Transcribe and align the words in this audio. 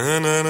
Hallo, 0.00 0.47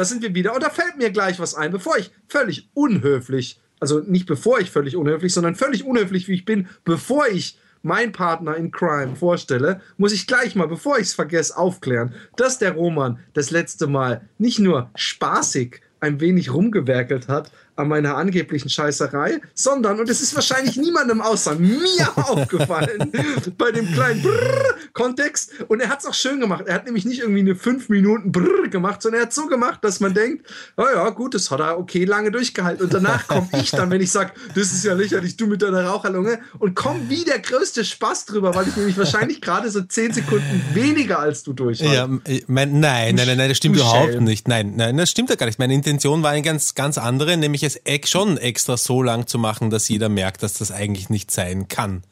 da 0.00 0.06
sind 0.06 0.22
wir 0.22 0.34
wieder. 0.34 0.54
Und 0.54 0.62
da 0.62 0.70
fällt 0.70 0.96
mir 0.96 1.10
gleich 1.10 1.38
was 1.38 1.54
ein, 1.54 1.72
bevor 1.72 1.98
ich 1.98 2.10
völlig 2.26 2.70
unhöflich, 2.72 3.60
also 3.80 3.98
nicht 3.98 4.24
bevor 4.24 4.58
ich 4.58 4.70
völlig 4.70 4.96
unhöflich, 4.96 5.34
sondern 5.34 5.56
völlig 5.56 5.84
unhöflich, 5.84 6.26
wie 6.26 6.32
ich 6.32 6.46
bin, 6.46 6.68
bevor 6.86 7.28
ich 7.28 7.58
meinen 7.82 8.12
Partner 8.12 8.56
in 8.56 8.70
Crime 8.70 9.14
vorstelle, 9.14 9.82
muss 9.98 10.12
ich 10.12 10.26
gleich 10.26 10.54
mal, 10.54 10.68
bevor 10.68 10.96
ich 10.96 11.08
es 11.08 11.14
vergesse, 11.14 11.54
aufklären, 11.54 12.14
dass 12.36 12.58
der 12.58 12.72
Roman 12.72 13.18
das 13.34 13.50
letzte 13.50 13.88
Mal 13.88 14.22
nicht 14.38 14.58
nur 14.58 14.90
spaßig 14.94 15.82
ein 16.00 16.18
wenig 16.18 16.50
rumgewerkelt 16.50 17.28
hat, 17.28 17.52
an 17.80 17.88
meiner 17.88 18.16
angeblichen 18.16 18.68
Scheißerei, 18.68 19.40
sondern, 19.54 20.00
und 20.00 20.08
es 20.08 20.20
ist 20.20 20.34
wahrscheinlich 20.34 20.76
niemandem 20.76 21.20
außer 21.20 21.56
mir 21.56 22.08
aufgefallen, 22.16 23.12
bei 23.58 23.72
dem 23.72 23.92
kleinen 23.92 24.22
Brrr 24.22 24.74
Kontext. 24.92 25.52
Und 25.68 25.80
er 25.80 25.88
hat 25.88 26.00
es 26.00 26.06
auch 26.06 26.14
schön 26.14 26.40
gemacht. 26.40 26.64
Er 26.66 26.74
hat 26.74 26.86
nämlich 26.86 27.04
nicht 27.04 27.20
irgendwie 27.20 27.40
eine 27.40 27.54
5 27.54 27.88
Minuten 27.88 28.32
Brrr 28.32 28.68
gemacht, 28.68 29.02
sondern 29.02 29.20
er 29.20 29.26
hat 29.26 29.32
so 29.32 29.46
gemacht, 29.46 29.80
dass 29.82 30.00
man 30.00 30.14
denkt, 30.14 30.46
oh 30.76 30.84
ja, 30.92 31.08
gut, 31.10 31.34
das 31.34 31.50
hat 31.50 31.60
er 31.60 31.78
okay 31.78 32.04
lange 32.04 32.30
durchgehalten. 32.30 32.84
Und 32.84 32.94
danach 32.94 33.26
komme 33.26 33.48
ich 33.60 33.70
dann, 33.70 33.90
wenn 33.90 34.00
ich 34.00 34.10
sage, 34.10 34.32
das 34.54 34.72
ist 34.72 34.84
ja 34.84 34.94
lächerlich, 34.94 35.36
du 35.36 35.46
mit 35.46 35.62
deiner 35.62 35.84
Raucherlunge, 35.84 36.40
und 36.58 36.74
komme 36.74 37.00
wie 37.08 37.24
der 37.24 37.38
größte 37.38 37.84
Spaß 37.84 38.26
drüber, 38.26 38.54
weil 38.54 38.68
ich 38.68 38.76
nämlich 38.76 38.96
wahrscheinlich 38.98 39.40
gerade 39.40 39.70
so 39.70 39.80
10 39.80 40.14
Sekunden 40.14 40.62
weniger 40.74 41.18
als 41.18 41.42
du 41.42 41.52
durch 41.52 41.80
Ja, 41.80 42.08
mein, 42.46 42.80
nein, 42.80 43.14
nein, 43.14 43.26
nein, 43.26 43.36
nein, 43.36 43.48
das 43.48 43.56
stimmt 43.56 43.76
überhaupt 43.76 44.20
nicht. 44.20 44.48
Nein, 44.48 44.74
nein, 44.76 44.96
das 44.96 45.10
stimmt 45.10 45.30
ja 45.30 45.36
gar 45.36 45.46
nicht. 45.46 45.58
Meine 45.58 45.74
Intention 45.74 46.22
war 46.22 46.32
eine 46.32 46.42
ganz, 46.42 46.74
ganz 46.74 46.98
andere, 46.98 47.36
nämlich 47.36 47.62
es 47.76 48.10
schon 48.10 48.36
extra 48.38 48.76
so 48.76 49.02
lang 49.02 49.26
zu 49.26 49.38
machen, 49.38 49.70
dass 49.70 49.88
jeder 49.88 50.08
merkt, 50.08 50.42
dass 50.42 50.54
das 50.54 50.70
eigentlich 50.70 51.10
nicht 51.10 51.30
sein 51.30 51.68
kann. 51.68 52.02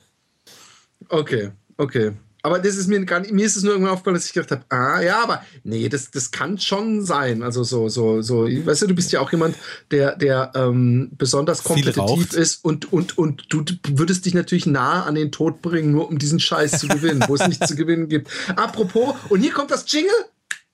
Okay, 1.08 1.50
okay. 1.76 2.12
Aber 2.42 2.60
das 2.60 2.76
ist 2.76 2.86
mir 2.86 3.04
gar 3.04 3.20
nicht, 3.20 3.32
mir 3.32 3.44
ist 3.44 3.56
es 3.56 3.64
nur 3.64 3.72
irgendwann 3.72 3.94
aufgefallen, 3.94 4.14
dass 4.14 4.26
ich 4.26 4.32
gedacht 4.32 4.52
habe, 4.52 4.64
ah 4.68 5.02
ja, 5.02 5.22
aber 5.22 5.42
nee, 5.64 5.88
das, 5.88 6.10
das 6.12 6.30
kann 6.30 6.58
schon 6.58 7.04
sein. 7.04 7.42
Also 7.42 7.64
so, 7.64 7.88
so, 7.88 8.22
so, 8.22 8.44
weißt 8.44 8.82
du, 8.82 8.86
du 8.86 8.94
bist 8.94 9.10
ja 9.10 9.20
auch 9.20 9.32
jemand, 9.32 9.56
der, 9.90 10.16
der 10.16 10.52
ähm, 10.54 11.10
besonders 11.18 11.64
kompetitiv 11.64 12.32
ist 12.32 12.64
und, 12.64 12.92
und, 12.92 13.18
und 13.18 13.52
du 13.52 13.64
würdest 13.88 14.24
dich 14.24 14.34
natürlich 14.34 14.66
nah 14.66 15.02
an 15.02 15.16
den 15.16 15.32
Tod 15.32 15.62
bringen, 15.62 15.90
nur 15.90 16.08
um 16.08 16.18
diesen 16.18 16.38
Scheiß 16.38 16.78
zu 16.78 16.86
gewinnen, 16.88 17.24
wo 17.26 17.34
es 17.34 17.46
nichts 17.48 17.66
zu 17.66 17.74
gewinnen 17.74 18.08
gibt. 18.08 18.30
Apropos, 18.54 19.16
und 19.28 19.40
hier 19.40 19.52
kommt 19.52 19.72
das 19.72 19.90
Jingle. 19.90 20.10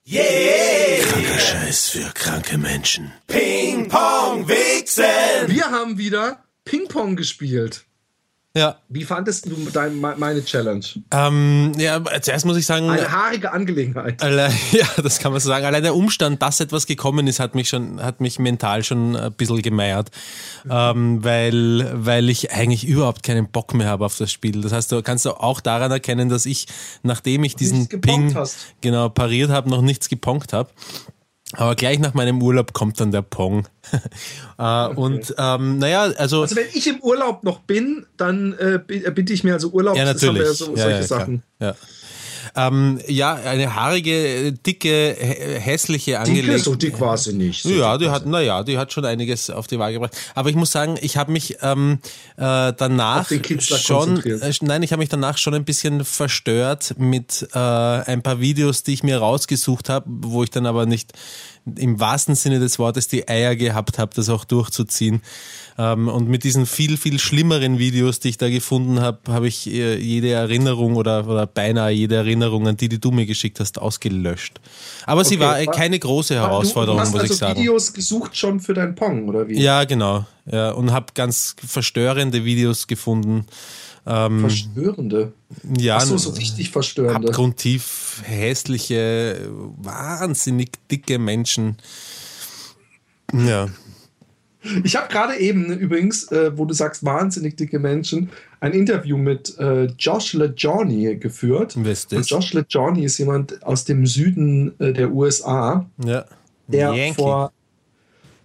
Yeah! 0.07 1.03
Kranker 1.03 1.39
Scheiß 1.39 1.89
für 1.89 2.13
kranke 2.13 2.59
Menschen. 2.59 3.11
Ping-Pong 3.27 4.47
Wichsen! 4.47 5.05
Wir 5.47 5.71
haben 5.71 5.97
wieder 5.97 6.45
Ping-Pong 6.67 7.17
gespielt. 7.17 7.87
Ja. 8.57 8.77
Wie 8.89 9.03
fandest 9.03 9.47
du 9.47 9.57
dein, 9.73 9.99
meine 9.99 10.45
Challenge? 10.45 10.85
Ähm, 11.11 11.73
ja, 11.77 12.01
zuerst 12.21 12.47
muss 12.47 12.57
ich 12.57 12.65
sagen. 12.65 12.89
Eine 12.89 13.11
haarige 13.11 13.51
Angelegenheit. 13.51 14.23
Allein, 14.23 14.53
ja, 14.71 14.87
das 15.03 15.19
kann 15.19 15.33
man 15.33 15.41
so 15.41 15.49
sagen. 15.49 15.67
Allein 15.67 15.83
der 15.83 15.97
Umstand, 15.97 16.41
dass 16.41 16.61
etwas 16.61 16.87
gekommen 16.87 17.27
ist, 17.27 17.41
hat 17.41 17.57
mich 17.57 17.69
schon, 17.69 18.01
hat 18.01 18.21
mich 18.21 18.39
mental 18.39 18.85
schon 18.85 19.17
ein 19.17 19.33
bisschen 19.33 19.61
gemeiert. 19.61 20.13
Mhm. 20.63 20.71
Ähm, 20.71 21.25
weil, 21.25 21.91
weil 21.95 22.31
ich 22.31 22.53
eigentlich 22.53 22.87
überhaupt 22.87 23.25
keinen 23.25 23.49
Bock 23.49 23.75
mehr 23.75 23.89
habe 23.89 24.05
auf 24.05 24.17
das 24.19 24.31
Spiel. 24.31 24.61
Das 24.61 24.73
heißt, 24.73 24.93
du 24.93 25.03
kannst 25.03 25.27
auch 25.27 25.61
daran 25.61 25.91
erkennen, 25.91 26.29
dass 26.29 26.47
ich, 26.47 26.67
nachdem 27.03 27.43
ich 27.43 27.57
diesen 27.57 27.89
Ping 27.89 28.37
hast. 28.37 28.57
genau 28.81 29.09
pariert 29.09 29.51
habe, 29.51 29.69
noch 29.69 29.83
nichts 29.83 30.09
geponkt 30.09 30.53
habe. 30.53 30.71
Aber 31.53 31.75
gleich 31.77 31.99
nach 31.99 32.15
meinem 32.15 32.43
Urlaub 32.43 32.73
kommt 32.73 32.99
dann 33.01 33.13
der 33.13 33.23
Pong. 33.23 33.67
äh, 33.93 34.63
okay. 34.63 34.95
Und 34.97 35.35
ähm, 35.39 35.79
naja, 35.79 36.03
also. 36.17 36.43
Also 36.43 36.57
wenn 36.57 36.67
ich 36.73 36.87
im 36.87 37.01
Urlaub 37.01 37.45
noch 37.45 37.61
bin, 37.61 38.07
dann 38.17 38.55
äh, 38.55 38.81
bitte 39.11 39.33
ich 39.33 39.45
mir 39.45 39.55
also 39.55 39.69
Urlaub. 39.69 39.97
Ja, 39.97 40.05
natürlich. 40.05 40.43
Ja 40.43 40.53
so, 40.53 40.75
ja, 40.75 40.83
solche 40.83 41.01
ja, 41.01 41.03
Sachen. 41.03 41.43
Ja. 41.61 41.75
Ähm, 42.57 43.01
ja, 43.09 43.35
eine 43.35 43.75
haarige, 43.75 44.53
dicke, 44.53 45.17
hässliche 45.19 46.21
Angelegenheit. 46.21 46.61
So 46.61 46.75
dick 46.75 47.01
war 47.01 47.19
sie 47.19 47.33
nicht. 47.33 47.63
So 47.63 47.71
ja, 47.71 47.99
die 47.99 48.09
hat, 48.09 48.27
naja, 48.27 48.63
die 48.63 48.79
hat 48.79 48.93
schon 48.93 49.05
einiges 49.05 49.51
auf 49.51 49.67
die 49.67 49.79
Waage 49.79 49.95
gebracht. 49.95 50.17
Aber 50.35 50.51
ich 50.51 50.57
muss 50.57 50.71
sagen, 50.71 50.97
ich 51.01 51.17
habe 51.17 51.33
mich 51.33 51.57
ähm, 51.63 51.99
äh, 52.37 52.73
danach 52.77 53.29
schon, 53.59 54.23
äh, 54.25 54.53
nein, 54.61 54.83
ich 54.83 54.93
habe 54.93 55.01
mich 55.01 55.09
danach 55.09 55.37
schon 55.39 55.55
ein 55.55 55.65
bisschen 55.65 56.05
verstört 56.05 56.95
mit 56.99 57.49
äh, 57.55 57.59
ein 57.59 58.23
paar 58.23 58.41
Videos, 58.41 58.83
die 58.83 58.95
ich 58.95 59.03
mir 59.03 59.19
rausgesucht 59.19 59.89
habe, 59.89 60.07
wo 60.09 60.43
ich 60.43 60.51
dann 60.51 60.67
aber 60.67 60.87
nicht 60.87 61.13
im 61.79 61.99
wahrsten 61.99 62.35
Sinne 62.35 62.61
des 62.61 62.79
Wortes 62.79 63.09
die 63.09 63.29
Eier 63.29 63.57
gehabt 63.57 63.99
habe, 63.99 64.13
das 64.15 64.29
auch 64.29 64.45
durchzuziehen. 64.45 65.23
Ähm, 65.79 66.09
und 66.09 66.29
mit 66.29 66.45
diesen 66.45 66.67
viel, 66.67 66.97
viel 66.97 67.19
schlimmeren 67.19 67.79
Videos, 67.79 68.21
die 68.21 68.29
ich 68.29 68.39
da 68.39 68.49
gefunden 68.49 69.01
habe, 69.01 69.19
habe 69.29 69.49
ich 69.49 69.67
äh, 69.67 69.97
jede 69.97 70.31
Erinnerung 70.31 70.97
oder, 70.97 71.27
oder 71.27 71.47
beinahe 71.47 71.91
jede 71.91 72.17
Erinnerung 72.17 72.69
an 72.69 72.77
die, 72.77 72.89
die 72.89 73.01
du 73.01 73.11
mir 73.11 73.27
geschickt 73.27 73.61
hast, 73.61 73.79
ausgelöscht. 73.79 74.61
Aber 75.07 75.23
okay, 75.23 75.31
sie 75.31 75.41
war 75.41 75.67
war, 75.67 75.75
keine 75.75 75.99
große 75.99 76.35
Herausforderung, 76.35 77.01
muss 77.01 77.15
also 77.15 77.33
ich 77.33 77.39
sagen. 77.39 77.59
Videos 77.59 77.93
gesucht 77.93 78.37
schon 78.37 78.61
für 78.61 78.75
dein 78.75 78.95
Pong, 78.95 79.29
oder 79.29 79.49
wie? 79.49 79.61
Ja, 79.61 79.85
genau. 79.85 80.27
Ja, 80.47 80.73
und 80.73 80.93
habe 80.93 81.07
ganz 81.15 81.57
verstörende 81.67 82.45
Videos 82.45 82.87
gefunden. 82.87 83.47
Ähm, 84.07 84.41
Verstörende? 84.41 85.33
Ja. 85.79 85.97
Ach 85.97 86.03
so, 86.03 86.19
so 86.19 86.31
richtig 86.31 86.71
verstörende. 86.71 87.29
Abgrundtief 87.29 88.23
hässliche, 88.25 89.49
wahnsinnig 89.79 90.73
dicke 90.91 91.19
Menschen. 91.19 91.79
Ja. 93.33 93.69
Ich 94.83 94.97
habe 94.97 95.09
gerade 95.09 95.37
eben 95.37 95.67
übrigens, 95.79 96.31
äh, 96.33 96.57
wo 96.57 96.65
du 96.65 96.73
sagst, 96.73 97.05
wahnsinnig 97.05 97.57
dicke 97.57 97.79
Menschen, 97.79 98.31
ein 98.61 98.73
Interview 98.73 99.19
mit 99.19 99.59
äh, 99.59 99.85
Josh 99.99 100.33
LeJohnny 100.33 101.17
geführt. 101.17 101.75
Wisst 101.77 102.13
Und 102.15 102.29
Josh 102.29 102.55
LeJohnny 102.55 103.05
ist 103.05 103.19
jemand 103.19 103.63
aus 103.63 103.85
dem 103.85 104.07
Süden 104.07 104.79
äh, 104.81 104.93
der 104.93 105.13
USA, 105.13 105.87
ja. 106.03 106.25
der 106.67 106.95
Yankee. 106.95 107.15
vor 107.15 107.53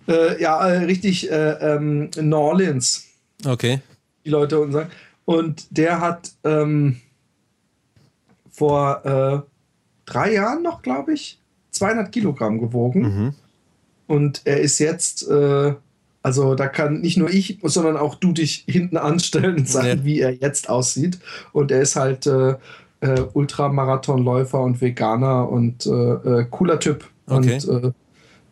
äh, 0.09 0.42
ja 0.42 0.68
äh, 0.68 0.84
richtig 0.86 1.31
äh, 1.31 1.52
ähm, 1.52 2.09
New 2.19 2.36
Orleans. 2.36 3.06
Okay. 3.46 3.80
Die 4.25 4.30
Leute 4.30 4.59
und 4.59 4.74
sagen. 4.74 4.90
Und 5.32 5.78
der 5.78 6.02
hat 6.02 6.32
ähm, 6.44 6.98
vor 8.52 9.46
drei 10.06 10.34
Jahren 10.34 10.64
noch, 10.64 10.82
glaube 10.82 11.14
ich, 11.14 11.40
200 11.72 12.12
Kilogramm 12.12 12.60
gewogen. 12.60 13.02
Mhm. 13.02 13.34
Und 14.08 14.42
er 14.46 14.60
ist 14.60 14.80
jetzt 14.80 15.30
also 16.22 16.56
da 16.56 16.68
kann 16.68 17.02
nicht 17.02 17.18
nur 17.18 17.30
ich, 17.30 17.60
sondern 17.64 17.98
auch 17.98 18.16
du 18.16 18.34
dich 18.34 18.66
hinten 18.68 18.98
anstellen 18.98 19.56
und 19.60 19.70
sagen, 19.70 20.00
ja. 20.00 20.06
wie 20.06 20.20
er 20.20 20.32
jetzt 20.32 20.70
aussieht. 20.70 21.20
Und 21.54 21.72
er 21.72 21.82
ist 21.82 21.96
halt 21.96 22.28
äh, 22.28 22.56
äh, 23.02 23.22
Ultramarathonläufer 23.34 24.60
und 24.60 24.82
Veganer 24.82 25.50
und 25.50 25.86
äh, 25.86 25.90
äh 25.90 26.46
cooler 26.50 26.80
Typ. 26.80 27.10
Okay. 27.28 27.60
Und 27.66 27.94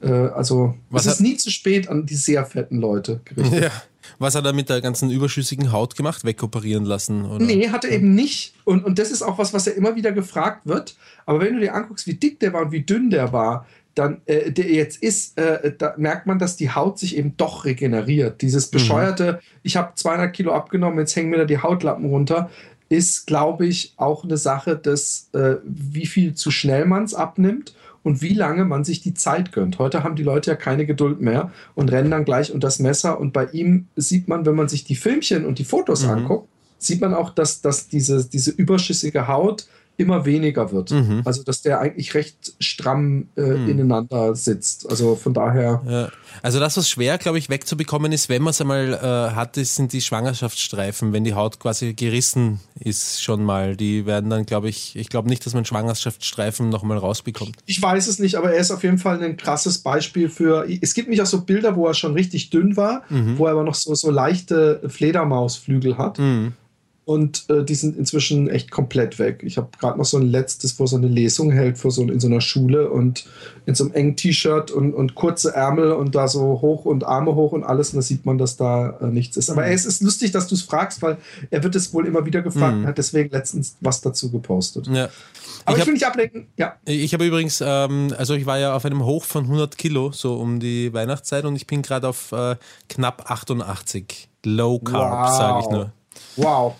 äh, 0.01 0.07
äh, 0.07 0.29
also 0.29 0.75
Was 0.89 1.05
es 1.05 1.13
ist 1.13 1.21
nie 1.21 1.37
zu 1.37 1.49
spät 1.49 1.89
an 1.89 2.05
die 2.05 2.15
sehr 2.15 2.45
fetten 2.45 2.77
Leute 2.77 3.19
gerichtet. 3.25 3.63
Ja. 3.63 3.71
Was 4.19 4.35
hat 4.35 4.45
er 4.45 4.53
mit 4.53 4.69
der 4.69 4.81
ganzen 4.81 5.09
überschüssigen 5.09 5.71
Haut 5.71 5.95
gemacht? 5.95 6.23
Wegoperieren 6.23 6.85
lassen? 6.85 7.25
Oder? 7.25 7.45
Nee, 7.45 7.69
hat 7.69 7.85
er 7.85 7.91
eben 7.91 8.15
nicht. 8.15 8.53
Und, 8.65 8.85
und 8.85 8.99
das 8.99 9.11
ist 9.11 9.21
auch 9.21 9.37
was, 9.37 9.53
was 9.53 9.65
ja 9.65 9.73
immer 9.73 9.95
wieder 9.95 10.11
gefragt 10.11 10.61
wird. 10.65 10.95
Aber 11.25 11.39
wenn 11.39 11.53
du 11.53 11.59
dir 11.59 11.73
anguckst, 11.73 12.07
wie 12.07 12.15
dick 12.15 12.39
der 12.39 12.53
war 12.53 12.63
und 12.63 12.71
wie 12.71 12.81
dünn 12.81 13.09
der 13.09 13.33
war, 13.33 13.65
dann 13.95 14.21
äh, 14.25 14.51
der 14.51 14.69
jetzt 14.71 15.01
ist, 15.01 15.37
äh, 15.39 15.73
da 15.77 15.95
merkt 15.97 16.27
man, 16.27 16.39
dass 16.39 16.55
die 16.55 16.71
Haut 16.71 16.99
sich 16.99 17.17
eben 17.17 17.35
doch 17.37 17.65
regeneriert. 17.65 18.41
Dieses 18.41 18.67
mhm. 18.67 18.71
bescheuerte, 18.71 19.33
mhm. 19.33 19.59
ich 19.63 19.77
habe 19.77 19.93
200 19.95 20.33
Kilo 20.33 20.53
abgenommen, 20.53 20.99
jetzt 20.99 21.15
hängen 21.15 21.29
mir 21.29 21.37
da 21.37 21.45
die 21.45 21.61
Hautlappen 21.61 22.05
runter, 22.05 22.49
ist, 22.89 23.27
glaube 23.27 23.65
ich, 23.65 23.93
auch 23.97 24.23
eine 24.23 24.37
Sache 24.37 24.77
des, 24.77 25.29
äh, 25.33 25.55
wie 25.63 26.05
viel 26.05 26.35
zu 26.35 26.51
schnell 26.51 26.85
man 26.85 27.03
es 27.03 27.13
abnimmt 27.13 27.75
und 28.03 28.21
wie 28.21 28.33
lange 28.33 28.65
man 28.65 28.83
sich 28.83 29.01
die 29.01 29.13
Zeit 29.13 29.51
gönnt. 29.51 29.79
Heute 29.79 30.03
haben 30.03 30.15
die 30.15 30.23
Leute 30.23 30.51
ja 30.51 30.55
keine 30.55 30.85
Geduld 30.85 31.21
mehr 31.21 31.51
und 31.75 31.91
rennen 31.91 32.11
dann 32.11 32.25
gleich 32.25 32.51
unter 32.51 32.67
das 32.67 32.79
Messer. 32.79 33.19
Und 33.19 33.33
bei 33.33 33.45
ihm 33.47 33.87
sieht 33.95 34.27
man, 34.27 34.45
wenn 34.45 34.55
man 34.55 34.69
sich 34.69 34.83
die 34.83 34.95
Filmchen 34.95 35.45
und 35.45 35.59
die 35.59 35.65
Fotos 35.65 36.03
mhm. 36.03 36.09
anguckt, 36.09 36.49
sieht 36.77 37.01
man 37.01 37.13
auch, 37.13 37.31
dass, 37.31 37.61
dass 37.61 37.87
diese, 37.87 38.27
diese 38.27 38.51
überschüssige 38.51 39.27
Haut 39.27 39.67
immer 39.97 40.25
weniger 40.25 40.71
wird. 40.71 40.91
Mhm. 40.91 41.23
Also 41.25 41.43
dass 41.43 41.61
der 41.63 41.79
eigentlich 41.79 42.13
recht 42.13 42.53
stramm 42.59 43.29
äh, 43.35 43.41
mhm. 43.41 43.69
ineinander 43.69 44.35
sitzt. 44.35 44.89
Also 44.89 45.15
von 45.15 45.33
daher. 45.33 45.81
Ja. 45.87 46.09
Also 46.43 46.59
das, 46.59 46.77
was 46.77 46.87
schwer, 46.87 47.17
glaube 47.17 47.39
ich, 47.39 47.49
wegzubekommen 47.49 48.11
ist, 48.11 48.29
wenn 48.29 48.43
man 48.43 48.51
es 48.51 48.61
einmal 48.61 48.93
äh, 48.93 49.35
hat, 49.35 49.55
sind 49.55 49.93
die 49.93 50.01
Schwangerschaftsstreifen, 50.01 51.13
wenn 51.13 51.23
die 51.23 51.33
Haut 51.33 51.59
quasi 51.59 51.93
gerissen 51.93 52.59
ist 52.79 53.23
schon 53.23 53.43
mal. 53.43 53.75
Die 53.75 54.05
werden 54.05 54.29
dann, 54.29 54.45
glaube 54.45 54.69
ich, 54.69 54.95
ich 54.95 55.09
glaube 55.09 55.29
nicht, 55.29 55.45
dass 55.45 55.55
man 55.55 55.65
Schwangerschaftsstreifen 55.65 56.69
nochmal 56.69 56.99
rausbekommt. 56.99 57.55
Ich 57.65 57.81
weiß 57.81 58.07
es 58.07 58.19
nicht, 58.19 58.35
aber 58.35 58.53
er 58.53 58.59
ist 58.59 58.71
auf 58.71 58.83
jeden 58.83 58.99
Fall 58.99 59.21
ein 59.23 59.35
krasses 59.35 59.79
Beispiel 59.79 60.29
für. 60.29 60.67
Es 60.81 60.93
gibt 60.93 61.09
mich 61.09 61.21
auch 61.23 61.25
so 61.25 61.41
Bilder, 61.41 61.75
wo 61.75 61.87
er 61.87 61.95
schon 61.95 62.13
richtig 62.13 62.51
dünn 62.51 62.77
war, 62.77 63.01
mhm. 63.09 63.39
wo 63.39 63.47
er 63.47 63.53
aber 63.53 63.63
noch 63.63 63.75
so, 63.75 63.95
so 63.95 64.11
leichte 64.11 64.81
Fledermausflügel 64.87 65.97
hat. 65.97 66.19
Und 67.07 67.49
äh, 67.49 67.63
die 67.63 67.75
sind 67.75 67.97
inzwischen 67.97 68.49
echt 68.49 68.69
komplett 68.69 69.17
weg. 69.17 69.41
Ich 69.45 69.55
habe 69.55 69.69
gerade 69.79 69.97
noch 69.97 70.03
so 70.03 70.17
ein 70.17 70.23
letztes, 70.23 70.77
wo 70.77 70.87
so 70.87 70.97
eine 70.97 71.07
Lesung 71.07 71.53
hält 71.53 71.77
für 71.77 71.89
so 71.89 72.01
in 72.01 72.19
so 72.19 72.27
einer 72.27 72.41
Schule 72.41 72.89
und 72.89 73.25
in 73.65 73.75
so 73.75 73.85
einem 73.85 73.93
engen 73.93 74.15
T-Shirt 74.17 74.71
und, 74.71 74.93
und 74.93 75.15
kurze 75.15 75.55
Ärmel 75.55 75.93
und 75.93 76.15
da 76.15 76.27
so 76.27 76.59
hoch 76.61 76.83
und 76.83 77.05
Arme 77.05 77.33
hoch 77.33 77.53
und 77.53 77.63
alles. 77.63 77.91
Und 77.91 77.99
da 77.99 78.01
sieht 78.01 78.25
man, 78.25 78.37
dass 78.37 78.57
da 78.57 78.89
äh, 78.99 79.05
nichts 79.05 79.37
ist. 79.37 79.49
Aber 79.49 79.65
mhm. 79.65 79.71
es 79.71 79.85
ist 79.85 80.01
lustig, 80.01 80.31
dass 80.31 80.47
du 80.47 80.55
es 80.55 80.63
fragst, 80.63 81.01
weil 81.01 81.17
er 81.49 81.63
wird 81.63 81.75
es 81.77 81.93
wohl 81.93 82.05
immer 82.05 82.25
wieder 82.25 82.41
gefragt 82.41 82.79
mhm. 82.79 82.85
hat 82.85 82.97
deswegen 82.97 83.29
letztens 83.29 83.77
was 83.79 84.01
dazu 84.01 84.29
gepostet. 84.29 84.87
Ja. 84.87 85.07
Aber 85.63 85.77
ich, 85.77 85.83
ich 85.83 85.87
will 85.87 85.93
nicht 85.93 86.05
ablenken. 86.05 86.47
Ja. 86.57 86.75
Ich 86.83 87.13
habe 87.13 87.25
übrigens, 87.25 87.63
ähm, 87.65 88.13
also 88.17 88.33
ich 88.33 88.45
war 88.45 88.59
ja 88.59 88.75
auf 88.75 88.83
einem 88.83 89.05
Hoch 89.05 89.23
von 89.23 89.45
100 89.45 89.77
Kilo, 89.77 90.11
so 90.11 90.35
um 90.35 90.59
die 90.59 90.91
Weihnachtszeit 90.91 91.45
und 91.45 91.55
ich 91.55 91.67
bin 91.67 91.83
gerade 91.83 92.09
auf 92.09 92.33
äh, 92.33 92.57
knapp 92.89 93.31
88. 93.31 94.27
Low 94.43 94.79
Carb, 94.79 95.29
wow. 95.29 95.37
sage 95.37 95.59
ich 95.61 95.69
nur. 95.69 95.91
Wow. 96.35 96.75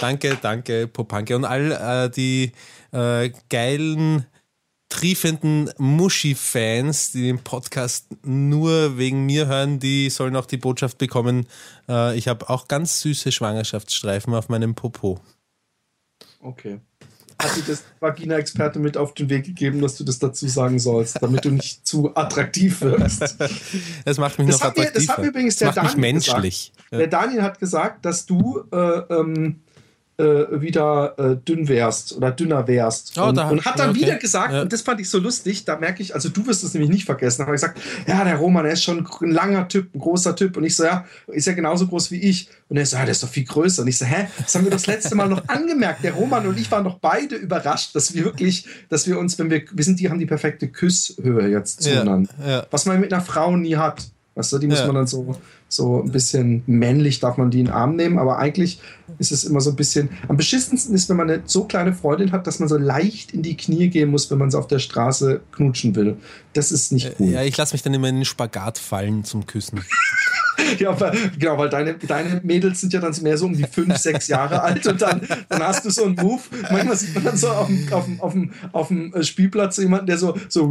Danke, 0.00 0.38
danke, 0.40 0.88
Popanke. 0.88 1.36
Und 1.36 1.44
all 1.44 1.72
äh, 1.72 2.10
die 2.10 2.52
äh, 2.92 3.30
geilen, 3.50 4.26
triefenden 4.88 5.70
Muschi-Fans, 5.78 7.12
die 7.12 7.22
den 7.22 7.38
Podcast 7.38 8.08
nur 8.24 8.98
wegen 8.98 9.26
mir 9.26 9.46
hören, 9.46 9.78
die 9.78 10.10
sollen 10.10 10.36
auch 10.36 10.46
die 10.46 10.56
Botschaft 10.56 10.98
bekommen, 10.98 11.46
äh, 11.88 12.16
ich 12.16 12.28
habe 12.28 12.48
auch 12.50 12.66
ganz 12.66 13.00
süße 13.00 13.30
Schwangerschaftsstreifen 13.30 14.34
auf 14.34 14.48
meinem 14.48 14.74
Popo. 14.74 15.20
Okay. 16.40 16.80
Hat 17.40 17.56
dir 17.56 17.62
das 17.66 17.84
Vagina-Experte 18.00 18.78
mit 18.78 18.96
auf 18.98 19.14
den 19.14 19.30
Weg 19.30 19.46
gegeben, 19.46 19.80
dass 19.80 19.96
du 19.96 20.04
das 20.04 20.18
dazu 20.18 20.46
sagen 20.46 20.78
sollst, 20.78 21.22
damit 21.22 21.44
du 21.44 21.50
nicht 21.50 21.86
zu 21.86 22.14
attraktiv 22.14 22.82
wirst? 22.82 23.36
Das 24.04 24.18
macht 24.18 24.38
mich 24.38 24.48
das 24.48 24.60
noch 24.60 24.68
attraktiver. 24.68 25.00
Mir, 25.00 25.06
das 25.06 25.16
hat 25.16 25.24
übrigens 25.24 25.56
der 25.56 25.72
Daniel 25.72 25.96
menschlich. 25.96 26.72
Gesagt. 26.74 26.92
Der 26.92 27.06
Daniel 27.06 27.42
hat 27.42 27.58
gesagt, 27.58 28.04
dass 28.04 28.26
du 28.26 28.64
äh, 28.72 28.76
ähm, 28.76 29.60
äh, 30.20 30.60
wieder 30.60 31.14
äh, 31.18 31.36
dünn 31.36 31.68
wärst 31.68 32.16
oder 32.16 32.30
dünner 32.30 32.66
wärst. 32.68 33.18
Oh, 33.18 33.24
und, 33.24 33.36
da, 33.36 33.48
und, 33.48 33.64
hat 33.64 33.78
dann 33.78 33.90
okay. 33.90 34.00
wieder 34.00 34.16
gesagt, 34.16 34.52
ja. 34.52 34.62
und 34.62 34.72
das 34.72 34.82
fand 34.82 35.00
ich 35.00 35.08
so 35.08 35.18
lustig, 35.18 35.64
da 35.64 35.76
merke 35.76 36.02
ich, 36.02 36.14
also 36.14 36.28
du 36.28 36.46
wirst 36.46 36.62
es 36.62 36.74
nämlich 36.74 36.90
nicht 36.90 37.04
vergessen, 37.04 37.42
habe 37.46 37.54
ich 37.54 37.60
gesagt, 37.60 37.80
ja, 38.06 38.22
der 38.24 38.36
Roman, 38.36 38.64
der 38.64 38.74
ist 38.74 38.82
schon 38.82 39.06
ein 39.22 39.30
langer 39.30 39.68
Typ, 39.68 39.94
ein 39.94 39.98
großer 39.98 40.36
Typ. 40.36 40.56
Und 40.56 40.64
ich 40.64 40.76
so, 40.76 40.84
ja, 40.84 41.06
ist 41.28 41.46
ja 41.46 41.52
genauso 41.52 41.86
groß 41.86 42.10
wie 42.10 42.20
ich. 42.20 42.48
Und 42.68 42.76
er 42.76 42.86
so, 42.86 42.96
ja, 42.96 43.02
der 43.02 43.12
ist 43.12 43.22
doch 43.22 43.28
viel 43.28 43.44
größer. 43.44 43.82
Und 43.82 43.88
ich 43.88 43.98
so, 43.98 44.04
hä, 44.04 44.28
das 44.38 44.54
haben 44.54 44.64
wir 44.64 44.70
das 44.70 44.86
letzte 44.86 45.14
Mal 45.14 45.28
noch 45.28 45.48
angemerkt. 45.48 46.04
Der 46.04 46.12
Roman 46.12 46.46
und 46.46 46.58
ich 46.58 46.70
waren 46.70 46.84
doch 46.84 46.98
beide 46.98 47.36
überrascht, 47.36 47.94
dass 47.94 48.14
wir 48.14 48.24
wirklich, 48.24 48.66
dass 48.88 49.06
wir 49.06 49.18
uns, 49.18 49.38
wenn 49.38 49.50
wir, 49.50 49.62
wir 49.72 49.84
sind, 49.84 50.00
die 50.00 50.10
haben 50.10 50.18
die 50.18 50.26
perfekte 50.26 50.68
Küsshöhe 50.68 51.48
jetzt 51.48 51.82
zueinander. 51.82 52.30
Ja, 52.40 52.50
ja. 52.50 52.66
Was 52.70 52.86
man 52.86 53.00
mit 53.00 53.12
einer 53.12 53.22
Frau 53.22 53.56
nie 53.56 53.76
hat. 53.76 54.04
Weißt 54.34 54.52
du, 54.52 54.58
die 54.58 54.68
muss 54.68 54.84
man 54.86 54.94
dann 54.94 55.06
so 55.06 55.36
so 55.70 56.02
ein 56.02 56.10
bisschen 56.10 56.64
männlich 56.66 57.20
darf 57.20 57.36
man 57.36 57.50
die 57.50 57.60
in 57.60 57.66
den 57.66 57.74
Arm 57.74 57.94
nehmen, 57.94 58.18
aber 58.18 58.38
eigentlich 58.38 58.80
ist 59.18 59.30
es 59.30 59.44
immer 59.44 59.60
so 59.60 59.70
ein 59.70 59.76
bisschen. 59.76 60.10
Am 60.28 60.36
beschissensten 60.36 60.94
ist, 60.94 61.08
wenn 61.08 61.16
man 61.16 61.30
eine 61.30 61.42
so 61.46 61.64
kleine 61.64 61.92
Freundin 61.92 62.32
hat, 62.32 62.46
dass 62.46 62.58
man 62.58 62.68
so 62.68 62.76
leicht 62.76 63.32
in 63.32 63.42
die 63.42 63.56
Knie 63.56 63.88
gehen 63.88 64.10
muss, 64.10 64.30
wenn 64.30 64.38
man 64.38 64.50
sie 64.50 64.58
auf 64.58 64.66
der 64.66 64.80
Straße 64.80 65.40
knutschen 65.52 65.94
will. 65.94 66.16
Das 66.54 66.72
ist 66.72 66.90
nicht 66.90 67.16
gut. 67.16 67.30
Ja, 67.30 67.42
ich 67.42 67.56
lasse 67.56 67.74
mich 67.74 67.82
dann 67.82 67.94
immer 67.94 68.08
in 68.08 68.16
den 68.16 68.24
Spagat 68.24 68.78
fallen 68.78 69.24
zum 69.24 69.46
Küssen. 69.46 69.80
ja, 70.78 70.90
aber, 70.90 71.12
genau, 71.38 71.58
weil 71.58 71.68
deine, 71.68 71.94
deine 71.94 72.40
Mädels 72.42 72.80
sind 72.80 72.92
ja 72.92 73.00
dann 73.00 73.14
mehr 73.22 73.36
so 73.36 73.46
um 73.46 73.54
die 73.54 73.64
fünf, 73.64 73.96
sechs 73.96 74.28
Jahre 74.28 74.62
alt 74.62 74.86
und 74.86 75.00
dann, 75.02 75.26
dann 75.48 75.62
hast 75.62 75.84
du 75.84 75.90
so 75.90 76.04
einen 76.04 76.14
Move. 76.14 76.42
Manchmal 76.70 76.96
sieht 76.96 77.14
man 77.14 77.24
dann 77.24 77.36
so 77.36 77.48
auf 77.48 77.66
dem, 77.66 77.92
auf 77.92 78.04
dem, 78.04 78.20
auf 78.20 78.32
dem, 78.32 78.52
auf 78.72 78.88
dem 78.88 79.14
äh, 79.14 79.22
Spielplatz 79.22 79.76
jemanden, 79.78 80.06
der 80.06 80.18
so, 80.18 80.36
so, 80.48 80.66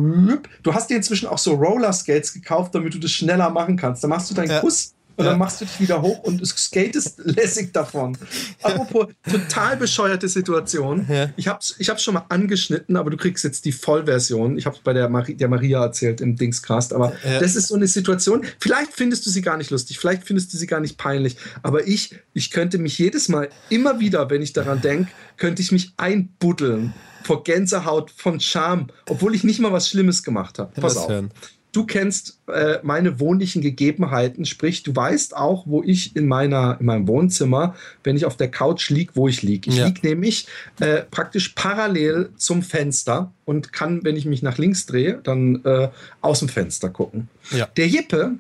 du 0.63 0.74
hast 0.74 0.89
dir 0.89 0.97
inzwischen 0.97 1.27
auch 1.27 1.38
so 1.38 1.53
Roller 1.53 1.94
Skates 1.94 2.33
gekauft, 2.33 2.75
damit 2.75 2.94
du 2.94 3.00
das 3.00 3.12
schneller 3.12 3.50
machen 3.50 3.77
kannst. 3.77 4.03
Da 4.03 4.07
machst 4.07 4.30
du 4.30 4.36
deinen 4.36 4.50
ja. 4.50 4.59
Kuss 4.59 4.94
und 5.19 5.25
dann 5.25 5.38
machst 5.38 5.60
du 5.60 5.66
dich 5.66 5.80
wieder 5.81 6.01
hoch 6.01 6.19
und 6.24 6.45
skatest 6.48 7.19
lässig 7.25 7.74
davon. 7.74 8.18
Apropos 8.62 9.07
total 9.30 9.75
bescheuerte 9.75 10.30
Situation. 10.30 11.06
Ich 11.36 11.50
habe 11.50 11.60
es 11.60 11.75
ich 11.77 11.89
hab's 11.89 12.04
schon 12.04 12.13
mal 12.13 12.25
angeschnitten, 12.30 12.95
aber 12.95 13.10
du 13.10 13.18
kriegst 13.18 13.44
jetzt 13.44 13.66
die 13.66 13.74
Vollversion. 13.74 14.57
Ich 14.57 14.66
habe 14.66 14.77
es 14.77 14.81
bei 14.81 14.94
der, 14.94 15.10
Mari 15.10 15.36
der 15.36 15.50
Maria 15.50 15.83
erzählt 15.83 16.21
im 16.21 16.38
Dingscast, 16.38 16.94
aber 16.94 17.12
das 17.39 17.57
ist 17.57 17.68
so 17.68 17.75
eine 17.75 17.88
Situation. 17.88 18.45
Vielleicht 18.60 18.94
findest 18.94 19.25
du 19.25 19.30
sie 19.30 19.42
gar 19.42 19.57
nicht 19.57 19.71
lustig, 19.71 20.00
vielleicht 20.00 20.24
findest 20.24 20.54
du 20.54 20.57
sie 20.57 20.68
gar 20.68 20.80
nicht 20.80 20.98
peinlich, 20.98 21.36
aber 21.63 21.86
ich, 21.86 22.16
ich 22.33 22.50
könnte 22.50 22.77
mich 22.77 22.98
jedes 22.98 23.27
Mal, 23.27 23.50
immer 23.69 24.00
wieder, 24.00 24.30
wenn 24.30 24.42
ich 24.42 24.54
daran 24.54 24.80
denke, 24.80 25.12
könnte 25.36 25.62
ich 25.62 25.74
mich 25.74 25.94
einbuddeln 25.98 26.94
vor 27.24 27.44
Gänsehaut 27.44 28.10
von 28.12 28.39
Scham, 28.39 28.88
obwohl 29.07 29.36
ich 29.36 29.44
nicht 29.44 29.60
mal 29.60 29.74
was 29.74 29.89
Schlimmes 29.89 30.24
gemacht 30.24 30.60
habe. 30.60 30.80
Pass 30.80 30.95
auf. 30.95 31.10
Hören 31.10 31.31
du 31.71 31.86
kennst 31.86 32.39
äh, 32.48 32.80
meine 32.83 33.19
wohnlichen 33.19 33.62
Gegebenheiten, 33.62 34.45
sprich, 34.45 34.83
du 34.83 34.95
weißt 34.95 35.36
auch, 35.36 35.66
wo 35.68 35.83
ich 35.83 36.16
in 36.16 36.27
meiner 36.27 36.77
in 36.80 36.86
meinem 36.86 37.07
Wohnzimmer, 37.07 37.75
wenn 38.04 38.16
ich 38.16 38.25
auf 38.25 38.38
der 38.38 38.50
Couch 38.50 38.89
liege, 38.89 39.12
wo 39.16 39.27
ich 39.27 39.42
liege. 39.42 39.69
Ich 39.69 39.77
ja. 39.77 39.86
liege 39.86 40.07
nämlich 40.07 40.48
äh, 40.80 41.04
praktisch 41.12 41.50
parallel 41.50 42.30
zum 42.38 42.63
Fenster 42.63 43.31
und 43.45 43.71
kann, 43.74 44.04
wenn 44.04 44.16
ich 44.16 44.25
mich 44.25 44.42
nach 44.42 44.57
links 44.57 44.86
drehe, 44.86 45.19
dann 45.24 45.63
äh, 45.63 45.89
aus 46.21 46.39
dem 46.39 46.50
Fenster 46.50 46.89
gucken. 46.89 47.27
Ja. 47.51 47.68
Der 47.77 47.88
Jippe 47.88 48.33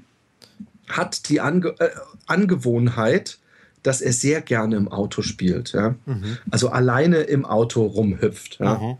hat 0.87 1.29
die 1.29 1.39
Ange 1.39 1.75
äh, 1.79 1.89
Angewohnheit, 2.25 3.37
dass 3.83 4.01
er 4.01 4.13
sehr 4.13 4.41
gerne 4.41 4.75
im 4.75 4.87
Auto 4.87 5.21
spielt. 5.21 5.73
Ja? 5.73 5.95
Mhm. 6.05 6.37
Also 6.51 6.69
alleine 6.69 7.17
im 7.17 7.45
Auto 7.45 7.85
rumhüpft. 7.85 8.59
Ja? 8.59 8.75
Mhm. 8.75 8.97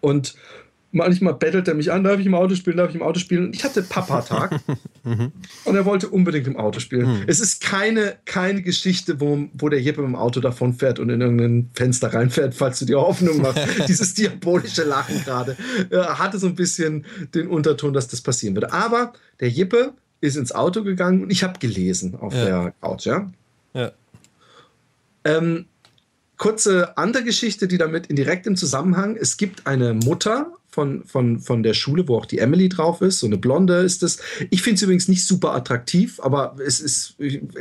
Und 0.00 0.34
manchmal 0.92 1.34
bettelt 1.34 1.68
er 1.68 1.74
mich 1.74 1.92
an, 1.92 2.04
darf 2.04 2.18
ich 2.18 2.26
im 2.26 2.34
Auto 2.34 2.54
spielen, 2.54 2.76
darf 2.76 2.90
ich 2.90 2.96
im 2.96 3.02
Auto 3.02 3.18
spielen. 3.18 3.46
Und 3.46 3.56
ich 3.56 3.64
hatte 3.64 3.82
Papa-Tag 3.82 4.60
mhm. 5.04 5.32
und 5.64 5.76
er 5.76 5.84
wollte 5.84 6.08
unbedingt 6.08 6.46
im 6.46 6.56
Auto 6.56 6.80
spielen. 6.80 7.20
Mhm. 7.20 7.24
Es 7.26 7.40
ist 7.40 7.62
keine, 7.62 8.16
keine 8.24 8.62
Geschichte, 8.62 9.20
wo, 9.20 9.48
wo 9.54 9.68
der 9.68 9.80
Jeppe 9.80 10.02
mit 10.02 10.10
dem 10.10 10.16
Auto 10.16 10.40
davon 10.40 10.74
fährt 10.74 10.98
und 10.98 11.10
in 11.10 11.20
irgendein 11.20 11.70
Fenster 11.74 12.12
reinfährt, 12.12 12.54
falls 12.54 12.78
du 12.78 12.84
dir 12.84 13.00
Hoffnung 13.00 13.40
machst. 13.42 13.60
Dieses 13.88 14.14
diabolische 14.14 14.84
Lachen 14.84 15.22
gerade 15.24 15.56
hatte 15.90 16.38
so 16.38 16.46
ein 16.46 16.54
bisschen 16.54 17.04
den 17.34 17.48
Unterton, 17.48 17.92
dass 17.92 18.08
das 18.08 18.20
passieren 18.20 18.54
würde. 18.54 18.72
Aber 18.72 19.12
der 19.40 19.48
Jippe 19.48 19.94
ist 20.20 20.36
ins 20.36 20.52
Auto 20.52 20.82
gegangen 20.82 21.22
und 21.22 21.30
ich 21.30 21.42
habe 21.42 21.58
gelesen 21.58 22.14
auf 22.14 22.34
ja. 22.34 22.44
der 22.44 22.74
Couch, 22.80 23.06
ja. 23.06 23.30
ja. 23.74 23.92
Ähm, 25.24 25.66
kurze 26.40 26.96
andere 26.96 27.22
Geschichte, 27.22 27.68
die 27.68 27.76
damit 27.76 28.06
in 28.06 28.16
direktem 28.16 28.56
Zusammenhang. 28.56 29.14
Es 29.14 29.36
gibt 29.36 29.66
eine 29.66 29.92
Mutter 29.92 30.56
von, 30.70 31.04
von, 31.04 31.38
von 31.38 31.62
der 31.62 31.74
Schule, 31.74 32.08
wo 32.08 32.16
auch 32.16 32.24
die 32.24 32.38
Emily 32.38 32.70
drauf 32.70 33.02
ist. 33.02 33.18
So 33.18 33.26
eine 33.26 33.36
Blonde 33.36 33.74
ist 33.80 34.02
es. 34.02 34.20
Ich 34.48 34.62
finde 34.62 34.76
es 34.76 34.82
übrigens 34.82 35.06
nicht 35.06 35.26
super 35.26 35.54
attraktiv, 35.54 36.18
aber 36.18 36.56
es 36.64 36.80
ist 36.80 37.16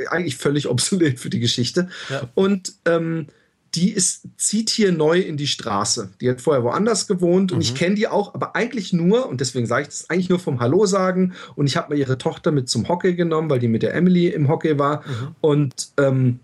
eigentlich 0.09 0.37
völlig 0.37 0.69
obsolet 0.69 1.19
für 1.19 1.29
die 1.29 1.41
Geschichte. 1.41 1.89
Ja. 2.09 2.29
Und 2.35 2.73
ähm, 2.85 3.27
die 3.75 3.91
ist, 3.91 4.21
zieht 4.37 4.69
hier 4.69 4.93
neu 4.93 5.19
in 5.19 5.35
die 5.35 5.47
Straße. 5.47 6.11
Die 6.21 6.29
hat 6.29 6.39
vorher 6.39 6.63
woanders 6.63 7.05
gewohnt 7.05 7.51
und 7.51 7.57
mhm. 7.57 7.63
ich 7.63 7.75
kenne 7.75 7.95
die 7.95 8.07
auch, 8.07 8.33
aber 8.33 8.55
eigentlich 8.55 8.93
nur, 8.93 9.27
und 9.27 9.41
deswegen 9.41 9.67
sage 9.67 9.81
ich 9.81 9.87
das, 9.89 10.09
eigentlich 10.09 10.29
nur 10.29 10.39
vom 10.39 10.61
Hallo 10.61 10.85
sagen. 10.85 11.33
Und 11.55 11.67
ich 11.67 11.75
habe 11.75 11.93
mir 11.93 11.99
ihre 11.99 12.17
Tochter 12.17 12.51
mit 12.51 12.69
zum 12.69 12.87
Hockey 12.87 13.13
genommen, 13.13 13.49
weil 13.49 13.59
die 13.59 13.67
mit 13.67 13.83
der 13.83 13.93
Emily 13.93 14.29
im 14.29 14.47
Hockey 14.47 14.79
war. 14.79 15.01
Mhm. 15.01 15.35
Und 15.41 15.89
ähm, 15.97 16.39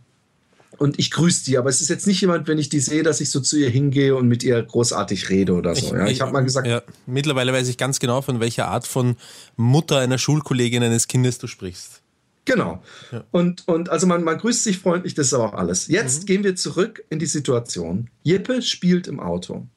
und 0.77 0.99
ich 0.99 1.11
grüße 1.11 1.45
die, 1.45 1.57
aber 1.57 1.69
es 1.69 1.81
ist 1.81 1.89
jetzt 1.89 2.07
nicht 2.07 2.21
jemand, 2.21 2.47
wenn 2.47 2.57
ich 2.57 2.69
die 2.69 2.79
sehe, 2.79 3.03
dass 3.03 3.21
ich 3.21 3.31
so 3.31 3.39
zu 3.39 3.57
ihr 3.57 3.69
hingehe 3.69 4.15
und 4.15 4.27
mit 4.27 4.43
ihr 4.43 4.61
großartig 4.61 5.29
rede 5.29 5.53
oder 5.53 5.75
so. 5.75 5.87
Ich, 5.87 5.91
ja, 5.91 6.07
ich 6.07 6.21
habe 6.21 6.31
mal 6.31 6.41
gesagt. 6.41 6.67
Ja, 6.67 6.81
mittlerweile 7.05 7.53
weiß 7.53 7.67
ich 7.67 7.77
ganz 7.77 7.99
genau, 7.99 8.21
von 8.21 8.39
welcher 8.39 8.67
Art 8.67 8.87
von 8.87 9.15
Mutter 9.55 9.99
einer 9.99 10.17
Schulkollegin 10.17 10.83
eines 10.83 11.07
Kindes 11.07 11.37
du 11.37 11.47
sprichst. 11.47 12.01
Genau. 12.45 12.83
Ja. 13.11 13.23
Und, 13.31 13.67
und 13.67 13.89
also 13.89 14.07
man, 14.07 14.23
man 14.23 14.37
grüßt 14.37 14.63
sich 14.63 14.77
freundlich, 14.77 15.15
das 15.15 15.27
ist 15.27 15.33
aber 15.33 15.45
auch 15.49 15.53
alles. 15.53 15.87
Jetzt 15.87 16.21
mhm. 16.21 16.25
gehen 16.27 16.43
wir 16.43 16.55
zurück 16.55 17.03
in 17.09 17.19
die 17.19 17.25
Situation. 17.25 18.09
Jippe 18.23 18.61
spielt 18.61 19.07
im 19.07 19.19
Auto. 19.19 19.67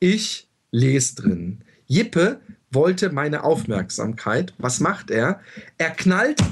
Ich 0.00 0.48
lese 0.70 1.16
drin. 1.16 1.60
Jippe 1.86 2.40
wollte 2.70 3.10
meine 3.10 3.44
Aufmerksamkeit. 3.44 4.54
Was 4.58 4.80
macht 4.80 5.10
er? 5.10 5.40
Er 5.78 5.90
knallt 5.90 6.42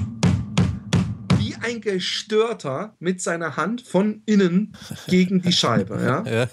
ein 1.61 1.81
Gestörter 1.81 2.95
mit 2.99 3.21
seiner 3.21 3.57
Hand 3.57 3.81
von 3.81 4.21
innen 4.25 4.75
gegen 5.07 5.41
die 5.41 5.53
Scheibe. 5.53 5.99
Ja? 6.01 6.23
ja. 6.31 6.47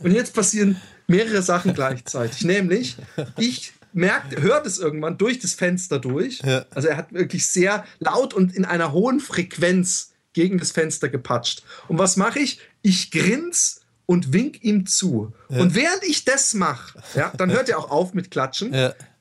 Und 0.00 0.12
jetzt 0.12 0.34
passieren 0.34 0.80
mehrere 1.06 1.42
Sachen 1.42 1.74
gleichzeitig. 1.74 2.44
Nämlich, 2.44 2.96
ich 3.38 3.72
merkt, 3.92 4.40
hört 4.40 4.66
es 4.66 4.78
irgendwann 4.78 5.18
durch 5.18 5.38
das 5.38 5.54
Fenster 5.54 5.98
durch. 5.98 6.40
Ja. 6.40 6.66
Also 6.74 6.88
er 6.88 6.96
hat 6.96 7.12
wirklich 7.12 7.46
sehr 7.46 7.84
laut 7.98 8.34
und 8.34 8.54
in 8.54 8.64
einer 8.64 8.92
hohen 8.92 9.20
Frequenz 9.20 10.12
gegen 10.32 10.58
das 10.58 10.70
Fenster 10.72 11.08
gepatscht. 11.08 11.62
Und 11.88 11.98
was 11.98 12.16
mache 12.16 12.38
ich? 12.40 12.60
Ich 12.82 13.10
grins 13.10 13.80
und 14.04 14.32
wink 14.32 14.62
ihm 14.62 14.86
zu. 14.86 15.32
Ja. 15.48 15.60
Und 15.60 15.74
während 15.74 16.04
ich 16.04 16.24
das 16.24 16.54
mache, 16.54 16.98
ja, 17.14 17.32
dann 17.36 17.50
hört 17.50 17.68
er 17.68 17.78
auch 17.78 17.90
auf 17.90 18.14
mit 18.14 18.30
Klatschen, 18.30 18.74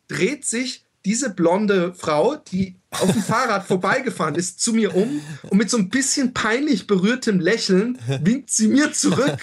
dreht 0.07 0.45
sich 0.45 0.84
diese 1.05 1.29
blonde 1.29 1.93
Frau, 1.93 2.35
die 2.35 2.75
auf 2.89 3.11
dem 3.11 3.21
Fahrrad 3.21 3.63
vorbeigefahren 3.67 4.35
ist, 4.35 4.59
zu 4.59 4.73
mir 4.73 4.95
um 4.95 5.21
und 5.49 5.57
mit 5.57 5.69
so 5.69 5.77
ein 5.77 5.89
bisschen 5.89 6.33
peinlich 6.33 6.87
berührtem 6.87 7.39
Lächeln 7.39 7.99
winkt 8.23 8.49
sie 8.49 8.67
mir 8.67 8.91
zurück 8.91 9.37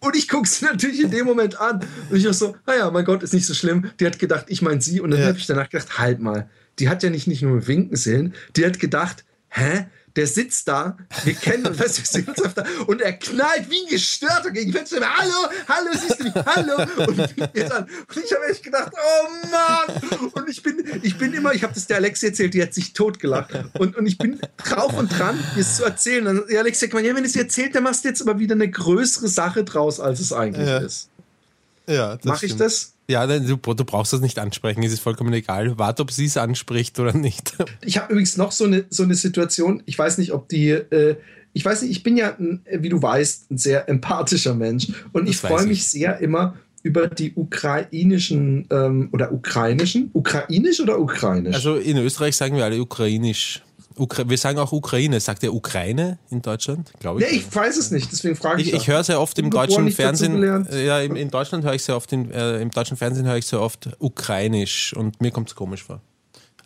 und 0.00 0.16
ich 0.16 0.28
gucke 0.28 0.48
sie 0.48 0.64
natürlich 0.64 1.00
in 1.00 1.10
dem 1.10 1.26
Moment 1.26 1.60
an 1.60 1.80
und 2.10 2.16
ich 2.16 2.28
auch 2.28 2.34
so, 2.34 2.56
naja, 2.66 2.90
mein 2.90 3.04
Gott, 3.04 3.22
ist 3.22 3.32
nicht 3.32 3.46
so 3.46 3.54
schlimm. 3.54 3.90
Die 4.00 4.06
hat 4.06 4.18
gedacht, 4.18 4.46
ich 4.48 4.60
meine 4.60 4.80
sie 4.80 5.00
und 5.00 5.10
dann 5.10 5.20
ja. 5.20 5.26
habe 5.26 5.38
ich 5.38 5.46
danach 5.46 5.70
gedacht, 5.70 5.98
halt 5.98 6.20
mal, 6.20 6.48
die 6.78 6.88
hat 6.88 7.02
ja 7.02 7.10
nicht, 7.10 7.26
nicht 7.26 7.42
nur 7.42 7.66
winken 7.66 7.96
sehen, 7.96 8.34
die 8.56 8.66
hat 8.66 8.80
gedacht, 8.80 9.24
hä? 9.48 9.86
Der 10.16 10.26
sitzt 10.26 10.68
da, 10.68 10.96
wir 11.24 11.34
kennen 11.34 11.66
uns, 11.66 11.78
weißt, 11.78 11.98
wir 11.98 12.06
sehen 12.06 12.28
uns 12.28 12.40
öfter, 12.40 12.64
und 12.86 13.00
er 13.00 13.14
knallt 13.14 13.68
wie 13.68 13.82
ein 13.82 13.88
Gestörter 13.88 14.50
gegen 14.50 14.70
die 14.70 14.76
Fenster. 14.76 15.00
Hallo, 15.00 15.48
hallo, 15.68 15.90
siehst 15.92 16.20
du 16.20 16.24
mich, 16.24 16.34
hallo. 16.34 16.76
Und, 16.98 17.18
und 17.18 18.24
ich 18.24 18.32
habe 18.32 18.46
echt 18.50 18.62
gedacht, 18.62 18.92
oh 18.94 19.48
Mann. 19.50 20.30
Und 20.32 20.48
ich 20.48 20.62
bin, 20.62 20.84
ich 21.02 21.18
bin 21.18 21.34
immer, 21.34 21.52
ich 21.52 21.62
habe 21.64 21.74
das 21.74 21.86
der 21.86 21.96
Alexi 21.96 22.26
erzählt, 22.26 22.54
die 22.54 22.62
hat 22.62 22.74
sich 22.74 22.92
totgelacht. 22.92 23.50
Und, 23.78 23.96
und 23.96 24.06
ich 24.06 24.18
bin 24.18 24.38
drauf 24.56 24.96
und 24.96 25.08
dran, 25.08 25.38
es 25.58 25.76
zu 25.76 25.84
erzählen. 25.84 26.26
Und 26.26 26.50
der 26.50 26.60
Alexi 26.60 26.88
sagt, 26.88 27.04
ja, 27.04 27.14
wenn 27.14 27.24
es 27.24 27.34
erzählt, 27.34 27.74
dann 27.74 27.82
machst 27.82 28.04
du 28.04 28.08
jetzt 28.08 28.22
aber 28.22 28.38
wieder 28.38 28.54
eine 28.54 28.70
größere 28.70 29.28
Sache 29.28 29.64
draus, 29.64 29.98
als 30.00 30.20
es 30.20 30.32
eigentlich 30.32 30.68
ja. 30.68 30.78
ist. 30.78 31.08
Ja, 31.86 32.18
Mache 32.22 32.46
ich 32.46 32.56
das? 32.56 32.93
Ja, 33.08 33.26
du, 33.26 33.56
du, 33.56 33.84
brauchst 33.84 34.12
das 34.12 34.20
nicht 34.20 34.38
ansprechen, 34.38 34.82
es 34.82 34.92
ist 34.92 35.00
vollkommen 35.00 35.32
egal. 35.34 35.78
Warte, 35.78 36.02
ob 36.02 36.10
sie 36.10 36.24
es 36.24 36.36
anspricht 36.36 36.98
oder 36.98 37.12
nicht. 37.12 37.54
Ich 37.84 37.98
habe 37.98 38.12
übrigens 38.12 38.36
noch 38.36 38.52
so 38.52 38.64
eine, 38.64 38.86
so 38.88 39.02
eine 39.02 39.14
Situation, 39.14 39.82
ich 39.84 39.98
weiß 39.98 40.18
nicht, 40.18 40.32
ob 40.32 40.48
die, 40.48 40.70
äh, 40.70 41.16
ich 41.52 41.64
weiß 41.64 41.82
nicht, 41.82 41.90
ich 41.90 42.02
bin 42.02 42.16
ja, 42.16 42.34
ein, 42.38 42.64
wie 42.70 42.88
du 42.88 43.02
weißt, 43.02 43.50
ein 43.50 43.58
sehr 43.58 43.88
empathischer 43.88 44.54
Mensch 44.54 44.88
und 45.12 45.28
das 45.28 45.34
ich 45.34 45.40
freue 45.40 45.66
mich 45.66 45.86
sehr 45.86 46.18
immer 46.20 46.54
über 46.82 47.08
die 47.08 47.32
ukrainischen 47.34 48.66
ähm, 48.70 49.08
oder 49.12 49.32
ukrainischen, 49.32 50.10
ukrainisch 50.12 50.80
oder 50.80 50.98
ukrainisch? 50.98 51.54
Also 51.54 51.76
in 51.76 51.96
Österreich 51.98 52.36
sagen 52.36 52.56
wir 52.56 52.64
alle 52.64 52.80
ukrainisch. 52.80 53.62
Ukra 53.96 54.28
wir 54.28 54.38
sagen 54.38 54.58
auch 54.58 54.72
Ukraine. 54.72 55.20
Sagt 55.20 55.42
der 55.42 55.54
Ukraine 55.54 56.18
in 56.30 56.42
Deutschland? 56.42 56.92
Glaube 56.98 57.20
ich. 57.20 57.26
Ja, 57.26 57.36
ich 57.36 57.54
weiß 57.54 57.76
es 57.76 57.90
nicht, 57.90 58.10
deswegen 58.10 58.36
frage 58.36 58.62
ich. 58.62 58.68
Ich, 58.68 58.74
ich 58.74 58.88
höre 58.88 59.04
sehr 59.04 59.20
oft 59.20 59.38
im 59.38 59.50
deutschen 59.50 59.90
Fernsehen. 59.90 60.66
Ja, 60.72 61.00
im, 61.00 61.16
in 61.16 61.30
Deutschland 61.30 61.64
höre 61.64 61.74
ich 61.74 61.82
sehr 61.82 61.96
oft, 61.96 62.12
in, 62.12 62.30
äh, 62.30 62.60
im 62.60 62.70
deutschen 62.70 62.96
Fernsehen 62.96 63.26
höre 63.26 63.36
ich 63.36 63.46
sehr 63.46 63.60
oft 63.60 63.90
Ukrainisch 63.98 64.94
und 64.94 65.20
mir 65.20 65.30
kommt 65.30 65.48
es 65.48 65.54
komisch 65.54 65.84
vor. 65.84 66.00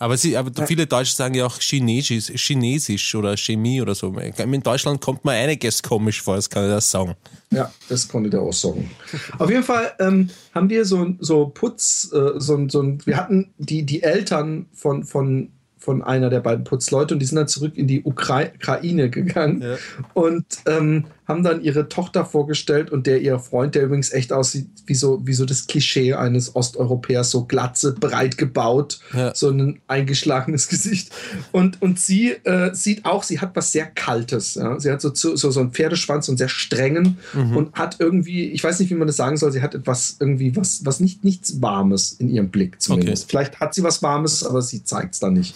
Aber, 0.01 0.17
sie, 0.17 0.37
aber 0.37 0.51
ja. 0.57 0.67
viele 0.67 0.87
Deutsche 0.87 1.15
sagen 1.15 1.35
ja 1.35 1.47
auch 1.47 1.59
Chinesisch, 1.59 2.31
Chinesisch 2.35 3.15
oder 3.15 3.37
Chemie 3.37 3.83
oder 3.83 3.95
so. 3.95 4.17
In 4.17 4.63
Deutschland 4.63 5.01
kommt 5.01 5.25
mir 5.25 5.33
einiges 5.33 5.83
komisch 5.83 6.23
vor, 6.23 6.37
das 6.37 6.49
kann 6.49 6.65
ich 6.65 6.71
das 6.71 6.91
sagen. 6.91 7.17
Ja, 7.51 7.73
das 7.89 8.07
konnte 8.07 8.31
der 8.31 8.41
auch 8.41 8.53
sagen. 8.53 8.91
Auf 9.39 9.51
jeden 9.51 9.65
Fall 9.65 9.93
ähm, 9.99 10.31
haben 10.55 10.71
wir 10.71 10.85
so, 10.85 11.15
so 11.19 11.49
Putz, 11.49 12.11
äh, 12.13 12.39
so, 12.39 12.69
so, 12.69 12.99
wir 13.05 13.17
hatten 13.17 13.53
die, 13.59 13.85
die 13.85 14.03
Eltern 14.03 14.67
von, 14.73 15.05
von 15.05 15.51
von 15.79 16.03
einer 16.03 16.31
der 16.31 16.41
beiden 16.41 16.65
Putzleute 16.65 17.15
und 17.15 17.21
die 17.21 17.27
sind 17.27 17.37
dann 17.37 17.49
zurück 17.49 17.77
in 17.77 17.87
die 17.87 18.03
Ukraine 18.03 19.11
gegangen 19.11 19.63
ja. 19.63 19.77
und 20.15 20.45
ähm, 20.67 21.05
haben 21.29 21.43
dann 21.43 21.63
ihre 21.63 21.91
Tochter 21.91 22.25
vorgestellt 22.25 22.91
und 22.91 23.07
der 23.07 23.21
ihr 23.21 23.39
Freund, 23.39 23.75
der 23.75 23.85
übrigens 23.85 24.13
echt 24.13 24.33
aussieht 24.33 24.67
wie 24.87 24.95
so, 24.95 25.21
wie 25.27 25.35
so 25.35 25.45
das 25.45 25.67
Klischee 25.67 26.15
eines 26.15 26.57
Osteuropäers, 26.57 27.31
so 27.31 27.45
glatze, 27.45 27.93
breit 27.93 28.39
gebaut, 28.39 28.99
ja. 29.13 29.35
so 29.35 29.51
ein 29.51 29.81
eingeschlagenes 29.89 30.69
Gesicht. 30.71 31.13
Und, 31.53 31.83
und 31.83 32.01
sie 32.01 32.31
äh, 32.31 32.75
sieht 32.75 33.05
auch, 33.05 33.23
sie 33.23 33.41
hat 33.41 33.55
was 33.55 33.73
sehr 33.73 33.85
Kaltes. 33.85 34.55
Ja? 34.55 34.81
Sie 34.81 34.91
hat 34.91 35.03
so, 35.03 35.15
so, 35.15 35.37
so 35.37 35.61
einen 35.61 35.73
Pferdeschwanz 35.73 36.31
und 36.31 36.39
sehr 36.39 36.49
strengen 36.49 37.19
mhm. 37.35 37.57
und 37.59 37.75
hat 37.75 37.97
irgendwie, 37.99 38.47
ich 38.47 38.65
weiß 38.65 38.81
nicht, 38.81 38.89
wie 38.89 38.95
man 38.95 39.07
das 39.07 39.17
sagen 39.17 39.37
soll, 39.37 39.53
sie 39.53 39.61
hat 39.61 39.75
etwas 39.75 40.17
irgendwie, 40.21 40.57
was, 40.57 40.87
was 40.87 40.99
nicht, 40.99 41.25
nichts 41.25 41.61
Warmes 41.61 42.13
in 42.13 42.31
ihrem 42.31 42.49
Blick 42.49 42.81
zumindest. 42.81 43.25
Okay. 43.25 43.31
Vielleicht 43.31 43.61
hat 43.61 43.75
sie 43.75 43.83
was 43.83 44.03
Warmes, 44.03 44.47
aber 44.47 44.63
sie 44.63 44.83
zeigt 44.83 45.13
es 45.13 45.21
dann 45.21 45.35
nicht. 45.35 45.55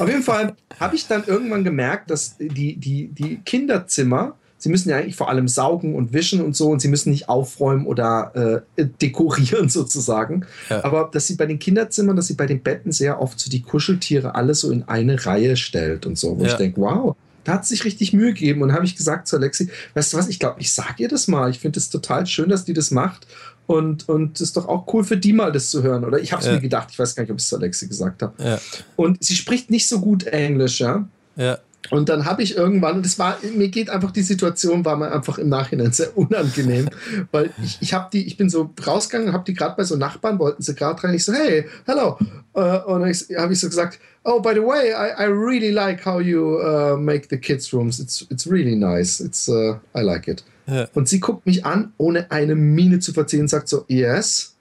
Auf 0.00 0.08
jeden 0.08 0.24
Fall 0.24 0.56
habe 0.80 0.96
ich 0.96 1.06
dann 1.06 1.22
irgendwann 1.24 1.62
gemerkt, 1.62 2.10
dass 2.10 2.36
die, 2.38 2.76
die, 2.76 3.06
die 3.06 3.36
Kinderzimmer 3.44 4.34
sie 4.62 4.68
müssen 4.68 4.90
ja 4.90 4.96
eigentlich 4.96 5.16
vor 5.16 5.28
allem 5.28 5.48
saugen 5.48 5.96
und 5.96 6.12
wischen 6.12 6.40
und 6.40 6.54
so 6.54 6.70
und 6.70 6.80
sie 6.80 6.86
müssen 6.86 7.10
nicht 7.10 7.28
aufräumen 7.28 7.84
oder 7.84 8.62
äh, 8.76 8.86
dekorieren 9.00 9.68
sozusagen. 9.68 10.46
Ja. 10.70 10.84
Aber 10.84 11.10
dass 11.12 11.26
sie 11.26 11.34
bei 11.34 11.46
den 11.46 11.58
Kinderzimmern, 11.58 12.14
dass 12.14 12.28
sie 12.28 12.34
bei 12.34 12.46
den 12.46 12.62
Betten 12.62 12.92
sehr 12.92 13.20
oft 13.20 13.40
so 13.40 13.50
die 13.50 13.62
Kuscheltiere 13.62 14.36
alle 14.36 14.54
so 14.54 14.70
in 14.70 14.84
eine 14.84 15.26
Reihe 15.26 15.56
stellt 15.56 16.06
und 16.06 16.16
so, 16.16 16.38
wo 16.38 16.44
ja. 16.44 16.50
ich 16.50 16.54
denke, 16.54 16.80
wow, 16.80 17.16
da 17.42 17.54
hat 17.54 17.66
sie 17.66 17.74
sich 17.74 17.84
richtig 17.84 18.12
Mühe 18.12 18.34
gegeben 18.34 18.62
und 18.62 18.72
habe 18.72 18.84
ich 18.84 18.94
gesagt 18.94 19.26
zu 19.26 19.34
Alexi, 19.34 19.68
weißt 19.94 20.12
du 20.12 20.16
was, 20.16 20.28
ich 20.28 20.38
glaube, 20.38 20.60
ich 20.60 20.72
sage 20.72 20.94
ihr 20.98 21.08
das 21.08 21.26
mal. 21.26 21.50
Ich 21.50 21.58
finde 21.58 21.80
es 21.80 21.90
total 21.90 22.24
schön, 22.28 22.48
dass 22.48 22.64
die 22.64 22.72
das 22.72 22.92
macht. 22.92 23.26
Und, 23.66 24.08
und 24.08 24.36
es 24.36 24.42
ist 24.42 24.56
doch 24.56 24.68
auch 24.68 24.92
cool 24.94 25.02
für 25.02 25.16
die 25.16 25.32
mal, 25.32 25.50
das 25.50 25.70
zu 25.70 25.82
hören. 25.82 26.04
Oder 26.04 26.20
ich 26.20 26.32
habe 26.32 26.40
es 26.40 26.46
ja. 26.46 26.54
mir 26.54 26.60
gedacht, 26.60 26.90
ich 26.92 27.00
weiß 27.00 27.16
gar 27.16 27.24
nicht, 27.24 27.32
ob 27.32 27.38
ich 27.38 27.42
es 27.42 27.48
zu 27.48 27.56
Alexi 27.56 27.88
gesagt 27.88 28.22
habe. 28.22 28.40
Ja. 28.40 28.60
Und 28.94 29.24
sie 29.24 29.34
spricht 29.34 29.72
nicht 29.72 29.88
so 29.88 29.98
gut 29.98 30.22
Englisch, 30.22 30.78
ja. 30.78 31.08
Ja. 31.34 31.58
Und 31.90 32.08
dann 32.08 32.24
habe 32.24 32.42
ich 32.42 32.56
irgendwann, 32.56 32.96
und 32.96 33.04
das 33.04 33.18
war, 33.18 33.38
mir 33.54 33.68
geht 33.68 33.90
einfach 33.90 34.12
die 34.12 34.22
Situation, 34.22 34.84
war 34.84 34.96
mir 34.96 35.12
einfach 35.12 35.38
im 35.38 35.48
Nachhinein 35.48 35.92
sehr 35.92 36.16
unangenehm, 36.16 36.88
weil 37.32 37.50
ich, 37.62 37.78
ich 37.80 37.92
habe 37.92 38.08
die, 38.12 38.26
ich 38.26 38.36
bin 38.36 38.48
so 38.48 38.70
rausgegangen, 38.86 39.32
habe 39.32 39.44
die 39.44 39.54
gerade 39.54 39.74
bei 39.76 39.84
so 39.84 39.96
Nachbarn, 39.96 40.38
wollten 40.38 40.62
sie 40.62 40.74
gerade 40.74 41.02
rein, 41.02 41.14
ich 41.14 41.24
so, 41.24 41.32
hey, 41.32 41.66
hello. 41.86 42.18
Uh, 42.54 42.80
und 42.86 43.00
dann 43.00 43.14
habe 43.40 43.52
ich 43.52 43.60
so 43.60 43.68
gesagt, 43.68 43.98
oh, 44.24 44.40
by 44.40 44.52
the 44.54 44.60
way, 44.60 44.92
I, 44.92 45.24
I 45.24 45.26
really 45.26 45.70
like 45.70 46.06
how 46.06 46.20
you 46.20 46.60
uh, 46.60 46.96
make 46.96 47.26
the 47.30 47.36
kids' 47.38 47.72
rooms. 47.72 47.98
It's, 47.98 48.26
it's 48.30 48.46
really 48.46 48.76
nice. 48.76 49.20
It's, 49.20 49.48
uh, 49.48 49.78
I 49.94 50.02
like 50.02 50.28
it. 50.28 50.44
Ja. 50.66 50.86
Und 50.94 51.08
sie 51.08 51.18
guckt 51.18 51.46
mich 51.46 51.66
an, 51.66 51.92
ohne 51.98 52.30
eine 52.30 52.54
Miene 52.54 53.00
zu 53.00 53.12
verziehen, 53.12 53.48
sagt 53.48 53.68
so, 53.68 53.84
yes. 53.88 54.54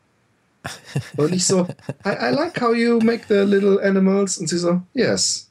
Und 1.18 1.34
ich 1.34 1.46
so, 1.46 1.68
I, 2.06 2.10
I 2.10 2.34
like 2.34 2.60
how 2.60 2.74
you 2.74 3.00
make 3.00 3.26
the 3.28 3.46
little 3.46 3.80
animals. 3.82 4.38
Und 4.38 4.48
sie 4.48 4.58
so, 4.58 4.82
yes. 4.94 5.50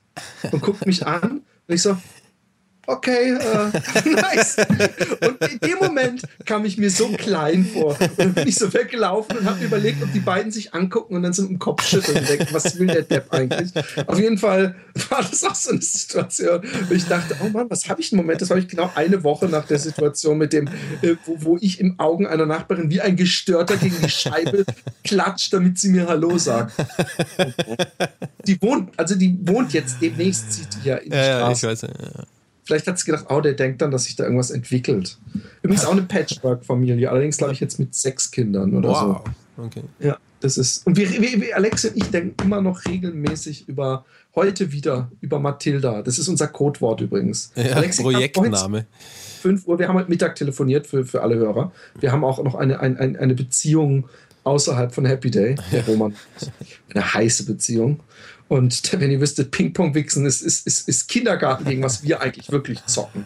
Und 0.50 0.60
guckt 0.60 0.86
mich 0.86 1.06
an 1.06 1.42
und 1.70 1.74
ich 1.76 1.82
so, 1.82 1.96
okay, 2.90 3.32
äh, 3.32 4.08
nice. 4.08 4.56
Und 5.20 5.50
in 5.50 5.58
dem 5.60 5.78
Moment 5.78 6.22
kam 6.44 6.64
ich 6.64 6.76
mir 6.78 6.90
so 6.90 7.08
klein 7.08 7.64
vor. 7.64 7.96
Und 8.00 8.18
dann 8.18 8.34
bin 8.34 8.48
ich 8.48 8.56
so 8.56 8.72
weggelaufen 8.72 9.38
und 9.38 9.44
habe 9.44 9.64
überlegt, 9.64 10.02
ob 10.02 10.12
die 10.12 10.20
beiden 10.20 10.50
sich 10.50 10.74
angucken 10.74 11.16
und 11.16 11.22
dann 11.22 11.32
so 11.32 11.44
im 11.44 11.58
Kopf 11.58 11.86
schütteln 11.86 12.18
und 12.18 12.28
denken, 12.28 12.48
was 12.52 12.78
will 12.78 12.88
der 12.88 13.02
Depp 13.02 13.32
eigentlich? 13.32 13.72
Auf 14.06 14.18
jeden 14.18 14.38
Fall 14.38 14.74
war 15.08 15.22
das 15.22 15.44
auch 15.44 15.54
so 15.54 15.70
eine 15.70 15.82
Situation, 15.82 16.62
wo 16.88 16.94
ich 16.94 17.06
dachte, 17.06 17.36
oh 17.42 17.48
Mann, 17.48 17.70
was 17.70 17.88
habe 17.88 18.00
ich 18.00 18.12
im 18.12 18.18
Moment? 18.18 18.40
Das 18.42 18.50
habe 18.50 18.60
ich 18.60 18.68
genau 18.68 18.90
eine 18.94 19.22
Woche 19.22 19.46
nach 19.46 19.66
der 19.66 19.78
Situation 19.78 20.38
mit 20.38 20.52
dem, 20.52 20.68
äh, 21.02 21.16
wo, 21.24 21.36
wo 21.38 21.58
ich 21.60 21.80
im 21.80 21.98
Augen 21.98 22.26
einer 22.26 22.46
Nachbarin 22.46 22.90
wie 22.90 23.00
ein 23.00 23.16
Gestörter 23.16 23.76
gegen 23.76 23.96
die 24.02 24.10
Scheibe 24.10 24.64
klatscht, 25.04 25.52
damit 25.52 25.78
sie 25.78 25.90
mir 25.90 26.08
Hallo 26.08 26.36
sagt. 26.38 26.72
Die 28.46 28.60
wohnt, 28.60 28.90
also 28.98 29.14
die 29.14 29.38
wohnt 29.42 29.72
jetzt 29.72 30.00
demnächst, 30.00 30.52
zieht 30.52 30.68
die 30.74 30.88
ja 30.88 30.96
in 30.96 31.10
die 31.10 31.16
ja, 31.16 31.52
Straße. 31.52 31.66
Ja, 31.66 31.72
ich 31.72 31.82
weiß, 31.82 31.90
ja. 31.90 32.24
Vielleicht 32.64 32.86
hat 32.86 32.98
sie 32.98 33.06
gedacht, 33.06 33.26
oh, 33.28 33.40
der 33.40 33.54
denkt 33.54 33.82
dann, 33.82 33.90
dass 33.90 34.04
sich 34.04 34.16
da 34.16 34.24
irgendwas 34.24 34.50
entwickelt. 34.50 35.18
Übrigens 35.62 35.84
auch 35.84 35.92
eine 35.92 36.02
Patchwork-Familie, 36.02 37.10
allerdings 37.10 37.36
glaube 37.36 37.52
ich 37.52 37.60
jetzt 37.60 37.78
mit 37.78 37.94
sechs 37.94 38.30
Kindern 38.30 38.74
oder 38.74 38.88
wow. 38.88 39.22
so. 39.56 39.64
Okay. 39.64 39.82
Ja, 39.98 40.16
das 40.40 40.56
ist. 40.56 40.86
Und 40.86 40.96
wir, 40.96 41.10
wir, 41.10 41.56
Alex 41.56 41.84
und 41.84 41.96
ich 41.96 42.10
denken 42.10 42.34
immer 42.42 42.62
noch 42.62 42.84
regelmäßig 42.86 43.68
über 43.68 44.04
heute 44.34 44.72
wieder 44.72 45.10
über 45.20 45.38
Mathilda. 45.38 46.02
Das 46.02 46.18
ist 46.18 46.28
unser 46.28 46.48
Codewort 46.48 47.00
übrigens. 47.00 47.52
Ja, 47.56 47.72
Alexi 47.72 48.02
Projektname. 48.02 48.86
5 49.42 49.66
Uhr, 49.66 49.78
wir 49.78 49.88
haben 49.88 49.96
heute 49.96 50.10
Mittag 50.10 50.36
telefoniert 50.36 50.86
für, 50.86 51.04
für 51.04 51.22
alle 51.22 51.36
Hörer. 51.36 51.72
Wir 51.98 52.12
haben 52.12 52.24
auch 52.24 52.42
noch 52.42 52.54
eine, 52.54 52.80
eine, 52.80 52.98
eine 52.98 53.34
Beziehung 53.34 54.08
außerhalb 54.44 54.94
von 54.94 55.04
Happy 55.04 55.30
Day, 55.30 55.56
der 55.72 55.86
Roman. 55.86 56.14
Eine 56.94 57.14
heiße 57.14 57.44
Beziehung. 57.44 58.00
Und 58.50 59.00
wenn 59.00 59.12
ihr 59.12 59.20
wüsstet, 59.20 59.52
Ping-Pong-Wichsen 59.52 60.26
ist, 60.26 60.42
ist, 60.42 60.66
ist, 60.66 60.88
ist, 60.88 61.06
Kindergarten 61.06 61.66
gegen 61.66 61.84
was 61.84 62.02
wir 62.02 62.20
eigentlich 62.20 62.50
wirklich 62.50 62.84
zocken. 62.84 63.24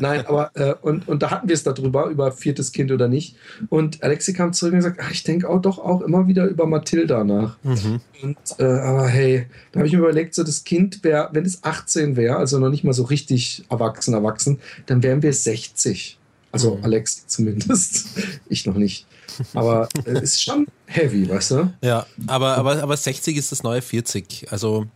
Nein, 0.00 0.26
aber 0.26 0.50
äh, 0.54 0.74
und, 0.82 1.06
und 1.06 1.22
da 1.22 1.30
hatten 1.30 1.46
wir 1.46 1.54
es 1.54 1.62
darüber, 1.62 2.06
über 2.06 2.32
viertes 2.32 2.72
Kind 2.72 2.90
oder 2.90 3.06
nicht. 3.06 3.36
Und 3.68 4.02
Alexi 4.02 4.32
kam 4.32 4.52
zurück 4.52 4.72
und 4.72 4.80
gesagt, 4.80 4.98
ach, 5.00 5.12
ich 5.12 5.22
denke 5.22 5.48
auch 5.48 5.62
doch 5.62 5.78
auch 5.78 6.00
immer 6.00 6.26
wieder 6.26 6.46
über 6.46 6.66
Mathilda 6.66 7.22
nach. 7.22 7.56
Mhm. 7.62 8.00
Und, 8.20 8.36
äh, 8.58 8.64
aber 8.64 9.06
hey, 9.06 9.46
da 9.70 9.78
habe 9.78 9.86
ich 9.86 9.92
mir 9.92 10.00
überlegt, 10.00 10.34
so 10.34 10.42
das 10.42 10.64
Kind 10.64 11.04
wäre, 11.04 11.28
wenn 11.30 11.44
es 11.44 11.62
18 11.62 12.16
wäre, 12.16 12.38
also 12.38 12.58
noch 12.58 12.70
nicht 12.70 12.82
mal 12.82 12.94
so 12.94 13.04
richtig 13.04 13.62
erwachsen, 13.70 14.12
erwachsen, 14.12 14.58
dann 14.86 15.04
wären 15.04 15.22
wir 15.22 15.32
60. 15.32 16.18
Also 16.50 16.78
mhm. 16.78 16.84
Alex 16.84 17.28
zumindest. 17.28 18.08
ich 18.48 18.66
noch 18.66 18.74
nicht. 18.74 19.06
Aber 19.54 19.88
es 20.04 20.22
ist 20.22 20.42
schon 20.42 20.66
heavy, 20.86 21.28
weißt 21.28 21.50
du? 21.52 21.72
Ja, 21.82 22.06
aber, 22.26 22.56
aber, 22.56 22.82
aber 22.82 22.96
60 22.96 23.36
ist 23.36 23.52
das 23.52 23.62
neue 23.62 23.82
40. 23.82 24.46
Also, 24.50 24.86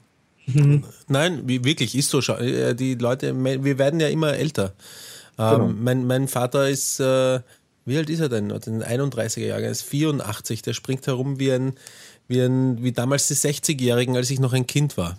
mhm. 0.47 0.85
nein, 1.09 1.43
wirklich, 1.47 1.95
ist 1.95 2.11
so. 2.11 2.21
Äh, 2.21 2.75
die 2.75 2.95
Leute, 2.95 3.35
wir 3.35 3.79
werden 3.79 4.01
ja 4.01 4.09
immer 4.09 4.35
älter. 4.35 4.75
Ähm, 5.39 5.51
genau. 5.51 5.69
mein, 5.69 6.07
mein 6.07 6.29
Vater 6.29 6.69
ist, 6.69 7.01
äh, 7.01 7.41
wie 7.85 7.97
alt 7.97 8.11
ist 8.11 8.21
er 8.21 8.29
denn? 8.29 8.49
Den 8.49 8.83
31er 8.83 9.41
Jahre, 9.41 9.65
er 9.65 9.71
ist 9.71 9.83
84, 9.83 10.63
der 10.63 10.75
springt 10.75 11.07
herum 11.07 11.39
wie 11.39 11.53
ein, 11.53 11.75
wie 12.27 12.41
ein, 12.41 12.83
wie 12.83 12.93
damals 12.93 13.29
die 13.29 13.35
60-Jährigen, 13.35 14.17
als 14.17 14.31
ich 14.31 14.41
noch 14.41 14.53
ein 14.53 14.67
Kind 14.67 14.97
war. 14.97 15.17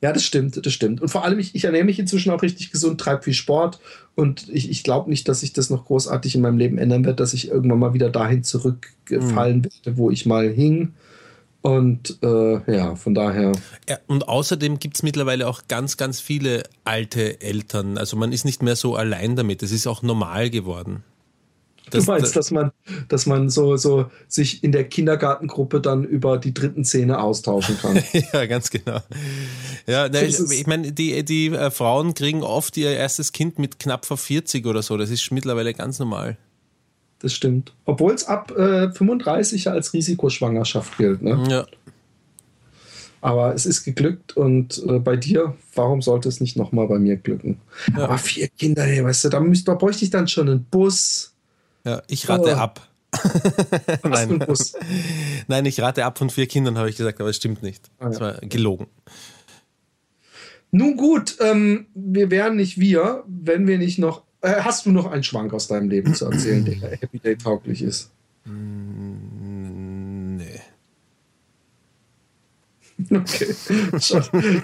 Ja, 0.00 0.12
das 0.12 0.24
stimmt, 0.24 0.64
das 0.64 0.72
stimmt. 0.72 1.00
Und 1.00 1.08
vor 1.08 1.24
allem, 1.24 1.38
ich, 1.38 1.54
ich 1.54 1.64
ernähre 1.64 1.84
mich 1.84 1.98
inzwischen 1.98 2.30
auch 2.30 2.42
richtig 2.42 2.70
gesund, 2.70 3.00
treibe 3.00 3.22
viel 3.22 3.34
Sport 3.34 3.80
und 4.14 4.48
ich, 4.48 4.70
ich 4.70 4.82
glaube 4.82 5.10
nicht, 5.10 5.28
dass 5.28 5.40
sich 5.40 5.52
das 5.52 5.70
noch 5.70 5.86
großartig 5.86 6.34
in 6.34 6.40
meinem 6.40 6.58
Leben 6.58 6.78
ändern 6.78 7.04
wird, 7.04 7.20
dass 7.20 7.34
ich 7.34 7.48
irgendwann 7.48 7.78
mal 7.78 7.94
wieder 7.94 8.10
dahin 8.10 8.42
zurückfallen 8.44 9.58
mhm. 9.58 9.64
werde, 9.64 9.96
wo 9.96 10.10
ich 10.10 10.26
mal 10.26 10.48
hing. 10.50 10.94
Und 11.62 12.18
äh, 12.22 12.76
ja, 12.76 12.94
von 12.94 13.14
daher. 13.14 13.52
Ja, 13.88 13.96
und 14.06 14.28
außerdem 14.28 14.78
gibt 14.78 14.96
es 14.96 15.02
mittlerweile 15.02 15.48
auch 15.48 15.62
ganz, 15.66 15.96
ganz 15.96 16.20
viele 16.20 16.64
alte 16.84 17.40
Eltern. 17.40 17.96
Also 17.96 18.18
man 18.18 18.32
ist 18.32 18.44
nicht 18.44 18.62
mehr 18.62 18.76
so 18.76 18.96
allein 18.96 19.34
damit. 19.34 19.62
Es 19.62 19.72
ist 19.72 19.86
auch 19.86 20.02
normal 20.02 20.50
geworden. 20.50 21.02
Das, 21.90 22.06
du 22.06 22.12
meinst, 22.12 22.34
dass 22.34 22.50
man, 22.50 22.72
dass 23.08 23.26
man 23.26 23.50
so, 23.50 23.76
so 23.76 24.10
sich 24.26 24.64
in 24.64 24.72
der 24.72 24.84
Kindergartengruppe 24.84 25.80
dann 25.80 26.04
über 26.04 26.38
die 26.38 26.54
dritten 26.54 26.84
Szene 26.84 27.20
austauschen 27.20 27.78
kann. 27.78 28.02
ja, 28.32 28.46
ganz 28.46 28.70
genau. 28.70 29.00
Ja, 29.86 30.08
ne, 30.08 30.24
ich, 30.24 30.38
ich 30.38 30.66
meine, 30.66 30.92
die, 30.92 31.24
die 31.24 31.48
äh, 31.48 31.70
Frauen 31.70 32.14
kriegen 32.14 32.42
oft 32.42 32.76
ihr 32.76 32.90
erstes 32.90 33.32
Kind 33.32 33.58
mit 33.58 33.78
knapp 33.78 34.06
vor 34.06 34.16
40 34.16 34.66
oder 34.66 34.82
so. 34.82 34.96
Das 34.96 35.10
ist 35.10 35.30
mittlerweile 35.30 35.74
ganz 35.74 35.98
normal 35.98 36.38
das 37.24 37.32
stimmt. 37.32 37.72
Obwohl 37.86 38.12
es 38.12 38.26
ab 38.26 38.50
äh, 38.56 38.92
35 38.92 39.64
ja 39.64 39.72
als 39.72 39.92
Risikoschwangerschaft 39.94 40.98
gilt. 40.98 41.22
Ne? 41.22 41.42
Ja. 41.48 41.66
Aber 43.22 43.54
es 43.54 43.64
ist 43.64 43.84
geglückt 43.84 44.36
und 44.36 44.84
äh, 44.86 44.98
bei 44.98 45.16
dir, 45.16 45.56
warum 45.74 46.02
sollte 46.02 46.28
es 46.28 46.42
nicht 46.42 46.56
nochmal 46.56 46.86
bei 46.86 46.98
mir 46.98 47.16
glücken? 47.16 47.58
Ja. 47.96 48.04
Aber 48.04 48.18
vier 48.18 48.48
Kinder, 48.48 48.84
ey, 48.84 49.02
weißt 49.02 49.24
du, 49.24 49.28
da, 49.30 49.40
müsst, 49.40 49.66
da 49.66 49.74
bräuchte 49.74 50.04
ich 50.04 50.10
dann 50.10 50.28
schon 50.28 50.48
einen 50.48 50.64
Bus. 50.64 51.33
Ja, 51.84 52.02
ich 52.08 52.28
rate 52.28 52.54
oh. 52.54 52.58
ab. 52.58 52.88
Nein. 54.02 54.44
Nein, 55.48 55.66
ich 55.66 55.80
rate 55.80 56.04
ab 56.04 56.18
von 56.18 56.30
vier 56.30 56.46
Kindern, 56.46 56.78
habe 56.78 56.90
ich 56.90 56.96
gesagt, 56.96 57.20
aber 57.20 57.30
es 57.30 57.36
stimmt 57.36 57.62
nicht. 57.62 57.90
Ah, 57.98 58.04
ja. 58.04 58.10
Das 58.10 58.20
war 58.20 58.32
gelogen. 58.40 58.86
Nun 60.70 60.96
gut, 60.96 61.36
ähm, 61.40 61.86
wir 61.94 62.30
wären 62.30 62.56
nicht 62.56 62.80
wir, 62.80 63.22
wenn 63.26 63.66
wir 63.68 63.78
nicht 63.78 63.98
noch 63.98 64.24
äh, 64.44 64.60
hast 64.60 64.84
du 64.84 64.90
noch 64.90 65.10
einen 65.10 65.22
Schwank 65.22 65.54
aus 65.54 65.68
deinem 65.68 65.88
Leben 65.88 66.14
zu 66.14 66.26
erzählen, 66.26 66.64
der 66.64 66.74
Happy 67.00 67.18
Day 67.18 67.36
tauglich 67.36 67.80
ist? 67.82 68.10
Mm, 68.44 70.36
nee. 70.36 70.60
Okay. 73.10 73.52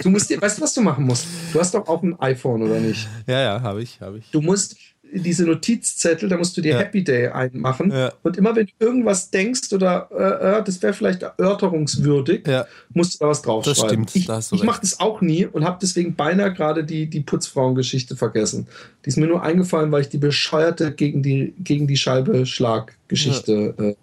Du 0.02 0.08
musst 0.08 0.30
dir, 0.30 0.40
weißt 0.40 0.58
du, 0.58 0.62
was 0.62 0.72
du 0.72 0.82
machen 0.82 1.04
musst? 1.04 1.26
Du 1.52 1.58
hast 1.58 1.74
doch 1.74 1.88
auch 1.88 2.00
ein 2.04 2.18
iPhone, 2.20 2.62
oder 2.62 2.78
nicht? 2.78 3.08
Ja, 3.26 3.40
ja, 3.40 3.60
habe 3.60 3.82
ich, 3.82 4.00
habe 4.00 4.18
ich. 4.18 4.30
Du 4.30 4.40
musst 4.40 4.76
diese 5.12 5.44
Notizzettel, 5.44 6.28
da 6.28 6.36
musst 6.36 6.56
du 6.56 6.60
dir 6.60 6.72
ja. 6.72 6.78
Happy 6.78 7.02
Day 7.02 7.28
einmachen. 7.28 7.90
Ja. 7.90 8.12
Und 8.22 8.36
immer 8.36 8.54
wenn 8.54 8.66
du 8.66 8.72
irgendwas 8.78 9.30
denkst 9.30 9.72
oder 9.72 10.08
äh, 10.12 10.58
äh 10.58 10.64
das 10.64 10.82
wäre 10.82 10.92
vielleicht 10.92 11.22
erörterungswürdig, 11.22 12.46
ja. 12.46 12.66
musst 12.92 13.14
du 13.14 13.18
da 13.24 13.28
was 13.28 13.42
draufschreiben. 13.42 14.04
Das 14.04 14.14
stimmt. 14.14 14.52
Ich, 14.52 14.60
ich 14.60 14.64
mache 14.64 14.80
das 14.80 15.00
auch 15.00 15.20
nie 15.20 15.46
und 15.46 15.64
habe 15.64 15.78
deswegen 15.80 16.14
beinahe 16.14 16.52
gerade 16.52 16.84
die, 16.84 17.06
die 17.06 17.20
Putzfrauengeschichte 17.20 18.16
vergessen. 18.16 18.68
Die 19.04 19.08
ist 19.08 19.16
mir 19.16 19.26
nur 19.26 19.42
eingefallen, 19.42 19.90
weil 19.92 20.02
ich 20.02 20.08
die 20.08 20.18
bescheuerte 20.18 20.92
gegen 20.92 21.22
die, 21.22 21.54
gegen 21.58 21.86
die 21.86 21.96
Scheibe 21.96 22.46
Schlag-Geschichte 22.46 23.74
äh, 23.78 23.94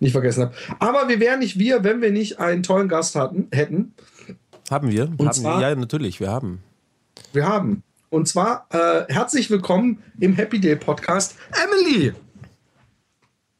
nicht 0.00 0.12
vergessen 0.12 0.44
habe. 0.44 0.54
Aber 0.78 1.08
wir 1.08 1.20
wären 1.20 1.40
nicht 1.40 1.58
wir, 1.58 1.84
wenn 1.84 2.00
wir 2.00 2.10
nicht 2.10 2.38
einen 2.38 2.62
tollen 2.62 2.88
Gast 2.88 3.14
hatten, 3.14 3.48
hätten. 3.52 3.92
Haben 4.70 4.90
wir? 4.90 5.04
Und 5.04 5.20
haben 5.20 5.32
zwar, 5.32 5.60
wir? 5.60 5.68
Ja, 5.68 5.74
natürlich, 5.74 6.20
wir 6.20 6.30
haben. 6.30 6.62
Wir 7.32 7.46
haben. 7.46 7.82
Und 8.10 8.26
zwar 8.26 8.66
äh, 8.70 9.12
herzlich 9.12 9.50
willkommen 9.50 10.02
im 10.18 10.32
Happy 10.32 10.58
Day 10.58 10.76
Podcast, 10.76 11.36
Emily. 11.62 12.14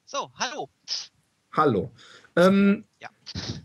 So, 0.06 0.30
hallo. 0.36 0.70
Hallo. 1.52 1.90
Ähm, 2.34 2.84
ja. 2.98 3.08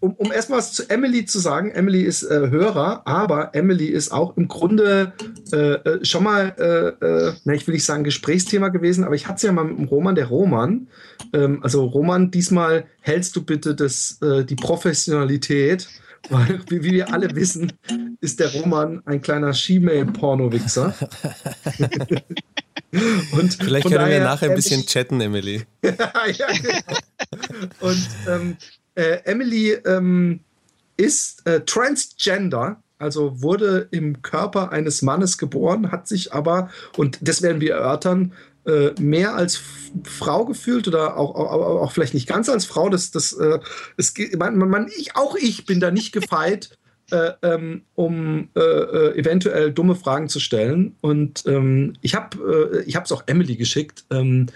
Um, 0.02 0.14
um 0.16 0.34
erstmal 0.34 0.60
was 0.60 0.74
zu 0.74 0.90
Emily 0.90 1.26
zu 1.26 1.40
sagen, 1.40 1.72
Emily 1.72 2.02
ist 2.02 2.24
äh, 2.24 2.50
Hörer, 2.50 3.08
aber 3.08 3.56
Emily 3.56 3.88
ist 3.88 4.12
auch 4.12 4.36
im 4.36 4.50
Grunde 4.50 5.14
äh, 5.54 5.58
äh 5.58 6.04
schon 6.04 6.26
mal, 6.26 6.54
äh, 6.58 7.06
äh, 7.06 7.34
na, 7.46 7.54
ich 7.54 7.66
will 7.66 7.76
nicht 7.76 7.86
sagen 7.86 8.04
Gesprächsthema 8.04 8.68
gewesen, 8.68 9.06
aber 9.06 9.16
ich 9.16 9.28
hatte 9.28 9.38
es 9.38 9.44
ja 9.44 9.54
mal 9.54 9.64
mit 9.64 9.78
dem 9.78 9.86
Roman, 9.86 10.16
der 10.16 10.28
Roman. 10.28 10.90
Ähm, 11.32 11.64
also 11.64 11.86
Roman, 11.86 12.30
diesmal 12.30 12.88
hältst 13.00 13.38
du 13.38 13.44
bitte 13.44 13.74
das, 13.74 14.22
äh, 14.22 14.44
die 14.44 14.58
Professionalität 14.58 15.88
weil, 16.30 16.62
wie 16.70 16.84
wir 16.84 17.14
alle 17.14 17.36
wissen, 17.36 17.74
ist 18.22 18.40
der 18.40 18.52
Roman 18.54 19.02
ein 19.06 19.22
kleiner 19.22 19.54
She-Mail-Porno-Wichser. 19.54 20.96
Und 23.32 23.54
Vielleicht 23.56 23.88
können 23.88 24.10
wir 24.10 24.20
nachher 24.20 24.50
ein 24.50 24.56
bisschen 24.56 24.86
chatten, 24.86 25.20
Emily. 25.20 25.64
ja, 25.84 26.28
ja, 26.28 26.48
genau. 26.48 26.98
Und 27.80 28.08
ähm, 28.28 28.58
äh, 28.96 29.20
Emily 29.26 29.72
ähm, 29.72 30.42
ist 30.96 31.46
äh, 31.48 31.62
transgender, 31.62 32.82
also 33.00 33.42
wurde 33.42 33.88
im 33.92 34.22
Körper 34.22 34.72
eines 34.72 35.02
Mannes 35.02 35.38
geboren, 35.38 35.92
hat 35.92 36.08
sich 36.08 36.34
aber, 36.34 36.70
und 36.96 37.18
das 37.22 37.42
werden 37.42 37.60
wir 37.62 37.74
erörtern, 37.74 38.34
äh, 38.66 38.92
mehr 39.00 39.36
als 39.36 39.60
Frau 40.04 40.46
gefühlt 40.46 40.88
oder 40.88 41.18
auch, 41.18 41.36
auch, 41.36 41.82
auch, 41.82 41.92
vielleicht 41.92 42.14
nicht 42.14 42.28
ganz 42.28 42.50
als 42.50 42.66
Frau. 42.66 42.90
Das, 42.90 43.12
das, 43.12 43.34
äh, 43.34 43.60
es, 43.98 44.14
man, 44.38 44.58
man, 44.58 44.90
ich, 44.98 45.16
auch 45.16 45.36
ich 45.36 45.66
bin 45.66 45.80
da 45.80 45.92
nicht 45.92 46.12
gefeit, 46.12 46.78
äh, 47.12 47.32
ähm, 47.42 47.82
um 47.96 48.50
äh, 48.56 48.60
äh, 48.60 49.20
eventuell 49.20 49.72
dumme 49.72 49.96
Fragen 49.96 50.30
zu 50.30 50.40
stellen. 50.40 50.96
Und 51.02 51.44
ähm, 51.46 51.94
ich 52.02 52.16
habe 52.16 52.74
äh, 52.74 52.84
ich 52.84 52.96
es 52.96 53.12
auch 53.12 53.24
Emily 53.28 53.56
geschickt. 53.56 54.06
Ähm, 54.10 54.48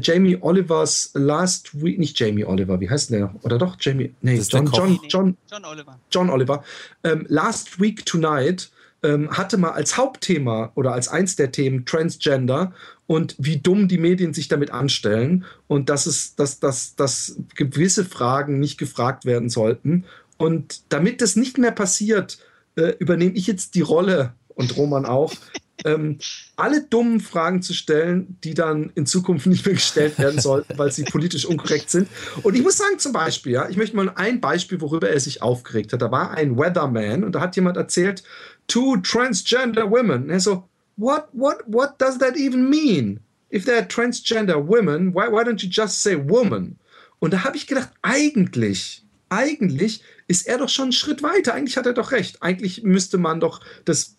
Jamie 0.00 0.38
Olivers 0.40 1.10
Last 1.14 1.82
Week, 1.82 1.98
nicht 1.98 2.18
Jamie 2.18 2.44
Oliver, 2.44 2.80
wie 2.80 2.88
heißt 2.88 3.10
der? 3.10 3.34
Oder 3.42 3.58
doch 3.58 3.76
Jamie? 3.78 4.14
Nee, 4.22 4.40
John, 4.48 4.70
John, 4.72 4.98
John, 5.08 5.36
John, 5.50 5.64
Oliver. 5.64 5.98
John 6.10 6.30
Oliver. 6.30 6.64
Ähm, 7.04 7.26
Last 7.28 7.80
Week 7.80 8.06
Tonight 8.06 8.70
ähm, 9.02 9.30
hatte 9.30 9.58
mal 9.58 9.72
als 9.72 9.96
Hauptthema 9.96 10.72
oder 10.74 10.92
als 10.92 11.08
eins 11.08 11.36
der 11.36 11.52
Themen 11.52 11.84
Transgender 11.84 12.72
und 13.08 13.34
wie 13.38 13.56
dumm 13.56 13.88
die 13.88 13.96
Medien 13.96 14.34
sich 14.34 14.48
damit 14.48 14.70
anstellen 14.70 15.46
und 15.66 15.88
dass 15.88 16.04
es, 16.04 16.36
dass, 16.36 16.60
dass, 16.60 16.94
dass 16.94 17.36
gewisse 17.54 18.04
Fragen 18.04 18.60
nicht 18.60 18.76
gefragt 18.76 19.24
werden 19.24 19.48
sollten. 19.48 20.04
Und 20.36 20.82
damit 20.90 21.22
das 21.22 21.34
nicht 21.34 21.56
mehr 21.56 21.70
passiert, 21.72 22.38
äh, 22.76 22.92
übernehme 22.98 23.32
ich 23.34 23.46
jetzt 23.46 23.74
die 23.74 23.80
Rolle 23.80 24.34
und 24.48 24.76
Roman 24.76 25.06
auch, 25.06 25.32
ähm, 25.86 26.18
alle 26.56 26.82
dummen 26.82 27.20
Fragen 27.20 27.62
zu 27.62 27.72
stellen, 27.72 28.36
die 28.44 28.52
dann 28.52 28.92
in 28.94 29.06
Zukunft 29.06 29.46
nicht 29.46 29.64
mehr 29.64 29.76
gestellt 29.76 30.18
werden 30.18 30.38
sollten, 30.38 30.76
weil 30.76 30.92
sie 30.92 31.04
politisch 31.04 31.46
unkorrekt 31.46 31.88
sind. 31.88 32.08
Und 32.42 32.56
ich 32.56 32.62
muss 32.62 32.76
sagen, 32.76 32.98
zum 32.98 33.14
Beispiel, 33.14 33.52
ja, 33.52 33.70
ich 33.70 33.78
möchte 33.78 33.96
mal 33.96 34.12
ein 34.16 34.42
Beispiel, 34.42 34.82
worüber 34.82 35.08
er 35.08 35.20
sich 35.20 35.40
aufgeregt 35.40 35.94
hat. 35.94 36.02
Da 36.02 36.10
war 36.10 36.32
ein 36.32 36.58
Weatherman 36.58 37.24
und 37.24 37.32
da 37.32 37.40
hat 37.40 37.56
jemand 37.56 37.78
erzählt, 37.78 38.22
two 38.66 38.98
transgender 38.98 39.90
women. 39.90 40.24
Und 40.24 40.30
er 40.30 40.40
so, 40.40 40.67
what 40.98 41.28
what 41.32 41.62
what 41.66 41.98
does 41.98 42.18
that 42.18 42.36
even 42.36 42.68
mean? 42.68 43.20
If 43.50 43.64
they're 43.64 43.86
transgender 43.86 44.58
women, 44.58 45.14
why, 45.14 45.28
why 45.28 45.42
don't 45.42 45.62
you 45.62 45.70
just 45.70 46.02
say 46.02 46.14
woman? 46.16 46.76
Und 47.18 47.32
da 47.32 47.44
habe 47.44 47.56
ich 47.56 47.66
gedacht, 47.66 47.90
eigentlich, 48.02 49.02
eigentlich 49.30 50.02
ist 50.26 50.46
er 50.46 50.58
doch 50.58 50.68
schon 50.68 50.84
einen 50.84 50.92
Schritt 50.92 51.22
weiter. 51.22 51.54
Eigentlich 51.54 51.78
hat 51.78 51.86
er 51.86 51.94
doch 51.94 52.12
recht. 52.12 52.42
Eigentlich 52.42 52.82
müsste 52.82 53.16
man 53.16 53.40
doch 53.40 53.60
das 53.86 54.16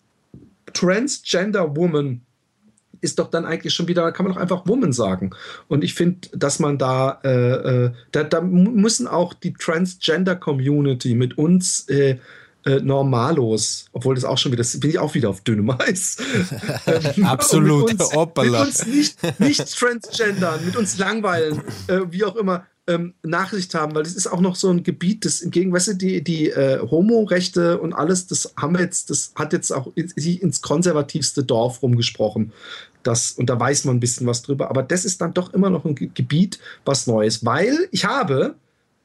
Transgender 0.72 1.76
Woman 1.76 2.22
ist 3.00 3.18
doch 3.18 3.30
dann 3.30 3.46
eigentlich 3.46 3.74
schon 3.74 3.88
wieder, 3.88 4.12
kann 4.12 4.24
man 4.24 4.34
doch 4.34 4.40
einfach 4.40 4.66
Woman 4.66 4.92
sagen. 4.92 5.30
Und 5.68 5.84
ich 5.84 5.94
finde, 5.94 6.28
dass 6.32 6.58
man 6.58 6.78
da, 6.78 7.20
äh, 7.24 7.86
äh, 7.86 7.92
da, 8.12 8.24
da 8.24 8.40
müssen 8.40 9.06
auch 9.06 9.32
die 9.34 9.54
Transgender 9.54 10.36
Community 10.36 11.14
mit 11.14 11.38
uns 11.38 11.88
äh, 11.88 12.18
äh, 12.64 12.80
Normalos, 12.80 13.86
obwohl 13.92 14.14
das 14.14 14.24
auch 14.24 14.38
schon 14.38 14.52
wieder, 14.52 14.64
bin 14.78 14.90
ich 14.90 14.98
auch 14.98 15.14
wieder 15.14 15.30
auf 15.30 15.40
dünnem 15.42 15.70
Eis. 15.70 16.18
Absolut, 17.22 17.92
mit 17.92 18.00
uns, 18.00 18.14
mit 18.14 18.54
uns 18.54 18.86
nicht, 18.86 19.40
nicht 19.40 19.78
transgendern, 19.78 20.64
mit 20.64 20.76
uns 20.76 20.98
langweilen, 20.98 21.62
äh, 21.86 22.00
wie 22.10 22.24
auch 22.24 22.36
immer. 22.36 22.66
Ähm, 22.86 23.14
Nachricht 23.22 23.74
haben, 23.74 23.94
weil 23.94 24.02
das 24.02 24.14
ist 24.14 24.26
auch 24.26 24.40
noch 24.40 24.56
so 24.56 24.68
ein 24.68 24.82
Gebiet, 24.82 25.24
das 25.24 25.42
im 25.42 25.52
Gegenteil, 25.52 25.76
weißt 25.76 25.88
du, 25.88 25.94
die, 25.94 26.24
die 26.24 26.50
äh, 26.50 26.80
Homo-Rechte 26.80 27.78
und 27.78 27.92
alles, 27.92 28.26
das 28.26 28.52
haben 28.56 28.74
wir 28.74 28.80
jetzt, 28.80 29.10
das 29.10 29.32
hat 29.36 29.52
jetzt 29.52 29.70
auch 29.70 29.92
sich 29.94 30.42
ins 30.42 30.60
konservativste 30.60 31.44
Dorf 31.44 31.82
rumgesprochen. 31.82 32.52
Das, 33.02 33.32
und 33.32 33.48
da 33.48 33.60
weiß 33.60 33.84
man 33.84 33.96
ein 33.96 34.00
bisschen 34.00 34.26
was 34.26 34.42
drüber. 34.42 34.70
Aber 34.70 34.82
das 34.82 35.04
ist 35.04 35.20
dann 35.20 35.34
doch 35.34 35.54
immer 35.54 35.70
noch 35.70 35.84
ein 35.84 35.94
Gebiet, 35.94 36.58
was 36.84 37.06
Neues, 37.06 37.44
weil 37.44 37.88
ich 37.92 38.06
habe 38.06 38.56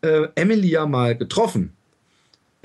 äh, 0.01 0.29
Emily 0.35 0.69
ja 0.69 0.87
mal 0.87 1.15
getroffen 1.15 1.74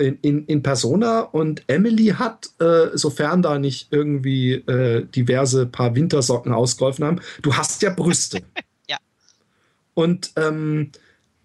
in, 0.01 0.17
in, 0.21 0.45
in 0.45 0.63
Persona 0.63 1.21
und 1.21 1.63
Emily 1.67 2.07
hat, 2.07 2.49
äh, 2.59 2.89
sofern 2.93 3.41
da 3.41 3.59
nicht 3.59 3.87
irgendwie 3.91 4.53
äh, 4.53 5.05
diverse 5.05 5.65
paar 5.65 5.95
Wintersocken 5.95 6.53
ausgeholfen 6.53 7.05
haben, 7.05 7.21
du 7.41 7.55
hast 7.55 7.81
ja 7.81 7.91
Brüste. 7.91 8.41
ja. 8.89 8.97
Und 9.93 10.31
ähm, 10.35 10.91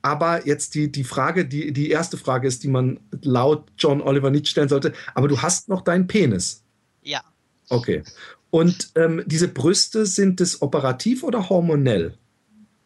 aber 0.03 0.47
jetzt 0.47 0.77
die, 0.77 0.91
die 0.93 1.03
Frage, 1.03 1.47
die, 1.47 1.73
die 1.73 1.91
erste 1.91 2.17
Frage 2.17 2.47
ist, 2.47 2.63
die 2.63 2.69
man 2.69 3.01
laut 3.23 3.65
John 3.77 4.01
Oliver 4.01 4.31
nicht 4.31 4.47
stellen 4.47 4.69
sollte, 4.69 4.93
aber 5.15 5.27
du 5.27 5.43
hast 5.43 5.69
noch 5.69 5.83
deinen 5.83 6.07
Penis. 6.07 6.63
Ja. 7.03 7.23
Okay. 7.69 8.05
Und 8.51 8.93
ähm, 8.95 9.25
diese 9.27 9.49
Brüste, 9.49 10.07
sind 10.07 10.41
das 10.41 10.63
operativ 10.63 11.25
oder 11.25 11.49
hormonell? 11.49 12.17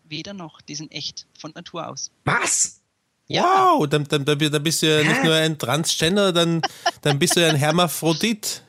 Weder 0.09 0.33
noch, 0.33 0.63
die 0.63 0.75
sind 0.75 0.91
echt, 0.93 1.27
von 1.39 1.53
Natur 1.55 1.89
aus. 1.89 2.11
Was? 2.25 2.80
Ja. 3.31 3.75
Wow, 3.75 3.87
dann, 3.87 4.05
dann, 4.09 4.25
dann 4.25 4.62
bist 4.62 4.83
du 4.83 4.87
ja 4.87 5.09
nicht 5.09 5.23
nur 5.23 5.35
ein 5.35 5.57
Transgender, 5.57 6.33
dann, 6.33 6.62
dann 7.01 7.21
bist 7.21 7.37
du 7.37 7.40
ja 7.40 7.49
ein 7.49 7.55
Hermaphrodit. 7.55 8.62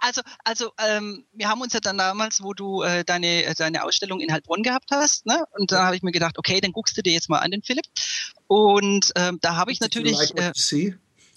Also, 0.00 0.20
also 0.42 0.72
ähm, 0.84 1.24
wir 1.32 1.48
haben 1.48 1.60
uns 1.60 1.74
ja 1.74 1.80
dann 1.80 1.96
damals, 1.96 2.42
wo 2.42 2.54
du 2.54 2.82
äh, 2.82 3.04
deine, 3.04 3.54
deine 3.56 3.84
Ausstellung 3.84 4.18
in 4.18 4.32
Heilbronn 4.32 4.64
gehabt 4.64 4.90
hast, 4.90 5.26
ne? 5.26 5.44
und 5.52 5.70
da 5.70 5.86
habe 5.86 5.94
ich 5.94 6.02
mir 6.02 6.10
gedacht, 6.10 6.38
okay, 6.38 6.60
dann 6.60 6.72
guckst 6.72 6.98
du 6.98 7.02
dir 7.02 7.12
jetzt 7.12 7.30
mal 7.30 7.38
an 7.38 7.52
den 7.52 7.62
Philipp. 7.62 7.86
Und 8.48 9.12
ähm, 9.14 9.38
da 9.42 9.54
habe 9.54 9.70
ich 9.70 9.78
natürlich. 9.78 10.18
Äh, 10.36 10.52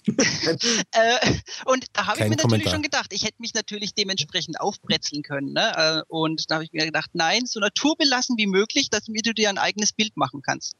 äh, 0.08 1.34
und 1.64 1.86
da 1.92 2.08
habe 2.08 2.18
ich 2.18 2.24
mir 2.24 2.30
natürlich 2.30 2.40
Kommentar. 2.40 2.72
schon 2.72 2.82
gedacht, 2.82 3.12
ich 3.12 3.22
hätte 3.22 3.36
mich 3.38 3.54
natürlich 3.54 3.94
dementsprechend 3.94 4.60
aufbrezeln 4.60 5.22
können. 5.22 5.52
Ne? 5.52 5.72
Äh, 5.76 6.02
und 6.08 6.50
da 6.50 6.56
habe 6.56 6.64
ich 6.64 6.72
mir 6.72 6.86
gedacht, 6.86 7.10
nein, 7.12 7.46
so 7.46 7.60
naturbelassen 7.60 8.36
wie 8.36 8.48
möglich, 8.48 8.90
damit 8.90 9.26
du 9.26 9.32
dir 9.32 9.48
ein 9.48 9.58
eigenes 9.58 9.92
Bild 9.92 10.16
machen 10.16 10.42
kannst. 10.42 10.74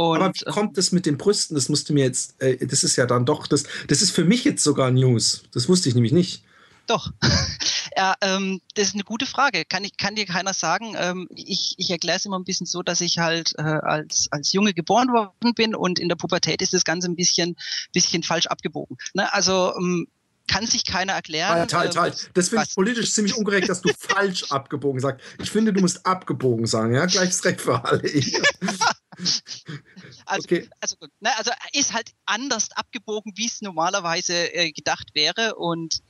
Und, 0.00 0.22
Aber 0.22 0.34
wie 0.34 0.46
äh, 0.46 0.50
kommt 0.50 0.78
das 0.78 0.92
mit 0.92 1.04
den 1.04 1.18
Brüsten? 1.18 1.54
Das 1.54 1.68
musste 1.68 1.92
mir 1.92 2.04
jetzt, 2.04 2.40
äh, 2.40 2.66
das 2.66 2.84
ist 2.84 2.96
ja 2.96 3.04
dann 3.04 3.26
doch, 3.26 3.46
das, 3.46 3.64
das 3.86 4.00
ist 4.00 4.12
für 4.12 4.24
mich 4.24 4.44
jetzt 4.44 4.64
sogar 4.64 4.90
News. 4.90 5.42
Das 5.52 5.68
wusste 5.68 5.88
ich 5.90 5.94
nämlich 5.94 6.12
nicht. 6.12 6.42
Doch. 6.86 7.12
ja, 7.96 8.14
ähm, 8.22 8.62
das 8.74 8.88
ist 8.88 8.94
eine 8.94 9.04
gute 9.04 9.26
Frage. 9.26 9.64
Kann, 9.68 9.84
ich, 9.84 9.98
kann 9.98 10.14
dir 10.14 10.24
keiner 10.24 10.54
sagen. 10.54 10.94
Ähm, 10.96 11.28
ich 11.34 11.74
ich 11.76 11.90
erkläre 11.90 12.16
es 12.16 12.24
immer 12.24 12.38
ein 12.38 12.44
bisschen 12.44 12.66
so, 12.66 12.82
dass 12.82 13.02
ich 13.02 13.18
halt 13.18 13.52
äh, 13.58 13.62
als, 13.62 14.28
als 14.30 14.52
Junge 14.52 14.72
geboren 14.72 15.12
worden 15.12 15.54
bin 15.54 15.74
und 15.74 15.98
in 15.98 16.08
der 16.08 16.16
Pubertät 16.16 16.62
ist 16.62 16.72
das 16.72 16.84
Ganze 16.84 17.08
ein 17.08 17.16
bisschen, 17.16 17.56
bisschen 17.92 18.22
falsch 18.22 18.46
abgebogen. 18.46 18.96
Ne? 19.12 19.32
Also 19.34 19.74
ähm, 19.76 20.08
kann 20.48 20.66
sich 20.66 20.86
keiner 20.86 21.12
erklären. 21.12 21.50
Halt, 21.50 21.74
halt, 21.74 21.96
halt. 21.96 22.30
Das 22.32 22.48
finde 22.48 22.64
ich 22.66 22.74
politisch 22.74 23.12
ziemlich 23.12 23.36
ungerecht, 23.36 23.68
dass 23.68 23.82
du 23.82 23.90
falsch 23.98 24.50
abgebogen 24.50 25.00
sagst. 25.00 25.24
Ich 25.42 25.50
finde, 25.50 25.74
du 25.74 25.80
musst 25.80 26.06
abgebogen 26.06 26.66
sagen, 26.66 26.94
ja? 26.94 27.04
Gleiches 27.04 27.44
Recht 27.44 27.60
für 27.60 27.84
alle. 27.84 28.02
also, 30.26 30.44
okay. 30.44 30.68
also, 30.80 30.96
ne, 31.20 31.30
also 31.36 31.50
ist 31.72 31.92
halt 31.92 32.12
anders 32.26 32.70
abgebogen, 32.72 33.32
wie 33.36 33.46
es 33.46 33.60
normalerweise 33.60 34.52
äh, 34.54 34.72
gedacht 34.72 35.08
wäre. 35.14 35.54
Und 35.56 36.02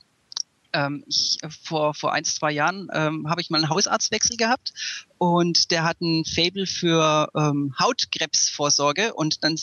ähm, 0.73 1.03
ich, 1.07 1.37
vor, 1.63 1.93
vor 1.93 2.13
ein, 2.13 2.23
zwei 2.23 2.51
Jahren 2.51 2.87
ähm, 2.93 3.29
habe 3.29 3.41
ich 3.41 3.49
mal 3.49 3.57
einen 3.57 3.69
Hausarztwechsel 3.69 4.37
gehabt 4.37 4.73
und 5.17 5.71
der 5.71 5.83
hat 5.83 6.01
ein 6.01 6.25
Fable 6.25 6.65
für 6.65 7.29
ähm, 7.35 7.75
Hautkrebsvorsorge 7.79 9.13
und 9.13 9.43
dann 9.43 9.57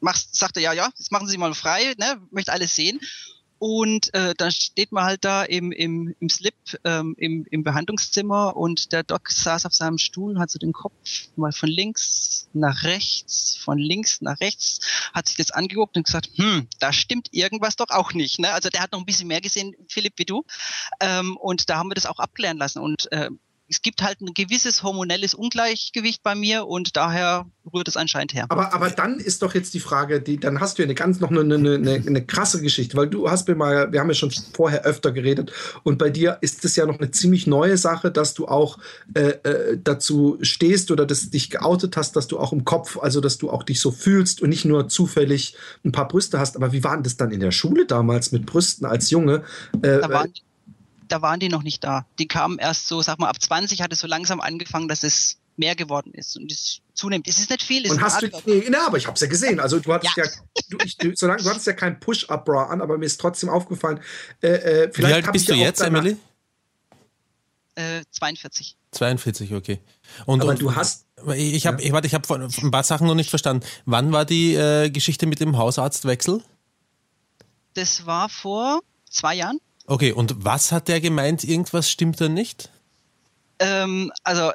machst, 0.00 0.34
sagt 0.34 0.56
er, 0.56 0.62
ja, 0.62 0.72
ja, 0.72 0.90
jetzt 0.98 1.12
machen 1.12 1.28
Sie 1.28 1.38
mal 1.38 1.54
frei, 1.54 1.94
ne, 1.98 2.20
möchte 2.30 2.52
alles 2.52 2.74
sehen. 2.74 3.00
Und 3.60 4.14
äh, 4.14 4.32
dann 4.38 4.50
steht 4.50 4.90
man 4.90 5.04
halt 5.04 5.22
da 5.22 5.44
im, 5.44 5.70
im, 5.70 6.14
im 6.18 6.30
Slip 6.30 6.54
ähm, 6.82 7.14
im, 7.18 7.44
im 7.50 7.62
Behandlungszimmer 7.62 8.56
und 8.56 8.90
der 8.90 9.02
Doc 9.02 9.30
saß 9.30 9.66
auf 9.66 9.74
seinem 9.74 9.98
Stuhl, 9.98 10.38
hat 10.38 10.50
so 10.50 10.58
den 10.58 10.72
Kopf 10.72 10.94
mal 11.36 11.52
von 11.52 11.68
links 11.68 12.48
nach 12.54 12.84
rechts, 12.84 13.58
von 13.58 13.76
links 13.76 14.22
nach 14.22 14.40
rechts, 14.40 14.80
hat 15.12 15.28
sich 15.28 15.36
das 15.36 15.50
angeguckt 15.50 15.94
und 15.98 16.06
gesagt, 16.06 16.30
hm, 16.36 16.68
da 16.78 16.90
stimmt 16.90 17.28
irgendwas 17.32 17.76
doch 17.76 17.90
auch 17.90 18.14
nicht. 18.14 18.38
Ne? 18.38 18.50
Also 18.50 18.70
der 18.70 18.80
hat 18.80 18.92
noch 18.92 18.98
ein 18.98 19.04
bisschen 19.04 19.28
mehr 19.28 19.42
gesehen, 19.42 19.76
Philipp, 19.90 20.14
wie 20.16 20.24
du. 20.24 20.42
Ähm, 20.98 21.36
und 21.36 21.68
da 21.68 21.76
haben 21.76 21.90
wir 21.90 21.96
das 21.96 22.06
auch 22.06 22.18
abklären 22.18 22.56
lassen. 22.56 22.78
Und 22.78 23.12
äh, 23.12 23.28
es 23.70 23.82
gibt 23.82 24.02
halt 24.02 24.20
ein 24.20 24.34
gewisses 24.34 24.82
hormonelles 24.82 25.32
Ungleichgewicht 25.32 26.24
bei 26.24 26.34
mir 26.34 26.66
und 26.66 26.96
daher 26.96 27.46
rührt 27.72 27.86
es 27.86 27.96
anscheinend 27.96 28.34
her. 28.34 28.46
Aber, 28.48 28.74
aber 28.74 28.90
dann 28.90 29.18
ist 29.18 29.42
doch 29.42 29.54
jetzt 29.54 29.74
die 29.74 29.80
Frage, 29.80 30.20
die, 30.20 30.38
dann 30.38 30.60
hast 30.60 30.76
du 30.76 30.82
ja 30.82 30.86
eine 30.86 30.96
ganz 30.96 31.20
noch 31.20 31.30
eine, 31.30 31.40
eine, 31.40 31.74
eine, 31.74 32.02
eine 32.04 32.26
krasse 32.26 32.60
Geschichte, 32.60 32.96
weil 32.96 33.08
du 33.08 33.30
hast 33.30 33.46
mir 33.46 33.54
mal, 33.54 33.92
wir 33.92 34.00
haben 34.00 34.08
ja 34.08 34.14
schon 34.14 34.32
vorher 34.52 34.84
öfter 34.84 35.12
geredet 35.12 35.52
und 35.84 35.98
bei 35.98 36.10
dir 36.10 36.38
ist 36.40 36.64
es 36.64 36.74
ja 36.74 36.84
noch 36.84 36.98
eine 36.98 37.12
ziemlich 37.12 37.46
neue 37.46 37.76
Sache, 37.76 38.10
dass 38.10 38.34
du 38.34 38.48
auch 38.48 38.78
äh, 39.14 39.34
äh, 39.44 39.78
dazu 39.82 40.38
stehst 40.42 40.90
oder 40.90 41.06
dass 41.06 41.30
dich 41.30 41.48
geoutet 41.50 41.96
hast, 41.96 42.16
dass 42.16 42.26
du 42.26 42.40
auch 42.40 42.52
im 42.52 42.64
Kopf, 42.64 42.98
also 42.98 43.20
dass 43.20 43.38
du 43.38 43.50
auch 43.50 43.62
dich 43.62 43.80
so 43.80 43.92
fühlst 43.92 44.42
und 44.42 44.48
nicht 44.50 44.64
nur 44.64 44.88
zufällig 44.88 45.54
ein 45.84 45.92
paar 45.92 46.08
Brüste 46.08 46.40
hast. 46.40 46.56
Aber 46.56 46.72
wie 46.72 46.82
war 46.82 46.94
denn 46.94 47.04
das 47.04 47.16
dann 47.16 47.30
in 47.30 47.40
der 47.40 47.52
Schule 47.52 47.86
damals 47.86 48.32
mit 48.32 48.46
Brüsten 48.46 48.84
als 48.84 49.10
Junge? 49.10 49.44
Äh, 49.82 50.00
da 50.00 50.08
waren, 50.08 50.32
da 51.10 51.22
waren 51.22 51.40
die 51.40 51.48
noch 51.48 51.62
nicht 51.62 51.84
da. 51.84 52.06
Die 52.18 52.28
kamen 52.28 52.58
erst 52.58 52.88
so, 52.88 53.02
sag 53.02 53.18
mal, 53.18 53.28
ab 53.28 53.40
20 53.40 53.82
hat 53.82 53.92
es 53.92 54.00
so 54.00 54.06
langsam 54.06 54.40
angefangen, 54.40 54.88
dass 54.88 55.02
es 55.02 55.38
mehr 55.56 55.74
geworden 55.74 56.12
ist 56.14 56.36
und 56.36 56.50
es 56.50 56.80
zunimmt. 56.94 57.28
Es 57.28 57.38
ist 57.38 57.50
nicht 57.50 57.62
viel. 57.62 57.90
und 57.90 58.00
hast 58.00 58.22
du, 58.22 58.28
nee, 58.46 58.64
na, 58.70 58.86
aber 58.86 58.96
ich 58.96 59.06
habe 59.06 59.14
es 59.14 59.20
ja 59.20 59.26
gesehen. 59.26 59.60
Also 59.60 59.78
du 59.78 59.92
hattest 59.92 60.16
ja, 60.16 60.24
ja 60.24 60.30
du, 60.70 60.78
ich, 60.84 60.96
du, 60.96 61.12
solange, 61.14 61.42
du 61.42 61.50
hattest 61.50 61.66
ja 61.66 61.74
kein 61.74 62.00
Push-Up-Bra 62.00 62.66
an, 62.66 62.80
aber 62.80 62.96
mir 62.96 63.06
ist 63.06 63.20
trotzdem 63.20 63.48
aufgefallen. 63.48 64.00
Äh, 64.42 64.48
äh, 64.48 64.90
Wie 64.94 65.04
alt 65.04 65.30
bist 65.32 65.48
du 65.48 65.54
jetzt, 65.54 65.80
Emily? 65.80 66.16
Äh, 67.74 68.02
42. 68.10 68.76
42, 68.92 69.54
okay. 69.54 69.80
Und, 70.26 70.42
aber 70.42 70.52
und, 70.52 70.62
du 70.62 70.74
hast. 70.74 71.06
Ich 71.36 71.66
habe, 71.66 71.80
ja. 71.80 71.86
ich, 71.86 71.92
warte, 71.92 72.06
ich 72.06 72.14
habe 72.14 72.34
ein 72.34 72.70
paar 72.70 72.82
Sachen 72.82 73.06
noch 73.06 73.14
nicht 73.14 73.30
verstanden. 73.30 73.64
Wann 73.84 74.12
war 74.12 74.24
die 74.24 74.54
äh, 74.54 74.90
Geschichte 74.90 75.26
mit 75.26 75.40
dem 75.40 75.56
Hausarztwechsel? 75.56 76.42
Das 77.74 78.06
war 78.06 78.28
vor 78.28 78.80
zwei 79.08 79.34
Jahren. 79.34 79.60
Okay, 79.90 80.12
und 80.12 80.44
was 80.44 80.70
hat 80.70 80.86
der 80.86 81.00
gemeint? 81.00 81.42
Irgendwas 81.42 81.90
stimmt 81.90 82.20
da 82.20 82.28
nicht? 82.28 82.70
Ähm, 83.58 84.12
also 84.22 84.52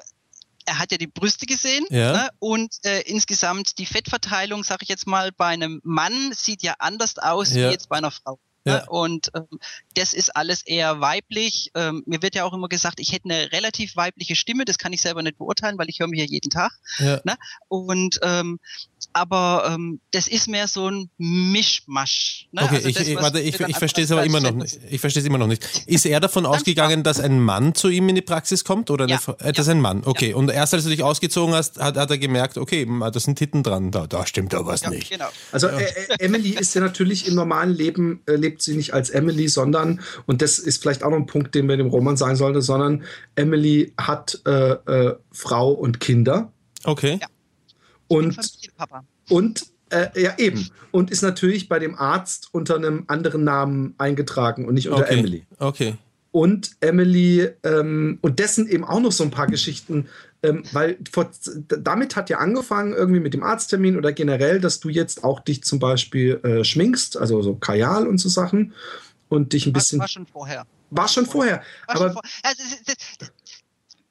er 0.66 0.80
hat 0.80 0.94
ja 0.94 0.98
die 0.98 1.08
Brüste 1.08 1.46
gesehen 1.46 1.86
ja. 1.90 2.14
ne? 2.14 2.30
und 2.40 2.74
äh, 2.86 3.02
insgesamt 3.02 3.78
die 3.78 3.86
Fettverteilung, 3.86 4.64
sage 4.64 4.84
ich 4.84 4.88
jetzt 4.88 5.08
mal, 5.08 5.34
bei 5.34 5.48
einem 5.48 5.82
Mann 5.84 6.32
sieht 6.32 6.64
ja 6.64 6.76
anders 6.80 7.18
aus 7.18 7.54
ja. 7.54 7.68
wie 7.68 7.74
jetzt 7.74 7.90
bei 7.90 7.98
einer 7.98 8.12
Frau. 8.12 8.40
Ja. 8.64 8.78
Ne? 8.78 8.86
Und 8.88 9.30
ähm, 9.36 9.60
das 9.96 10.14
ist 10.14 10.34
alles 10.38 10.62
eher 10.62 11.02
weiblich. 11.02 11.70
Ähm, 11.76 12.04
mir 12.06 12.22
wird 12.22 12.36
ja 12.36 12.46
auch 12.46 12.54
immer 12.54 12.70
gesagt, 12.70 13.02
ich 13.02 13.12
hätte 13.12 13.30
eine 13.30 13.52
relativ 13.52 13.98
weibliche 13.98 14.38
Stimme. 14.38 14.64
Das 14.64 14.78
kann 14.78 14.94
ich 14.94 15.02
selber 15.02 15.22
nicht 15.22 15.38
beurteilen, 15.38 15.78
weil 15.78 15.90
ich 15.90 16.00
höre 16.00 16.08
mich 16.08 16.22
ja 16.22 16.26
jeden 16.26 16.50
Tag. 16.50 16.72
Ne? 17.26 17.36
Und 17.68 18.20
ähm, 18.24 18.60
aber 19.14 19.72
ähm, 19.74 20.00
das 20.12 20.28
ist 20.28 20.48
mehr 20.48 20.68
so 20.68 20.90
ein 20.90 21.10
Mischmasch. 21.18 22.48
Ne? 22.52 22.64
Okay, 22.64 22.76
also 22.76 22.92
das, 22.92 23.08
ich, 23.08 23.16
warte, 23.16 23.40
ich, 23.40 23.60
ich 23.60 23.78
verstehe 23.78 24.04
es 24.04 24.12
aber 24.12 24.24
immer 24.24 24.40
noch 24.40 24.54
nicht. 24.54 24.80
Ich 24.90 25.02
verstehe 25.02 25.22
es 25.22 25.28
immer 25.28 25.38
noch 25.38 25.48
nicht. 25.48 25.64
Ist 25.88 26.06
er 26.06 26.20
davon 26.20 26.46
ausgegangen, 26.46 27.04
dass 27.04 27.20
ein 27.20 27.40
Mann 27.40 27.76
zu 27.76 27.90
ihm 27.90 28.10
in 28.10 28.16
die 28.16 28.22
Praxis 28.22 28.64
kommt 28.64 28.90
oder 28.90 29.08
ja. 29.08 29.20
eine, 29.26 29.40
äh, 29.40 29.54
das 29.54 29.68
ist 29.68 29.72
ein 29.72 29.82
Mann? 29.82 30.04
Okay. 30.06 30.32
Ja. 30.32 30.36
Und 30.36 30.50
erst 30.50 30.74
als 30.74 30.84
du 30.84 30.90
dich 30.90 31.04
ausgezogen 31.04 31.54
hast, 31.54 31.80
hat, 31.80 31.98
hat 31.98 32.10
er 32.10 32.18
gemerkt, 32.18 32.58
okay, 32.58 32.88
da 33.00 33.20
sind 33.20 33.38
Titten 33.38 33.64
dran. 33.64 33.92
Da, 33.92 34.08
da 34.08 34.26
stimmt 34.26 34.54
da 34.54 34.66
was 34.66 34.82
ja, 34.82 34.90
nicht. 34.90 35.12
Genau. 35.12 35.28
Also 35.52 35.68
äh, 35.68 35.84
äh, 35.84 36.16
Emily 36.20 36.52
ist 36.52 36.74
ja 36.76 36.82
natürlich 36.82 37.28
im 37.28 37.36
normalen 37.36 37.74
Leben 37.74 38.22
äh, 38.26 38.36
lebt 38.36 38.62
sie 38.62 38.76
nicht 38.76 38.94
als 38.94 39.10
Emily, 39.10 39.48
sondern 39.48 40.02
und 40.26 40.42
das 40.42 40.60
ist 40.60 40.82
vielleicht 40.82 41.04
auch 41.04 41.10
noch 41.10 41.18
ein 41.18 41.26
Punkt, 41.26 41.56
den 41.56 41.68
wir 41.68 41.78
dem 41.78 41.88
Roman 41.88 42.18
sagen 42.18 42.36
sollte, 42.36 42.62
sondern 42.62 43.04
Emily 43.36 43.94
hat 43.98 44.42
äh, 44.46 44.72
äh, 44.72 45.16
Frau 45.32 45.72
und 45.72 46.00
Kinder. 46.00 46.52
Okay. 46.84 47.20
Ja. 47.22 47.28
Und, 48.08 48.38
und 49.30 49.66
äh, 49.90 50.22
ja, 50.22 50.34
eben. 50.38 50.70
Und 50.92 51.12
ist 51.12 51.22
natürlich 51.22 51.70
bei 51.70 51.80
dem 51.80 51.96
Arzt 51.96 52.50
unter 52.52 52.76
einem 52.76 53.06
anderen 53.08 53.44
Namen 53.44 53.96
eingetragen 53.98 54.66
und 54.66 54.74
nicht 54.74 54.90
unter 54.90 55.04
okay. 55.04 55.20
Emily. 55.20 55.46
Okay. 55.60 55.96
Und 56.32 56.72
Emily, 56.82 57.50
ähm, 57.64 58.20
und 58.22 58.40
dessen 58.40 58.68
eben 58.68 58.84
auch 58.84 59.00
noch 59.00 59.14
so 59.14 59.24
ein 59.24 59.32
paar 59.32 59.48
Geschichten, 59.48 60.10
ähm, 60.44 60.64
weil 60.74 60.98
vor, 61.10 61.32
damit 61.68 62.16
hat 62.18 62.30
ja 62.30 62.40
angefangen, 62.40 62.94
irgendwie 62.94 63.22
mit 63.22 63.34
dem 63.34 63.42
Arzttermin 63.42 63.96
oder 63.96 64.12
generell, 64.12 64.60
dass 64.60 64.82
du 64.82 64.90
jetzt 64.90 65.24
auch 65.24 65.40
dich 65.40 65.64
zum 65.64 65.80
Beispiel 65.80 66.42
äh, 66.44 66.64
schminkst, 66.66 67.18
also 67.18 67.42
so 67.42 67.56
Kajal 67.56 68.06
und 68.06 68.18
so 68.18 68.28
Sachen 68.28 68.74
und 69.30 69.54
dich 69.54 69.66
ein 69.66 69.74
bisschen. 69.74 70.00
War 70.00 70.08
schon 70.08 70.28
vorher. 70.28 70.66
War 70.90 71.08
schon 71.08 71.26
vorher. 71.26 71.64
War 71.88 71.96
aber 71.96 72.06
schon 72.06 72.14
vor, 72.14 72.22
also, 72.44 72.64
das, 72.86 72.98
das, 73.18 73.32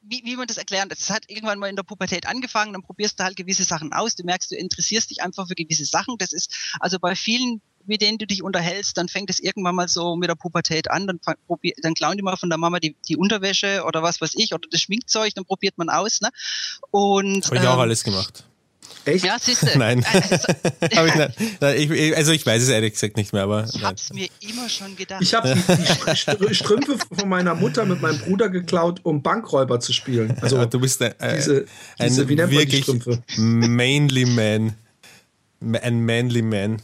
wie, 0.07 0.23
wie 0.25 0.37
man 0.37 0.47
das 0.47 0.59
erklären, 0.59 0.89
das 0.89 1.11
hat 1.11 1.25
irgendwann 1.29 1.59
mal 1.59 1.69
in 1.69 1.77
der 1.77 1.83
Pubertät 1.83 2.27
angefangen, 2.27 2.73
dann 2.73 2.83
probierst 2.83 3.19
du 3.19 3.25
halt 3.25 3.37
gewisse 3.37 3.65
Sachen 3.65 3.93
aus, 3.93 4.15
du 4.15 4.25
merkst, 4.25 4.51
du 4.51 4.57
interessierst 4.57 5.11
dich 5.11 5.23
einfach 5.23 5.49
für 5.49 5.55
gewisse 5.55 5.85
Sachen. 5.85 6.17
Das 6.19 6.33
ist 6.33 6.55
also 6.81 6.99
bei 6.99 7.15
vielen 7.15 7.61
mit 7.87 8.01
denen 8.01 8.17
du 8.17 8.27
dich 8.27 8.43
unterhältst, 8.43 8.97
dann 8.97 9.09
fängt 9.09 9.29
es 9.29 9.39
irgendwann 9.39 9.75
mal 9.75 9.89
so 9.89 10.17
mit 10.17 10.31
der 10.31 10.35
Pubertät 10.35 10.91
an, 10.91 11.07
dann, 11.07 11.21
probier, 11.47 11.75
dann 11.83 11.93
klauen 11.93 12.17
die 12.17 12.23
mal 12.23 12.37
von 12.37 12.49
der 12.49 12.57
Mama 12.57 12.81
die, 12.81 12.97
die 13.07 13.17
Unterwäsche 13.17 13.85
oder 13.87 14.03
was 14.03 14.23
weiß 14.23 14.33
ich 14.37 14.55
oder 14.55 14.67
das 14.71 14.81
Schminkzeug, 14.81 15.35
dann 15.35 15.45
probiert 15.45 15.77
man 15.77 15.91
aus. 15.91 16.23
Ne? 16.23 16.31
Und 16.91 17.45
habe 17.45 17.57
ich 17.57 17.63
ähm, 17.63 17.69
auch 17.69 17.79
alles 17.79 18.05
gemacht. 18.05 18.45
Echt? 19.05 19.25
Ja, 19.25 19.37
siehst 19.39 19.63
du. 19.63 19.67
Nein. 19.79 20.05
Also, 20.81 21.67
ich, 21.77 21.91
ich, 21.91 22.17
also 22.17 22.33
ich 22.33 22.47
weiß 22.47 22.63
es 22.63 22.69
ehrlich 22.69 22.95
gesagt 22.95 23.17
nicht 23.17 23.33
mehr, 23.33 23.43
aber. 23.43 23.67
Ich 23.73 23.83
hab's 23.83 24.13
mir 24.13 24.29
immer 24.41 24.69
schon 24.69 24.97
gedacht. 24.97 25.23
Ich 25.23 25.35
habe 25.35 25.55
die, 25.55 26.47
die, 26.49 26.55
Strümpfe 26.55 26.97
von 27.13 27.29
meiner 27.29 27.55
Mutter 27.55 27.85
mit 27.85 28.01
meinem 28.01 28.19
Bruder 28.19 28.49
geklaut, 28.49 29.01
um 29.03 29.23
Bankräuber 29.23 29.81
zu 29.81 29.93
spielen. 29.93 30.37
Also 30.41 30.57
ja, 30.57 30.67
du 30.67 30.81
bist 30.81 31.03
ein, 31.03 31.13
äh, 31.19 31.37
diese, 31.37 31.67
diese, 32.01 32.23
ein 32.23 32.29
wie 32.29 32.37
nennt 32.37 32.53
man 32.53 32.67
die 32.67 32.83
Strümpfe? 32.83 33.23
Mainly 33.37 34.27
man. 34.27 34.75
Ein 35.61 36.05
manly 36.05 36.43
man. 36.43 36.83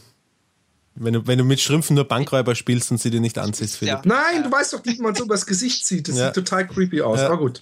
Wenn 0.95 1.13
du, 1.13 1.25
wenn 1.25 1.37
du 1.37 1.43
mit 1.43 1.59
Strümpfen 1.59 1.95
nur 1.95 2.05
Bankräuber 2.05 2.53
spielst 2.53 2.91
und 2.91 2.99
sie 2.99 3.09
dir 3.09 3.21
nicht 3.21 3.37
anziehst, 3.37 3.77
Philipp. 3.77 3.93
Ja. 3.93 4.01
Nein, 4.03 4.43
du 4.43 4.51
weißt 4.51 4.73
doch, 4.73 4.85
wie 4.85 5.01
man 5.01 5.15
so 5.15 5.23
übers 5.23 5.45
Gesicht 5.45 5.85
zieht. 5.85 6.07
Das 6.07 6.17
ja. 6.17 6.25
sieht 6.25 6.35
total 6.35 6.67
creepy 6.67 7.01
aus. 7.01 7.19
Ja. 7.19 7.27
Aber 7.27 7.37
gut. 7.37 7.61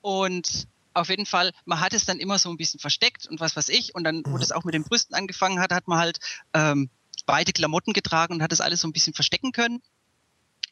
Und 0.00 0.66
auf 0.94 1.08
jeden 1.08 1.26
Fall, 1.26 1.52
man 1.64 1.80
hat 1.80 1.92
es 1.92 2.04
dann 2.04 2.18
immer 2.18 2.38
so 2.38 2.50
ein 2.50 2.56
bisschen 2.56 2.80
versteckt 2.80 3.26
und 3.26 3.40
was 3.40 3.56
weiß 3.56 3.68
ich. 3.68 3.94
Und 3.94 4.04
dann, 4.04 4.22
wo 4.26 4.38
das 4.38 4.52
auch 4.52 4.64
mit 4.64 4.74
den 4.74 4.84
Brüsten 4.84 5.14
angefangen 5.14 5.60
hat, 5.60 5.72
hat 5.72 5.88
man 5.88 5.98
halt 5.98 6.20
ähm, 6.54 6.88
beide 7.26 7.52
Klamotten 7.52 7.92
getragen 7.92 8.34
und 8.34 8.42
hat 8.42 8.52
das 8.52 8.60
alles 8.60 8.80
so 8.80 8.88
ein 8.88 8.92
bisschen 8.92 9.14
verstecken 9.14 9.52
können. 9.52 9.82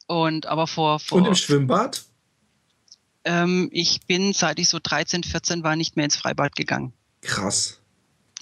Und 0.07 0.47
aber 0.47 0.67
vor, 0.67 1.01
vor 1.01 1.19
Und 1.19 1.27
im 1.27 1.35
Schwimmbad? 1.35 2.05
Ähm, 3.25 3.69
ich 3.73 4.01
bin, 4.07 4.33
seit 4.33 4.59
ich 4.59 4.69
so 4.69 4.79
13, 4.83 5.23
14 5.23 5.63
war, 5.63 5.77
nicht 5.77 5.97
mehr 5.97 6.05
ins 6.05 6.17
Freibad 6.17 6.57
gegangen. 6.57 6.93
Krass. 7.21 7.79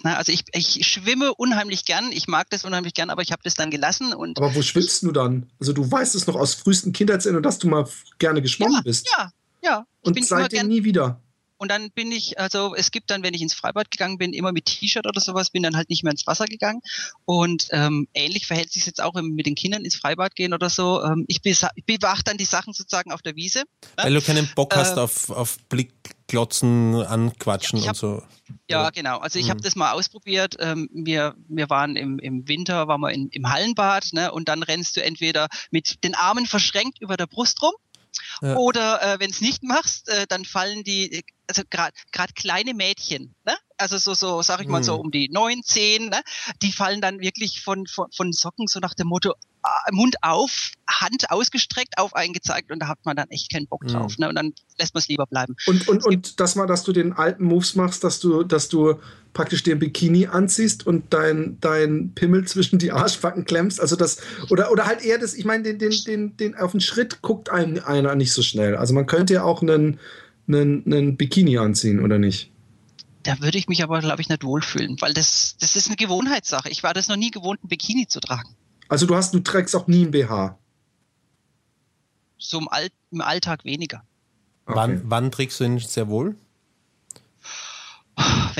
Na, 0.02 0.16
also 0.16 0.32
ich, 0.32 0.44
ich 0.52 0.86
schwimme 0.86 1.34
unheimlich 1.34 1.84
gern, 1.84 2.10
ich 2.10 2.26
mag 2.26 2.48
das 2.48 2.64
unheimlich 2.64 2.94
gern, 2.94 3.10
aber 3.10 3.20
ich 3.20 3.32
habe 3.32 3.42
das 3.44 3.54
dann 3.54 3.70
gelassen. 3.70 4.14
Und 4.14 4.38
aber 4.38 4.54
wo 4.54 4.62
schwimmst 4.62 5.02
du 5.02 5.12
dann? 5.12 5.50
Also 5.60 5.74
du 5.74 5.90
weißt 5.90 6.14
es 6.14 6.26
noch 6.26 6.36
aus 6.36 6.54
frühesten 6.54 6.92
Kindheitserinnerungen, 6.92 7.42
dass 7.42 7.58
du 7.58 7.68
mal 7.68 7.86
gerne 8.18 8.40
geschwommen 8.40 8.76
ja, 8.76 8.80
bist. 8.80 9.10
Ja, 9.10 9.32
ja. 9.62 9.86
Und 10.00 10.24
seitdem 10.24 10.68
nie 10.68 10.84
wieder. 10.84 11.20
Und 11.60 11.68
dann 11.68 11.90
bin 11.90 12.10
ich, 12.10 12.40
also 12.40 12.74
es 12.74 12.90
gibt 12.90 13.10
dann, 13.10 13.22
wenn 13.22 13.34
ich 13.34 13.42
ins 13.42 13.52
Freibad 13.52 13.90
gegangen 13.90 14.16
bin, 14.16 14.32
immer 14.32 14.50
mit 14.50 14.64
T-Shirt 14.64 15.06
oder 15.06 15.20
sowas, 15.20 15.50
bin 15.50 15.62
dann 15.62 15.76
halt 15.76 15.90
nicht 15.90 16.02
mehr 16.02 16.10
ins 16.10 16.26
Wasser 16.26 16.46
gegangen. 16.46 16.80
Und 17.26 17.68
ähm, 17.70 18.08
ähnlich 18.14 18.46
verhält 18.46 18.72
sich 18.72 18.86
jetzt 18.86 19.02
auch 19.02 19.12
mit 19.12 19.44
den 19.44 19.56
Kindern 19.56 19.84
ins 19.84 19.94
Freibad 19.94 20.34
gehen 20.34 20.54
oder 20.54 20.70
so. 20.70 21.04
Ähm, 21.04 21.26
ich, 21.28 21.42
bewache 21.42 22.22
dann 22.24 22.38
die 22.38 22.46
Sachen 22.46 22.72
sozusagen 22.72 23.12
auf 23.12 23.20
der 23.20 23.36
Wiese. 23.36 23.58
Ne? 23.58 24.04
Weil 24.04 24.14
du 24.14 24.22
keinen 24.22 24.48
Bock 24.54 24.74
hast 24.74 24.96
äh, 24.96 25.00
auf, 25.00 25.28
auf 25.28 25.58
Blickglotzen, 25.68 26.94
Anquatschen 26.94 27.82
hab, 27.82 27.88
und 27.88 27.96
so. 27.96 28.22
Ja, 28.70 28.88
genau. 28.88 29.18
Also 29.18 29.38
ich 29.38 29.44
mhm. 29.44 29.50
habe 29.50 29.60
das 29.60 29.76
mal 29.76 29.92
ausprobiert. 29.92 30.56
Ähm, 30.60 30.88
wir, 30.94 31.34
wir 31.46 31.68
waren 31.68 31.96
im, 31.96 32.18
im 32.20 32.48
Winter, 32.48 32.88
waren 32.88 33.02
wir 33.02 33.10
in, 33.10 33.28
im 33.28 33.50
Hallenbad 33.50 34.14
ne? 34.14 34.32
und 34.32 34.48
dann 34.48 34.62
rennst 34.62 34.96
du 34.96 35.04
entweder 35.04 35.48
mit 35.70 36.02
den 36.04 36.14
Armen 36.14 36.46
verschränkt 36.46 37.02
über 37.02 37.18
der 37.18 37.26
Brust 37.26 37.60
rum 37.60 37.74
ja. 38.42 38.56
Oder 38.56 39.02
äh, 39.02 39.20
wenn 39.20 39.30
es 39.30 39.40
nicht 39.40 39.62
machst, 39.62 40.08
äh, 40.08 40.26
dann 40.28 40.44
fallen 40.44 40.82
die, 40.84 41.24
also 41.50 41.62
gerade 41.68 42.32
kleine 42.34 42.74
Mädchen, 42.74 43.34
ne? 43.44 43.54
also 43.76 43.98
so, 43.98 44.14
so 44.14 44.42
sag 44.42 44.60
ich 44.60 44.68
mal 44.68 44.84
so 44.84 44.96
um 44.96 45.10
die 45.10 45.28
neun, 45.30 45.62
zehn, 45.64 46.08
ne? 46.08 46.20
die 46.62 46.72
fallen 46.72 47.00
dann 47.00 47.20
wirklich 47.20 47.62
von, 47.62 47.86
von, 47.86 48.06
von 48.14 48.32
Socken 48.32 48.66
so 48.68 48.78
nach 48.78 48.94
dem 48.94 49.08
Motto, 49.08 49.32
äh, 49.32 49.92
Mund 49.92 50.16
auf, 50.22 50.70
Hand 50.88 51.30
ausgestreckt, 51.30 51.98
auf 51.98 52.14
einen 52.14 52.32
gezeigt 52.32 52.70
und 52.70 52.80
da 52.80 52.88
hat 52.88 52.98
man 53.04 53.16
dann 53.16 53.28
echt 53.30 53.50
keinen 53.50 53.66
Bock 53.66 53.86
drauf. 53.86 54.12
Mhm. 54.18 54.22
Ne? 54.22 54.28
Und 54.28 54.34
dann 54.36 54.52
lässt 54.78 54.94
man 54.94 55.00
es 55.00 55.08
lieber 55.08 55.26
bleiben. 55.26 55.56
Und, 55.66 55.88
und, 55.88 56.04
und 56.04 56.40
das 56.40 56.54
mal, 56.54 56.66
dass 56.66 56.84
du 56.84 56.92
den 56.92 57.12
alten 57.14 57.44
Moves 57.44 57.74
machst, 57.74 58.04
dass 58.04 58.20
du, 58.20 58.44
dass 58.44 58.68
du 58.68 59.00
praktisch 59.32 59.62
den 59.62 59.78
Bikini 59.78 60.26
anziehst 60.26 60.86
und 60.86 61.12
dein, 61.14 61.58
dein 61.60 62.12
Pimmel 62.14 62.46
zwischen 62.46 62.78
die 62.78 62.92
Arschbacken 62.92 63.44
klemmst. 63.44 63.80
Also 63.80 63.96
das, 63.96 64.18
oder, 64.50 64.72
oder 64.72 64.86
halt 64.86 65.02
eher 65.02 65.18
das, 65.18 65.34
ich 65.34 65.44
meine, 65.44 65.62
den, 65.62 65.78
den, 65.78 65.92
den, 66.04 66.36
den 66.36 66.54
auf 66.56 66.72
den 66.72 66.80
Schritt 66.80 67.22
guckt 67.22 67.48
einem 67.48 67.82
einer 67.84 68.14
nicht 68.14 68.32
so 68.32 68.42
schnell. 68.42 68.76
Also 68.76 68.92
man 68.92 69.06
könnte 69.06 69.34
ja 69.34 69.44
auch 69.44 69.62
einen, 69.62 70.00
einen, 70.54 70.84
einen 70.86 71.16
Bikini 71.16 71.58
anziehen, 71.58 72.00
oder 72.00 72.18
nicht? 72.18 72.50
Da 73.22 73.40
würde 73.40 73.58
ich 73.58 73.68
mich 73.68 73.82
aber, 73.82 74.00
glaube 74.00 74.22
ich, 74.22 74.28
nicht 74.28 74.44
wohlfühlen, 74.44 74.96
weil 75.00 75.12
das, 75.12 75.56
das 75.60 75.76
ist 75.76 75.88
eine 75.88 75.96
Gewohnheitssache. 75.96 76.70
Ich 76.70 76.82
war 76.82 76.94
das 76.94 77.08
noch 77.08 77.16
nie 77.16 77.30
gewohnt, 77.30 77.62
ein 77.62 77.68
Bikini 77.68 78.06
zu 78.06 78.20
tragen. 78.20 78.56
Also 78.88 79.06
du 79.06 79.14
hast, 79.14 79.34
du 79.34 79.40
trägst 79.40 79.76
auch 79.76 79.86
nie 79.86 80.04
ein 80.06 80.10
BH. 80.10 80.58
So 82.38 82.58
im, 82.58 82.68
All, 82.68 82.88
im 83.10 83.20
Alltag 83.20 83.64
weniger. 83.64 84.02
Okay. 84.64 84.76
Wann, 84.76 85.02
wann 85.04 85.30
trägst 85.30 85.60
du 85.60 85.64
ihn 85.64 85.78
sehr 85.78 86.08
wohl? 86.08 86.36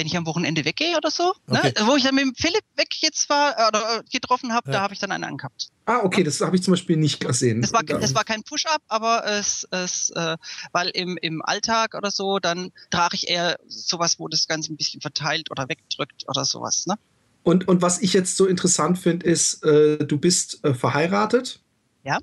Wenn 0.00 0.06
ich 0.06 0.16
am 0.16 0.24
Wochenende 0.24 0.64
weggehe 0.64 0.96
oder 0.96 1.10
so. 1.10 1.34
Ne? 1.46 1.58
Okay. 1.58 1.72
Ne? 1.78 1.86
Wo 1.86 1.94
ich 1.94 2.04
dann 2.04 2.14
mit 2.14 2.24
dem 2.24 2.34
Philipp 2.34 2.64
weg 2.76 2.88
jetzt 3.00 3.28
war 3.28 3.58
äh, 3.58 3.68
oder 3.68 3.98
äh, 3.98 4.02
getroffen 4.10 4.54
habe, 4.54 4.70
ja. 4.70 4.78
da 4.78 4.80
habe 4.80 4.94
ich 4.94 5.00
dann 5.00 5.12
einen 5.12 5.24
angehabt. 5.24 5.68
Ah, 5.84 5.98
okay, 6.02 6.22
das 6.22 6.40
habe 6.40 6.56
ich 6.56 6.62
zum 6.62 6.72
Beispiel 6.72 6.96
nicht 6.96 7.20
gesehen. 7.20 7.60
Das 7.60 7.74
war, 7.74 7.82
das 7.82 8.14
war 8.14 8.24
kein 8.24 8.42
Push-up, 8.42 8.80
aber 8.88 9.26
es, 9.26 9.68
es 9.70 10.08
äh, 10.16 10.38
weil 10.72 10.88
im, 10.94 11.18
im 11.20 11.42
Alltag 11.42 11.94
oder 11.94 12.10
so, 12.10 12.38
dann 12.38 12.72
trage 12.90 13.14
ich 13.14 13.28
eher 13.28 13.58
sowas, 13.68 14.18
wo 14.18 14.28
das 14.28 14.48
Ganze 14.48 14.72
ein 14.72 14.78
bisschen 14.78 15.02
verteilt 15.02 15.50
oder 15.50 15.68
wegdrückt 15.68 16.24
oder 16.28 16.46
sowas. 16.46 16.86
Ne? 16.86 16.94
Und, 17.42 17.68
und 17.68 17.82
was 17.82 18.00
ich 18.00 18.14
jetzt 18.14 18.38
so 18.38 18.46
interessant 18.46 18.98
finde, 18.98 19.26
ist, 19.26 19.62
äh, 19.64 19.98
du 19.98 20.16
bist 20.16 20.64
äh, 20.64 20.72
verheiratet. 20.72 21.60
Ja. 22.04 22.20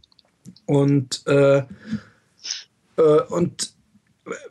Und, 0.66 1.28
äh, 1.28 1.62
und 3.30 3.77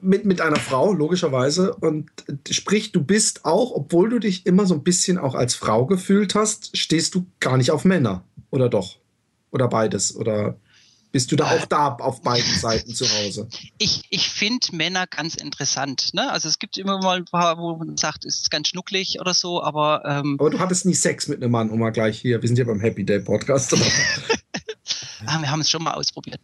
mit, 0.00 0.24
mit 0.24 0.40
einer 0.40 0.56
Frau, 0.56 0.92
logischerweise. 0.92 1.74
Und 1.74 2.10
sprich, 2.50 2.92
du 2.92 3.02
bist 3.02 3.44
auch, 3.44 3.72
obwohl 3.72 4.10
du 4.10 4.18
dich 4.18 4.46
immer 4.46 4.66
so 4.66 4.74
ein 4.74 4.82
bisschen 4.82 5.18
auch 5.18 5.34
als 5.34 5.54
Frau 5.54 5.86
gefühlt 5.86 6.34
hast, 6.34 6.76
stehst 6.76 7.14
du 7.14 7.26
gar 7.40 7.56
nicht 7.56 7.70
auf 7.70 7.84
Männer. 7.84 8.24
Oder 8.50 8.68
doch? 8.68 8.96
Oder 9.50 9.68
beides? 9.68 10.14
Oder 10.16 10.56
bist 11.12 11.32
du 11.32 11.36
da 11.36 11.50
auch 11.50 11.64
da 11.66 11.88
auf 11.94 12.22
beiden 12.22 12.54
Seiten 12.60 12.94
zu 12.94 13.06
Hause? 13.06 13.48
Ich, 13.78 14.02
ich 14.10 14.28
finde 14.28 14.66
Männer 14.72 15.06
ganz 15.06 15.34
interessant. 15.34 16.12
Ne? 16.12 16.30
Also 16.30 16.48
es 16.48 16.58
gibt 16.58 16.76
immer 16.78 16.98
mal 16.98 17.18
ein 17.18 17.24
paar, 17.24 17.58
wo 17.58 17.76
man 17.76 17.96
sagt, 17.96 18.24
es 18.24 18.40
ist 18.40 18.50
ganz 18.50 18.68
schnucklig 18.68 19.18
oder 19.20 19.34
so, 19.34 19.62
aber. 19.62 20.02
Ähm, 20.04 20.36
aber 20.38 20.50
du 20.50 20.58
hattest 20.58 20.84
nie 20.86 20.94
Sex 20.94 21.28
mit 21.28 21.42
einem 21.42 21.52
Mann, 21.52 21.70
um 21.70 21.78
mal 21.78 21.90
gleich 21.90 22.18
hier. 22.18 22.42
Wir 22.42 22.48
sind 22.48 22.58
ja 22.58 22.64
beim 22.64 22.80
Happy 22.80 23.04
Day 23.04 23.20
Podcast. 23.20 23.74
ah, 25.26 25.40
wir 25.40 25.50
haben 25.50 25.60
es 25.60 25.70
schon 25.70 25.82
mal 25.82 25.94
ausprobiert. 25.94 26.40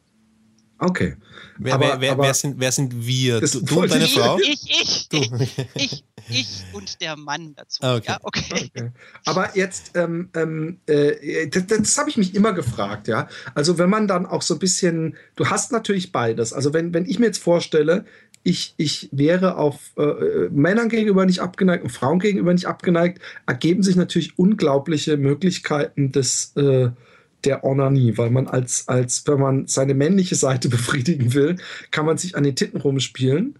Okay. 0.83 1.15
Wer, 1.59 1.75
aber, 1.75 2.01
wer, 2.01 2.13
aber 2.13 2.25
wer, 2.25 2.35
sind, 2.35 2.59
wer 2.59 2.73
sind 2.73 3.07
wir? 3.07 3.41
Du, 3.41 3.61
du 3.61 3.83
und 3.83 3.91
deine 3.91 4.05
ich, 4.05 4.15
Frau? 4.15 4.37
Ich, 4.39 4.69
ich, 4.69 5.09
ich, 5.13 5.33
ich, 5.75 6.05
ich 6.29 6.49
und 6.73 7.01
der 7.01 7.17
Mann 7.17 7.55
dazu. 7.55 7.79
Ah, 7.83 7.97
okay. 7.97 8.09
Ja, 8.09 8.19
okay. 8.23 8.71
okay. 8.75 8.91
Aber 9.25 9.57
jetzt, 9.57 9.93
ähm, 9.95 10.31
ähm, 10.35 10.81
äh, 10.87 11.47
das, 11.47 11.67
das 11.69 11.99
habe 11.99 12.11
ich 12.11 12.17
mich 12.17 12.35
immer 12.35 12.53
gefragt, 12.53 13.07
ja. 13.07 13.29
Also 13.55 13.79
wenn 13.79 13.91
man 13.91 14.09
dann 14.09 14.27
auch 14.27 14.43
so 14.43 14.55
ein 14.55 14.59
bisschen, 14.59 15.17
du 15.37 15.47
hast 15.47 15.71
natürlich 15.71 16.11
beides. 16.11 16.53
Also 16.53 16.75
wenn, 16.75 16.93
wenn 16.93 17.07
ich 17.07 17.21
mir 17.21 17.27
jetzt 17.27 17.43
vorstelle, 17.43 18.05
ich, 18.43 18.75
ich 18.77 19.09
wäre 19.13 19.57
auf 19.57 19.93
äh, 19.97 20.49
Männern 20.51 20.89
gegenüber 20.89 21.27
nicht 21.27 21.39
abgeneigt 21.39 21.85
und 21.85 21.91
Frauen 21.91 22.19
gegenüber 22.19 22.53
nicht 22.53 22.67
abgeneigt, 22.67 23.23
ergeben 23.47 23.85
sich 23.85 23.95
natürlich 23.95 24.37
unglaubliche 24.37 25.17
Möglichkeiten 25.17 26.11
des 26.11 26.57
äh, 26.57 26.91
der 27.45 27.65
Onanie, 27.65 28.17
weil 28.19 28.31
man 28.31 28.47
als, 28.47 28.89
als, 28.89 29.27
wenn 29.27 29.41
man 29.41 29.67
seine 29.67 29.95
männliche 29.95 30.35
Seite 30.35 30.69
befriedigen 30.71 31.35
will, 31.35 31.57
kann 31.91 32.07
man 32.07 32.19
sich 32.19 32.37
an 32.37 32.45
den 32.45 32.57
Titten 32.57 32.81
rumspielen. 32.81 33.57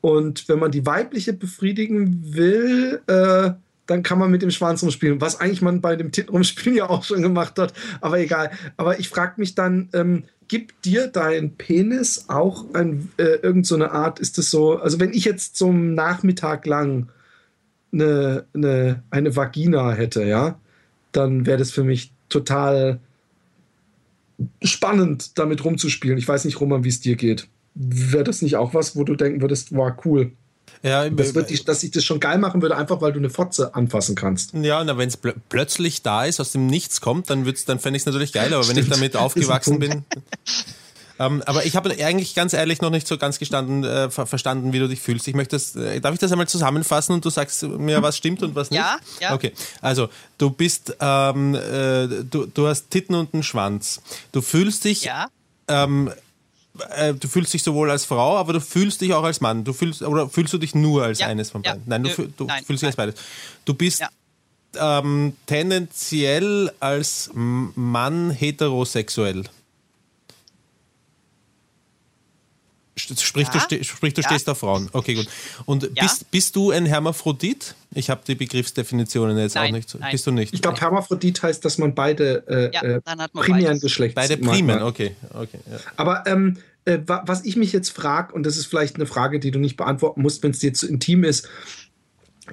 Und 0.00 0.48
wenn 0.48 0.58
man 0.58 0.70
die 0.70 0.84
weibliche 0.84 1.32
befriedigen 1.32 2.34
will, 2.34 3.00
äh, 3.06 3.52
dann 3.86 4.02
kann 4.02 4.18
man 4.18 4.30
mit 4.30 4.42
dem 4.42 4.50
Schwanz 4.50 4.82
rumspielen, 4.82 5.20
was 5.20 5.40
eigentlich 5.40 5.62
man 5.62 5.80
bei 5.80 5.96
dem 5.96 6.12
Tittenrumspielen 6.12 6.76
ja 6.78 6.88
auch 6.88 7.04
schon 7.04 7.22
gemacht 7.22 7.58
hat. 7.58 7.72
Aber 8.00 8.18
egal. 8.18 8.50
Aber 8.76 8.98
ich 8.98 9.08
frage 9.08 9.34
mich 9.36 9.54
dann, 9.54 9.88
ähm, 9.92 10.24
gibt 10.48 10.84
dir 10.84 11.06
dein 11.08 11.56
Penis 11.56 12.26
auch 12.28 12.66
ein, 12.74 13.10
äh, 13.16 13.36
irgend 13.42 13.66
so 13.66 13.74
eine 13.74 13.92
Art, 13.92 14.20
ist 14.20 14.38
das 14.38 14.50
so, 14.50 14.78
also 14.78 15.00
wenn 15.00 15.12
ich 15.12 15.24
jetzt 15.24 15.56
zum 15.56 15.94
Nachmittag 15.94 16.66
lang 16.66 17.08
eine, 17.92 18.44
eine, 18.52 19.02
eine 19.10 19.36
Vagina 19.36 19.92
hätte, 19.92 20.24
ja, 20.24 20.58
dann 21.12 21.46
wäre 21.46 21.58
das 21.58 21.70
für 21.70 21.84
mich 21.84 22.12
total 22.28 23.00
spannend, 24.62 25.38
damit 25.38 25.64
rumzuspielen. 25.64 26.18
Ich 26.18 26.26
weiß 26.26 26.44
nicht, 26.44 26.60
Roman, 26.60 26.84
wie 26.84 26.88
es 26.88 27.00
dir 27.00 27.16
geht. 27.16 27.48
Wäre 27.74 28.24
das 28.24 28.42
nicht 28.42 28.56
auch 28.56 28.74
was, 28.74 28.96
wo 28.96 29.04
du 29.04 29.16
denken 29.16 29.40
würdest, 29.40 29.74
war 29.74 29.96
cool? 30.04 30.32
Ja, 30.82 31.08
das 31.08 31.34
wird 31.34 31.48
dich, 31.48 31.64
dass 31.64 31.82
ich 31.82 31.92
das 31.92 32.04
schon 32.04 32.20
geil 32.20 32.38
machen 32.38 32.60
würde, 32.60 32.76
einfach 32.76 33.00
weil 33.00 33.12
du 33.12 33.18
eine 33.18 33.30
Fotze 33.30 33.74
anfassen 33.74 34.14
kannst. 34.14 34.52
Ja, 34.52 34.86
wenn 34.98 35.08
es 35.08 35.16
pl 35.16 35.34
plötzlich 35.48 36.02
da 36.02 36.26
ist, 36.26 36.40
aus 36.40 36.52
dem 36.52 36.66
Nichts 36.66 37.00
kommt, 37.00 37.30
dann, 37.30 37.44
dann 37.66 37.78
fände 37.78 37.96
ich 37.96 38.02
es 38.02 38.06
natürlich 38.06 38.32
geil, 38.32 38.52
aber 38.54 38.64
Stimmt. 38.64 38.76
wenn 38.76 38.84
ich 38.84 38.90
damit 38.90 39.16
aufgewachsen 39.16 39.78
bin. 39.78 40.04
Ähm, 41.18 41.42
aber 41.46 41.64
ich 41.64 41.76
habe 41.76 41.90
eigentlich 42.04 42.34
ganz 42.34 42.52
ehrlich 42.52 42.80
noch 42.80 42.90
nicht 42.90 43.06
so 43.06 43.18
ganz 43.18 43.38
gestanden, 43.38 43.84
äh, 43.84 44.10
ver 44.10 44.26
verstanden, 44.26 44.72
wie 44.72 44.80
du 44.80 44.88
dich 44.88 45.00
fühlst. 45.00 45.28
Ich 45.28 45.34
möchte 45.34 45.56
das, 45.56 45.76
äh, 45.76 46.00
darf 46.00 46.12
ich 46.14 46.18
das 46.18 46.32
einmal 46.32 46.48
zusammenfassen 46.48 47.12
und 47.12 47.24
du 47.24 47.30
sagst 47.30 47.62
mir, 47.62 48.02
was 48.02 48.16
stimmt 48.16 48.42
und 48.42 48.54
was 48.54 48.70
nicht? 48.70 48.80
Ja, 48.80 48.96
ja. 49.20 49.34
Okay, 49.34 49.52
also 49.80 50.08
du 50.38 50.50
bist, 50.50 50.96
ähm, 51.00 51.54
äh, 51.54 52.24
du, 52.24 52.46
du 52.46 52.66
hast 52.66 52.90
Titten 52.90 53.14
und 53.14 53.32
einen 53.32 53.42
Schwanz. 53.44 54.00
Du 54.32 54.42
fühlst 54.42 54.84
dich, 54.84 55.04
ja. 55.04 55.28
ähm, 55.68 56.12
äh, 56.96 57.14
du 57.14 57.28
fühlst 57.28 57.54
dich 57.54 57.62
sowohl 57.62 57.90
als 57.90 58.04
Frau, 58.04 58.36
aber 58.36 58.54
du 58.54 58.60
fühlst 58.60 59.00
dich 59.00 59.14
auch 59.14 59.24
als 59.24 59.40
Mann. 59.40 59.62
Du 59.62 59.72
fühlst, 59.72 60.02
oder 60.02 60.28
fühlst 60.28 60.52
du 60.52 60.58
dich 60.58 60.74
nur 60.74 61.04
als 61.04 61.20
ja, 61.20 61.28
eines 61.28 61.50
von 61.50 61.62
beiden? 61.62 61.82
Nein, 61.86 62.02
du, 62.02 62.10
du 62.36 62.44
nein, 62.44 62.64
fühlst 62.64 62.82
dich 62.82 62.88
als 62.88 62.96
beides. 62.96 63.14
Du 63.64 63.74
bist 63.74 64.02
ähm, 64.76 65.36
tendenziell 65.46 66.72
als 66.80 67.30
Mann 67.34 68.30
heterosexuell. 68.30 69.44
Sprich, 73.20 73.48
ja. 73.52 73.66
du, 73.68 73.84
sprich, 73.84 74.14
du 74.14 74.20
ja. 74.20 74.28
stehst 74.28 74.48
auf 74.48 74.58
Frauen. 74.58 74.88
Okay, 74.92 75.14
gut. 75.14 75.28
Und 75.64 75.84
ja. 75.94 76.02
bist, 76.02 76.30
bist 76.30 76.56
du 76.56 76.70
ein 76.70 76.86
Hermaphrodit? 76.86 77.74
Ich 77.92 78.10
habe 78.10 78.22
die 78.26 78.34
Begriffsdefinitionen 78.34 79.38
jetzt 79.38 79.54
nein, 79.54 79.68
auch 79.68 79.76
nicht. 79.76 79.94
Nein. 79.98 80.10
Bist 80.12 80.26
du 80.26 80.30
nicht? 80.30 80.52
Ich 80.52 80.62
glaube, 80.62 80.80
Hermaphrodit 80.80 81.42
heißt, 81.42 81.64
dass 81.64 81.78
man 81.78 81.94
beide 81.94 82.72
äh, 82.72 82.96
äh 82.96 83.00
primären 83.32 83.78
Geschlechts. 83.80 84.14
Beide 84.14 84.36
primären, 84.36 84.82
okay. 84.82 85.14
okay 85.32 85.58
Aber 85.96 86.24
ähm, 86.26 86.58
äh, 86.84 86.98
was 87.06 87.44
ich 87.44 87.56
mich 87.56 87.72
jetzt 87.72 87.90
frage, 87.90 88.34
und 88.34 88.44
das 88.44 88.56
ist 88.56 88.66
vielleicht 88.66 88.96
eine 88.96 89.06
Frage, 89.06 89.40
die 89.40 89.50
du 89.50 89.58
nicht 89.58 89.76
beantworten 89.76 90.22
musst, 90.22 90.42
wenn 90.42 90.50
es 90.50 90.58
dir 90.58 90.74
zu 90.74 90.86
intim 90.86 91.24
ist, 91.24 91.48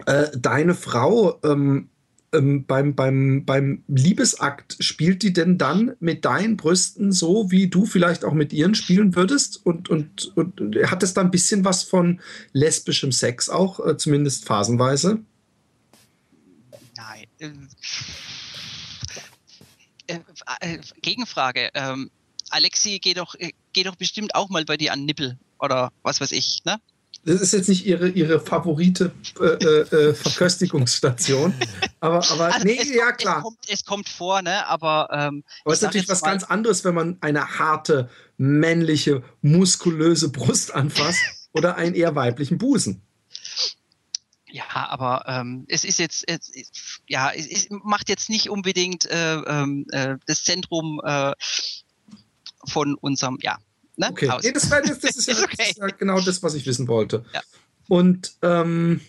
äh, 0.05 0.27
deine 0.37 0.73
Frau 0.73 1.39
ähm, 1.43 1.89
ähm, 2.33 2.65
beim, 2.65 2.95
beim, 2.95 3.45
beim 3.45 3.83
Liebesakt 3.87 4.77
spielt 4.79 5.23
die 5.23 5.33
denn 5.33 5.57
dann 5.57 5.95
mit 5.99 6.25
deinen 6.25 6.57
Brüsten 6.57 7.11
so, 7.11 7.51
wie 7.51 7.67
du 7.67 7.85
vielleicht 7.85 8.23
auch 8.23 8.33
mit 8.33 8.53
ihren 8.53 8.75
spielen 8.75 9.15
würdest? 9.15 9.65
Und, 9.65 9.89
und, 9.89 10.35
und 10.37 10.75
hat 10.85 11.03
es 11.03 11.13
da 11.13 11.21
ein 11.21 11.31
bisschen 11.31 11.65
was 11.65 11.83
von 11.83 12.21
lesbischem 12.53 13.11
Sex 13.11 13.49
auch, 13.49 13.85
äh, 13.85 13.97
zumindest 13.97 14.45
phasenweise? 14.45 15.19
Nein. 16.95 17.25
Ähm, 17.39 17.67
äh, 20.07 20.19
äh, 20.61 20.79
Gegenfrage. 21.01 21.69
Ähm, 21.73 22.11
Alexi, 22.49 22.99
geh 22.99 23.13
doch, 23.13 23.35
äh, 23.35 23.51
geh 23.73 23.83
doch 23.83 23.95
bestimmt 23.95 24.35
auch 24.35 24.49
mal 24.49 24.65
bei 24.65 24.77
dir 24.77 24.93
an 24.93 25.05
Nippel 25.05 25.37
oder 25.59 25.91
was 26.03 26.21
weiß 26.21 26.31
ich, 26.31 26.63
ne? 26.65 26.79
Das 27.23 27.41
ist 27.41 27.53
jetzt 27.53 27.69
nicht 27.69 27.85
ihre, 27.85 28.09
ihre 28.09 28.39
favorite 28.39 29.11
äh, 29.39 29.43
äh, 29.43 30.09
äh 30.09 30.13
Verköstigungsstation. 30.15 31.53
aber, 31.99 32.23
aber 32.31 32.53
also 32.53 32.65
nee, 32.65 32.81
ja 32.95 33.07
kommt, 33.07 33.17
klar. 33.19 33.37
Es 33.37 33.43
kommt, 33.43 33.59
es 33.69 33.85
kommt, 33.85 34.09
vor, 34.09 34.41
ne? 34.41 34.65
Aber, 34.67 35.07
ähm, 35.11 35.43
aber 35.63 35.73
es 35.73 35.79
ist 35.79 35.83
natürlich 35.83 36.09
was 36.09 36.21
ganz 36.21 36.43
anderes, 36.43 36.83
wenn 36.83 36.95
man 36.95 37.17
eine 37.21 37.59
harte, 37.59 38.09
männliche, 38.37 39.23
muskulöse 39.41 40.29
Brust 40.29 40.73
anfasst 40.73 41.21
oder 41.53 41.75
einen 41.75 41.93
eher 41.93 42.15
weiblichen 42.15 42.57
Busen. 42.57 43.03
Ja, 44.47 44.89
aber 44.89 45.23
ähm, 45.27 45.65
es 45.69 45.85
ist 45.85 45.99
jetzt, 45.99 46.27
es, 46.27 46.51
ja, 47.07 47.31
es, 47.31 47.47
es 47.47 47.67
macht 47.69 48.09
jetzt 48.09 48.29
nicht 48.29 48.49
unbedingt 48.49 49.05
äh, 49.05 49.35
ähm, 49.35 49.85
äh, 49.91 50.17
das 50.25 50.43
Zentrum 50.43 50.99
äh, 51.05 51.33
von 52.65 52.95
unserem, 52.95 53.37
ja, 53.41 53.59
ne? 53.97 54.09
Okay. 54.09 54.29
Nee, 54.43 54.51
das, 54.51 54.69
das, 54.69 54.99
das, 54.99 55.15
ist 55.15 55.27
ja, 55.27 55.35
okay. 55.43 55.55
das, 55.57 55.69
ist 55.69 55.77
ja, 55.77 55.87
genau 55.87 56.19
das, 56.19 56.41
was 56.43 56.53
ich 56.53 56.65
wissen 56.65 56.87
wollte. 56.87 57.23
Ja. 57.33 57.41
Und 57.87 58.33
ähm, 58.41 59.01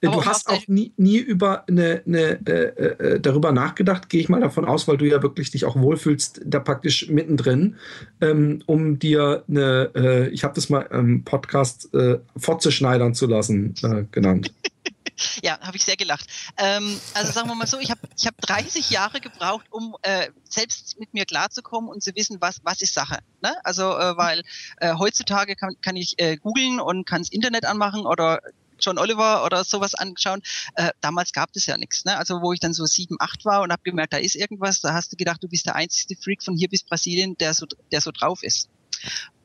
du 0.00 0.24
hast 0.24 0.48
auch 0.48 0.66
nie, 0.68 0.92
nie 0.96 1.18
über 1.18 1.64
eine, 1.68 2.02
eine 2.06 2.46
äh, 2.46 3.14
äh, 3.14 3.20
darüber 3.20 3.52
nachgedacht, 3.52 4.08
gehe 4.08 4.20
ich 4.20 4.28
mal 4.28 4.40
davon 4.40 4.64
aus, 4.64 4.88
weil 4.88 4.96
du 4.96 5.06
ja 5.06 5.22
wirklich 5.22 5.50
dich 5.50 5.64
auch 5.64 5.76
wohlfühlst, 5.76 6.40
da 6.44 6.60
praktisch 6.60 7.08
mittendrin, 7.08 7.76
ähm, 8.20 8.62
um 8.66 8.98
dir 8.98 9.44
eine, 9.48 9.90
äh, 9.94 10.28
ich 10.28 10.44
habe 10.44 10.54
das 10.54 10.70
mal 10.70 10.82
im 10.90 11.24
Podcast 11.24 11.92
äh, 11.94 12.18
Fotze 12.36 12.72
schneidern 12.72 13.14
zu 13.14 13.26
lassen, 13.26 13.74
äh, 13.82 14.04
genannt. 14.10 14.52
ja, 15.42 15.58
habe 15.60 15.76
ich 15.76 15.84
sehr 15.84 15.96
gelacht. 15.96 16.26
Ähm, 16.56 17.00
also 17.14 17.32
sagen 17.32 17.48
wir 17.48 17.54
mal 17.54 17.66
so, 17.66 17.78
ich 17.78 17.90
habe 17.90 18.00
ich 18.16 18.26
hab 18.26 18.36
30 18.40 18.90
Jahre 18.90 19.20
gebraucht, 19.20 19.66
um 19.70 19.96
äh, 20.02 20.28
selbst 20.44 20.98
mit 20.98 21.14
mir 21.14 21.24
klarzukommen 21.24 21.90
und 21.90 22.02
zu 22.02 22.14
wissen, 22.14 22.38
was, 22.40 22.60
was 22.62 22.82
ist 22.82 22.94
Sache. 22.94 23.18
Ne? 23.42 23.54
Also, 23.64 23.96
äh, 23.96 24.16
weil 24.16 24.42
äh, 24.78 24.94
heutzutage 24.94 25.56
kann, 25.56 25.76
kann 25.80 25.96
ich 25.96 26.18
äh, 26.18 26.36
googeln 26.36 26.80
und 26.80 27.06
kann 27.06 27.22
das 27.22 27.30
Internet 27.30 27.64
anmachen 27.64 28.06
oder 28.06 28.40
John 28.80 28.98
Oliver 28.98 29.44
oder 29.44 29.64
sowas 29.64 29.94
anschauen. 29.94 30.40
Äh, 30.74 30.90
damals 31.00 31.32
gab 31.32 31.50
es 31.54 31.66
ja 31.66 31.76
nichts. 31.76 32.04
Ne? 32.04 32.16
Also 32.16 32.40
wo 32.40 32.52
ich 32.52 32.60
dann 32.60 32.72
so 32.72 32.86
sieben, 32.86 33.16
acht 33.20 33.44
war 33.44 33.62
und 33.62 33.72
habe 33.72 33.82
gemerkt, 33.82 34.12
da 34.12 34.16
ist 34.16 34.34
irgendwas, 34.34 34.80
da 34.80 34.94
hast 34.94 35.12
du 35.12 35.16
gedacht, 35.16 35.42
du 35.42 35.48
bist 35.48 35.66
der 35.66 35.76
einzige 35.76 36.20
Freak 36.20 36.42
von 36.42 36.56
hier 36.56 36.68
bis 36.68 36.82
Brasilien, 36.82 37.36
der 37.36 37.54
so, 37.54 37.66
der 37.92 38.00
so 38.00 38.10
drauf 38.10 38.42
ist. 38.42 38.68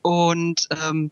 Und 0.02 0.66
ähm, 0.70 1.10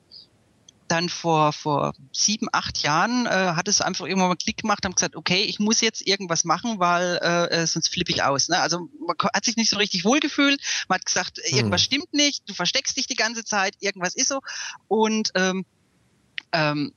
dann 0.88 1.08
vor, 1.08 1.52
vor 1.52 1.94
sieben, 2.12 2.48
acht 2.52 2.82
Jahren 2.82 3.26
äh, 3.26 3.30
hat 3.30 3.68
es 3.68 3.80
einfach 3.80 4.06
irgendwann 4.06 4.28
mal 4.28 4.36
Klick 4.36 4.58
gemacht, 4.58 4.84
haben 4.84 4.94
gesagt, 4.94 5.16
okay, 5.16 5.42
ich 5.42 5.58
muss 5.58 5.80
jetzt 5.80 6.06
irgendwas 6.06 6.44
machen, 6.44 6.78
weil 6.78 7.18
äh, 7.22 7.62
äh 7.62 7.66
sonst 7.66 7.88
flippe 7.88 8.12
ich 8.12 8.22
aus. 8.22 8.48
Ne? 8.48 8.58
Also 8.60 8.88
man 9.06 9.16
hat 9.32 9.44
sich 9.44 9.56
nicht 9.56 9.70
so 9.70 9.76
richtig 9.76 10.04
wohlgefühlt, 10.04 10.60
man 10.88 10.96
hat 10.96 11.06
gesagt, 11.06 11.38
irgendwas 11.44 11.82
hm. 11.82 11.86
stimmt 11.86 12.14
nicht, 12.14 12.48
du 12.48 12.54
versteckst 12.54 12.96
dich 12.96 13.06
die 13.06 13.16
ganze 13.16 13.44
Zeit, 13.44 13.76
irgendwas 13.80 14.14
ist 14.14 14.28
so. 14.28 14.40
Und 14.88 15.30
ähm, 15.34 15.64
ähm, 16.52 16.92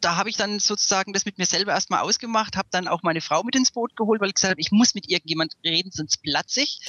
da 0.00 0.16
habe 0.16 0.30
ich 0.30 0.36
dann 0.36 0.58
sozusagen 0.60 1.12
das 1.12 1.24
mit 1.24 1.38
mir 1.38 1.46
selber 1.46 1.72
erstmal 1.72 2.00
ausgemacht, 2.00 2.56
habe 2.56 2.68
dann 2.70 2.88
auch 2.88 3.02
meine 3.02 3.20
Frau 3.20 3.42
mit 3.42 3.56
ins 3.56 3.72
Boot 3.72 3.96
geholt, 3.96 4.20
weil 4.20 4.28
ich 4.28 4.34
gesagt 4.34 4.52
habe, 4.52 4.60
ich 4.60 4.70
muss 4.70 4.94
mit 4.94 5.08
irgendjemand 5.08 5.56
reden, 5.64 5.90
sonst 5.92 6.22
platze 6.22 6.60
ich. 6.60 6.80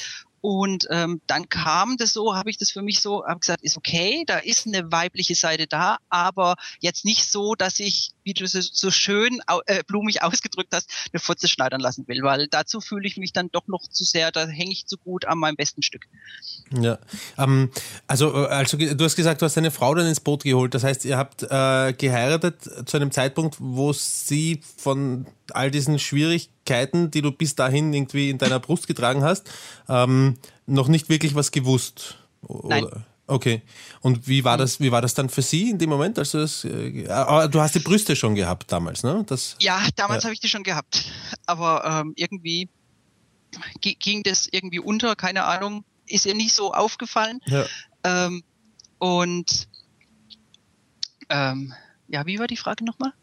Und 0.41 0.87
ähm, 0.89 1.21
dann 1.27 1.49
kam 1.49 1.97
das 1.97 2.13
so, 2.13 2.35
habe 2.35 2.49
ich 2.49 2.57
das 2.57 2.71
für 2.71 2.81
mich 2.81 3.01
so, 3.01 3.25
habe 3.25 3.39
gesagt, 3.39 3.63
ist 3.63 3.77
okay, 3.77 4.23
da 4.25 4.37
ist 4.37 4.67
eine 4.67 4.91
weibliche 4.91 5.35
Seite 5.35 5.67
da, 5.67 5.97
aber 6.09 6.55
jetzt 6.79 7.05
nicht 7.05 7.29
so, 7.29 7.55
dass 7.55 7.79
ich, 7.79 8.11
wie 8.29 8.33
du 8.35 8.47
so, 8.47 8.59
so 8.61 8.91
schön 8.91 9.41
äh, 9.65 9.83
blumig 9.83 10.21
ausgedrückt 10.23 10.73
hast, 10.73 10.89
eine 11.11 11.19
Furze 11.19 11.47
schneidern 11.47 11.81
lassen 11.81 12.07
will, 12.07 12.21
weil 12.21 12.47
dazu 12.47 12.79
fühle 12.79 13.07
ich 13.07 13.17
mich 13.17 13.33
dann 13.33 13.49
doch 13.51 13.67
noch 13.67 13.87
zu 13.87 14.03
sehr, 14.03 14.31
da 14.31 14.47
hänge 14.47 14.71
ich 14.71 14.85
zu 14.85 14.97
gut 14.97 15.25
an 15.25 15.39
meinem 15.39 15.55
besten 15.55 15.81
Stück. 15.81 16.05
Ja, 16.71 16.99
ähm, 17.37 17.71
also, 18.07 18.33
äh, 18.33 18.47
also 18.47 18.77
du 18.77 19.03
hast 19.03 19.15
gesagt, 19.15 19.41
du 19.41 19.45
hast 19.45 19.57
deine 19.57 19.71
Frau 19.71 19.95
dann 19.95 20.05
ins 20.05 20.19
Boot 20.19 20.43
geholt, 20.43 20.75
das 20.75 20.83
heißt, 20.83 21.05
ihr 21.05 21.17
habt 21.17 21.43
äh, 21.43 21.93
geheiratet 21.93 22.69
zu 22.85 22.97
einem 22.97 23.11
Zeitpunkt, 23.11 23.57
wo 23.59 23.91
sie 23.93 24.61
von 24.77 25.25
all 25.51 25.71
diesen 25.71 25.97
Schwierigkeiten, 25.97 27.09
die 27.09 27.23
du 27.23 27.31
bis 27.31 27.55
dahin 27.55 27.91
irgendwie 27.93 28.29
in 28.29 28.37
deiner 28.37 28.59
Brust 28.59 28.87
getragen 28.87 29.23
hast, 29.23 29.49
ähm, 29.87 30.37
noch 30.67 30.87
nicht 30.87 31.09
wirklich 31.09 31.33
was 31.33 31.51
gewusst? 31.51 32.17
Oder? 32.43 32.81
Nein. 32.81 33.05
Okay. 33.29 33.61
Und 34.01 34.27
wie 34.27 34.43
war 34.43 34.57
das, 34.57 34.79
wie 34.79 34.91
war 34.91 35.01
das 35.01 35.13
dann 35.13 35.29
für 35.29 35.43
Sie 35.43 35.69
in 35.69 35.77
dem 35.77 35.89
Moment? 35.89 36.17
Also 36.17 36.39
das, 36.39 36.63
äh, 36.63 37.03
du 37.47 37.61
hast 37.61 37.75
die 37.75 37.79
Brüste 37.79 38.15
schon 38.15 38.33
gehabt 38.33 38.71
damals, 38.71 39.03
ne? 39.03 39.23
Das, 39.27 39.55
ja, 39.59 39.79
damals 39.95 40.23
ja. 40.23 40.27
habe 40.27 40.33
ich 40.33 40.39
die 40.39 40.49
schon 40.49 40.63
gehabt. 40.63 41.05
Aber 41.45 41.85
ähm, 41.85 42.13
irgendwie 42.15 42.69
ging 43.81 44.23
das 44.23 44.47
irgendwie 44.51 44.79
unter, 44.79 45.15
keine 45.15 45.43
Ahnung, 45.43 45.85
ist 46.07 46.25
ihr 46.25 46.33
nicht 46.33 46.53
so 46.53 46.73
aufgefallen. 46.73 47.39
Ja. 47.45 47.65
Ähm, 48.03 48.43
und 48.97 49.67
ähm, 51.29 51.73
ja, 52.07 52.25
wie 52.25 52.39
war 52.39 52.47
die 52.47 52.57
Frage 52.57 52.83
nochmal? 52.83 53.13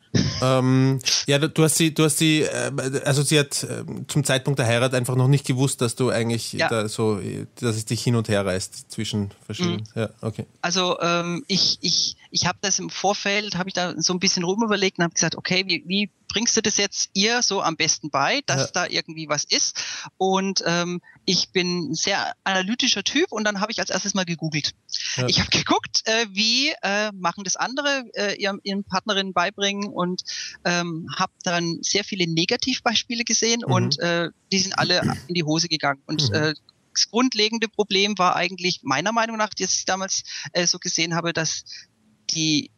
Ähm, 0.43 1.01
ja, 1.27 1.39
du 1.39 1.63
hast 1.63 1.77
sie, 1.77 1.93
du 1.95 2.05
hast 2.05 2.19
sie, 2.19 2.43
äh, 2.43 2.73
also 3.05 3.23
sie 3.23 3.39
hat 3.39 3.63
äh, 3.65 3.85
zum 4.09 4.25
Zeitpunkt 4.25 4.59
der 4.59 4.67
Heirat 4.67 4.95
einfach 4.95 5.17
noch 5.17 5.29
nicht 5.29 5.47
gewusst, 5.47 5.81
dass 5.81 5.95
du 5.95 6.11
eigentlich 6.11 6.53
ja. 6.53 6.69
da 6.69 6.89
so, 6.89 7.21
dass 7.61 7.77
es 7.77 7.85
dich 7.85 8.03
hin 8.03 8.17
und 8.17 8.29
her 8.29 8.45
reißt 8.45 8.91
zwischen 8.91 9.31
verschiedenen. 9.45 9.87
Mhm. 9.95 10.01
Ja, 10.01 10.11
okay. 10.21 10.47
Also 10.63 10.99
ähm, 11.01 11.45
ich, 11.49 11.79
ich, 11.81 12.17
ich 12.31 12.47
habe 12.47 12.59
das 12.61 12.79
im 12.79 12.91
Vorfeld, 12.91 13.57
habe 13.57 13.69
ich 13.69 13.75
da 13.75 13.95
so 13.97 14.13
ein 14.13 14.21
bisschen 14.21 14.45
rum 14.45 14.63
überlegt 14.63 14.99
und 14.99 15.05
habe 15.05 15.15
gesagt, 15.15 15.37
okay, 15.37 15.65
wie, 15.67 15.85
wie 15.87 16.11
bringst 16.29 16.57
du 16.57 16.63
das 16.63 16.77
jetzt 16.77 17.11
ihr 17.15 17.43
so 17.43 17.63
am 17.63 17.77
besten 17.77 18.11
bei, 18.11 18.41
dass 18.47 18.63
ja. 18.63 18.71
da 18.73 18.87
irgendwie 18.87 19.29
was 19.29 19.45
ist? 19.45 19.83
Und 20.17 20.63
ähm, 20.67 21.01
ich 21.25 21.51
bin 21.51 21.91
ein 21.91 21.95
sehr 21.95 22.35
analytischer 22.45 23.05
Typ 23.05 23.33
und 23.33 23.45
dann 23.45 23.61
habe 23.61 23.73
ich 23.73 23.81
als 23.81 23.91
erstes 23.91 24.15
mal 24.15 24.25
gegoogelt. 24.25 24.73
Ja. 25.17 25.27
Ich 25.29 25.41
habe 25.41 25.51
geguckt, 25.51 26.03
äh, 26.05 26.27
wie 26.31 26.73
äh, 26.83 27.13
machen 27.13 27.45
das 27.45 27.57
andere 27.57 28.05
äh, 28.15 28.35
ihren, 28.37 28.61
ihren 28.63 28.85
Partnerinnen 28.85 29.33
beibringen 29.33 29.89
und 29.89 30.23
ähm, 30.65 31.09
habe 31.17 31.33
dann 31.43 31.79
sehr 31.83 32.05
viele 32.05 32.27
Negativbeispiele 32.27 33.25
gesehen 33.25 33.63
mhm. 33.67 33.73
und 33.73 33.99
äh, 34.01 34.31
die 34.53 34.59
sind 34.59 34.79
alle 34.79 35.01
in 35.27 35.35
die 35.35 35.45
Hose 35.45 35.69
gegangen. 35.69 36.03
Und 36.07 36.29
mhm. 36.29 36.35
äh, 36.35 36.55
das 36.93 37.11
grundlegende 37.11 37.69
Problem 37.69 38.17
war 38.19 38.37
eigentlich 38.37 38.81
meiner 38.83 39.13
Meinung 39.13 39.37
nach, 39.37 39.51
dass 39.51 39.75
ich 39.75 39.85
damals 39.85 40.23
äh, 40.53 40.67
so 40.67 40.79
gesehen 40.79 41.15
habe, 41.15 41.33
dass 41.33 41.65
die 42.31 42.71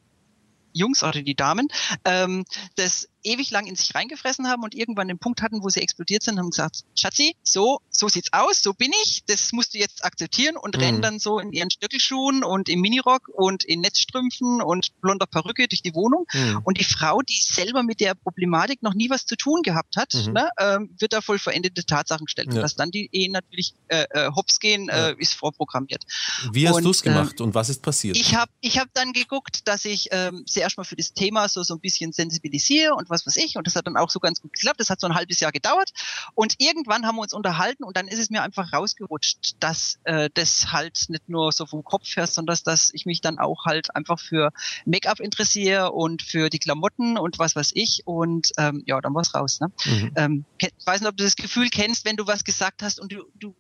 Jungs 0.73 1.03
oder 1.03 1.23
die 1.23 1.35
Damen 1.35 1.69
ähm, 2.05 2.45
das 2.77 3.09
ewig 3.23 3.51
lang 3.51 3.67
in 3.67 3.77
sich 3.77 3.95
reingefressen 3.95 4.49
haben 4.49 4.63
und 4.63 4.75
irgendwann 4.75 5.09
den 5.09 5.19
Punkt 5.19 5.43
hatten, 5.43 5.63
wo 5.63 5.69
sie 5.69 5.81
explodiert 5.81 6.23
sind, 6.23 6.39
haben 6.39 6.51
gesagt, 6.51 6.85
Schatzi, 6.95 7.37
so, 7.43 7.81
so 7.91 8.09
sieht's 8.09 8.33
aus, 8.33 8.63
so 8.63 8.73
bin 8.73 8.93
ich, 9.05 9.25
das 9.27 9.53
musst 9.53 9.75
du 9.75 9.79
jetzt 9.79 10.05
akzeptieren 10.05 10.57
und 10.57 10.77
mhm. 10.77 10.83
rennen 10.83 11.03
dann 11.03 11.19
so 11.19 11.39
in 11.39 11.53
ihren 11.53 11.71
Stöckelschuhen 11.71 12.45
und 12.45 12.69
im 12.69 12.81
Minirock 12.81 13.29
und 13.29 13.65
in 13.65 13.81
Netzstrümpfen 13.81 14.63
und 14.63 14.89
blonder 15.01 15.27
Perücke 15.27 15.69
durch 15.69 15.83
die 15.83 15.95
Wohnung. 15.95 16.27
Mhm. 16.33 16.61
Und 16.65 16.79
die 16.79 16.85
Frau, 16.85 17.21
die 17.23 17.39
selber 17.41 17.83
mit 17.83 18.01
der 18.01 18.15
Problematik 18.15 18.83
noch 18.83 18.95
nie 18.95 19.11
was 19.11 19.27
zu 19.27 19.37
tun 19.37 19.63
gehabt 19.63 19.97
hat, 19.97 20.15
mhm. 20.15 20.33
ne, 20.33 20.49
ähm, 20.59 20.91
wird 20.99 21.13
da 21.13 21.21
voll 21.21 21.39
verendete 21.39 21.85
Tatsachen 21.85 22.27
gestellt. 22.27 22.53
Ja. 22.53 22.63
Dass 22.63 22.77
dann 22.77 22.91
die 22.91 23.09
Ehen 23.13 23.33
natürlich 23.33 23.75
äh, 23.89 24.05
äh, 24.11 24.31
hops 24.35 24.61
gehen, 24.61 24.89
äh, 24.89 25.15
ist 25.19 25.35
vorprogrammiert. 25.35 26.05
Wie 26.53 26.69
hast 26.69 26.85
du 26.85 26.91
es 26.91 27.03
gemacht 27.03 27.41
ähm, 27.41 27.47
und 27.47 27.55
was 27.55 27.69
ist 27.69 27.83
passiert? 27.83 28.17
Ich 28.17 28.35
habe 28.35 28.51
ich 28.61 28.79
hab 28.79 28.93
dann 28.95 29.13
geguckt, 29.13 29.67
dass 29.67 29.85
ich 29.85 30.09
ähm, 30.13 30.45
zuerst 30.47 30.77
mal 30.77 30.85
für 30.85 30.97
das 30.97 31.13
Thema 31.13 31.49
so, 31.49 31.63
so 31.63 31.75
ein 31.75 31.81
bisschen 31.81 32.13
sensibilisiere 32.13 32.95
und 32.95 33.08
was 33.11 33.27
weiß 33.27 33.37
ich. 33.37 33.57
Und 33.57 33.67
das 33.67 33.77
hat 33.77 33.87
dann 33.87 33.97
auch 33.97 34.11
so 34.11 34.21
ganz 34.21 34.41
gut 34.41 34.53
geklappt. 34.53 34.81
Das 34.81 34.91
hat 34.91 35.01
so 35.01 35.07
ein 35.07 35.15
halbes 35.15 35.41
Jahr 35.41 35.53
gedauert. 35.53 35.91
Und 36.35 36.55
irgendwann 36.59 37.07
haben 37.07 37.17
wir 37.17 37.23
uns 37.23 37.33
unterhalten 37.33 37.85
und 37.85 37.97
dann 37.97 38.09
ist 38.09 38.19
es 38.19 38.31
mir 38.31 38.43
einfach 38.43 38.73
rausgerutscht, 38.73 39.57
dass 39.61 39.99
äh, 40.05 40.31
das 40.35 40.73
halt 40.73 41.07
nicht 41.09 41.29
nur 41.29 41.53
so 41.53 41.67
vom 41.67 41.85
Kopf 41.85 42.17
her, 42.17 42.27
sondern 42.27 42.53
dass, 42.53 42.63
dass 42.63 42.91
ich 42.93 43.07
mich 43.07 43.21
dann 43.21 43.39
auch 43.39 43.65
halt 43.65 43.95
einfach 43.95 44.19
für 44.19 44.53
Make-up 44.85 45.21
interessiere 45.21 45.93
und 45.93 46.23
für 46.23 46.51
die 46.51 46.59
Klamotten 46.59 47.19
und 47.19 47.39
was 47.39 47.57
weiß 47.57 47.73
ich. 47.75 48.03
Und 48.05 48.53
ähm, 48.59 48.83
ja, 48.87 49.01
dann 49.01 49.15
war 49.15 49.23
es 49.23 49.35
raus. 49.35 49.61
Ne? 49.61 49.71
Mhm. 49.85 50.13
Ähm, 50.17 50.45
ich 50.59 50.71
weiß 50.85 51.01
nicht, 51.01 51.11
ob 51.11 51.17
du 51.17 51.25
das 51.25 51.37
Gefühl 51.37 51.69
kennst, 51.69 52.05
wenn 52.05 52.17
du 52.17 52.27
was 52.27 52.45
gesagt 52.45 52.83
hast 52.83 53.01
und 53.01 53.13
du, 53.13 53.25
du 53.35 53.55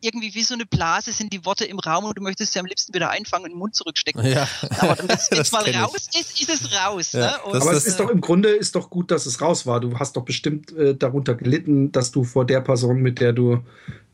irgendwie 0.00 0.34
wie 0.34 0.42
so 0.42 0.54
eine 0.54 0.66
Blase 0.66 1.12
sind 1.12 1.32
die 1.32 1.44
Worte 1.44 1.64
im 1.64 1.78
Raum 1.78 2.04
und 2.04 2.16
du 2.16 2.22
möchtest 2.22 2.52
sie 2.52 2.58
am 2.58 2.66
liebsten 2.66 2.94
wieder 2.94 3.10
einfangen 3.10 3.44
und 3.44 3.50
in 3.50 3.56
den 3.56 3.58
Mund 3.58 3.74
zurückstecken. 3.74 4.24
Ja. 4.26 4.48
Aber 4.78 4.98
wenn 4.98 5.10
es 5.10 5.28
jetzt 5.32 5.52
mal 5.52 5.68
raus 5.70 6.08
ist, 6.18 6.40
ist 6.40 6.48
es 6.48 6.72
raus. 6.72 7.12
Ja, 7.12 7.20
ne? 7.20 7.44
Aber 7.44 7.72
es 7.72 7.86
ist 7.86 8.00
doch 8.00 8.10
im 8.10 8.20
Grunde 8.20 8.50
ist 8.50 8.74
doch 8.74 8.90
gut, 8.90 9.10
dass 9.10 9.26
es 9.26 9.40
raus 9.40 9.66
war. 9.66 9.80
Du 9.80 9.98
hast 9.98 10.16
doch 10.16 10.24
bestimmt 10.24 10.72
äh, 10.72 10.94
darunter 10.94 11.34
gelitten, 11.34 11.92
dass 11.92 12.10
du 12.10 12.24
vor 12.24 12.44
der 12.46 12.60
Person, 12.60 13.00
mit 13.00 13.20
der 13.20 13.32
du 13.32 13.62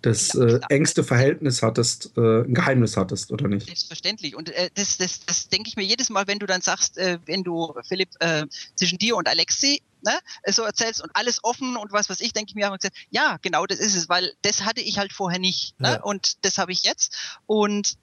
das 0.02 0.34
äh, 0.34 0.60
engste 0.68 1.02
Verhältnis 1.02 1.62
hattest, 1.62 2.12
äh, 2.16 2.42
ein 2.42 2.54
Geheimnis 2.54 2.96
hattest, 2.96 3.32
oder 3.32 3.48
nicht? 3.48 3.66
Selbstverständlich. 3.66 4.36
Und 4.36 4.50
äh, 4.50 4.70
das, 4.74 4.98
das, 4.98 5.24
das 5.26 5.48
denke 5.48 5.68
ich 5.68 5.76
mir 5.76 5.84
jedes 5.84 6.10
Mal, 6.10 6.26
wenn 6.26 6.38
du 6.38 6.46
dann 6.46 6.60
sagst, 6.60 6.98
äh, 6.98 7.18
wenn 7.26 7.42
du, 7.42 7.74
Philipp, 7.88 8.10
äh, 8.20 8.44
zwischen 8.74 8.98
dir 8.98 9.16
und 9.16 9.28
Alexi 9.28 9.82
ne, 10.06 10.18
so 10.46 10.62
erzählst 10.62 11.02
und 11.02 11.10
alles 11.14 11.44
offen 11.44 11.76
und 11.76 11.92
was 11.92 12.08
was 12.08 12.20
ich, 12.20 12.32
denke 12.32 12.50
ich 12.50 12.54
mir, 12.54 12.70
gesagt, 12.70 12.96
ja, 13.10 13.36
genau 13.42 13.66
das 13.66 13.78
ist 13.78 13.94
es, 13.94 14.08
weil 14.08 14.32
das 14.42 14.64
hatte 14.64 14.80
ich 14.80 14.98
halt 14.98 15.12
vorher 15.12 15.38
nicht. 15.38 15.78
Ne? 15.78 15.92
Ja. 15.92 16.02
Und 16.02 16.44
das 16.44 16.58
habe 16.58 16.72
ich 16.72 16.82
jetzt. 16.82 17.14
Und 17.46 17.98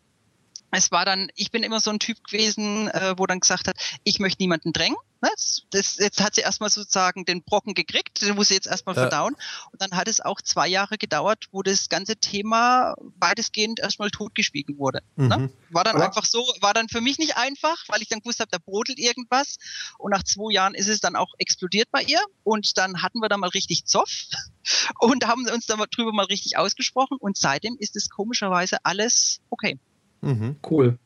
es 0.72 0.92
war 0.92 1.06
dann, 1.06 1.30
ich 1.36 1.52
bin 1.52 1.64
immer 1.64 1.80
so 1.80 1.92
ein 1.92 2.00
Typ 2.00 2.24
gewesen, 2.24 2.90
äh, 2.90 3.16
wo 3.18 3.26
dann 3.26 3.40
gesagt 3.40 3.68
hat, 3.68 3.78
ich 4.04 4.20
möchte 4.20 4.42
niemanden 4.42 4.74
drängen. 4.74 4.98
Ne? 5.24 5.30
Das, 5.72 5.98
jetzt 6.00 6.22
hat 6.22 6.36
sie 6.36 6.42
erstmal 6.42 6.70
sozusagen 6.70 7.24
den 7.24 7.44
Brocken 7.44 7.76
gekriegt, 7.76 8.22
den 8.22 8.36
muss 8.36 8.50
sie 8.50 8.56
jetzt 8.56 8.68
erstmal 8.68 8.94
ja. 8.94 9.04
verdauen. 9.04 9.38
Und 9.72 9.82
dann 9.82 9.92
hat 9.92 10.10
es 10.10 10.20
auch 10.20 10.42
zwei 10.42 10.68
Jahre 10.68 10.98
gedauert, 10.98 11.46
wo 11.54 11.64
das 11.64 11.88
ganze 11.88 12.18
Thema 12.18 12.94
weitestgehend 13.20 13.80
erstmal 13.80 14.10
totgeschwiegen 14.10 14.78
wurde. 14.78 15.00
Ne? 15.16 15.38
Mhm. 15.38 15.44
Ne? 15.44 15.50
War 15.70 15.86
dann 15.86 15.98
ja. 15.98 16.06
einfach 16.08 16.26
so, 16.26 16.40
war 16.60 16.74
dann 16.74 16.90
für 16.90 17.00
mich 17.00 17.20
nicht 17.20 17.38
einfach, 17.38 17.86
weil 17.88 18.02
ich 18.02 18.10
dann 18.10 18.20
gewusst 18.20 18.42
habe, 18.42 18.52
da 18.52 18.58
brodelt 18.58 19.00
irgendwas. 19.00 19.60
Und 19.98 20.12
nach 20.12 20.24
zwei 20.24 20.52
Jahren 20.52 20.76
ist 20.76 20.90
es 20.90 21.00
dann 21.00 21.16
auch 21.16 21.34
explodiert 21.38 21.90
bei 21.90 22.04
ihr. 22.04 22.20
Und 22.44 22.78
dann 22.78 23.02
hatten 23.02 23.20
wir 23.20 23.30
da 23.30 23.38
mal 23.38 23.50
richtig 23.50 23.86
Zoff 23.86 24.26
und 25.00 25.26
haben 25.26 25.48
uns 25.48 25.68
da 25.68 25.78
drüber 25.90 26.12
mal 26.12 26.26
richtig 26.26 26.58
ausgesprochen. 26.58 27.18
Und 27.18 27.38
seitdem 27.38 27.78
ist 27.80 27.96
es 27.96 28.10
komischerweise 28.10 28.84
alles 28.84 29.40
okay. 29.50 29.80
Mhm. 30.20 30.58
Cool. 30.70 31.00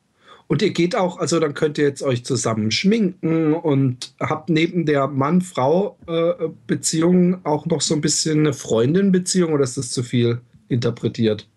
Und 0.48 0.62
ihr 0.62 0.70
geht 0.72 0.96
auch, 0.96 1.20
also 1.20 1.40
dann 1.40 1.54
könnt 1.54 1.78
ihr 1.78 1.84
jetzt 1.84 2.02
euch 2.04 2.24
zusammen 2.24 2.72
schminken 2.72 3.54
und 3.54 4.14
habt 4.20 4.50
neben 4.50 4.86
der 4.86 5.08
Mann-Frau-Beziehung 5.08 7.34
äh, 7.34 7.38
auch 7.44 7.66
noch 7.66 7.82
so 7.82 7.94
ein 7.94 8.00
bisschen 8.02 8.40
eine 8.40 8.54
Freundin-Beziehung 8.54 9.54
oder 9.54 9.66
ist 9.66 9.78
das 9.78 9.92
zu 9.92 10.04
viel 10.04 10.40
interpretiert? 10.70 11.50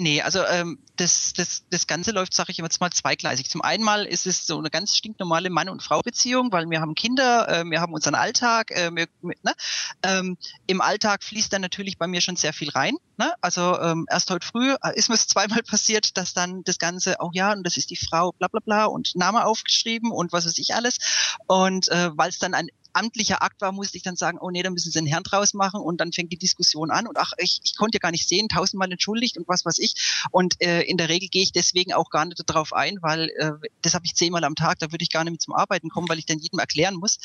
Nee, 0.00 0.22
also 0.22 0.46
ähm, 0.46 0.78
das, 0.96 1.34
das, 1.34 1.64
das 1.68 1.86
Ganze 1.86 2.12
läuft, 2.12 2.32
sage 2.32 2.52
ich 2.52 2.56
jetzt 2.56 2.80
mal, 2.80 2.88
zweigleisig. 2.88 3.50
Zum 3.50 3.60
einen 3.60 3.84
mal 3.84 4.06
ist 4.06 4.26
es 4.26 4.46
so 4.46 4.58
eine 4.58 4.70
ganz 4.70 4.96
stinknormale 4.96 5.50
Mann- 5.50 5.68
und 5.68 5.82
Frau-Beziehung, 5.82 6.50
weil 6.52 6.70
wir 6.70 6.80
haben 6.80 6.94
Kinder, 6.94 7.46
äh, 7.50 7.64
wir 7.66 7.82
haben 7.82 7.92
unseren 7.92 8.14
Alltag. 8.14 8.70
Äh, 8.70 8.90
wir, 8.94 9.08
ne? 9.20 9.52
ähm, 10.02 10.38
Im 10.66 10.80
Alltag 10.80 11.22
fließt 11.22 11.52
dann 11.52 11.60
natürlich 11.60 11.98
bei 11.98 12.06
mir 12.06 12.22
schon 12.22 12.36
sehr 12.36 12.54
viel 12.54 12.70
rein. 12.70 12.94
Ne? 13.18 13.34
Also 13.42 13.78
ähm, 13.78 14.06
erst 14.10 14.30
heute 14.30 14.46
früh 14.46 14.72
äh, 14.82 14.96
ist 14.96 15.10
mir 15.10 15.16
es 15.16 15.26
zweimal 15.28 15.62
passiert, 15.62 16.16
dass 16.16 16.32
dann 16.32 16.64
das 16.64 16.78
Ganze, 16.78 17.16
oh 17.18 17.28
ja, 17.34 17.52
und 17.52 17.62
das 17.62 17.76
ist 17.76 17.90
die 17.90 17.96
Frau, 17.96 18.32
bla 18.32 18.48
bla 18.48 18.60
bla, 18.64 18.86
und 18.86 19.14
Name 19.16 19.44
aufgeschrieben 19.44 20.10
und 20.12 20.32
was 20.32 20.46
weiß 20.46 20.56
ich 20.56 20.74
alles. 20.74 20.96
Und 21.46 21.88
äh, 21.88 22.08
weil 22.16 22.30
es 22.30 22.38
dann 22.38 22.54
ein 22.54 22.68
amtlicher 22.92 23.42
Akt 23.42 23.60
war, 23.60 23.72
musste 23.72 23.96
ich 23.96 24.02
dann 24.02 24.16
sagen, 24.16 24.38
oh 24.40 24.50
nee, 24.50 24.62
da 24.62 24.70
müssen 24.70 24.90
sie 24.90 24.98
einen 24.98 25.06
Herrn 25.06 25.22
draus 25.22 25.54
machen 25.54 25.80
und 25.80 26.00
dann 26.00 26.12
fängt 26.12 26.32
die 26.32 26.38
Diskussion 26.38 26.90
an 26.90 27.06
und 27.06 27.16
ach, 27.18 27.32
ich, 27.38 27.60
ich 27.64 27.76
konnte 27.76 27.96
ja 27.96 28.00
gar 28.00 28.10
nicht 28.10 28.28
sehen, 28.28 28.48
tausendmal 28.48 28.90
entschuldigt 28.90 29.36
und 29.38 29.48
was 29.48 29.64
weiß 29.64 29.78
ich. 29.78 30.22
Und 30.30 30.60
äh, 30.60 30.82
in 30.82 30.96
der 30.96 31.08
Regel 31.08 31.28
gehe 31.28 31.42
ich 31.42 31.52
deswegen 31.52 31.92
auch 31.92 32.10
gar 32.10 32.24
nicht 32.24 32.40
darauf 32.46 32.72
ein, 32.72 32.98
weil 33.00 33.30
äh, 33.38 33.52
das 33.82 33.94
habe 33.94 34.04
ich 34.06 34.14
zehnmal 34.14 34.44
am 34.44 34.54
Tag, 34.54 34.78
da 34.78 34.92
würde 34.92 35.02
ich 35.02 35.10
gar 35.10 35.24
nicht 35.24 35.32
mehr 35.32 35.38
zum 35.38 35.54
Arbeiten 35.54 35.88
kommen, 35.88 36.08
weil 36.08 36.18
ich 36.18 36.26
dann 36.26 36.38
jedem 36.38 36.58
erklären 36.58 36.96
muss. 36.96 37.18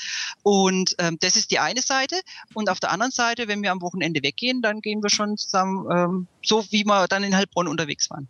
Und 0.43 0.95
ähm, 0.99 1.18
das 1.20 1.36
ist 1.36 1.51
die 1.51 1.59
eine 1.59 1.82
Seite. 1.82 2.20
Und 2.53 2.70
auf 2.70 2.80
der 2.80 2.91
anderen 2.91 3.11
Seite, 3.11 3.47
wenn 3.47 3.61
wir 3.61 3.72
am 3.72 3.82
Wochenende 3.82 4.22
weggehen, 4.24 4.61
dann 4.61 4.82
gehen 4.82 5.01
wir 5.03 5.09
schon 5.09 5.38
zusammen, 5.38 5.88
ähm, 5.91 6.28
so 6.43 6.66
wie 6.72 6.86
wir 6.86 7.07
dann 7.07 7.24
in 7.24 7.36
Heilbronn 7.36 7.68
unterwegs 7.68 8.09
waren. 8.09 8.28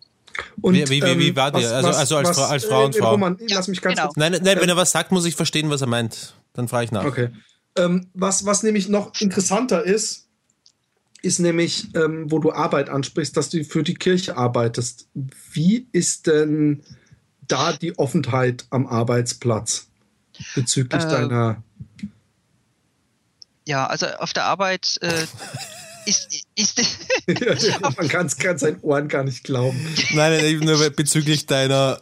Und, 0.61 0.73
wie, 0.73 0.89
wie, 0.89 1.01
wie, 1.01 1.19
wie 1.19 1.35
war 1.35 1.53
ähm, 1.53 1.61
der? 1.61 1.75
Also, 1.75 1.89
also 1.89 2.17
als, 2.17 2.29
was, 2.29 2.37
Frau, 2.37 2.45
als 2.45 2.65
Frau 2.65 2.85
und 2.85 2.95
äh, 2.95 2.99
Frau. 2.99 3.11
Roman, 3.11 3.37
ja, 3.47 3.57
lass 3.57 3.67
mich 3.67 3.81
ganz 3.81 3.95
genau. 3.95 4.07
kurz. 4.07 4.17
Nein, 4.17 4.39
nein, 4.41 4.57
wenn 4.59 4.69
er 4.69 4.77
was 4.77 4.91
sagt, 4.91 5.11
muss 5.11 5.25
ich 5.25 5.35
verstehen, 5.35 5.69
was 5.69 5.81
er 5.81 5.87
meint. 5.87 6.33
Dann 6.53 6.67
frage 6.67 6.85
ich 6.85 6.91
nach. 6.91 7.05
Okay. 7.05 7.29
Ähm, 7.77 8.07
was, 8.13 8.45
was 8.45 8.63
nämlich 8.63 8.89
noch 8.89 9.19
interessanter 9.19 9.83
ist, 9.83 10.27
ist 11.21 11.39
nämlich, 11.39 11.93
ähm, 11.95 12.31
wo 12.31 12.39
du 12.39 12.51
Arbeit 12.51 12.89
ansprichst, 12.89 13.35
dass 13.35 13.49
du 13.49 13.63
für 13.63 13.83
die 13.83 13.95
Kirche 13.95 14.37
arbeitest. 14.37 15.07
Wie 15.51 15.87
ist 15.91 16.27
denn 16.27 16.83
da 17.47 17.73
die 17.73 17.97
Offenheit 17.97 18.65
am 18.69 18.87
Arbeitsplatz 18.87 19.87
bezüglich 20.55 21.03
äh, 21.03 21.07
deiner? 21.07 21.63
Ja, 23.67 23.87
also 23.87 24.05
auf 24.05 24.33
der 24.33 24.45
Arbeit 24.45 24.97
äh, 25.01 25.25
ist, 26.05 26.45
ist 26.55 26.79
ja, 27.27 27.79
man 27.97 28.07
kann 28.07 28.27
es 28.27 28.37
seinen 28.59 28.79
Ohren 28.81 29.07
gar 29.07 29.23
nicht 29.23 29.43
glauben. 29.43 29.79
Nein, 30.13 30.37
nein, 30.37 30.59
nur 30.59 30.89
bezüglich 30.91 31.45
deiner 31.45 32.01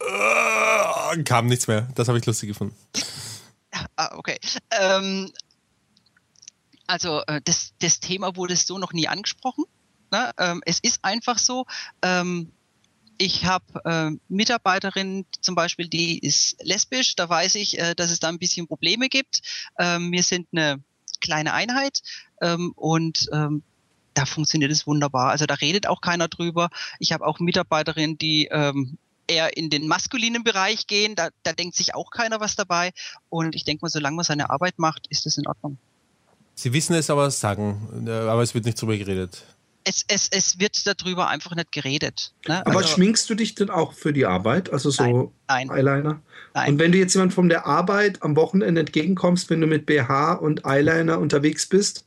äh, 0.00 1.22
kam 1.22 1.46
nichts 1.46 1.66
mehr. 1.66 1.88
Das 1.94 2.08
habe 2.08 2.18
ich 2.18 2.26
lustig 2.26 2.48
gefunden. 2.48 2.76
Ah, 3.96 4.16
okay. 4.16 4.38
Ähm, 4.70 5.32
also 6.86 7.22
äh, 7.26 7.40
das, 7.44 7.74
das 7.80 8.00
Thema 8.00 8.36
wurde 8.36 8.56
so 8.56 8.78
noch 8.78 8.92
nie 8.92 9.08
angesprochen. 9.08 9.64
Ne? 10.10 10.30
Ähm, 10.38 10.62
es 10.66 10.78
ist 10.80 11.00
einfach 11.02 11.38
so. 11.38 11.66
Ähm, 12.02 12.52
ich 13.16 13.44
habe 13.44 13.80
äh, 13.84 14.10
Mitarbeiterin 14.28 15.24
zum 15.40 15.54
Beispiel, 15.54 15.88
die 15.88 16.18
ist 16.18 16.56
lesbisch. 16.62 17.14
Da 17.14 17.28
weiß 17.28 17.54
ich, 17.56 17.78
äh, 17.78 17.94
dass 17.94 18.10
es 18.10 18.20
da 18.20 18.28
ein 18.28 18.38
bisschen 18.38 18.66
Probleme 18.66 19.08
gibt. 19.08 19.42
Ähm, 19.78 20.10
wir 20.10 20.22
sind 20.22 20.48
eine 20.52 20.82
kleine 21.20 21.54
Einheit 21.54 22.02
ähm, 22.44 22.72
und 22.76 23.28
ähm, 23.32 23.62
da 24.14 24.26
funktioniert 24.26 24.70
es 24.70 24.86
wunderbar. 24.86 25.30
Also 25.30 25.46
da 25.46 25.54
redet 25.54 25.86
auch 25.86 26.00
keiner 26.00 26.28
drüber. 26.28 26.70
Ich 26.98 27.12
habe 27.12 27.26
auch 27.26 27.40
Mitarbeiterinnen, 27.40 28.16
die 28.16 28.48
ähm, 28.50 28.96
eher 29.26 29.56
in 29.56 29.70
den 29.70 29.88
maskulinen 29.88 30.44
Bereich 30.44 30.86
gehen. 30.86 31.16
Da, 31.16 31.30
da 31.42 31.52
denkt 31.52 31.74
sich 31.74 31.94
auch 31.94 32.10
keiner 32.10 32.40
was 32.40 32.54
dabei. 32.54 32.92
Und 33.28 33.54
ich 33.56 33.64
denke 33.64 33.84
mal, 33.84 33.88
solange 33.88 34.16
man 34.16 34.24
seine 34.24 34.50
Arbeit 34.50 34.78
macht, 34.78 35.06
ist 35.08 35.26
das 35.26 35.38
in 35.38 35.46
Ordnung. 35.46 35.78
Sie 36.54 36.72
wissen 36.72 36.94
es 36.94 37.10
aber 37.10 37.30
sagen, 37.30 38.06
äh, 38.06 38.10
aber 38.10 38.42
es 38.42 38.54
wird 38.54 38.64
nicht 38.64 38.80
drüber 38.80 38.96
geredet. 38.96 39.42
Es, 39.86 40.02
es, 40.08 40.28
es 40.30 40.58
wird 40.60 40.86
darüber 40.86 41.28
einfach 41.28 41.54
nicht 41.56 41.72
geredet. 41.72 42.32
Ne? 42.48 42.64
Aber 42.66 42.78
also, 42.78 42.88
schminkst 42.88 43.28
du 43.28 43.34
dich 43.34 43.54
denn 43.54 43.68
auch 43.68 43.92
für 43.92 44.12
die 44.12 44.24
Arbeit? 44.24 44.72
Also 44.72 44.90
so 44.90 45.02
nein, 45.02 45.68
nein, 45.68 45.70
Eyeliner? 45.70 46.22
Nein. 46.54 46.72
Und 46.72 46.78
wenn 46.78 46.92
du 46.92 46.98
jetzt 46.98 47.14
jemand 47.14 47.34
von 47.34 47.48
der 47.50 47.66
Arbeit 47.66 48.22
am 48.22 48.36
Wochenende 48.36 48.80
entgegenkommst, 48.80 49.50
wenn 49.50 49.60
du 49.60 49.66
mit 49.66 49.84
BH 49.84 50.34
und 50.34 50.64
Eyeliner 50.64 51.18
unterwegs 51.18 51.66
bist? 51.66 52.06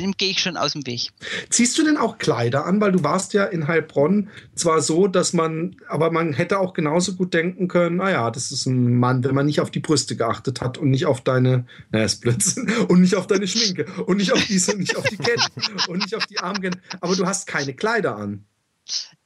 Dem 0.00 0.12
gehe 0.12 0.30
ich 0.30 0.40
schon 0.40 0.56
aus 0.56 0.72
dem 0.72 0.86
Weg. 0.86 1.10
Ziehst 1.48 1.78
du 1.78 1.84
denn 1.84 1.96
auch 1.96 2.18
Kleider 2.18 2.66
an? 2.66 2.80
Weil 2.80 2.92
du 2.92 3.02
warst 3.04 3.32
ja 3.32 3.44
in 3.44 3.68
Heilbronn 3.68 4.28
zwar 4.54 4.80
so, 4.80 5.06
dass 5.06 5.32
man, 5.32 5.76
aber 5.88 6.10
man 6.10 6.32
hätte 6.32 6.58
auch 6.58 6.72
genauso 6.72 7.14
gut 7.14 7.34
denken 7.34 7.68
können, 7.68 7.96
naja, 7.96 8.30
das 8.30 8.52
ist 8.52 8.66
ein 8.66 8.96
Mann, 8.96 9.24
wenn 9.24 9.34
man 9.34 9.46
nicht 9.46 9.60
auf 9.60 9.70
die 9.70 9.80
Brüste 9.80 10.16
geachtet 10.16 10.60
hat 10.60 10.78
und 10.78 10.90
nicht 10.90 11.06
auf 11.06 11.20
deine, 11.20 11.66
naja, 11.90 12.04
ist 12.04 12.20
Blödsinn, 12.20 12.70
und 12.88 13.00
nicht 13.00 13.14
auf 13.14 13.26
deine 13.26 13.46
Schminke 13.46 13.86
und 14.06 14.16
nicht 14.16 14.32
auf 14.32 14.44
diese, 14.46 14.76
nicht 14.76 14.96
auf 14.96 15.04
die 15.04 15.16
Ketten 15.16 15.88
und 15.88 15.98
nicht 15.98 16.14
auf 16.14 16.26
die 16.26 16.38
Armketten. 16.38 16.80
Aber 17.00 17.16
du 17.16 17.26
hast 17.26 17.46
keine 17.46 17.74
Kleider 17.74 18.16
an. 18.16 18.44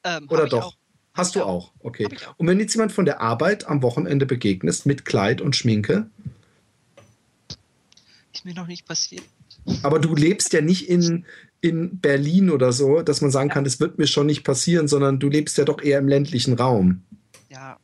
Ähm, 0.05 0.27
Oder 0.29 0.47
doch? 0.47 0.77
Hast 1.15 1.37
du 1.37 1.45
auch, 1.45 1.73
okay. 1.79 2.07
Auch. 2.07 2.35
Und 2.39 2.49
wenn 2.49 2.59
jetzt 2.59 2.75
jemand 2.75 2.91
von 2.91 3.05
der 3.05 3.21
Arbeit 3.21 3.69
am 3.69 3.83
Wochenende 3.83 4.27
begegnest 4.27 4.85
mit 4.85 5.05
Kleid 5.05 5.41
und 5.41 5.55
Schminke? 5.55 6.11
Ist 8.33 8.45
mir 8.45 8.55
noch 8.55 8.67
nicht 8.67 8.85
passiert. 8.85 9.23
Aber 9.83 9.99
du 9.99 10.15
lebst 10.15 10.53
ja 10.53 10.61
nicht 10.61 10.89
in, 10.89 11.25
in 11.61 11.99
Berlin 11.99 12.51
oder 12.51 12.73
so, 12.73 13.03
dass 13.03 13.21
man 13.21 13.31
sagen 13.31 13.49
kann, 13.49 13.65
das 13.65 13.81
wird 13.81 13.99
mir 13.99 14.07
schon 14.07 14.27
nicht 14.27 14.45
passieren, 14.45 14.89
sondern 14.89 15.19
du 15.19 15.29
lebst 15.29 15.57
ja 15.59 15.65
doch 15.65 15.83
eher 15.83 15.99
im 15.99 16.09
ländlichen 16.09 16.55
Raum. 16.55 17.03
Ja, 17.51 17.79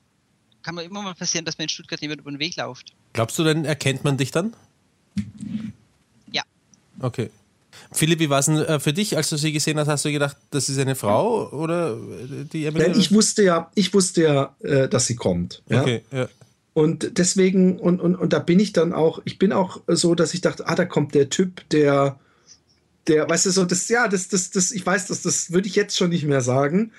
kann 0.62 0.74
man 0.74 0.84
immer 0.84 1.02
mal 1.02 1.14
passieren, 1.14 1.44
dass 1.44 1.58
mir 1.58 1.64
in 1.64 1.70
Stuttgart 1.70 2.00
jemand 2.00 2.20
über 2.20 2.30
den 2.30 2.38
Weg 2.38 2.56
läuft. 2.56 2.92
Glaubst 3.12 3.38
du 3.38 3.44
denn, 3.44 3.64
erkennt 3.64 4.04
man 4.04 4.16
dich 4.16 4.30
dann? 4.30 4.54
Ja. 6.30 6.42
Okay. 7.00 7.30
Philipp, 7.92 8.18
wie 8.18 8.30
war 8.30 8.40
es 8.40 8.46
denn 8.46 8.58
äh, 8.58 8.78
für 8.78 8.92
dich, 8.92 9.16
als 9.16 9.30
du 9.30 9.36
sie 9.36 9.52
gesehen 9.52 9.78
hast? 9.78 9.88
Hast 9.88 10.04
du 10.04 10.12
gedacht, 10.12 10.36
das 10.50 10.68
ist 10.68 10.78
eine 10.78 10.94
Frau 10.94 11.48
oder 11.50 11.94
äh, 11.94 12.44
die 12.52 12.66
Emily? 12.66 12.98
ich 12.98 13.12
wusste 13.12 13.42
ja, 13.42 13.70
ich 13.74 13.92
wusste 13.94 14.22
ja, 14.22 14.56
äh, 14.60 14.88
dass 14.88 15.06
sie 15.06 15.16
kommt. 15.16 15.62
Ja? 15.68 15.82
Okay, 15.82 16.02
ja. 16.12 16.28
Und 16.72 17.18
deswegen, 17.18 17.78
und, 17.78 18.00
und, 18.00 18.14
und 18.16 18.32
da 18.32 18.38
bin 18.38 18.60
ich 18.60 18.72
dann 18.72 18.92
auch, 18.92 19.20
ich 19.24 19.38
bin 19.38 19.52
auch 19.52 19.82
so, 19.86 20.14
dass 20.14 20.34
ich 20.34 20.40
dachte, 20.40 20.66
ah, 20.68 20.74
da 20.74 20.84
kommt 20.84 21.14
der 21.14 21.28
Typ, 21.28 21.68
der, 21.70 22.18
der, 23.08 23.28
weißt 23.28 23.46
du, 23.46 23.50
so, 23.50 23.64
das, 23.64 23.88
ja, 23.88 24.06
das, 24.06 24.28
das, 24.28 24.50
das, 24.50 24.70
ich 24.70 24.86
weiß, 24.86 25.08
das, 25.08 25.22
das 25.22 25.52
würde 25.52 25.66
ich 25.66 25.74
jetzt 25.74 25.96
schon 25.96 26.10
nicht 26.10 26.24
mehr 26.24 26.40
sagen, 26.40 26.92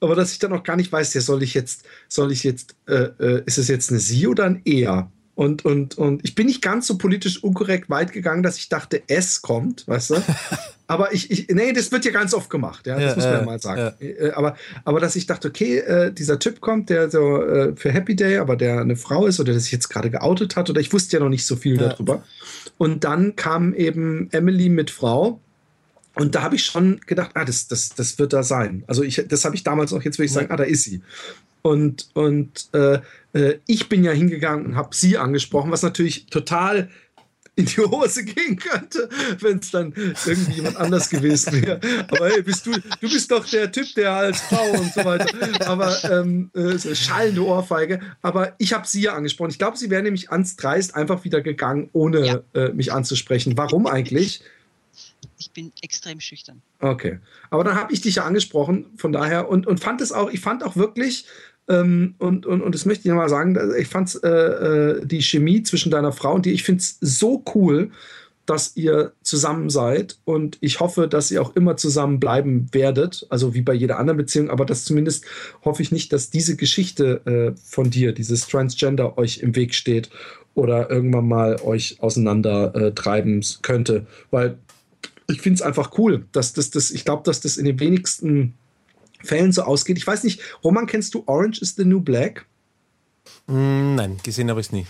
aber 0.00 0.14
dass 0.14 0.32
ich 0.32 0.38
dann 0.38 0.52
auch 0.52 0.62
gar 0.62 0.76
nicht 0.76 0.92
weiß, 0.92 1.12
ja, 1.14 1.20
soll 1.20 1.42
ich 1.42 1.54
jetzt, 1.54 1.82
soll 2.08 2.32
ich 2.32 2.42
jetzt, 2.44 2.74
äh, 2.86 3.10
äh, 3.18 3.42
ist 3.44 3.58
es 3.58 3.68
jetzt 3.68 3.90
eine 3.90 4.00
Sie 4.00 4.26
oder 4.26 4.44
ein 4.44 4.62
Er? 4.64 5.10
Und, 5.38 5.64
und, 5.64 5.96
und 5.96 6.24
ich 6.24 6.34
bin 6.34 6.48
nicht 6.48 6.62
ganz 6.62 6.88
so 6.88 6.98
politisch 6.98 7.44
unkorrekt 7.44 7.88
weit 7.88 8.12
gegangen, 8.12 8.42
dass 8.42 8.58
ich 8.58 8.68
dachte, 8.68 9.02
es 9.06 9.40
kommt, 9.40 9.86
weißt 9.86 10.10
du? 10.10 10.14
aber 10.88 11.14
ich, 11.14 11.30
ich, 11.30 11.46
nee, 11.46 11.72
das 11.72 11.92
wird 11.92 12.04
ja 12.04 12.10
ganz 12.10 12.34
oft 12.34 12.50
gemacht, 12.50 12.88
ja, 12.88 12.98
das 12.98 13.10
ja, 13.10 13.14
muss 13.14 13.24
man 13.24 13.34
ja 13.34 13.42
mal 13.44 13.60
sagen. 13.60 13.94
Ja. 14.00 14.08
Äh, 14.08 14.32
aber, 14.32 14.56
aber 14.84 14.98
dass 14.98 15.14
ich 15.14 15.26
dachte, 15.26 15.46
okay, 15.46 15.78
äh, 15.78 16.12
dieser 16.12 16.40
Typ 16.40 16.60
kommt, 16.60 16.90
der 16.90 17.08
so 17.08 17.40
äh, 17.40 17.76
für 17.76 17.92
Happy 17.92 18.16
Day, 18.16 18.38
aber 18.38 18.56
der 18.56 18.80
eine 18.80 18.96
Frau 18.96 19.26
ist 19.26 19.38
oder 19.38 19.52
der 19.52 19.60
sich 19.60 19.70
jetzt 19.70 19.90
gerade 19.90 20.10
geoutet 20.10 20.56
hat 20.56 20.70
oder 20.70 20.80
ich 20.80 20.92
wusste 20.92 21.18
ja 21.18 21.22
noch 21.22 21.28
nicht 21.28 21.46
so 21.46 21.54
viel 21.54 21.80
ja. 21.80 21.90
darüber. 21.90 22.24
Und 22.76 23.04
dann 23.04 23.36
kam 23.36 23.74
eben 23.74 24.28
Emily 24.32 24.68
mit 24.68 24.90
Frau. 24.90 25.38
Und 26.16 26.34
da 26.34 26.42
habe 26.42 26.56
ich 26.56 26.64
schon 26.64 27.00
gedacht, 27.06 27.30
ah, 27.34 27.44
das, 27.44 27.68
das, 27.68 27.90
das 27.90 28.18
wird 28.18 28.32
da 28.32 28.42
sein. 28.42 28.82
Also 28.88 29.04
ich, 29.04 29.24
das 29.28 29.44
habe 29.44 29.54
ich 29.54 29.62
damals 29.62 29.92
auch, 29.92 30.02
jetzt 30.02 30.18
würde 30.18 30.26
ich 30.26 30.32
sagen, 30.32 30.50
ah, 30.50 30.56
da 30.56 30.64
ist 30.64 30.82
sie. 30.82 31.00
Und, 31.62 32.08
und 32.14 32.70
äh, 32.72 32.98
äh, 33.32 33.54
ich 33.66 33.88
bin 33.88 34.04
ja 34.04 34.12
hingegangen 34.12 34.66
und 34.66 34.76
habe 34.76 34.94
sie 34.94 35.18
angesprochen, 35.18 35.70
was 35.70 35.82
natürlich 35.82 36.26
total 36.26 36.88
in 37.58 37.66
die 37.66 37.80
Hose 37.80 38.24
gehen 38.24 38.56
könnte, 38.56 39.08
wenn 39.40 39.58
es 39.58 39.70
dann 39.70 39.92
irgendwie 40.24 40.52
jemand 40.52 40.76
anders 40.76 41.10
gewesen 41.10 41.60
wäre. 41.60 41.80
Aber 42.08 42.28
hey, 42.28 42.42
bist 42.42 42.66
du, 42.66 42.72
du 42.72 43.10
bist 43.10 43.30
doch 43.30 43.44
der 43.46 43.70
Typ, 43.72 43.92
der 43.96 44.12
als 44.12 44.40
Frau 44.42 44.70
und 44.70 44.92
so 44.92 45.04
weiter. 45.04 45.26
Aber 45.66 45.96
ähm, 46.04 46.50
äh, 46.54 46.78
schallende 46.94 47.44
Ohrfeige. 47.44 48.00
Aber 48.22 48.54
ich 48.58 48.72
habe 48.72 48.86
sie 48.86 49.02
ja 49.02 49.14
angesprochen. 49.14 49.50
Ich 49.50 49.58
glaube, 49.58 49.76
sie 49.76 49.90
wäre 49.90 50.02
nämlich 50.02 50.30
ans 50.30 50.56
Dreist 50.56 50.94
einfach 50.94 51.24
wieder 51.24 51.40
gegangen, 51.40 51.90
ohne 51.92 52.26
ja. 52.26 52.42
äh, 52.54 52.72
mich 52.72 52.92
anzusprechen. 52.92 53.54
Warum 53.56 53.86
eigentlich? 53.86 54.42
Ich 55.38 55.50
bin 55.52 55.72
extrem 55.82 56.20
schüchtern. 56.20 56.62
Okay. 56.80 57.18
Aber 57.50 57.64
dann 57.64 57.74
habe 57.76 57.92
ich 57.92 58.00
dich 58.00 58.16
ja 58.16 58.24
angesprochen, 58.24 58.86
von 58.96 59.12
daher, 59.12 59.48
und, 59.48 59.66
und 59.66 59.80
fand 59.80 60.00
es 60.00 60.12
auch, 60.12 60.30
ich 60.30 60.40
fand 60.40 60.62
auch 60.64 60.76
wirklich, 60.76 61.26
Ähm, 61.70 62.14
und, 62.16 62.46
und, 62.46 62.62
und 62.62 62.74
das 62.74 62.86
möchte 62.86 63.02
ich 63.02 63.10
nochmal 63.10 63.28
sagen, 63.28 63.58
ich 63.78 63.88
fand 63.88 64.18
äh, 64.24 64.28
äh, 64.28 65.06
die 65.06 65.20
Chemie 65.20 65.62
zwischen 65.62 65.90
deiner 65.90 66.12
Frau 66.12 66.34
und 66.34 66.46
dir, 66.46 66.54
ich 66.54 66.62
finde 66.62 66.80
es 66.80 66.96
so 67.00 67.44
cool, 67.54 67.90
dass 68.46 68.74
ihr 68.74 69.12
zusammen 69.22 69.68
seid 69.68 70.16
und 70.24 70.56
ich 70.62 70.80
hoffe, 70.80 71.08
dass 71.08 71.30
ihr 71.30 71.42
auch 71.42 71.54
immer 71.56 71.76
zusammen 71.76 72.18
bleiben 72.20 72.68
werdet, 72.72 73.26
also 73.28 73.52
wie 73.52 73.60
bei 73.60 73.74
jeder 73.74 73.98
anderen 73.98 74.16
Beziehung, 74.16 74.48
aber 74.48 74.64
das 74.64 74.86
zumindest 74.86 75.26
hoffe 75.62 75.82
ich 75.82 75.92
nicht, 75.92 76.10
dass 76.14 76.30
diese 76.30 76.56
Geschichte 76.56 77.20
äh, 77.26 77.60
von 77.62 77.90
dir, 77.90 78.12
dieses 78.12 78.48
Transgender 78.48 79.18
euch 79.18 79.40
im 79.40 79.54
Weg 79.54 79.74
steht 79.74 80.08
oder 80.54 80.88
irgendwann 80.88 81.28
mal 81.28 81.60
euch 81.62 81.98
auseinander 82.00 82.74
äh, 82.74 82.92
könnte, 83.60 84.06
weil 84.30 84.56
ich 85.28 85.40
finde 85.40 85.56
es 85.56 85.62
einfach 85.62 85.96
cool, 85.98 86.26
dass 86.32 86.52
das, 86.54 86.70
das 86.70 86.90
ich 86.90 87.04
glaube, 87.04 87.22
dass 87.24 87.40
das 87.40 87.56
in 87.56 87.66
den 87.66 87.78
wenigsten 87.78 88.54
Fällen 89.22 89.52
so 89.52 89.62
ausgeht. 89.62 89.98
Ich 89.98 90.06
weiß 90.06 90.24
nicht, 90.24 90.40
Roman, 90.64 90.86
kennst 90.86 91.14
du 91.14 91.22
Orange 91.26 91.60
is 91.60 91.76
the 91.76 91.84
New 91.84 92.00
Black? 92.00 92.46
Mm, 93.46 93.94
nein, 93.94 94.16
gesehen 94.22 94.48
habe 94.50 94.60
ich 94.60 94.68
es 94.68 94.72
nie. 94.72 94.86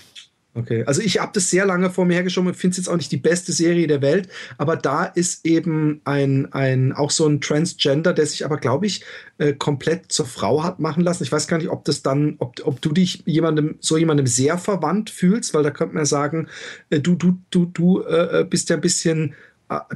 Okay, 0.55 0.82
also 0.84 1.01
ich 1.03 1.20
habe 1.20 1.30
das 1.34 1.51
sehr 1.51 1.66
lange 1.66 1.89
vor 1.89 2.05
mir 2.05 2.14
hergeschoben 2.14 2.49
und 2.49 2.57
finde 2.57 2.72
es 2.72 2.78
jetzt 2.78 2.89
auch 2.89 2.97
nicht 2.97 3.12
die 3.12 3.18
beste 3.18 3.53
Serie 3.53 3.86
der 3.86 4.03
Welt, 4.03 4.28
aber 4.57 4.76
da 4.76 5.05
ist 5.05 5.47
eben 5.47 6.01
ein, 6.05 6.53
ein 6.53 6.93
auch 6.93 7.12
so 7.12 7.26
ein 7.28 7.41
Transgender, 7.41 8.12
der 8.12 8.26
sich 8.26 8.45
aber, 8.45 8.57
glaube 8.57 8.86
ich, 8.86 9.05
äh, 9.36 9.53
komplett 9.53 10.11
zur 10.11 10.26
Frau 10.26 10.64
hat 10.64 10.80
machen 10.80 11.05
lassen. 11.05 11.22
Ich 11.22 11.30
weiß 11.30 11.47
gar 11.47 11.59
nicht, 11.59 11.68
ob 11.68 11.84
das 11.84 12.03
dann, 12.03 12.36
ob, 12.39 12.57
ob 12.64 12.80
du 12.80 12.93
dich 12.93 13.22
jemandem, 13.24 13.76
so 13.80 13.97
jemandem 13.97 14.26
sehr 14.26 14.59
verwandt 14.59 15.11
fühlst, 15.11 15.55
weil 15.55 15.62
da 15.62 15.70
könnte 15.70 15.95
man 15.95 16.03
ja 16.03 16.07
sagen, 16.07 16.49
äh, 16.91 16.99
du, 16.99 17.14
du, 17.14 17.39
du, 17.51 17.66
du 17.66 18.03
äh, 18.03 18.45
bist 18.49 18.68
ja 18.70 18.76
ein 18.76 18.82
bisschen 18.82 19.30
äh, 19.30 19.47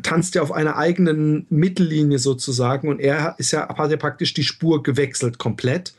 tanzt 0.03 0.35
ja 0.35 0.43
auf 0.43 0.53
einer 0.53 0.77
eigenen 0.77 1.47
Mittellinie 1.49 2.19
sozusagen 2.19 2.89
und 2.89 3.01
er 3.01 3.35
ist 3.39 3.53
ja, 3.53 3.69
hat 3.75 3.91
ja 3.91 3.97
praktisch 3.97 4.35
die 4.35 4.43
Spur 4.43 4.83
gewechselt 4.83 5.39
komplett. 5.39 5.95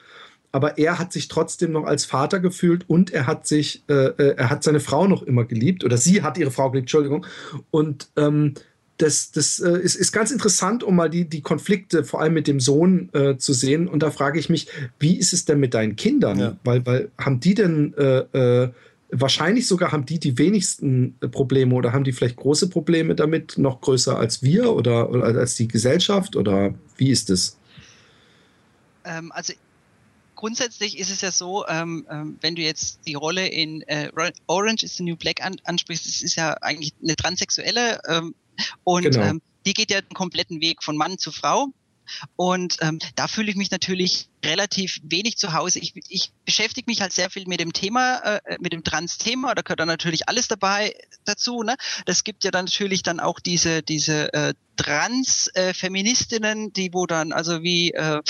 Aber 0.52 0.78
er 0.78 1.00
hat 1.00 1.12
sich 1.12 1.30
trotzdem 1.30 1.72
noch 1.72 1.86
als 1.86 2.06
Vater 2.06 2.40
gefühlt 2.40 2.88
und 2.88 3.12
er 3.12 3.26
hat 3.26 3.48
sich, 3.48 3.84
äh, 3.90 3.94
äh, 3.94 4.36
er 4.38 4.52
hat 4.52 4.64
seine 4.64 4.80
Frau 4.80 5.08
noch 5.08 5.24
immer 5.24 5.46
geliebt 5.46 5.84
oder 5.84 5.98
sie 5.98 6.22
hat 6.22 6.38
ihre 6.38 6.52
Frau 6.52 6.70
geliebt, 6.70 6.86
Entschuldigung. 6.86 7.26
Und 7.72 8.10
ähm, 8.18 8.54
das, 8.98 9.32
das 9.32 9.60
äh, 9.60 9.80
ist, 9.80 9.96
ist 9.96 10.12
ganz 10.12 10.30
interessant, 10.30 10.84
um 10.84 10.96
mal 10.96 11.10
die, 11.10 11.26
die 11.26 11.42
Konflikte 11.42 12.04
vor 12.04 12.22
allem 12.22 12.36
mit 12.36 12.48
dem 12.48 12.60
Sohn 12.60 13.10
äh, 13.14 13.38
zu 13.38 13.52
sehen. 13.54 13.88
Und 13.88 14.04
da 14.04 14.12
frage 14.12 14.38
ich 14.38 14.50
mich, 14.50 14.68
wie 15.00 15.18
ist 15.18 15.34
es 15.34 15.46
denn 15.46 15.60
mit 15.60 15.74
deinen 15.74 15.96
Kindern? 15.96 16.38
Ja. 16.38 16.58
Weil, 16.64 16.86
weil 16.86 17.12
haben 17.18 17.40
die 17.40 17.56
denn 17.56 17.96
äh, 17.96 18.70
wahrscheinlich 19.14 19.68
sogar 19.68 19.91
haben 19.91 20.05
die 20.05 20.20
die 20.20 20.38
wenigsten 20.38 21.16
äh, 21.22 21.28
Probleme 21.28 21.76
oder 21.76 21.93
haben 21.93 22.03
die 22.03 22.11
vielleicht 22.11 22.36
große 22.36 22.70
Probleme 22.70 23.16
damit, 23.16 23.57
noch 23.57 23.82
größer 23.82 24.18
als 24.18 24.43
wir 24.43 24.74
oder, 24.74 25.09
oder 25.09 25.26
als 25.26 25.55
die 25.55 25.68
Gesellschaft 25.68 26.36
oder 26.36 26.74
wie 26.97 27.09
ist 27.09 27.30
es? 27.30 27.57
Ähm, 29.05 29.32
also 29.32 29.53
grundsätzlich 30.36 30.97
ist 30.97 31.11
es 31.11 31.22
ja 31.22 31.32
so, 31.32 31.66
ähm, 31.68 32.05
ähm, 32.09 32.38
wenn 32.41 32.55
du 32.55 32.61
jetzt 32.61 32.99
die 33.05 33.14
Rolle 33.14 33.47
in 33.47 33.82
äh, 33.84 34.09
Orange 34.47 34.84
is 34.84 34.97
the 34.97 35.03
New 35.03 35.16
Black 35.16 35.43
an, 35.43 35.55
ansprichst, 35.66 36.05
das 36.05 36.22
ist 36.22 36.36
ja 36.36 36.53
eigentlich 36.61 36.93
eine 37.01 37.16
transsexuelle 37.16 37.99
ähm, 38.07 38.34
und 38.84 39.03
genau. 39.03 39.22
Ähm, 39.22 39.41
die 39.66 39.74
geht 39.74 39.91
ja 39.91 40.01
den 40.01 40.14
kompletten 40.14 40.61
Weg 40.61 40.84
von 40.84 40.97
Mann 40.97 41.18
zu 41.18 41.32
Frau. 41.32 41.68
Und 42.36 42.78
ähm, 42.82 42.99
da 43.16 43.28
fühle 43.28 43.49
ich 43.49 43.55
mich 43.55 43.72
natürlich 43.72 44.28
relativ 44.44 45.00
wenig 45.04 45.38
zu 45.38 45.54
Hause. 45.54 45.80
Ich, 45.80 45.94
ich 46.10 46.32
beschäftige 46.46 46.89
mich 46.89 47.02
halt 47.02 47.14
sehr 47.14 47.30
viel 47.30 47.46
mit 47.48 47.60
dem 47.60 47.74
Thema, 47.74 48.18
äh, 48.18 48.58
mit 48.60 48.74
dem 48.74 48.84
Trans-Thema. 48.84 49.56
Da 49.56 49.62
gehört 49.62 49.80
dann 49.80 49.88
natürlich 49.88 50.28
alles 50.28 50.48
dabei 50.48 50.96
dazu. 51.26 51.64
Ne? 51.64 51.76
Das 52.06 52.24
gibt 52.24 52.44
ja 52.44 52.52
dann 52.52 52.66
natürlich 52.66 53.04
dann 53.04 53.20
auch 53.20 53.39
diese 53.39 53.84
diese 53.84 54.34
äh, 54.34 54.54
Trans-Feministinnen, 54.76 56.68
äh, 56.68 56.72
die 56.72 56.94
wo 56.94 57.06
dann 57.06 57.32
also 57.32 57.62
wie 57.62 57.91
äh, 57.91 58.22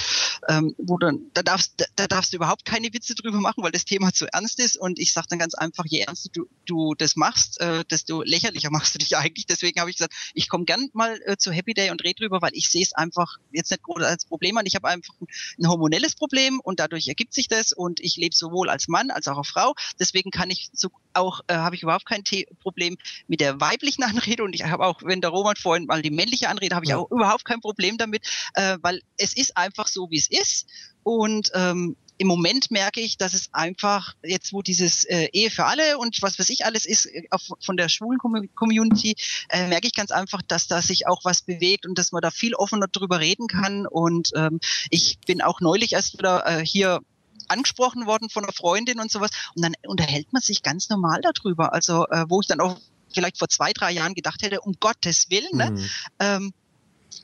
ähm, 0.50 0.76
wo 0.78 0.98
dann 0.98 1.32
da 1.34 1.42
darfst 1.42 1.74
da, 1.78 1.86
da 1.96 2.08
darfst 2.08 2.34
du 2.34 2.38
überhaupt 2.38 2.66
keine 2.66 2.94
Witze 2.94 3.16
drüber 3.16 3.40
machen, 3.40 3.64
weil 3.64 3.72
das 3.72 3.86
Thema 3.86 4.12
zu 4.12 4.28
ernst 4.32 4.60
ist. 4.60 4.78
Und 4.78 5.00
ich 5.00 5.14
sage 5.14 5.28
dann 5.30 5.40
ganz 5.40 5.54
einfach, 5.54 5.86
je 5.88 6.00
ernster 6.00 6.30
du 6.34 6.48
du 6.66 6.96
das 6.96 7.16
machst, 7.16 7.60
äh, 7.62 7.84
desto 7.90 8.24
lächerlicher 8.24 8.72
machst 8.72 8.94
du 8.96 9.00
dich 9.00 9.16
eigentlich. 9.18 9.46
Deswegen 9.46 9.80
habe 9.80 9.90
ich 9.90 9.98
gesagt, 9.98 10.14
ich 10.34 10.50
komme 10.50 10.66
gern 10.66 10.90
mal 10.94 11.20
äh, 11.26 11.38
zu 11.38 11.52
Happy 11.52 11.74
Day 11.74 11.92
und 11.92 12.04
rede 12.04 12.16
drüber, 12.22 12.42
weil 12.42 12.52
ich 12.54 12.70
sehe 12.70 12.84
es 12.84 12.94
einfach 12.94 13.38
jetzt 13.52 13.72
nicht 13.72 13.84
groß 13.84 14.04
als 14.04 14.26
Problem 14.26 14.58
an. 14.58 14.66
Ich 14.66 14.76
habe 14.76 14.90
einfach 14.90 15.14
ein, 15.22 15.28
ein 15.60 15.68
hormonelles 15.68 16.03
hormonelles 16.04 16.16
Problem 16.16 16.60
und 16.60 16.80
dadurch 16.80 17.08
ergibt 17.08 17.34
sich 17.34 17.48
das 17.48 17.72
und 17.72 18.00
ich 18.00 18.18
lebe 18.18 18.36
sowohl 18.36 18.70
als 18.70 18.88
Mann 18.88 19.12
als 19.12 19.28
auch 19.28 19.38
als 19.38 19.48
Frau. 19.48 19.76
Deswegen 20.00 20.32
kann 20.32 20.50
ich 20.50 20.70
so 20.74 20.90
auch 21.14 21.42
äh, 21.48 21.56
habe 21.56 21.76
ich 21.76 21.84
überhaupt 21.84 22.06
kein 22.06 22.24
The 22.26 22.48
Problem 22.62 22.98
mit 23.28 23.40
der 23.40 23.60
weiblichen 23.60 24.04
Anrede 24.04 24.44
und 24.44 24.54
ich 24.54 24.64
habe 24.64 24.86
auch, 24.86 25.02
wenn 25.04 25.22
der 25.22 25.30
Roman 25.30 25.56
vorhin 25.56 25.86
mal 25.86 26.02
die 26.02 26.12
männliche 26.12 26.50
Anrede, 26.50 26.76
habe 26.76 26.86
ich 26.86 26.92
ja. 26.92 26.98
auch 26.98 27.10
überhaupt 27.12 27.46
kein 27.46 27.62
Problem 27.62 27.98
damit, 27.98 28.26
äh, 28.56 28.78
weil 28.82 29.02
es 29.18 29.36
ist 29.36 29.58
einfach 29.58 29.88
so, 29.88 30.10
wie 30.10 30.18
es 30.18 30.30
ist 30.30 30.68
und 31.04 31.52
ähm, 31.54 31.96
im 32.18 32.28
Moment 32.28 32.72
merke 32.72 33.02
ich, 33.02 33.18
dass 33.18 33.34
es 33.34 33.54
einfach 33.54 34.16
jetzt, 34.24 34.54
wo 34.54 34.62
dieses 34.62 35.04
äh, 35.06 35.30
Ehe 35.34 35.50
für 35.50 35.66
alle 35.66 35.98
und 35.98 36.22
was 36.22 36.38
weiß 36.38 36.50
ich 36.50 36.66
alles 36.66 36.86
ist 36.86 37.06
äh, 37.06 37.24
von 37.60 37.78
der 37.78 37.90
schwulen 37.90 38.20
Community, 38.20 39.16
äh, 39.50 39.68
merke 39.68 39.88
ich 39.88 39.94
ganz 39.94 40.12
einfach, 40.12 40.42
dass 40.42 40.68
da 40.68 40.82
sich 40.82 41.08
auch 41.08 41.26
was 41.26 41.42
bewegt 41.42 41.86
und 41.86 41.98
dass 41.98 42.12
man 42.12 42.22
da 42.22 42.32
viel 42.32 42.56
offener 42.56 42.88
drüber 42.88 43.20
reden 43.20 43.48
kann. 43.48 43.88
Und 43.88 44.32
ähm, 44.36 44.60
ich 44.90 45.18
bin 45.26 45.42
auch 45.42 45.60
neulich 45.60 45.94
erst 45.94 46.18
wieder 46.18 46.46
äh, 46.46 46.66
hier 46.66 47.02
angesprochen 47.48 48.06
worden 48.06 48.30
von 48.30 48.44
einer 48.44 48.54
Freundin 48.54 49.00
und 49.00 49.12
sowas. 49.12 49.32
Und 49.56 49.64
dann 49.64 49.74
unterhält 49.86 50.32
man 50.34 50.42
sich 50.42 50.62
ganz 50.62 50.90
normal 50.90 51.22
darüber. 51.22 51.74
Also 51.74 52.08
äh, 52.08 52.26
wo 52.30 52.42
ich 52.42 52.48
dann 52.48 52.60
auch 52.60 52.80
vielleicht 53.14 53.38
vor 53.38 53.50
zwei, 53.50 53.74
drei 53.74 53.92
Jahren 53.92 54.14
gedacht 54.14 54.42
hätte, 54.42 54.62
um 54.62 54.76
Gottes 54.80 55.30
Willen, 55.30 55.58
ne? 55.58 55.72
Mhm. 55.72 55.90
Ähm, 56.20 56.54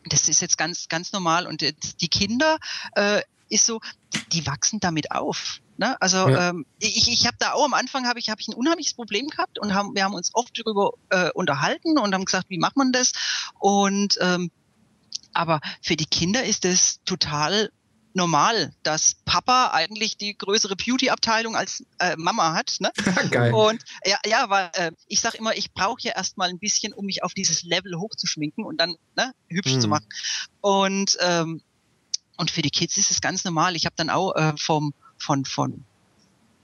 das 0.05 0.29
ist 0.29 0.41
jetzt 0.41 0.57
ganz, 0.57 0.87
ganz 0.87 1.11
normal. 1.11 1.47
Und 1.47 1.61
die 1.61 2.07
Kinder, 2.07 2.57
äh, 2.95 3.21
ist 3.49 3.65
so, 3.65 3.79
die, 4.31 4.45
wachsen 4.45 4.79
damit 4.79 5.11
auf. 5.11 5.59
Ne? 5.77 5.99
Also 6.01 6.29
ja. 6.29 6.49
ähm, 6.49 6.65
ich, 6.79 7.11
ich 7.11 7.25
habe 7.25 7.37
da 7.39 7.53
auch 7.53 7.65
am 7.65 7.73
Anfang 7.73 8.07
habe 8.07 8.19
ich, 8.19 8.29
hab 8.29 8.39
ich 8.39 8.47
ein 8.47 8.53
unheimliches 8.53 8.93
Problem 8.93 9.27
gehabt 9.27 9.59
und 9.59 9.73
haben, 9.73 9.95
wir 9.95 10.03
haben 10.03 10.13
uns 10.13 10.31
oft 10.33 10.57
darüber 10.57 10.91
äh, 11.09 11.31
unterhalten 11.31 11.97
und 11.97 12.13
haben 12.13 12.25
gesagt, 12.25 12.49
wie 12.49 12.57
macht 12.57 12.77
man 12.77 12.91
das? 12.91 13.11
Und 13.59 14.17
ähm, 14.21 14.51
aber 15.33 15.61
für 15.81 15.95
die 15.95 16.05
Kinder 16.05 16.43
ist 16.43 16.65
es 16.65 17.01
total 17.05 17.71
normal, 18.13 18.73
dass 18.83 19.15
Papa 19.25 19.71
eigentlich 19.71 20.17
die 20.17 20.37
größere 20.37 20.75
Beauty-Abteilung 20.75 21.55
als 21.55 21.85
äh, 21.99 22.15
Mama 22.17 22.53
hat. 22.53 22.77
Ne? 22.79 22.91
Geil. 23.31 23.53
Und 23.53 23.83
ja, 24.05 24.17
ja, 24.25 24.49
weil 24.49 24.69
äh, 24.73 24.91
ich 25.07 25.21
sage 25.21 25.37
immer, 25.37 25.55
ich 25.55 25.73
brauche 25.73 26.01
ja 26.01 26.13
erstmal 26.15 26.49
ein 26.49 26.59
bisschen, 26.59 26.93
um 26.93 27.05
mich 27.05 27.23
auf 27.23 27.33
dieses 27.33 27.63
Level 27.63 27.95
hochzuschminken 27.97 28.65
und 28.65 28.77
dann 28.81 28.95
ne, 29.15 29.33
hübsch 29.47 29.73
hm. 29.73 29.81
zu 29.81 29.87
machen. 29.87 30.07
Und 30.61 31.17
ähm, 31.21 31.61
und 32.39 32.49
für 32.49 32.61
die 32.61 32.69
Kids 32.69 32.95
ist 32.95 33.11
es 33.11 33.19
ganz 33.19 33.43
normal. 33.43 33.75
Ich 33.75 33.85
habe 33.85 33.95
dann 33.97 34.09
auch 34.09 34.33
äh, 34.33 34.53
vom, 34.57 34.93
von, 35.17 35.43
von 35.43 35.83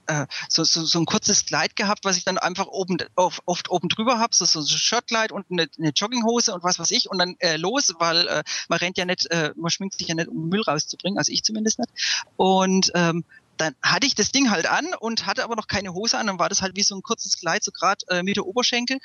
äh, 0.06 0.26
so, 0.48 0.64
so, 0.64 0.84
so 0.84 0.98
ein 0.98 1.04
kurzes 1.04 1.44
Kleid 1.44 1.76
gehabt, 1.76 2.04
was 2.04 2.16
ich 2.16 2.24
dann 2.24 2.38
einfach 2.38 2.66
oben 2.66 2.96
auf, 3.14 3.42
oft 3.44 3.68
oben 3.70 3.90
drüber 3.90 4.18
habe, 4.18 4.34
so, 4.34 4.46
so 4.46 4.60
ein 4.60 4.66
Shirtkleid 4.66 5.32
und 5.32 5.44
eine, 5.50 5.68
eine 5.78 5.90
Jogginghose 5.90 6.54
und 6.54 6.64
was 6.64 6.78
weiß 6.78 6.90
ich 6.92 7.10
und 7.10 7.18
dann 7.18 7.36
äh, 7.40 7.58
los, 7.58 7.92
weil 7.98 8.26
äh, 8.26 8.42
man 8.68 8.78
rennt 8.78 8.96
ja 8.96 9.04
nicht, 9.04 9.26
äh, 9.30 9.52
man 9.54 9.70
schminkt 9.70 9.98
sich 9.98 10.08
ja 10.08 10.14
nicht, 10.14 10.28
um 10.28 10.48
Müll 10.48 10.62
rauszubringen, 10.62 11.18
also 11.18 11.30
ich 11.30 11.42
zumindest 11.42 11.78
nicht. 11.78 11.90
Und 12.36 12.90
ähm, 12.94 13.24
dann 13.56 13.74
hatte 13.82 14.06
ich 14.06 14.14
das 14.14 14.32
Ding 14.32 14.50
halt 14.50 14.66
an 14.66 14.86
und 15.00 15.26
hatte 15.26 15.44
aber 15.44 15.56
noch 15.56 15.66
keine 15.66 15.94
Hose 15.94 16.18
an. 16.18 16.26
Dann 16.26 16.38
war 16.38 16.48
das 16.48 16.62
halt 16.62 16.76
wie 16.76 16.82
so 16.82 16.94
ein 16.94 17.02
kurzes 17.02 17.38
Kleid, 17.38 17.64
so 17.64 17.70
gerade 17.70 18.04
äh, 18.08 18.22
mit 18.22 18.36
der 18.36 18.46
Oberschenkel. 18.46 18.98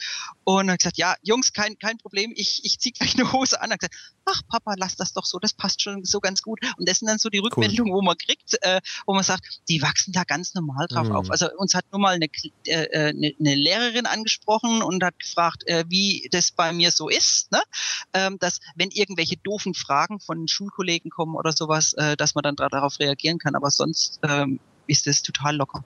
Und 0.44 0.68
dann 0.68 0.78
gesagt, 0.78 0.98
ja, 0.98 1.16
Jungs, 1.22 1.54
kein, 1.54 1.78
kein 1.80 1.98
Problem, 1.98 2.34
ich, 2.36 2.62
ich 2.64 2.80
ziehe 2.80 2.94
gleich 2.94 3.16
eine 3.16 3.32
Hose 3.32 3.62
an. 3.62 3.70
Dann 3.70 3.80
gesagt, 3.80 3.96
ach 4.26 4.42
Papa, 4.48 4.74
lass 4.78 4.96
das 4.96 5.14
doch 5.14 5.26
so, 5.26 5.40
das 5.40 5.54
passt 5.54 5.82
schon 5.82 6.04
so 6.06 6.20
ganz 6.20 6.42
gut. 6.42 6.60
Und 6.78 6.88
das 6.88 7.00
sind 7.00 7.08
dann 7.08 7.18
so 7.18 7.30
die 7.30 7.40
Rückmeldungen, 7.40 7.92
cool. 7.92 8.00
wo 8.00 8.02
man 8.02 8.18
kriegt, 8.18 8.58
äh, 8.62 8.82
wo 9.06 9.14
man 9.14 9.24
sagt, 9.24 9.62
die 9.70 9.82
wachsen 9.82 10.14
da 10.14 10.24
ganz 10.24 10.54
normal 10.54 10.88
drauf 10.88 11.08
mhm. 11.08 11.16
auf. 11.16 11.32
Also 11.32 11.48
uns 11.58 11.74
hat 11.74 11.86
nur 11.92 12.00
mal 12.00 12.16
eine, 12.16 12.28
äh, 12.66 12.84
äh, 12.84 13.10
eine, 13.10 13.34
eine 13.40 13.56
Lehrerin 13.56 14.06
angesprochen 14.06 14.82
und 14.82 15.04
hat 15.04 15.18
gefragt, 15.20 15.68
äh, 15.68 15.86
wie 15.88 16.28
das 16.32 16.52
bei 16.52 16.74
mir 16.74 16.92
so 16.92 17.10
ist, 17.10 17.52
ne? 17.52 17.62
ähm, 18.14 18.38
dass 18.40 18.60
wenn 18.76 18.90
irgendwelche 18.92 19.38
doofen 19.38 19.74
Fragen 19.74 20.20
von 20.20 20.48
Schulkollegen 20.48 21.12
kommen 21.12 21.36
oder 21.36 21.52
sowas, 21.52 21.94
äh, 21.94 22.16
dass 22.18 22.36
man 22.36 22.44
dann 22.44 22.56
darauf 22.56 23.00
reagieren 23.00 23.40
kann. 23.40 23.56
Aber 23.56 23.72
sonst 23.72 24.20
ähm, 24.42 24.60
ist 24.88 25.08
es 25.08 25.22
total 25.22 25.56
locker. 25.56 25.84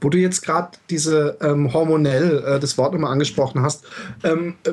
Wo 0.00 0.08
du 0.08 0.18
jetzt 0.18 0.42
gerade 0.42 0.76
diese 0.90 1.38
ähm, 1.40 1.72
hormonell 1.72 2.42
äh, 2.44 2.58
das 2.58 2.76
Wort 2.76 2.92
nochmal 2.92 3.12
angesprochen 3.12 3.62
hast, 3.62 3.84
ähm, 4.24 4.56
äh, 4.64 4.72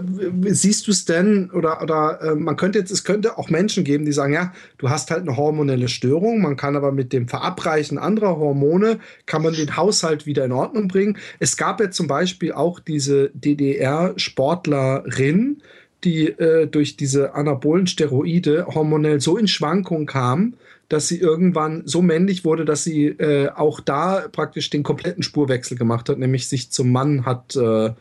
siehst 0.51 0.87
du 0.87 0.91
es 0.91 1.05
denn 1.05 1.51
oder 1.51 1.83
oder 1.83 2.19
äh, 2.21 2.33
man 2.33 2.55
könnte 2.55 2.79
jetzt 2.79 2.89
es 2.89 3.03
könnte 3.03 3.37
auch 3.37 3.51
Menschen 3.51 3.83
geben, 3.83 4.05
die 4.05 4.11
sagen, 4.11 4.33
ja, 4.33 4.53
du 4.79 4.89
hast 4.89 5.11
halt 5.11 5.21
eine 5.21 5.37
hormonelle 5.37 5.87
Störung, 5.87 6.41
man 6.41 6.57
kann 6.57 6.75
aber 6.75 6.91
mit 6.91 7.13
dem 7.13 7.27
Verabreichen 7.27 7.99
anderer 7.99 8.37
Hormone 8.37 8.97
kann 9.27 9.43
man 9.43 9.53
den 9.53 9.77
Haushalt 9.77 10.25
wieder 10.25 10.45
in 10.45 10.51
Ordnung 10.51 10.87
bringen. 10.87 11.19
Es 11.39 11.57
gab 11.57 11.79
ja 11.79 11.91
zum 11.91 12.07
Beispiel 12.07 12.53
auch 12.53 12.79
diese 12.79 13.29
DDR-Sportlerin, 13.35 15.61
die 16.03 16.27
äh, 16.27 16.65
durch 16.67 16.97
diese 16.97 17.35
anabolen 17.35 17.85
Steroide 17.85 18.65
hormonell 18.73 19.21
so 19.21 19.37
in 19.37 19.47
Schwankungen 19.47 20.07
kam, 20.07 20.55
dass 20.89 21.07
sie 21.07 21.19
irgendwann 21.19 21.83
so 21.85 22.01
männlich 22.01 22.45
wurde, 22.45 22.65
dass 22.65 22.83
sie 22.83 23.07
äh, 23.07 23.49
auch 23.49 23.79
da 23.79 24.27
praktisch 24.31 24.69
den 24.69 24.83
kompletten 24.83 25.23
Spurwechsel 25.23 25.77
gemacht 25.77 26.09
hat, 26.09 26.17
nämlich 26.17 26.47
sich 26.47 26.71
zum 26.71 26.91
Mann 26.91 27.25
hat 27.25 27.55
äh, 27.55 27.91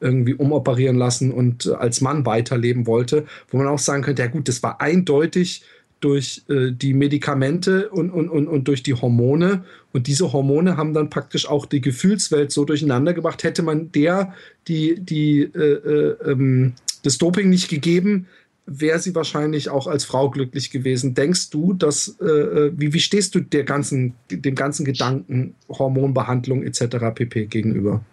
irgendwie 0.00 0.34
umoperieren 0.34 0.96
lassen 0.96 1.32
und 1.32 1.66
äh, 1.66 1.72
als 1.72 2.00
Mann 2.00 2.26
weiterleben 2.26 2.86
wollte, 2.86 3.26
wo 3.48 3.58
man 3.58 3.66
auch 3.66 3.78
sagen 3.78 4.02
könnte, 4.02 4.22
ja 4.22 4.28
gut, 4.28 4.48
das 4.48 4.62
war 4.62 4.80
eindeutig 4.80 5.64
durch 6.00 6.42
äh, 6.48 6.72
die 6.72 6.92
Medikamente 6.92 7.88
und, 7.88 8.10
und, 8.10 8.28
und, 8.28 8.48
und 8.48 8.68
durch 8.68 8.82
die 8.82 8.94
Hormone. 8.94 9.64
Und 9.92 10.06
diese 10.06 10.32
Hormone 10.32 10.76
haben 10.76 10.92
dann 10.92 11.10
praktisch 11.10 11.48
auch 11.48 11.66
die 11.66 11.80
Gefühlswelt 11.80 12.52
so 12.52 12.64
durcheinander 12.64 13.14
gebracht. 13.14 13.42
Hätte 13.42 13.62
man 13.62 13.90
der 13.92 14.34
die, 14.68 15.00
die, 15.00 15.40
äh, 15.40 15.58
äh, 15.58 16.30
ähm, 16.30 16.74
das 17.02 17.18
Doping 17.18 17.48
nicht 17.48 17.68
gegeben, 17.68 18.26
wäre 18.66 18.98
sie 18.98 19.14
wahrscheinlich 19.14 19.68
auch 19.70 19.86
als 19.86 20.04
Frau 20.04 20.28
glücklich 20.30 20.70
gewesen. 20.70 21.14
Denkst 21.14 21.50
du, 21.50 21.72
dass, 21.72 22.16
äh, 22.20 22.24
äh 22.24 22.72
wie, 22.76 22.92
wie 22.92 23.00
stehst 23.00 23.34
du 23.34 23.40
der 23.40 23.64
ganzen, 23.64 24.14
dem 24.30 24.54
ganzen 24.54 24.84
Gedanken 24.84 25.54
Hormonbehandlung 25.68 26.64
etc. 26.64 27.14
pp. 27.14 27.46
gegenüber? 27.46 28.04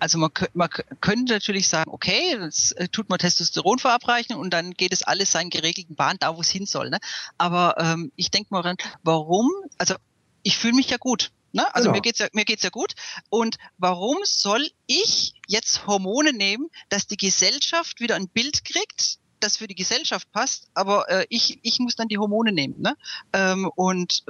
Also 0.00 0.18
man, 0.18 0.30
man 0.54 0.70
könnte 1.00 1.34
natürlich 1.34 1.68
sagen, 1.68 1.90
okay, 1.90 2.36
jetzt 2.40 2.76
äh, 2.78 2.88
tut 2.88 3.10
man 3.10 3.18
Testosteron 3.18 3.78
verabreichen 3.78 4.34
und 4.34 4.50
dann 4.50 4.72
geht 4.72 4.92
es 4.92 5.02
alles 5.02 5.30
seinen 5.30 5.50
geregelten 5.50 5.94
Bahn, 5.94 6.16
da 6.18 6.36
wo 6.36 6.40
es 6.40 6.50
hin 6.50 6.66
soll. 6.66 6.88
Ne? 6.88 6.98
Aber 7.36 7.74
ähm, 7.78 8.10
ich 8.16 8.30
denke 8.30 8.48
mal, 8.50 8.74
warum? 9.02 9.50
Also 9.76 9.94
ich 10.42 10.56
fühle 10.56 10.74
mich 10.74 10.88
ja 10.88 10.96
gut. 10.96 11.32
Ne? 11.52 11.72
Also 11.74 11.88
genau. 11.88 11.98
mir 11.98 12.00
geht's 12.00 12.18
ja 12.18 12.28
mir 12.32 12.46
geht's 12.46 12.62
ja 12.62 12.70
gut. 12.70 12.94
Und 13.28 13.56
warum 13.76 14.18
soll 14.24 14.66
ich 14.86 15.34
jetzt 15.46 15.86
Hormone 15.86 16.32
nehmen, 16.32 16.68
dass 16.88 17.06
die 17.06 17.18
Gesellschaft 17.18 18.00
wieder 18.00 18.16
ein 18.16 18.28
Bild 18.28 18.64
kriegt, 18.64 19.18
das 19.40 19.56
für 19.56 19.66
die 19.66 19.74
Gesellschaft 19.74 20.30
passt, 20.32 20.68
aber 20.74 21.08
äh, 21.08 21.26
ich 21.28 21.58
ich 21.62 21.78
muss 21.78 21.96
dann 21.96 22.08
die 22.08 22.18
Hormone 22.18 22.52
nehmen. 22.52 22.80
Ne? 22.80 22.96
Ähm, 23.32 23.70
und 23.74 24.24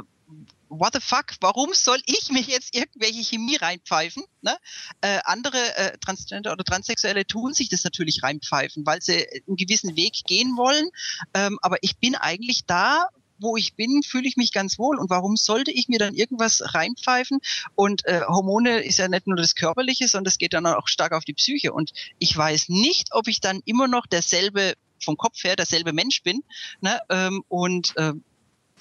what 0.69 0.93
the 0.95 1.01
fuck, 1.01 1.35
warum 1.41 1.75
soll 1.75 1.99
ich 2.07 2.31
mich 2.31 2.47
jetzt 2.47 2.75
irgendwelche 2.75 3.23
Chemie 3.23 3.57
reinpfeifen? 3.57 4.23
Ne? 4.41 4.57
Äh, 5.01 5.19
andere 5.25 5.59
äh, 5.77 5.99
Transgender 5.99 6.53
oder 6.53 6.65
Transsexuelle 6.65 7.27
tun 7.27 7.53
sich 7.53 7.69
das 7.69 7.85
natürlich 7.85 8.23
reinpfeifen, 8.23 8.87
weil 8.87 9.03
sie 9.03 9.27
einen 9.47 9.57
gewissen 9.57 9.97
Weg 9.97 10.23
gehen 10.27 10.57
wollen. 10.57 10.91
Ähm, 11.35 11.59
aber 11.61 11.79
ich 11.83 11.99
bin 11.99 12.15
eigentlich 12.15 12.65
da, 12.67 13.09
wo 13.41 13.57
ich 13.57 13.75
bin, 13.75 14.03
fühle 14.03 14.29
ich 14.29 14.37
mich 14.37 14.53
ganz 14.53 14.79
wohl. 14.79 14.99
Und 14.99 15.11
warum 15.11 15.37
sollte 15.37 15.71
ich 15.71 15.89
mir 15.89 15.99
dann 15.99 16.15
irgendwas 16.15 16.63
reinpfeifen? 16.75 17.41
Und 17.75 18.05
äh, 18.07 18.21
Hormone 18.27 18.81
ist 18.81 18.99
ja 18.99 19.09
nicht 19.09 19.27
nur 19.27 19.37
das 19.37 19.55
Körperliche, 19.55 20.09
sondern 20.09 20.29
es 20.29 20.39
geht 20.39 20.53
dann 20.53 20.67
auch 20.67 20.89
stark 20.89 21.13
auf 21.13 21.25
die 21.25 21.33
Psyche. 21.33 21.73
Und 21.73 21.93
ich 22.19 22.37
weiß 22.37 22.69
nicht, 22.69 23.09
ob 23.13 23.29
ich 23.29 23.41
dann 23.41 23.61
immer 23.65 23.89
noch 23.89 24.07
derselbe 24.07 24.75
vom 25.03 25.17
Kopf 25.17 25.43
her 25.45 25.57
derselbe 25.57 25.93
Mensch 25.93 26.23
bin. 26.23 26.43
Ne? 26.81 26.99
Ähm, 27.09 27.43
und 27.49 27.97
äh, 27.97 28.13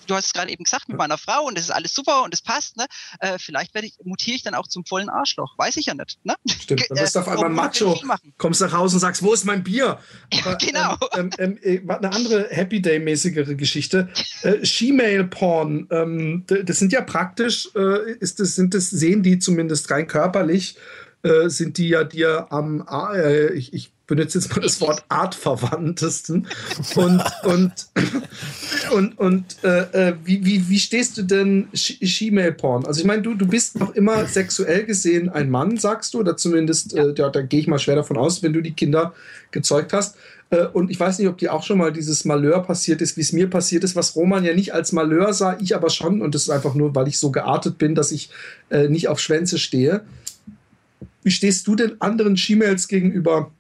du 0.08 0.16
hast 0.16 0.28
es 0.28 0.34
gerade 0.34 0.52
eben 0.52 0.64
gesagt, 0.64 0.90
mit 0.90 0.98
meiner 0.98 1.18
Frau 1.18 1.46
und 1.46 1.58
das 1.58 1.66
ist 1.66 1.72
alles 1.72 1.94
super 1.94 2.24
und 2.24 2.34
es 2.34 2.42
passt, 2.42 2.78
ne? 2.78 2.86
Äh, 3.20 3.38
vielleicht 3.40 3.74
werde 3.74 3.88
ich, 3.88 3.94
mutiere 4.04 4.36
ich 4.36 4.44
dann 4.44 4.56
auch 4.56 4.68
zum 4.68 4.86
vollen 4.86 5.10
Arschloch. 5.10 5.58
Weiß 5.58 5.78
ich 5.78 5.88
ja 5.88 5.94
nicht. 5.94 6.20
Ne? 6.24 6.36
Stimmt, 6.48 6.86
dann 6.90 6.98
bist 7.02 7.16
du 7.16 7.20
auf 7.20 7.28
einmal 7.28 7.50
Macho, 7.50 8.00
kommst 8.38 8.62
nach 8.62 8.74
Hause 8.74 8.96
und 8.96 9.00
sagst, 9.02 9.24
wo 9.24 9.34
ist 9.34 9.46
mein 9.46 9.64
Bier? 9.64 10.00
Aber, 10.42 10.56
genau. 10.56 10.96
Ähm, 11.16 11.30
ähm, 11.38 11.60
ähm, 11.62 11.90
äh, 11.90 11.94
eine 11.94 12.12
andere 12.12 12.48
Happy 12.50 12.82
Day-mäßigere 12.82 13.56
Geschichte. 13.56 14.10
Äh, 14.42 14.66
She-Mail-Porn, 14.66 15.88
ähm, 15.92 16.46
das 16.48 16.80
sind 16.80 16.92
ja 16.92 17.02
praktisch, 17.02 17.70
äh, 17.76 18.14
ist 18.14 18.40
das, 18.40 18.56
sind 18.56 18.74
das, 18.74 18.90
sehen 18.90 19.24
die 19.24 19.40
zumindest 19.40 19.90
rein 19.92 20.08
körperlich, 20.08 20.76
äh, 21.24 21.50
sind 21.50 21.78
die 21.78 21.90
ja 21.90 22.04
dir 22.04 22.52
am, 22.52 22.86
ich, 23.54 23.74
ich 23.74 23.92
benutze 24.10 24.40
jetzt 24.40 24.54
mal 24.54 24.62
das 24.62 24.82
Wort 24.82 25.06
artverwandtesten. 25.08 26.48
Und, 26.96 27.24
und, 27.44 27.72
und, 28.92 29.18
und 29.18 29.64
äh, 29.64 30.10
äh, 30.10 30.16
wie, 30.26 30.44
wie, 30.46 30.68
wie 30.68 30.80
stehst 30.80 31.18
du 31.18 31.22
denn 31.22 31.70
She-Mail-Porn? 31.74 32.86
Also 32.86 33.00
ich 33.00 33.06
meine, 33.06 33.22
du, 33.22 33.36
du 33.36 33.48
bist 33.48 33.80
noch 33.80 33.96
immer 33.96 34.26
sexuell 34.26 34.84
gesehen 34.84 35.30
ein 35.30 35.50
Mann, 35.50 35.78
sagst 35.78 36.14
du, 36.14 36.20
oder 36.20 36.36
zumindest, 36.36 36.96
äh, 36.96 37.14
ja, 37.16 37.30
da 37.30 37.42
gehe 37.42 37.62
ich 37.62 37.68
mal 37.68 37.80
schwer 37.80 37.96
davon 37.96 38.18
aus, 38.18 38.44
wenn 38.44 38.52
du 38.52 38.62
die 38.62 38.74
Kinder 38.74 39.14
gezeugt 39.52 39.94
hast. 39.94 40.18
Äh, 40.50 40.66
und 40.66 40.90
ich 40.90 41.00
weiß 41.00 41.20
nicht, 41.20 41.28
ob 41.28 41.38
dir 41.38 41.54
auch 41.54 41.64
schon 41.64 41.78
mal 41.78 41.94
dieses 41.94 42.26
Malheur 42.26 42.64
passiert 42.64 43.02
ist, 43.02 43.16
wie 43.16 43.22
es 43.22 43.32
mir 43.32 43.48
passiert 43.48 43.84
ist, 43.84 43.96
was 43.96 44.16
Roman 44.16 44.44
ja 44.44 44.56
nicht 44.56 44.74
als 44.74 44.92
Malheur 44.92 45.34
sah, 45.34 45.56
ich 45.62 45.76
aber 45.76 45.92
schon. 45.92 46.24
Und 46.24 46.34
das 46.34 46.44
ist 46.44 46.50
einfach 46.50 46.74
nur, 46.74 46.96
weil 46.96 47.08
ich 47.08 47.20
so 47.20 47.30
geartet 47.30 47.78
bin, 47.78 47.94
dass 47.94 48.12
ich 48.12 48.32
äh, 48.72 48.88
nicht 48.88 49.08
auf 49.08 49.20
Schwänze 49.20 49.60
stehe. 49.60 50.02
Wie 51.24 51.32
stehst 51.32 51.68
du 51.68 51.76
denn 51.76 52.00
anderen 52.00 52.38
She-Mails 52.38 52.88
gegenüber? 52.88 53.52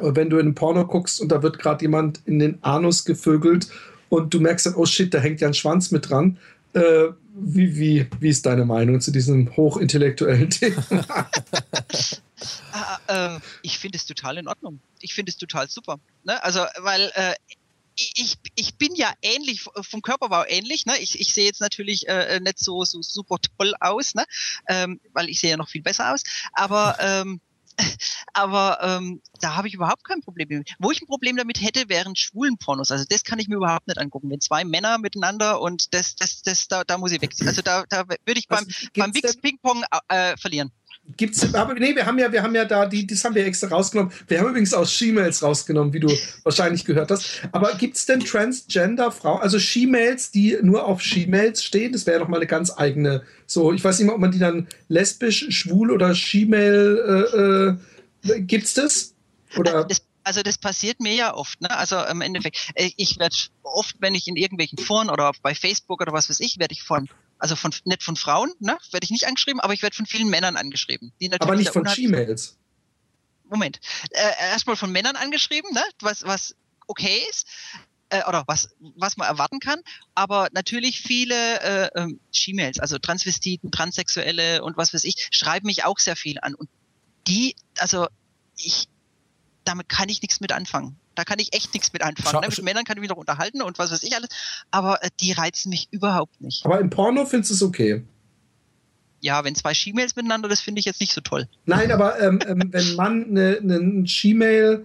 wenn 0.00 0.30
du 0.30 0.38
in 0.38 0.48
ein 0.48 0.54
Porno 0.54 0.86
guckst 0.86 1.20
und 1.20 1.28
da 1.30 1.42
wird 1.42 1.58
gerade 1.58 1.84
jemand 1.84 2.20
in 2.24 2.38
den 2.38 2.62
Anus 2.62 3.04
gevögelt 3.04 3.68
und 4.08 4.32
du 4.32 4.40
merkst 4.40 4.66
dann, 4.66 4.74
oh 4.74 4.86
shit, 4.86 5.12
da 5.12 5.18
hängt 5.18 5.40
ja 5.40 5.48
ein 5.48 5.54
Schwanz 5.54 5.90
mit 5.90 6.08
dran. 6.08 6.38
Äh, 6.74 7.08
wie, 7.34 7.76
wie, 7.76 8.06
wie 8.20 8.28
ist 8.28 8.44
deine 8.46 8.64
Meinung 8.64 9.00
zu 9.00 9.10
diesem 9.10 9.56
hochintellektuellen 9.56 10.50
Thema? 10.50 11.30
ah, 12.72 12.98
äh, 13.36 13.40
ich 13.62 13.78
finde 13.78 13.96
es 13.96 14.06
total 14.06 14.38
in 14.38 14.48
Ordnung. 14.48 14.80
Ich 15.00 15.14
finde 15.14 15.30
es 15.30 15.38
total 15.38 15.68
super. 15.68 15.98
Ne? 16.24 16.42
Also, 16.42 16.60
weil 16.80 17.10
äh, 17.14 17.34
ich, 17.96 18.36
ich 18.54 18.76
bin 18.76 18.94
ja 18.94 19.12
ähnlich, 19.22 19.62
vom 19.62 20.02
Körperbau 20.02 20.44
ähnlich. 20.46 20.86
Ne? 20.86 20.98
Ich, 20.98 21.20
ich 21.20 21.34
sehe 21.34 21.44
jetzt 21.44 21.60
natürlich 21.60 22.08
äh, 22.08 22.40
nicht 22.40 22.58
so, 22.58 22.84
so 22.84 23.02
super 23.02 23.36
toll 23.58 23.74
aus, 23.80 24.14
ne? 24.14 24.24
Ähm, 24.68 25.00
weil 25.12 25.28
ich 25.28 25.40
sehe 25.40 25.50
ja 25.50 25.56
noch 25.56 25.68
viel 25.68 25.82
besser 25.82 26.12
aus. 26.12 26.22
Aber 26.52 26.96
ähm, 27.00 27.40
aber 28.34 28.78
ähm, 28.82 29.22
da 29.40 29.56
habe 29.56 29.68
ich 29.68 29.74
überhaupt 29.74 30.04
kein 30.04 30.20
Problem 30.20 30.48
damit. 30.48 30.74
Wo 30.78 30.90
ich 30.90 31.00
ein 31.00 31.06
Problem 31.06 31.36
damit 31.36 31.60
hätte, 31.60 31.88
wären 31.88 32.16
schwulen 32.16 32.58
Pornos. 32.58 32.90
Also 32.90 33.04
das 33.08 33.24
kann 33.24 33.38
ich 33.38 33.48
mir 33.48 33.56
überhaupt 33.56 33.86
nicht 33.86 33.98
angucken. 33.98 34.30
Wenn 34.30 34.40
zwei 34.40 34.64
Männer 34.64 34.98
miteinander 34.98 35.60
und 35.60 35.94
das, 35.94 36.14
das, 36.16 36.42
das, 36.42 36.68
da, 36.68 36.84
da 36.84 36.98
muss 36.98 37.12
ich 37.12 37.20
weg. 37.20 37.32
Also 37.52 37.60
da, 37.60 37.84
da 37.88 38.08
würde 38.08 38.38
ich 38.38 38.48
beim, 38.48 38.66
beim 38.96 39.14
Wix 39.14 39.36
Ping 39.36 39.58
Pong 39.58 39.84
äh, 40.08 40.36
verlieren. 40.38 40.70
Gibt's, 41.16 41.52
aber 41.54 41.74
nee, 41.74 41.96
wir 41.96 42.06
haben 42.06 42.18
ja, 42.18 42.30
wir 42.30 42.42
haben 42.42 42.54
ja 42.54 42.64
da, 42.64 42.86
die, 42.86 43.06
das 43.06 43.24
haben 43.24 43.34
wir 43.34 43.44
extra 43.44 43.68
rausgenommen. 43.68 44.12
Wir 44.28 44.38
haben 44.38 44.48
übrigens 44.48 44.72
aus 44.72 44.92
She-Mails 44.92 45.42
rausgenommen, 45.42 45.92
wie 45.92 46.00
du 46.00 46.08
wahrscheinlich 46.44 46.84
gehört 46.84 47.10
hast. 47.10 47.42
Aber 47.50 47.74
gibt 47.74 47.96
es 47.96 48.06
denn 48.06 48.20
Transgender-Frauen, 48.20 49.40
also 49.40 49.58
She-Mails, 49.58 50.30
die 50.30 50.56
nur 50.62 50.86
auf 50.86 51.02
She-Mails 51.02 51.64
stehen? 51.64 51.92
Das 51.92 52.06
wäre 52.06 52.20
doch 52.20 52.28
mal 52.28 52.36
eine 52.36 52.46
ganz 52.46 52.72
eigene, 52.76 53.22
so, 53.46 53.72
ich 53.72 53.82
weiß 53.82 53.98
nicht 53.98 54.06
mal, 54.06 54.14
ob 54.14 54.20
man 54.20 54.30
die 54.30 54.38
dann 54.38 54.68
lesbisch, 54.88 55.46
schwul 55.50 55.90
oder 55.90 56.14
She-Mail, 56.14 57.76
äh, 58.24 58.32
äh, 58.32 58.40
gibt's 58.40 58.74
das? 58.74 59.14
Oder? 59.56 59.84
Das 59.84 60.02
also 60.24 60.42
das 60.42 60.58
passiert 60.58 61.00
mir 61.00 61.14
ja 61.14 61.34
oft, 61.34 61.60
ne? 61.60 61.76
Also 61.76 62.00
im 62.04 62.20
Endeffekt, 62.20 62.70
äh, 62.74 62.90
ich 62.96 63.18
werde 63.18 63.36
oft, 63.62 63.96
wenn 63.98 64.14
ich 64.14 64.28
in 64.28 64.36
irgendwelchen 64.36 64.78
Foren 64.78 65.10
oder 65.10 65.32
bei 65.42 65.54
Facebook 65.54 66.00
oder 66.00 66.12
was 66.12 66.30
weiß 66.30 66.40
ich, 66.40 66.58
werde 66.58 66.72
ich 66.72 66.82
von 66.82 67.08
also 67.42 67.56
von 67.56 67.74
nicht 67.84 68.04
von 68.04 68.14
Frauen, 68.14 68.52
ne, 68.60 68.78
werde 68.92 69.04
ich 69.04 69.10
nicht 69.10 69.26
angeschrieben, 69.26 69.60
aber 69.60 69.74
ich 69.74 69.82
werde 69.82 69.96
von 69.96 70.06
vielen 70.06 70.28
Männern 70.28 70.56
angeschrieben. 70.56 71.12
Aber 71.40 71.56
nicht 71.56 71.72
von 71.72 71.88
She-Mails. 71.88 72.56
Moment. 73.50 73.80
Äh, 74.10 74.50
erstmal 74.52 74.76
von 74.76 74.92
Männern 74.92 75.16
angeschrieben, 75.16 75.72
ne, 75.72 75.82
was, 76.00 76.22
was 76.22 76.54
okay 76.86 77.20
ist. 77.28 77.48
Äh, 78.10 78.22
oder 78.28 78.44
was, 78.46 78.68
was 78.96 79.16
man 79.16 79.26
erwarten 79.26 79.58
kann, 79.58 79.80
aber 80.14 80.50
natürlich 80.52 81.00
viele 81.00 81.60
äh, 81.62 81.90
ähm, 81.96 82.20
She-Mails, 82.30 82.78
also 82.78 82.98
Transvestiten, 82.98 83.72
Transsexuelle 83.72 84.62
und 84.62 84.76
was 84.76 84.94
weiß 84.94 85.02
ich, 85.02 85.26
schreiben 85.32 85.66
mich 85.66 85.84
auch 85.84 85.98
sehr 85.98 86.14
viel 86.14 86.38
an. 86.42 86.54
Und 86.54 86.70
die, 87.26 87.56
also 87.78 88.06
ich, 88.56 88.86
damit 89.64 89.88
kann 89.88 90.08
ich 90.08 90.22
nichts 90.22 90.40
mit 90.40 90.52
anfangen. 90.52 90.96
Da 91.22 91.24
kann 91.24 91.38
ich 91.38 91.54
echt 91.54 91.72
nichts 91.72 91.92
mit 91.92 92.02
anfangen. 92.02 92.40
Ne? 92.40 92.48
Mit 92.48 92.62
Männern 92.64 92.82
kann 92.82 92.96
ich 92.96 93.00
mich 93.00 93.08
noch 93.08 93.16
unterhalten 93.16 93.62
und 93.62 93.78
was 93.78 93.92
weiß 93.92 94.02
ich 94.02 94.16
alles. 94.16 94.28
Aber 94.72 95.04
äh, 95.04 95.10
die 95.20 95.30
reizen 95.30 95.68
mich 95.68 95.86
überhaupt 95.92 96.40
nicht. 96.40 96.66
Aber 96.66 96.80
im 96.80 96.90
Porno 96.90 97.26
findest 97.26 97.52
du 97.52 97.54
es 97.54 97.62
okay? 97.62 98.02
Ja, 99.20 99.44
wenn 99.44 99.54
zwei 99.54 99.72
She-Mails 99.72 100.16
miteinander, 100.16 100.48
das 100.48 100.60
finde 100.60 100.80
ich 100.80 100.84
jetzt 100.84 101.00
nicht 101.00 101.12
so 101.12 101.20
toll. 101.20 101.46
Nein, 101.64 101.92
aber 101.92 102.20
ähm, 102.20 102.40
ähm, 102.44 102.64
wenn 102.72 102.96
man 102.96 103.24
eine 103.28 103.58
ne, 103.62 104.04
She-Mail 104.08 104.84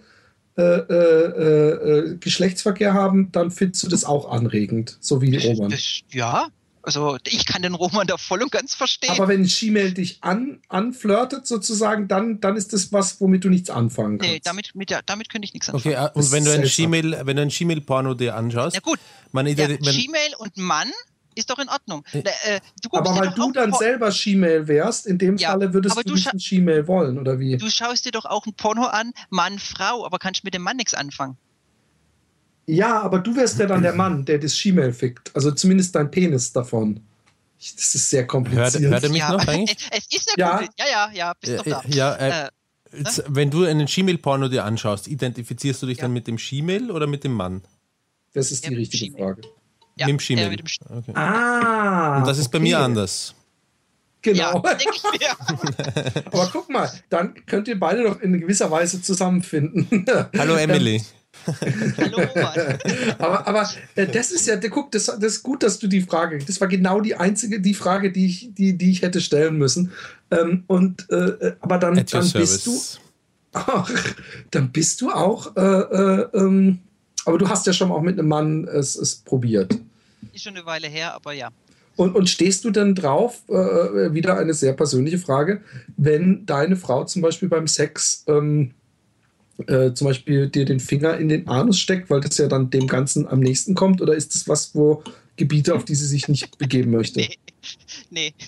äh, 0.59 0.61
äh, 0.61 1.71
äh, 1.71 2.17
Geschlechtsverkehr 2.17 2.93
haben, 2.93 3.31
dann 3.31 3.49
findest 3.49 3.81
du 3.81 3.87
das 3.87 4.05
auch 4.05 4.29
anregend, 4.29 4.95
so 4.99 5.23
wie 5.23 5.35
Roman. 5.37 5.71
Das, 5.71 6.01
ja, 6.11 6.49
also 6.87 7.17
ich 7.27 7.45
kann 7.45 7.61
den 7.61 7.75
Roman 7.75 8.07
da 8.07 8.15
voll 8.17 8.41
und 8.41 8.49
ganz 8.49 8.73
verstehen. 8.73 9.11
Aber 9.11 9.27
wenn 9.27 9.47
She-Mail 9.47 9.93
dich 9.93 10.19
an, 10.21 10.61
anflirtet 10.69 11.45
sozusagen, 11.45 12.07
dann, 12.07 12.39
dann 12.39 12.55
ist 12.55 12.71
das 12.71 12.93
was, 12.93 13.19
womit 13.19 13.43
du 13.43 13.49
nichts 13.49 13.69
anfangen 13.69 14.19
kannst. 14.19 14.33
Nee, 14.33 14.41
damit, 14.41 14.73
mit 14.73 14.89
der, 14.89 15.01
damit 15.05 15.29
könnte 15.29 15.45
ich 15.45 15.53
nichts 15.53 15.69
anfangen. 15.69 15.95
Okay, 15.95 16.09
und 16.13 16.31
wenn 16.31 16.45
du, 16.45 16.51
ein 16.53 16.65
She-Mail, 16.65 17.21
wenn 17.23 17.35
du 17.35 17.41
ein 17.41 17.51
She-Mail-Porno 17.51 18.13
dir 18.13 18.37
anschaust. 18.37 18.73
Ja 18.73 18.79
gut, 18.79 18.99
man, 19.33 19.47
ja, 19.47 19.67
She-Mail 19.67 20.35
und 20.37 20.55
Mann 20.55 20.89
ist 21.35 21.49
doch 21.49 21.59
in 21.59 21.67
Ordnung. 21.67 22.05
Äh, 22.13 22.19
äh 22.19 22.59
aber 22.91 23.15
weil 23.17 23.31
du 23.31 23.51
dann 23.51 23.73
selber 23.73 24.09
She-Mail 24.09 24.69
wärst, 24.69 25.07
in 25.07 25.17
dem 25.17 25.35
ja, 25.35 25.51
Falle 25.51 25.73
würdest 25.73 25.97
du, 26.05 26.13
nicht 26.13 26.33
ein 26.33 26.39
She-Mail 26.39 26.87
wollen, 26.87 27.19
oder 27.19 27.37
wie? 27.37 27.57
Du 27.57 27.69
schaust 27.69 28.05
dir 28.05 28.11
doch 28.11 28.25
auch 28.25 28.45
ein 28.45 28.53
Porno 28.53 28.85
an, 28.85 29.11
Mann, 29.29 29.59
Frau, 29.59 30.05
aber 30.05 30.19
kannst 30.19 30.45
mit 30.45 30.53
dem 30.53 30.61
Mann 30.61 30.77
nichts 30.77 30.93
anfangen. 30.93 31.37
Ja, 32.67 33.01
aber 33.01 33.19
du 33.19 33.35
wärst 33.35 33.59
ja 33.59 33.65
dann 33.65 33.81
der 33.81 33.93
Mann, 33.93 34.25
der 34.25 34.39
das 34.39 34.55
Schimmel 34.55 34.91
fickt. 34.91 35.33
Also 35.33 35.51
zumindest 35.51 35.95
dein 35.95 36.11
Penis 36.11 36.51
davon. 36.51 36.99
Das 37.57 37.95
ist 37.95 38.09
sehr 38.09 38.27
kompliziert. 38.27 38.83
Hört, 38.83 38.91
hört 38.91 39.03
er 39.03 39.09
mich 39.09 39.19
ja, 39.19 39.31
noch 39.31 39.47
eigentlich? 39.47 39.77
Es, 39.91 40.05
ist 40.15 40.33
ja, 40.37 40.61
ja, 40.61 40.85
ja, 40.91 41.11
ja, 41.13 41.33
bist 41.39 41.53
ja, 41.53 41.73
doch 41.73 41.83
da. 41.83 41.89
Ja, 41.89 42.15
äh, 42.15 42.45
äh, 42.45 42.49
jetzt, 42.97 43.23
wenn 43.27 43.49
du 43.49 43.63
einen 43.63 43.87
Schimmel-Porno 43.87 44.49
dir 44.49 44.65
anschaust, 44.65 45.07
identifizierst 45.07 45.81
du 45.81 45.87
dich 45.87 45.97
ja. 45.97 46.03
dann 46.03 46.13
mit 46.13 46.27
dem 46.27 46.37
Schimmel 46.37 46.91
oder 46.91 47.07
mit 47.07 47.23
dem 47.23 47.33
Mann? 47.33 47.63
Das 48.33 48.51
ist 48.51 48.67
die 48.67 48.75
richtige 48.75 49.05
Schimmel. 49.05 49.21
Frage. 49.21 49.41
Ja, 49.95 50.05
mit 50.05 50.15
dem 50.15 50.19
Schimmel. 50.19 50.45
Äh, 50.45 50.49
mit 50.49 50.59
dem 50.59 50.67
Sch 50.67 50.79
okay. 50.81 51.13
Ah. 51.15 52.17
Und 52.17 52.27
das 52.27 52.37
ist 52.37 52.47
okay. 52.47 52.57
bei 52.57 52.63
mir 52.63 52.79
anders. 52.79 53.33
Genau. 54.21 54.61
Ja, 54.61 54.73
denke 54.75 54.93
ich 54.93 55.19
mir. 55.19 56.25
Aber 56.33 56.49
guck 56.51 56.69
mal, 56.69 56.91
dann 57.09 57.33
könnt 57.45 57.69
ihr 57.69 57.79
beide 57.79 58.03
doch 58.03 58.19
in 58.19 58.39
gewisser 58.39 58.69
Weise 58.69 59.01
zusammenfinden. 59.01 60.05
Hallo 60.37 60.55
Emily. 60.55 61.01
Hallo, 61.97 62.17
Mann. 62.35 62.77
aber 63.17 63.47
aber 63.47 63.69
äh, 63.95 64.07
das 64.07 64.31
ist 64.31 64.47
ja, 64.47 64.57
guck, 64.69 64.91
das, 64.91 65.05
das 65.05 65.23
ist 65.23 65.43
gut, 65.43 65.63
dass 65.63 65.79
du 65.79 65.87
die 65.87 66.01
Frage, 66.01 66.39
das 66.39 66.59
war 66.59 66.67
genau 66.67 66.99
die 67.01 67.15
einzige, 67.15 67.61
die 67.61 67.73
Frage, 67.73 68.11
die 68.11 68.25
ich, 68.25 68.49
die, 68.53 68.77
die 68.77 68.91
ich 68.91 69.01
hätte 69.01 69.21
stellen 69.21 69.57
müssen. 69.57 69.91
Ähm, 70.31 70.63
und, 70.67 71.09
äh, 71.09 71.15
äh 71.15 71.55
aber 71.61 71.77
dann, 71.77 72.05
dann 72.05 72.31
bist 72.31 72.65
du, 72.67 72.81
ach, 73.53 73.89
dann 74.51 74.71
bist 74.71 75.01
du 75.01 75.11
auch, 75.11 75.55
äh, 75.55 75.61
äh, 75.61 76.27
ähm, 76.33 76.79
aber 77.25 77.37
du 77.37 77.49
hast 77.49 77.65
ja 77.65 77.73
schon 77.73 77.91
auch 77.91 78.01
mit 78.01 78.19
einem 78.19 78.27
Mann 78.27 78.67
es, 78.67 78.95
es 78.95 79.15
probiert. 79.15 79.77
Ist 80.33 80.43
schon 80.43 80.55
eine 80.55 80.65
Weile 80.65 80.87
her, 80.87 81.13
aber 81.13 81.33
ja. 81.33 81.49
Und, 81.95 82.15
und 82.15 82.29
stehst 82.29 82.63
du 82.63 82.69
dann 82.69 82.93
drauf, 82.93 83.41
äh, 83.49 84.13
wieder 84.13 84.37
eine 84.37 84.53
sehr 84.53 84.73
persönliche 84.73 85.17
Frage, 85.17 85.61
wenn 85.97 86.45
deine 86.45 86.75
Frau 86.75 87.05
zum 87.05 87.23
Beispiel 87.23 87.49
beim 87.49 87.67
Sex 87.67 88.23
ähm, 88.27 88.71
äh, 89.65 89.93
zum 89.93 90.07
Beispiel 90.07 90.49
dir 90.49 90.65
den 90.65 90.79
Finger 90.79 91.17
in 91.17 91.29
den 91.29 91.47
Anus 91.47 91.79
steckt, 91.79 92.09
weil 92.09 92.21
das 92.21 92.37
ja 92.37 92.47
dann 92.47 92.69
dem 92.69 92.87
Ganzen 92.87 93.27
am 93.27 93.39
nächsten 93.39 93.73
kommt? 93.73 94.01
Oder 94.01 94.13
ist 94.13 94.35
das 94.35 94.47
was, 94.47 94.75
wo 94.75 95.03
Gebiete, 95.35 95.73
auf 95.73 95.85
die 95.85 95.95
sie 95.95 96.05
sich 96.05 96.27
nicht 96.27 96.57
begeben 96.57 96.91
möchte? 96.91 97.27
Nee. 98.09 98.33
nee. 98.37 98.45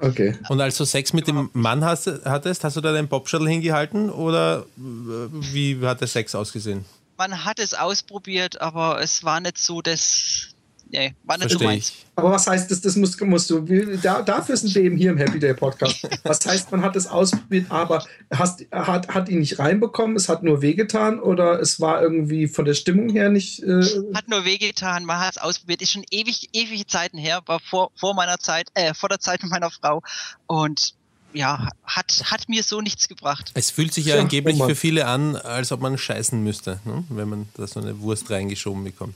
Okay. 0.00 0.36
Und 0.48 0.60
als 0.60 0.76
du 0.76 0.84
Sex 0.84 1.12
mit 1.12 1.26
dem 1.26 1.50
Mann 1.52 1.84
hast, 1.84 2.06
hattest, 2.24 2.62
hast 2.62 2.76
du 2.76 2.80
da 2.80 2.92
deinen 2.92 3.08
Popshuttle 3.08 3.48
hingehalten 3.48 4.08
oder 4.08 4.66
äh, 4.76 5.52
wie 5.52 5.80
hat 5.80 6.00
der 6.00 6.06
Sex 6.06 6.36
ausgesehen? 6.36 6.84
Man 7.16 7.44
hat 7.44 7.58
es 7.58 7.74
ausprobiert, 7.74 8.60
aber 8.60 9.00
es 9.00 9.24
war 9.24 9.40
nicht 9.40 9.58
so 9.58 9.82
das 9.82 10.51
nee, 10.92 11.14
war 11.24 11.38
nicht 11.38 11.48
Versteh 11.48 11.64
so 11.64 11.70
meins. 11.70 11.92
Aber 12.14 12.30
was 12.30 12.46
heißt 12.46 12.70
das, 12.70 12.80
das 12.82 12.96
musst, 12.96 13.20
musst 13.22 13.50
du, 13.50 13.60
da, 14.02 14.22
dafür 14.22 14.56
sind 14.56 14.74
wir 14.74 14.82
eben 14.82 14.96
hier 14.96 15.10
im 15.10 15.16
Happy 15.16 15.38
Day 15.38 15.54
Podcast. 15.54 16.06
Was 16.24 16.44
heißt, 16.44 16.70
man 16.70 16.82
hat 16.82 16.94
es 16.94 17.06
ausprobiert, 17.06 17.66
aber 17.70 18.04
hast, 18.32 18.66
hat, 18.70 19.08
hat 19.08 19.28
ihn 19.30 19.38
nicht 19.38 19.58
reinbekommen, 19.58 20.14
es 20.16 20.28
hat 20.28 20.42
nur 20.42 20.60
wehgetan 20.60 21.18
oder 21.18 21.58
es 21.58 21.80
war 21.80 22.02
irgendwie 22.02 22.48
von 22.48 22.66
der 22.66 22.74
Stimmung 22.74 23.08
her 23.08 23.30
nicht. 23.30 23.62
Äh 23.62 23.82
hat 24.14 24.28
nur 24.28 24.44
wehgetan, 24.44 25.06
man 25.06 25.18
hat 25.18 25.36
es 25.36 25.42
ausprobiert, 25.42 25.80
ist 25.80 25.92
schon 25.92 26.04
ewig, 26.10 26.50
ewige 26.52 26.86
Zeiten 26.86 27.16
her, 27.16 27.40
war 27.46 27.60
vor, 27.60 27.90
vor 27.96 28.14
meiner 28.14 28.38
Zeit, 28.38 28.68
äh, 28.74 28.92
vor 28.92 29.08
der 29.08 29.18
Zeit 29.18 29.42
mit 29.42 29.50
meiner 29.50 29.70
Frau 29.70 30.02
und 30.46 30.94
ja, 31.32 31.68
hat, 31.84 32.24
hat 32.26 32.48
mir 32.50 32.62
so 32.62 32.82
nichts 32.82 33.08
gebracht. 33.08 33.52
Es 33.54 33.70
fühlt 33.70 33.94
sich 33.94 34.04
ja, 34.04 34.16
ja 34.16 34.20
angeblich 34.20 34.62
für 34.62 34.74
viele 34.74 35.06
an, 35.06 35.36
als 35.36 35.72
ob 35.72 35.80
man 35.80 35.96
scheißen 35.96 36.42
müsste, 36.42 36.80
ne? 36.84 37.04
wenn 37.08 37.28
man 37.28 37.48
da 37.54 37.66
so 37.66 37.80
eine 37.80 38.00
Wurst 38.00 38.30
reingeschoben 38.30 38.84
bekommt. 38.84 39.14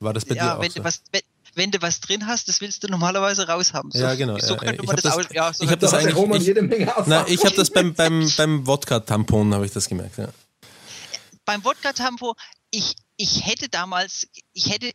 War 0.00 0.12
das 0.12 0.24
bei 0.24 0.34
ja, 0.34 0.44
dir 0.44 0.56
auch 0.56 0.62
wenn 0.62 0.70
so? 0.70 0.80
Du 0.80 0.84
was, 0.84 1.02
wenn, 1.12 1.22
wenn, 1.54 1.70
du 1.70 1.80
was 1.82 2.00
drin 2.00 2.26
hast, 2.26 2.48
das 2.48 2.60
willst 2.60 2.82
du 2.84 2.88
normalerweise 2.88 3.46
raushaben. 3.48 3.90
So, 3.90 3.98
ja, 3.98 4.14
genau. 4.14 4.38
So 4.38 4.56
könnte 4.56 4.82
man 4.84 4.96
das, 4.96 5.16
das 5.16 5.26
ja, 5.32 5.52
so 5.52 5.64
Ich 5.64 5.70
habe 5.70 5.80
das 5.80 5.94
eigentlich. 5.94 6.16
Roman 6.16 6.40
ich, 6.40 6.46
jede 6.46 6.62
Menge 6.62 6.92
na, 7.06 7.26
ich 7.28 7.44
habe 7.44 7.54
das 7.54 7.70
beim, 7.70 7.94
beim, 7.94 8.30
beim 8.36 8.66
Wodka-Tampon, 8.66 9.54
habe 9.54 9.66
ich 9.66 9.72
das 9.72 9.88
gemerkt. 9.88 10.18
Ja. 10.18 10.28
Beim 11.44 11.64
Wodka-Tampon, 11.64 12.34
ich, 12.70 12.96
ich 13.16 13.46
hätte 13.46 13.68
damals, 13.68 14.26
ich 14.52 14.70
hätte, 14.70 14.92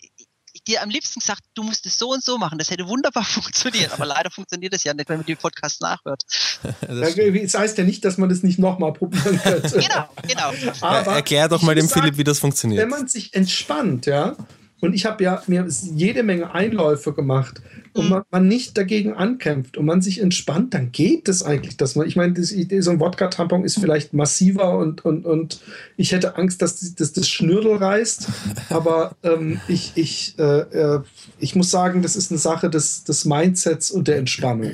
dir 0.67 0.81
am 0.81 0.89
liebsten 0.89 1.19
gesagt, 1.19 1.41
du 1.55 1.63
musst 1.63 1.85
es 1.85 1.97
so 1.97 2.09
und 2.09 2.23
so 2.23 2.37
machen. 2.37 2.57
Das 2.57 2.69
hätte 2.69 2.87
wunderbar 2.87 3.23
funktioniert. 3.25 3.91
Aber 3.93 4.05
leider 4.05 4.29
funktioniert 4.29 4.73
das 4.73 4.83
ja 4.83 4.93
nicht, 4.93 5.09
wenn 5.09 5.17
man 5.17 5.25
den 5.25 5.37
Podcast 5.37 5.81
nachhört. 5.81 6.23
das, 6.81 7.15
das 7.15 7.53
heißt 7.53 7.77
ja 7.77 7.83
nicht, 7.83 8.03
dass 8.05 8.17
man 8.17 8.29
das 8.29 8.43
nicht 8.43 8.59
nochmal 8.59 8.93
probieren 8.93 9.39
könnte. 9.41 9.69
genau, 9.69 10.07
genau. 10.27 10.51
Aber 10.81 11.13
Erklär 11.13 11.47
doch 11.47 11.61
mal 11.61 11.75
dem 11.75 11.89
Philipp, 11.89 12.17
wie 12.17 12.23
das 12.23 12.39
funktioniert. 12.39 12.81
Wenn 12.81 12.89
man 12.89 13.07
sich 13.07 13.33
entspannt, 13.33 14.05
ja, 14.05 14.35
und 14.81 14.93
ich 14.93 15.05
habe 15.05 15.23
ja 15.23 15.41
mir 15.47 15.65
jede 15.95 16.23
Menge 16.23 16.53
Einläufe 16.53 17.13
gemacht 17.13 17.61
und 17.93 18.05
mhm. 18.05 18.09
man, 18.09 18.23
man, 18.31 18.47
nicht 18.47 18.77
dagegen 18.77 19.13
ankämpft 19.13 19.77
und 19.77 19.85
man 19.85 20.01
sich 20.01 20.19
entspannt, 20.19 20.73
dann 20.73 20.91
geht 20.91 21.29
es 21.29 21.43
eigentlich, 21.43 21.77
dass 21.77 21.95
man, 21.95 22.07
ich 22.07 22.15
meine, 22.15 22.35
so 22.43 22.91
ein 22.91 22.99
Wodka-Tampon 22.99 23.63
ist 23.63 23.79
vielleicht 23.79 24.13
massiver 24.13 24.77
und, 24.77 25.05
und, 25.05 25.25
und 25.25 25.61
ich 25.97 26.11
hätte 26.11 26.35
Angst, 26.35 26.61
dass, 26.61 26.95
dass 26.95 27.13
das 27.13 27.29
Schnürdel 27.29 27.75
reißt, 27.75 28.27
aber 28.69 29.15
ähm, 29.23 29.61
ich, 29.67 29.93
ich, 29.95 30.37
äh, 30.39 30.43
äh, 30.43 31.01
ich 31.39 31.55
muss 31.55 31.69
sagen, 31.69 32.01
das 32.01 32.15
ist 32.15 32.31
eine 32.31 32.39
Sache 32.39 32.69
des, 32.69 33.03
des 33.03 33.25
Mindsets 33.25 33.91
und 33.91 34.07
der 34.07 34.17
Entspannung. 34.17 34.71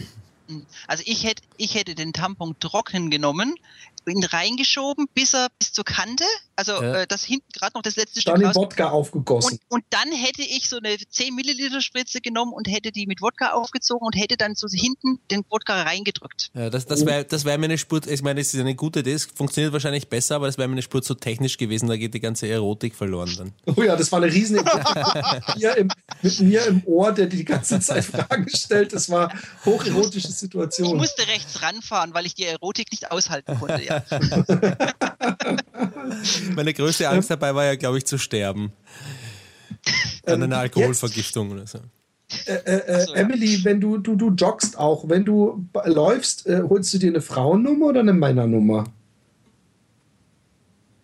Also 0.88 1.04
ich 1.06 1.26
hätte, 1.26 1.44
ich 1.58 1.76
hätte 1.76 1.94
den 1.94 2.14
Tampon 2.14 2.56
trocken 2.60 3.10
genommen, 3.10 3.56
ihn 4.08 4.24
reingeschoben, 4.24 5.08
bis 5.14 5.34
er 5.34 5.50
bis 5.60 5.74
zur 5.74 5.84
Kante, 5.84 6.24
also 6.58 6.74
ja. 6.74 7.02
äh, 7.02 7.08
das 7.08 7.24
hinten 7.24 7.46
gerade 7.54 7.74
noch 7.76 7.84
das 7.84 7.96
letzte 7.96 8.20
Stück. 8.20 8.34
Dann 8.34 8.42
in 8.42 8.56
Wodka 8.56 8.90
aufgegossen. 8.90 9.60
Und, 9.70 9.78
und, 9.78 9.86
dann 9.92 10.12
hätte 10.12 10.42
ich 10.42 10.68
so 10.68 10.78
eine 10.78 10.98
10 10.98 11.36
Milliliter 11.36 11.82
Spritze 11.82 12.20
genommen 12.20 12.52
und 12.52 12.68
hätte 12.68 12.92
die 12.92 13.06
mit 13.06 13.22
Wodka 13.22 13.52
aufgezogen 13.52 14.06
und 14.06 14.16
hätte 14.16 14.38
dann 14.38 14.56
so 14.56 14.68
hinten 14.68 15.20
den 15.30 15.44
Wodka 15.50 15.84
reingedrückt. 15.84 16.50
Ja, 16.56 16.72
das, 16.72 16.88
das 16.88 17.06
wäre 17.06 17.26
das 17.26 17.46
wär 17.46 17.58
mir 17.60 17.66
eine 17.66 17.78
Spur, 17.78 18.06
ich 18.08 18.24
meine, 18.24 18.42
es 18.42 18.54
ist 18.54 18.60
eine 18.60 18.74
gute 18.74 19.02
Idee, 19.02 19.14
es 19.14 19.26
funktioniert 19.26 19.72
wahrscheinlich 19.72 20.10
besser, 20.10 20.36
aber 20.36 20.48
das 20.48 20.58
wäre 20.58 20.68
mir 20.68 20.74
eine 20.74 20.82
Spur 20.82 21.04
zu 21.04 21.14
technisch 21.14 21.58
gewesen, 21.58 21.88
da 21.88 21.96
geht 21.96 22.16
die 22.16 22.20
ganze 22.20 22.48
Erotik 22.48 22.96
verloren 22.96 23.34
dann. 23.38 23.54
Oh 23.78 23.84
ja, 23.84 23.96
das 23.96 24.12
war 24.12 24.24
eine 24.24 24.34
riesen 24.34 24.60
hier 25.56 25.78
im, 25.78 25.90
mit 26.24 26.40
mir 26.40 26.66
im 26.66 26.82
Ohr, 26.86 27.12
der 27.12 27.28
die 27.28 27.46
ganze 27.46 27.80
Zeit 27.80 28.06
Fragen 28.06 28.50
stellt. 28.50 28.94
Das 28.94 29.10
war 29.10 29.32
hocherotische 29.66 30.32
Situation. 30.32 30.88
Ich 30.88 30.94
musste 30.96 31.28
rechts 31.28 31.62
ranfahren, 31.62 32.16
weil 32.16 32.26
ich 32.26 32.34
die 32.34 32.46
Erotik 32.46 32.92
nicht 32.92 33.12
aushalten 33.12 33.60
konnte, 33.60 33.84
ja. 33.84 34.04
Meine 36.56 36.74
größte 36.74 37.10
Angst 37.10 37.30
dabei 37.30 37.54
war 37.56 37.66
ja, 37.66 37.76
glaube 37.76 37.98
ich, 37.98 38.06
zu 38.06 38.18
sterben. 38.18 38.72
An 40.26 40.44
einer 40.44 40.56
ähm, 40.56 40.62
Alkoholvergiftung 40.62 41.52
oder 41.52 41.68
so. 41.68 41.80
Äh, 42.46 42.54
äh, 42.54 43.06
so, 43.06 43.14
ja. 43.14 43.22
Emily, 43.22 43.64
wenn 43.64 43.80
du, 43.80 43.98
du, 43.98 44.16
du 44.16 44.32
joggst 44.32 44.78
auch, 44.78 45.08
wenn 45.08 45.24
du 45.24 45.66
läufst, 45.86 46.46
äh, 46.48 46.62
holst 46.68 46.94
du 46.94 46.98
dir 46.98 47.10
eine 47.10 47.22
Frauennummer 47.22 47.88
oder 47.88 48.02
eine 48.02 48.14
Männernummer? 48.14 48.86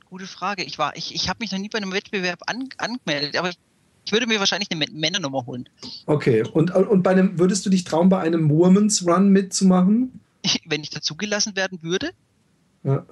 Gute 0.09 0.27
Frage. 0.27 0.63
Ich, 0.63 0.77
ich, 0.95 1.15
ich 1.15 1.29
habe 1.29 1.37
mich 1.39 1.51
noch 1.51 1.59
nie 1.59 1.69
bei 1.69 1.77
einem 1.77 1.93
Wettbewerb 1.93 2.41
an, 2.47 2.69
angemeldet, 2.77 3.37
aber 3.37 3.51
ich 4.05 4.11
würde 4.11 4.27
mir 4.27 4.39
wahrscheinlich 4.39 4.69
eine 4.71 4.85
Männernummer 4.91 5.45
holen. 5.45 5.69
Okay, 6.05 6.43
und, 6.43 6.71
und 6.71 7.03
bei 7.03 7.11
einem, 7.11 7.39
würdest 7.39 7.65
du 7.65 7.69
dich 7.69 7.85
trauen, 7.85 8.09
bei 8.09 8.19
einem 8.19 8.49
Women's 8.49 9.05
Run 9.07 9.29
mitzumachen? 9.29 10.19
Wenn 10.65 10.81
ich 10.81 10.89
dazugelassen 10.89 11.55
werden 11.55 11.81
würde? 11.81 12.11
Ja. 12.83 13.05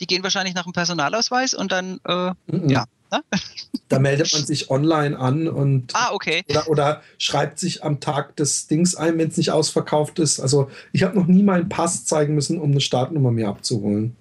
Die 0.00 0.06
gehen 0.06 0.22
wahrscheinlich 0.22 0.54
nach 0.54 0.64
dem 0.64 0.72
Personalausweis 0.72 1.54
und 1.54 1.72
dann, 1.72 2.00
äh, 2.04 2.32
mhm. 2.46 2.68
ja. 2.68 2.84
Ne? 3.10 3.22
Da 3.88 4.00
meldet 4.00 4.32
man 4.32 4.44
sich 4.44 4.68
online 4.68 5.16
an 5.16 5.46
und 5.46 5.94
ah, 5.94 6.10
okay. 6.12 6.42
oder, 6.48 6.68
oder 6.68 7.02
schreibt 7.18 7.60
sich 7.60 7.84
am 7.84 8.00
Tag 8.00 8.34
des 8.34 8.66
Dings 8.66 8.96
ein, 8.96 9.16
wenn 9.16 9.28
es 9.28 9.36
nicht 9.36 9.52
ausverkauft 9.52 10.18
ist. 10.18 10.40
Also 10.40 10.68
ich 10.92 11.04
habe 11.04 11.16
noch 11.16 11.28
nie 11.28 11.44
meinen 11.44 11.68
Pass 11.68 12.04
zeigen 12.04 12.34
müssen, 12.34 12.60
um 12.60 12.72
eine 12.72 12.80
Startnummer 12.80 13.30
mir 13.30 13.48
abzuholen. 13.48 14.16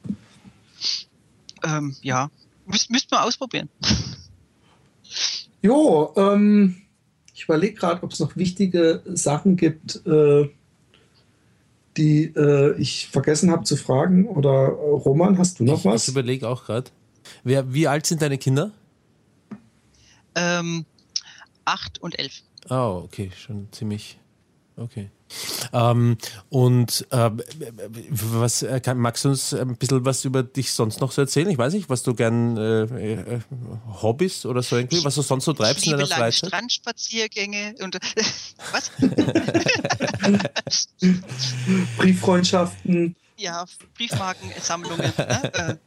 Ähm, 1.63 1.95
ja, 2.03 2.29
Müs 2.67 2.89
müsst 2.91 3.09
man 3.09 3.21
ausprobieren. 3.21 3.69
Jo, 5.63 6.13
ähm, 6.15 6.81
ich 7.33 7.45
überlege 7.45 7.73
gerade, 7.73 8.03
ob 8.03 8.11
es 8.11 8.19
noch 8.19 8.35
wichtige 8.37 9.01
Sachen 9.05 9.55
gibt, 9.57 10.05
äh, 10.05 10.49
die 11.97 12.25
äh, 12.35 12.75
ich 12.77 13.07
vergessen 13.07 13.51
habe 13.51 13.63
zu 13.63 13.75
fragen. 13.75 14.27
Oder 14.27 14.67
äh, 14.67 14.69
Roman, 14.69 15.37
hast 15.37 15.59
du 15.59 15.63
noch 15.63 15.79
ich, 15.79 15.85
was? 15.85 16.03
Ich 16.03 16.09
überlege 16.09 16.47
auch 16.47 16.65
gerade. 16.65 16.91
Wie 17.43 17.87
alt 17.87 18.05
sind 18.05 18.21
deine 18.21 18.37
Kinder? 18.37 18.71
Ähm, 20.35 20.85
acht 21.63 22.01
und 22.01 22.19
elf. 22.19 22.41
Oh, 22.69 23.01
okay, 23.05 23.31
schon 23.35 23.67
ziemlich. 23.71 24.19
Okay. 24.75 25.09
Ähm, 25.73 26.17
und 26.49 27.05
äh, 27.11 27.31
was 28.09 28.63
äh, 28.63 28.79
kann, 28.79 28.97
magst 28.97 29.25
du 29.25 29.29
uns 29.29 29.53
ein 29.53 29.75
bisschen 29.77 30.05
was 30.05 30.25
über 30.25 30.43
dich 30.43 30.71
sonst 30.71 31.01
noch 31.01 31.11
so 31.11 31.21
erzählen? 31.21 31.49
Ich 31.49 31.57
weiß 31.57 31.73
nicht, 31.73 31.89
was 31.89 32.03
du 32.03 32.13
gern 32.13 32.57
äh, 32.57 32.83
äh, 32.83 33.39
Hobbys 34.01 34.45
oder 34.45 34.61
so 34.61 34.77
irgendwie, 34.77 35.03
was 35.03 35.15
du 35.15 35.21
sonst 35.21 35.45
so 35.45 35.53
treibst 35.53 35.85
in 35.85 35.91
deiner 35.91 36.07
Freizeit? 36.07 36.49
Strandspaziergänge 36.49 37.75
und 37.81 37.95
was? 38.71 38.91
Brieffreundschaften. 41.97 43.15
Ja, 43.37 43.65
Briefmarkensammlungen. 43.95 45.13
ne? 45.17 45.79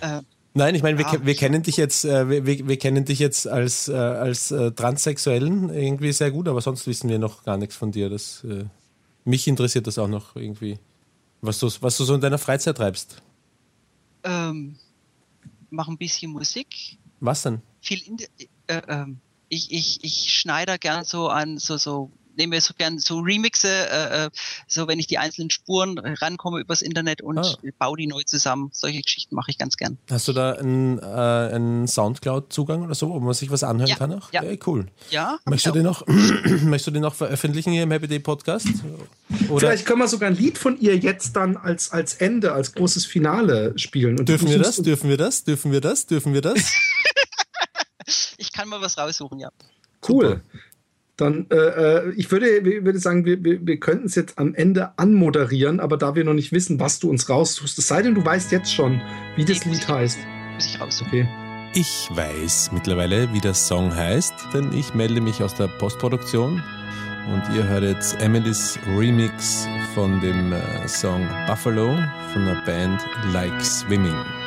Nein, 0.56 0.74
ich 0.74 0.82
meine, 0.82 0.96
wir, 0.96 1.06
ah, 1.06 1.18
wir 1.20 1.34
kennen 1.34 1.62
dich 1.62 1.76
jetzt, 1.76 2.06
äh, 2.06 2.46
wir, 2.46 2.66
wir 2.66 2.78
kennen 2.78 3.04
dich 3.04 3.18
jetzt 3.18 3.46
als, 3.46 3.88
äh, 3.88 3.92
als 3.92 4.50
äh, 4.50 4.72
Transsexuellen 4.72 5.68
irgendwie 5.68 6.12
sehr 6.12 6.30
gut, 6.30 6.48
aber 6.48 6.62
sonst 6.62 6.86
wissen 6.86 7.10
wir 7.10 7.18
noch 7.18 7.44
gar 7.44 7.58
nichts 7.58 7.76
von 7.76 7.92
dir. 7.92 8.08
Das, 8.08 8.42
äh, 8.44 8.64
mich 9.26 9.46
interessiert 9.48 9.86
das 9.86 9.98
auch 9.98 10.08
noch 10.08 10.34
irgendwie, 10.34 10.78
was 11.42 11.58
du, 11.58 11.68
was 11.80 11.98
du 11.98 12.04
so 12.04 12.14
in 12.14 12.22
deiner 12.22 12.38
Freizeit 12.38 12.78
treibst. 12.78 13.20
Ähm, 14.24 14.76
mach 15.68 15.88
ein 15.88 15.98
bisschen 15.98 16.32
Musik. 16.32 16.96
Was 17.20 17.42
denn? 17.42 17.60
Viel 17.82 18.00
in, 18.06 18.16
äh, 18.66 18.80
ähm, 18.88 19.18
ich, 19.50 19.70
ich, 19.70 20.02
ich 20.02 20.32
schneide 20.32 20.78
gern 20.78 21.04
so 21.04 21.28
an 21.28 21.58
so, 21.58 21.76
so 21.76 22.10
nehme 22.36 22.60
so 22.60 22.74
gern 22.76 22.98
so 22.98 23.20
Remixe, 23.20 23.68
äh, 23.68 24.26
äh, 24.26 24.30
so 24.66 24.88
wenn 24.88 24.98
ich 24.98 25.06
die 25.06 25.18
einzelnen 25.18 25.50
Spuren 25.50 25.98
rankomme 25.98 26.60
übers 26.60 26.82
Internet 26.82 27.22
und 27.22 27.38
ah. 27.38 27.56
baue 27.78 27.96
die 27.96 28.06
neu 28.06 28.22
zusammen. 28.22 28.70
Solche 28.72 29.02
Geschichten 29.02 29.34
mache 29.34 29.50
ich 29.50 29.58
ganz 29.58 29.76
gern. 29.76 29.98
Hast 30.10 30.28
du 30.28 30.32
da 30.32 30.52
einen, 30.52 30.98
äh, 30.98 31.02
einen 31.02 31.86
Soundcloud-Zugang 31.86 32.82
oder 32.82 32.94
so, 32.94 33.10
wo 33.10 33.20
man 33.20 33.34
sich 33.34 33.50
was 33.50 33.64
anhören 33.64 33.88
ja. 33.88 33.96
kann? 33.96 34.12
Auch? 34.12 34.32
Ja. 34.32 34.42
Hey, 34.42 34.58
cool. 34.66 34.86
Ja. 35.10 35.38
Möchtest 35.44 35.66
du, 35.66 35.78
den 35.78 35.84
noch, 35.84 36.06
möchtest 36.06 36.86
du 36.88 36.90
den 36.90 37.02
noch 37.02 37.14
veröffentlichen 37.14 37.72
hier 37.72 37.82
im 37.82 37.90
Happy 37.90 38.08
Day 38.08 38.18
Podcast? 38.18 38.68
Oder? 39.48 39.68
Vielleicht 39.68 39.86
können 39.86 40.00
wir 40.00 40.08
sogar 40.08 40.30
ein 40.30 40.36
Lied 40.36 40.58
von 40.58 40.78
ihr 40.80 40.96
jetzt 40.96 41.34
dann 41.36 41.56
als, 41.56 41.90
als 41.90 42.14
Ende, 42.14 42.52
als 42.52 42.72
großes 42.74 43.06
Finale 43.06 43.76
spielen. 43.78 44.18
Und 44.18 44.28
dürfen 44.28 44.48
wir 44.48 44.58
das? 44.58 44.76
Dürfen 44.76 45.08
wir 45.10 45.16
das? 45.16 45.44
Dürfen 45.44 45.72
wir 45.72 45.80
das? 45.80 46.06
Dürfen 46.06 46.34
wir 46.34 46.42
das? 46.42 46.56
ich 48.36 48.52
kann 48.52 48.68
mal 48.68 48.80
was 48.80 48.98
raussuchen, 48.98 49.38
ja. 49.38 49.50
Cool. 50.08 50.28
Super. 50.28 50.65
Dann, 51.16 51.46
äh, 51.50 51.56
äh 51.56 52.12
ich 52.16 52.30
würde, 52.30 52.46
würde 52.84 52.98
sagen, 52.98 53.24
wir, 53.24 53.42
wir, 53.42 53.66
wir 53.66 53.80
könnten 53.80 54.06
es 54.06 54.14
jetzt 54.14 54.38
am 54.38 54.54
Ende 54.54 54.98
anmoderieren, 54.98 55.80
aber 55.80 55.96
da 55.96 56.14
wir 56.14 56.24
noch 56.24 56.34
nicht 56.34 56.52
wissen, 56.52 56.78
was 56.78 56.98
du 56.98 57.08
uns 57.10 57.28
raussuchst, 57.28 57.78
es 57.78 57.88
sei 57.88 58.02
denn, 58.02 58.14
du 58.14 58.24
weißt 58.24 58.52
jetzt 58.52 58.72
schon, 58.72 59.00
wie 59.36 59.44
das 59.44 59.64
Lied 59.64 59.88
heißt. 59.88 60.18
Muss 60.54 60.66
ich 60.66 60.80
raussuchen. 60.80 61.08
Okay. 61.08 61.28
Ich 61.74 62.08
weiß 62.10 62.70
mittlerweile, 62.72 63.30
wie 63.34 63.40
der 63.40 63.52
Song 63.52 63.94
heißt, 63.94 64.32
denn 64.54 64.72
ich 64.72 64.94
melde 64.94 65.20
mich 65.20 65.42
aus 65.42 65.54
der 65.54 65.66
Postproduktion 65.66 66.62
und 67.32 67.42
ihr 67.54 67.68
hört 67.68 67.82
jetzt 67.84 68.20
Emily's 68.22 68.78
Remix 68.96 69.68
von 69.94 70.20
dem 70.20 70.52
äh, 70.52 70.88
Song 70.88 71.28
Buffalo 71.46 71.98
von 72.32 72.46
der 72.46 72.62
Band 72.64 73.04
Like 73.32 73.60
Swimming. 73.60 74.45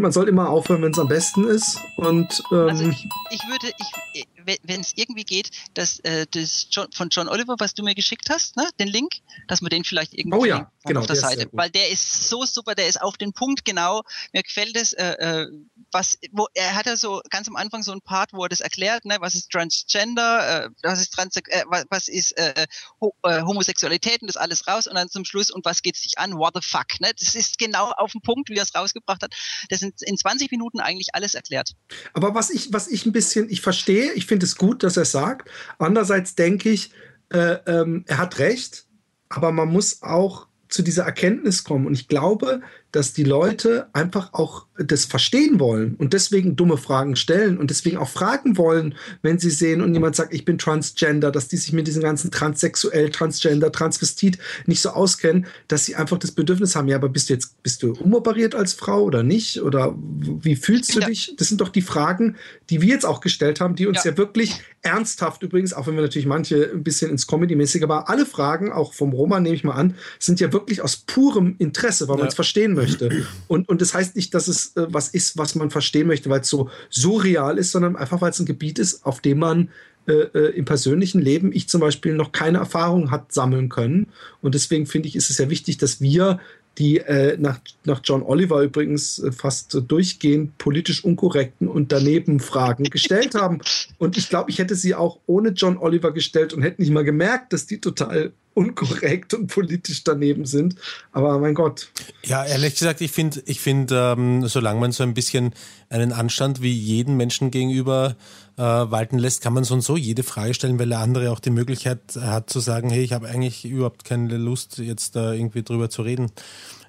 Finde, 0.00 0.06
man 0.06 0.12
sollte 0.12 0.30
immer 0.30 0.48
aufhören, 0.48 0.82
wenn 0.82 0.92
es 0.92 0.98
am 0.98 1.08
besten 1.08 1.44
ist. 1.44 1.78
Und, 1.96 2.42
ähm, 2.50 2.68
also 2.68 2.88
ich, 2.88 3.06
ich 3.30 3.46
würde, 3.46 3.72
ich, 4.14 4.26
wenn 4.62 4.80
es 4.80 4.92
irgendwie 4.96 5.24
geht, 5.24 5.50
dass 5.74 6.00
äh, 6.00 6.26
das 6.30 6.68
John, 6.70 6.86
von 6.92 7.08
John 7.10 7.28
Oliver, 7.28 7.56
was 7.58 7.74
du 7.74 7.82
mir 7.82 7.94
geschickt 7.94 8.30
hast, 8.30 8.56
ne, 8.56 8.68
den 8.78 8.88
Link, 8.88 9.12
dass 9.46 9.60
man 9.60 9.70
den 9.70 9.84
vielleicht 9.84 10.14
irgendwie 10.14 10.38
oh, 10.38 10.44
ja, 10.44 10.70
genau, 10.84 11.00
auf 11.00 11.06
der, 11.06 11.16
der 11.16 11.22
Seite, 11.22 11.48
weil 11.52 11.70
der 11.70 11.90
ist 11.90 12.28
so 12.28 12.44
super, 12.44 12.74
der 12.74 12.88
ist 12.88 13.00
auf 13.00 13.16
den 13.16 13.32
Punkt 13.32 13.64
genau. 13.64 14.02
Mir 14.32 14.42
gefällt 14.42 14.76
es, 14.76 14.92
äh, 14.92 15.12
äh, 15.12 15.46
was, 15.92 16.18
wo 16.32 16.46
er 16.54 16.74
hat 16.74 16.86
ja 16.86 16.96
so 16.96 17.20
ganz 17.30 17.48
am 17.48 17.56
Anfang 17.56 17.82
so 17.82 17.92
ein 17.92 18.00
Part, 18.00 18.32
wo 18.32 18.44
er 18.44 18.48
das 18.48 18.60
erklärt, 18.60 19.04
ne, 19.04 19.16
was 19.20 19.34
ist 19.34 19.50
Transgender, 19.50 20.66
äh, 20.66 20.68
was 20.82 21.00
ist 21.00 21.12
Trans, 21.12 21.36
äh, 21.36 21.64
was, 21.66 21.84
was 21.90 22.08
ist 22.08 22.36
äh, 22.36 22.66
Ho 23.00 23.14
äh, 23.24 23.42
Homosexualität 23.42 24.22
und 24.22 24.28
das 24.28 24.36
alles 24.36 24.66
raus 24.66 24.86
und 24.86 24.94
dann 24.94 25.08
zum 25.08 25.24
Schluss 25.24 25.50
und 25.50 25.64
was 25.64 25.82
geht 25.82 25.96
sich 25.96 26.18
an? 26.18 26.34
What 26.34 26.54
the 26.54 26.60
fuck? 26.62 27.00
Ne? 27.00 27.10
Das 27.18 27.34
ist 27.34 27.58
genau 27.58 27.90
auf 27.92 28.12
den 28.12 28.22
Punkt, 28.22 28.48
wie 28.48 28.56
er 28.56 28.62
es 28.62 28.74
rausgebracht 28.74 29.22
hat. 29.22 29.34
Das 29.68 29.80
sind 29.80 30.02
in 30.02 30.16
20 30.16 30.50
Minuten 30.50 30.80
eigentlich 30.80 31.14
alles 31.14 31.34
erklärt. 31.34 31.72
Aber 32.12 32.34
was 32.34 32.50
ich, 32.50 32.72
was 32.72 32.88
ich 32.88 33.06
ein 33.06 33.12
bisschen, 33.12 33.50
ich 33.50 33.60
verstehe, 33.60 34.12
ich 34.12 34.26
finde 34.26 34.46
es 34.46 34.56
gut, 34.56 34.82
dass 34.82 34.96
er 34.96 35.02
es 35.02 35.12
sagt. 35.12 35.48
Andererseits 35.78 36.34
denke 36.34 36.70
ich, 36.70 36.90
äh, 37.30 37.58
ähm, 37.66 38.04
er 38.06 38.18
hat 38.18 38.38
recht, 38.38 38.86
aber 39.28 39.52
man 39.52 39.68
muss 39.68 40.02
auch 40.02 40.49
zu 40.70 40.82
dieser 40.82 41.04
Erkenntnis 41.04 41.64
kommen. 41.64 41.86
Und 41.86 41.92
ich 41.94 42.08
glaube, 42.08 42.62
dass 42.92 43.12
die 43.12 43.24
Leute 43.24 43.86
einfach 43.92 44.32
auch 44.32 44.66
das 44.78 45.04
verstehen 45.04 45.60
wollen 45.60 45.94
und 45.96 46.12
deswegen 46.12 46.56
dumme 46.56 46.76
Fragen 46.76 47.16
stellen 47.16 47.58
und 47.58 47.70
deswegen 47.70 47.98
auch 47.98 48.08
fragen 48.08 48.56
wollen, 48.56 48.94
wenn 49.22 49.38
sie 49.38 49.50
sehen 49.50 49.82
und 49.82 49.94
jemand 49.94 50.16
sagt, 50.16 50.32
ich 50.32 50.44
bin 50.44 50.58
transgender, 50.58 51.30
dass 51.30 51.48
die 51.48 51.56
sich 51.56 51.72
mit 51.72 51.86
diesem 51.86 52.02
ganzen 52.02 52.30
transsexuell, 52.30 53.10
transgender, 53.10 53.70
transvestit 53.72 54.38
nicht 54.66 54.80
so 54.80 54.90
auskennen, 54.90 55.46
dass 55.68 55.84
sie 55.84 55.96
einfach 55.96 56.18
das 56.18 56.32
Bedürfnis 56.32 56.76
haben, 56.76 56.88
ja, 56.88 56.96
aber 56.96 57.08
bist 57.08 57.28
du 57.28 57.34
jetzt, 57.34 57.62
bist 57.62 57.82
du 57.82 57.92
umoperiert 57.92 58.54
als 58.54 58.72
Frau 58.72 59.02
oder 59.02 59.22
nicht? 59.22 59.60
Oder 59.62 59.94
wie 59.96 60.56
fühlst 60.56 60.94
du 60.94 61.00
ja. 61.00 61.06
dich? 61.06 61.34
Das 61.36 61.48
sind 61.48 61.60
doch 61.60 61.68
die 61.68 61.82
Fragen, 61.82 62.36
die 62.70 62.80
wir 62.80 62.88
jetzt 62.88 63.06
auch 63.06 63.20
gestellt 63.20 63.60
haben, 63.60 63.74
die 63.74 63.86
uns 63.86 64.04
ja, 64.04 64.12
ja 64.12 64.16
wirklich 64.16 64.62
ernsthaft 64.82 65.42
übrigens, 65.42 65.74
auch 65.74 65.86
wenn 65.86 65.94
wir 65.94 66.02
natürlich 66.02 66.26
manche 66.26 66.70
ein 66.72 66.82
bisschen 66.82 67.10
ins 67.10 67.26
Comedy-mäßige, 67.26 67.82
aber 67.82 68.08
alle 68.08 68.24
Fragen, 68.24 68.72
auch 68.72 68.94
vom 68.94 69.12
Roman 69.12 69.42
nehme 69.42 69.54
ich 69.54 69.64
mal 69.64 69.74
an, 69.74 69.94
sind 70.18 70.40
ja 70.40 70.52
wirklich 70.52 70.80
aus 70.80 70.96
purem 70.96 71.56
Interesse, 71.58 72.08
weil 72.08 72.16
ja. 72.16 72.20
man 72.20 72.28
es 72.28 72.34
verstehen 72.34 72.76
möchte. 72.80 73.26
Und, 73.48 73.68
und 73.68 73.80
das 73.80 73.94
heißt 73.94 74.16
nicht, 74.16 74.34
dass 74.34 74.48
es 74.48 74.76
äh, 74.76 74.86
was 74.88 75.08
ist, 75.08 75.36
was 75.36 75.54
man 75.54 75.70
verstehen 75.70 76.06
möchte, 76.06 76.30
weil 76.30 76.40
es 76.40 76.48
so 76.48 76.70
surreal 76.88 77.58
ist, 77.58 77.72
sondern 77.72 77.96
einfach, 77.96 78.20
weil 78.20 78.30
es 78.30 78.40
ein 78.40 78.46
Gebiet 78.46 78.78
ist, 78.78 79.04
auf 79.04 79.20
dem 79.20 79.38
man 79.38 79.68
äh, 80.06 80.12
äh, 80.12 80.56
im 80.56 80.64
persönlichen 80.64 81.20
Leben, 81.20 81.52
ich 81.52 81.68
zum 81.68 81.80
Beispiel, 81.80 82.14
noch 82.14 82.32
keine 82.32 82.58
Erfahrung 82.58 83.10
hat 83.10 83.32
sammeln 83.32 83.68
können. 83.68 84.06
Und 84.40 84.54
deswegen 84.54 84.86
finde 84.86 85.08
ich, 85.08 85.16
ist 85.16 85.30
es 85.30 85.38
ja 85.38 85.50
wichtig, 85.50 85.78
dass 85.78 86.00
wir 86.00 86.40
die 86.78 86.98
äh, 86.98 87.36
nach, 87.38 87.60
nach 87.84 88.00
John 88.02 88.22
Oliver 88.22 88.62
übrigens 88.62 89.18
äh, 89.18 89.32
fast 89.32 89.76
durchgehend 89.86 90.56
politisch 90.56 91.04
unkorrekten 91.04 91.68
und 91.68 91.92
daneben 91.92 92.40
Fragen 92.40 92.84
gestellt 92.84 93.34
haben. 93.34 93.60
Und 93.98 94.16
ich 94.16 94.30
glaube, 94.30 94.50
ich 94.50 94.58
hätte 94.58 94.74
sie 94.74 94.94
auch 94.94 95.18
ohne 95.26 95.50
John 95.50 95.76
Oliver 95.76 96.12
gestellt 96.12 96.54
und 96.54 96.62
hätte 96.62 96.80
nicht 96.80 96.90
mal 96.90 97.04
gemerkt, 97.04 97.52
dass 97.52 97.66
die 97.66 97.82
total 97.82 98.32
unkorrekt 98.60 99.32
und 99.32 99.46
politisch 99.46 100.04
daneben 100.04 100.44
sind. 100.44 100.74
Aber 101.12 101.38
mein 101.38 101.54
Gott. 101.54 101.90
Ja, 102.24 102.44
ehrlich 102.44 102.74
gesagt, 102.74 103.00
ich 103.00 103.10
finde, 103.10 103.42
ich 103.46 103.60
finde, 103.60 104.14
ähm, 104.16 104.46
solange 104.46 104.78
man 104.78 104.92
so 104.92 105.02
ein 105.02 105.14
bisschen 105.14 105.54
einen 105.88 106.12
Anstand 106.12 106.60
wie 106.60 106.72
jeden 106.72 107.16
Menschen 107.16 107.50
gegenüber 107.50 108.16
äh, 108.58 108.62
walten 108.62 109.18
lässt, 109.18 109.40
kann 109.40 109.54
man 109.54 109.64
so 109.64 109.72
und 109.72 109.80
so 109.80 109.96
jede 109.96 110.22
Frage 110.22 110.52
stellen, 110.52 110.78
weil 110.78 110.90
der 110.90 110.98
andere 110.98 111.30
auch 111.30 111.40
die 111.40 111.50
Möglichkeit 111.50 112.00
hat 112.20 112.50
zu 112.50 112.60
sagen, 112.60 112.90
hey, 112.90 113.02
ich 113.02 113.14
habe 113.14 113.28
eigentlich 113.28 113.64
überhaupt 113.64 114.04
keine 114.04 114.36
Lust, 114.36 114.76
jetzt 114.76 115.16
da 115.16 115.32
irgendwie 115.32 115.62
drüber 115.62 115.88
zu 115.88 116.02
reden. 116.02 116.30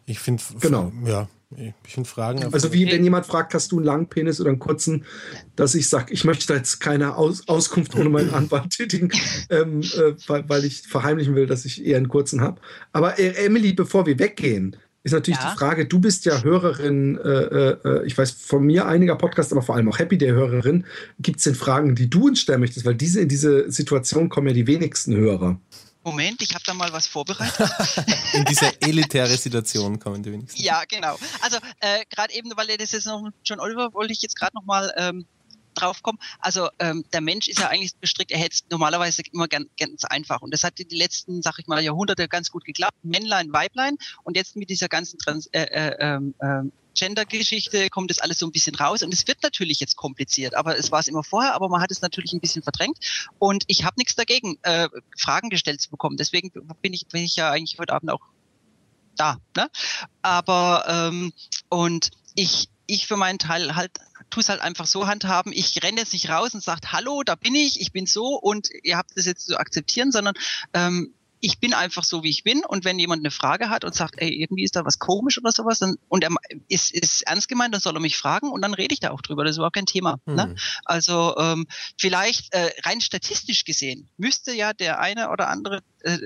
Ich 0.05 0.19
finde, 0.19 0.43
genau. 0.59 0.91
ja, 1.05 1.29
ich 1.57 1.93
finde 1.93 2.09
Fragen. 2.09 2.43
Also 2.53 2.71
wie 2.73 2.89
wenn 2.89 3.03
jemand 3.03 3.25
fragt, 3.25 3.53
hast 3.53 3.71
du 3.71 3.77
einen 3.77 3.85
langen 3.85 4.07
Penis 4.07 4.39
oder 4.39 4.49
einen 4.49 4.59
kurzen, 4.59 5.05
dass 5.55 5.75
ich 5.75 5.89
sage, 5.89 6.13
ich 6.13 6.23
möchte 6.23 6.47
da 6.47 6.55
jetzt 6.55 6.79
keine 6.79 7.15
Aus 7.17 7.47
Auskunft 7.47 7.95
ohne 7.95 8.09
meinen 8.09 8.33
Anwalt 8.33 8.69
tätigen, 8.69 9.11
ähm, 9.49 9.81
äh, 9.81 10.13
weil, 10.27 10.47
weil, 10.47 10.65
ich 10.65 10.81
verheimlichen 10.81 11.35
will, 11.35 11.47
dass 11.47 11.65
ich 11.65 11.85
eher 11.85 11.97
einen 11.97 12.07
kurzen 12.07 12.41
habe. 12.41 12.61
Aber 12.93 13.19
äh, 13.19 13.45
Emily, 13.45 13.73
bevor 13.73 14.05
wir 14.05 14.17
weggehen, 14.17 14.77
ist 15.03 15.13
natürlich 15.13 15.39
ja. 15.39 15.51
die 15.51 15.57
Frage, 15.57 15.85
du 15.87 15.99
bist 15.99 16.25
ja 16.25 16.43
Hörerin, 16.43 17.17
äh, 17.17 17.29
äh, 17.29 18.05
ich 18.05 18.17
weiß 18.17 18.31
von 18.31 18.63
mir 18.63 18.85
einiger 18.85 19.15
Podcasts, 19.15 19.51
aber 19.51 19.63
vor 19.63 19.75
allem 19.75 19.89
auch 19.89 19.97
Happy 19.97 20.17
der 20.17 20.33
Hörerin. 20.33 20.85
Gibt 21.19 21.39
es 21.39 21.43
denn 21.43 21.55
Fragen, 21.55 21.95
die 21.95 22.09
du 22.09 22.27
uns 22.27 22.39
stellen 22.39 22.59
möchtest? 22.59 22.85
Weil 22.85 22.95
diese 22.95 23.21
in 23.21 23.27
diese 23.27 23.71
Situation 23.71 24.29
kommen 24.29 24.47
ja 24.47 24.53
die 24.53 24.67
wenigsten 24.67 25.15
Hörer. 25.15 25.59
Moment, 26.03 26.41
ich 26.41 26.53
habe 26.53 26.63
da 26.65 26.73
mal 26.73 26.91
was 26.91 27.07
vorbereitet. 27.07 27.69
In 28.33 28.45
dieser 28.45 28.71
elitäre 28.81 29.37
Situation 29.37 29.99
kommen 29.99 30.23
die 30.23 30.31
wenigsten. 30.31 30.61
Ja, 30.61 30.83
genau. 30.87 31.17
Also 31.41 31.57
äh, 31.79 32.05
gerade 32.09 32.33
eben, 32.33 32.51
weil 32.55 32.75
das 32.77 32.91
jetzt 32.91 33.05
noch 33.05 33.29
John 33.45 33.59
Oliver 33.59 33.93
wollte 33.93 34.13
ich 34.13 34.21
jetzt 34.21 34.35
gerade 34.35 34.55
noch 34.55 34.65
mal 34.65 34.91
ähm, 34.97 35.25
drauf 35.73 36.01
kommen. 36.03 36.19
Also 36.39 36.69
ähm, 36.79 37.05
der 37.13 37.21
Mensch 37.21 37.47
ist 37.47 37.59
ja 37.59 37.67
eigentlich 37.67 37.95
bestrickt, 37.95 38.31
er 38.31 38.39
hätte 38.39 38.55
es 38.55 38.63
normalerweise 38.69 39.21
immer 39.31 39.47
ganz, 39.47 39.67
ganz 39.79 40.03
einfach. 40.05 40.41
Und 40.41 40.53
das 40.53 40.63
hat 40.63 40.77
die 40.77 40.87
letzten, 40.89 41.41
sag 41.41 41.59
ich 41.59 41.67
mal, 41.67 41.81
Jahrhunderte 41.81 42.27
ganz 42.27 42.51
gut 42.51 42.65
geklappt. 42.65 42.97
Männlein, 43.03 43.53
Weiblein. 43.53 43.97
Und 44.23 44.37
jetzt 44.37 44.55
mit 44.55 44.69
dieser 44.69 44.87
ganzen 44.87 45.19
Trans 45.19 45.47
äh, 45.47 45.63
äh, 45.63 45.95
ähm, 45.99 46.33
äh, 46.39 46.63
Gender-Geschichte 46.95 47.89
kommt 47.89 48.09
das 48.11 48.19
alles 48.19 48.39
so 48.39 48.45
ein 48.45 48.51
bisschen 48.51 48.75
raus 48.75 49.01
und 49.03 49.13
es 49.13 49.27
wird 49.27 49.43
natürlich 49.43 49.79
jetzt 49.79 49.95
kompliziert, 49.95 50.55
aber 50.55 50.77
es 50.77 50.91
war 50.91 50.99
es 50.99 51.07
immer 51.07 51.23
vorher, 51.23 51.53
aber 51.53 51.69
man 51.69 51.81
hat 51.81 51.91
es 51.91 52.01
natürlich 52.01 52.33
ein 52.33 52.39
bisschen 52.39 52.63
verdrängt 52.63 52.97
und 53.39 53.63
ich 53.67 53.83
habe 53.83 53.95
nichts 53.97 54.15
dagegen, 54.15 54.57
äh, 54.63 54.89
Fragen 55.17 55.49
gestellt 55.49 55.81
zu 55.81 55.89
bekommen. 55.89 56.17
Deswegen 56.17 56.51
bin 56.81 56.93
ich, 56.93 57.07
bin 57.07 57.23
ich 57.23 57.35
ja 57.35 57.49
eigentlich 57.51 57.79
heute 57.79 57.93
Abend 57.93 58.11
auch 58.11 58.21
da. 59.15 59.37
Ne? 59.55 59.69
Aber 60.21 60.85
ähm, 60.87 61.33
und 61.69 62.11
ich, 62.35 62.69
ich 62.87 63.07
für 63.07 63.17
meinen 63.17 63.39
Teil 63.39 63.75
halt 63.75 63.91
tue 64.29 64.41
es 64.41 64.49
halt 64.49 64.61
einfach 64.61 64.87
so 64.87 65.07
handhaben. 65.07 65.51
Ich 65.53 65.83
renne 65.83 65.99
jetzt 65.99 66.13
nicht 66.13 66.29
raus 66.29 66.53
und 66.53 66.63
sage, 66.63 66.91
hallo, 66.91 67.21
da 67.23 67.35
bin 67.35 67.53
ich, 67.53 67.81
ich 67.81 67.91
bin 67.91 68.05
so 68.05 68.35
und 68.35 68.69
ihr 68.83 68.97
habt 68.97 69.11
das 69.15 69.25
jetzt 69.25 69.45
zu 69.45 69.57
akzeptieren, 69.57 70.11
sondern 70.11 70.35
ähm, 70.73 71.13
ich 71.41 71.59
bin 71.59 71.73
einfach 71.73 72.03
so, 72.03 72.23
wie 72.23 72.29
ich 72.29 72.43
bin. 72.43 72.63
Und 72.63 72.85
wenn 72.85 72.99
jemand 72.99 73.21
eine 73.21 73.31
Frage 73.31 73.69
hat 73.69 73.83
und 73.83 73.93
sagt, 73.93 74.15
ey, 74.17 74.29
irgendwie 74.29 74.63
ist 74.63 74.75
da 74.75 74.85
was 74.85 74.99
komisch 74.99 75.37
oder 75.39 75.51
sowas, 75.51 75.79
dann, 75.79 75.97
und 76.07 76.23
er 76.23 76.29
ist, 76.69 76.93
ist 76.93 77.23
ernst 77.23 77.49
gemeint, 77.49 77.73
dann 77.73 77.81
soll 77.81 77.95
er 77.95 77.99
mich 77.99 78.17
fragen 78.17 78.51
und 78.51 78.61
dann 78.61 78.73
rede 78.73 78.93
ich 78.93 78.99
da 78.99 79.11
auch 79.11 79.21
drüber. 79.21 79.43
Das 79.43 79.51
ist 79.51 79.57
überhaupt 79.57 79.75
kein 79.75 79.85
Thema. 79.85 80.17
Mhm. 80.25 80.35
Ne? 80.35 80.55
Also 80.85 81.35
ähm, 81.37 81.67
vielleicht 81.97 82.53
äh, 82.53 82.71
rein 82.85 83.01
statistisch 83.01 83.65
gesehen 83.65 84.09
müsste 84.17 84.53
ja 84.53 84.73
der 84.73 84.99
eine 84.99 85.29
oder 85.29 85.49
andere 85.49 85.81
äh, 86.01 86.19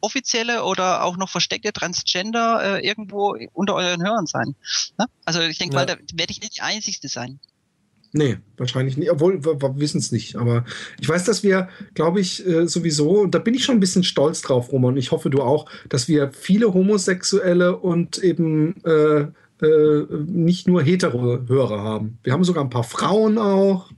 offizielle 0.00 0.64
oder 0.64 1.04
auch 1.04 1.16
noch 1.16 1.28
versteckte 1.28 1.72
Transgender 1.72 2.78
äh, 2.78 2.86
irgendwo 2.86 3.36
unter 3.52 3.74
euren 3.74 4.02
Hörern 4.02 4.26
sein. 4.26 4.54
Ne? 4.98 5.06
Also 5.24 5.40
ich 5.40 5.58
denke 5.58 5.74
ja. 5.74 5.80
mal, 5.80 5.86
da 5.86 5.96
werde 6.14 6.30
ich 6.30 6.40
nicht 6.40 6.56
die 6.56 6.62
Einzigste 6.62 7.08
sein. 7.08 7.40
Nee, 8.12 8.38
wahrscheinlich 8.56 8.96
nicht. 8.96 9.10
Obwohl, 9.10 9.44
wir, 9.44 9.60
wir 9.60 9.78
wissen 9.78 9.98
es 9.98 10.12
nicht. 10.12 10.36
Aber 10.36 10.64
ich 10.98 11.08
weiß, 11.08 11.24
dass 11.24 11.42
wir, 11.42 11.68
glaube 11.94 12.20
ich, 12.20 12.46
äh, 12.46 12.66
sowieso, 12.66 13.20
und 13.20 13.34
da 13.34 13.38
bin 13.38 13.54
ich 13.54 13.64
schon 13.64 13.76
ein 13.76 13.80
bisschen 13.80 14.04
stolz 14.04 14.40
drauf, 14.40 14.72
Roman, 14.72 14.94
und 14.94 14.98
ich 14.98 15.12
hoffe, 15.12 15.30
du 15.30 15.42
auch, 15.42 15.66
dass 15.88 16.08
wir 16.08 16.30
viele 16.32 16.72
Homosexuelle 16.72 17.76
und 17.76 18.18
eben 18.18 18.82
äh, 18.84 19.26
äh, 19.60 20.06
nicht 20.26 20.68
nur 20.68 20.82
hetero 20.82 21.40
Hörer 21.46 21.82
haben. 21.82 22.18
Wir 22.22 22.32
haben 22.32 22.44
sogar 22.44 22.64
ein 22.64 22.70
paar 22.70 22.84
Frauen 22.84 23.38
auch. 23.38 23.90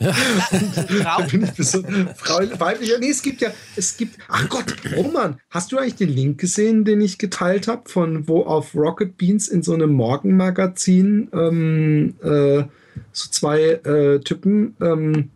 Ja. 0.00 0.12
Frau, 2.16 2.40
weibliche. 2.58 2.98
Nee, 3.00 3.10
es 3.10 3.22
gibt 3.22 3.40
ja, 3.40 3.50
es 3.74 3.96
gibt. 3.96 4.18
Ach 4.28 4.48
Gott, 4.48 4.74
Roman, 4.96 5.38
hast 5.48 5.72
du 5.72 5.78
eigentlich 5.78 5.94
den 5.94 6.10
Link 6.10 6.38
gesehen, 6.38 6.84
den 6.84 7.00
ich 7.00 7.18
geteilt 7.18 7.68
habe, 7.68 7.88
von 7.88 8.28
wo 8.28 8.42
auf 8.42 8.74
Rocket 8.74 9.16
Beans 9.16 9.48
in 9.48 9.62
so 9.62 9.72
einem 9.72 9.92
Morgenmagazin 9.92 11.30
ähm, 11.32 12.14
äh, 12.22 12.64
so 13.12 13.30
zwei 13.30 13.60
äh, 13.60 14.20
Typen 14.20 14.76
ähm, 14.80 15.30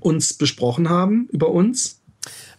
uns 0.00 0.34
besprochen 0.34 0.88
haben 0.88 1.28
über 1.32 1.50
uns. 1.50 2.00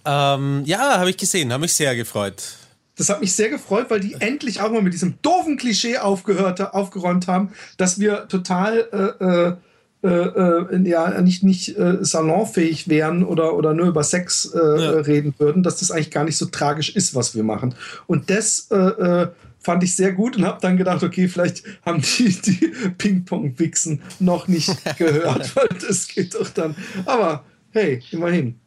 Ähm, 0.06 0.64
ja, 0.66 1.00
habe 1.00 1.10
ich 1.10 1.18
gesehen, 1.18 1.52
habe 1.52 1.62
mich 1.62 1.74
sehr 1.74 1.96
gefreut. 1.96 2.58
Das 2.96 3.10
hat 3.10 3.22
mich 3.22 3.34
sehr 3.34 3.50
gefreut, 3.50 3.88
weil 3.90 4.02
die 4.02 4.16
endlich 4.20 4.62
auch 4.62 4.72
mal 4.72 4.82
mit 4.82 4.94
diesem 4.94 5.16
doofen 5.24 5.58
Klischee 5.58 5.98
aufgehört, 5.98 6.62
aufgeräumt 6.74 7.28
haben, 7.28 7.52
dass 7.78 8.00
wir 8.00 8.28
total 8.28 9.58
äh, 10.04 10.08
äh, 10.08 10.10
äh, 10.10 10.90
ja 10.90 11.22
nicht, 11.22 11.44
nicht 11.44 11.78
äh, 11.78 11.98
salonfähig 12.02 12.90
wären 12.90 13.24
oder, 13.24 13.56
oder 13.56 13.74
nur 13.74 13.88
über 13.88 14.04
Sex 14.04 14.54
äh, 14.54 14.58
ja. 14.60 14.92
reden 15.00 15.34
würden, 15.38 15.64
dass 15.64 15.78
das 15.78 15.90
eigentlich 15.90 16.12
gar 16.12 16.26
nicht 16.26 16.38
so 16.38 16.46
tragisch 16.48 16.96
ist, 16.96 17.16
was 17.16 17.36
wir 17.36 17.44
machen. 17.44 17.74
Und 18.06 18.30
das 18.30 18.68
äh, 18.70 19.28
fand 19.64 19.84
ich 19.84 19.96
sehr 19.96 20.12
gut 20.12 20.38
und 20.38 20.46
habe 20.46 20.60
dann 20.62 20.78
gedacht, 20.78 21.04
okay, 21.04 21.28
vielleicht 21.28 21.64
haben 21.86 22.02
die, 22.02 22.40
die 22.42 22.68
Ping-Pong-Wichsen 22.98 24.02
noch 24.20 24.48
nicht 24.48 24.70
gehört, 24.98 25.56
weil 25.56 25.70
das 25.70 26.08
geht 26.08 26.36
doch 26.36 26.50
dann. 26.50 26.76
Aber 27.06 27.44
hey, 27.72 28.04
immerhin. 28.12 28.60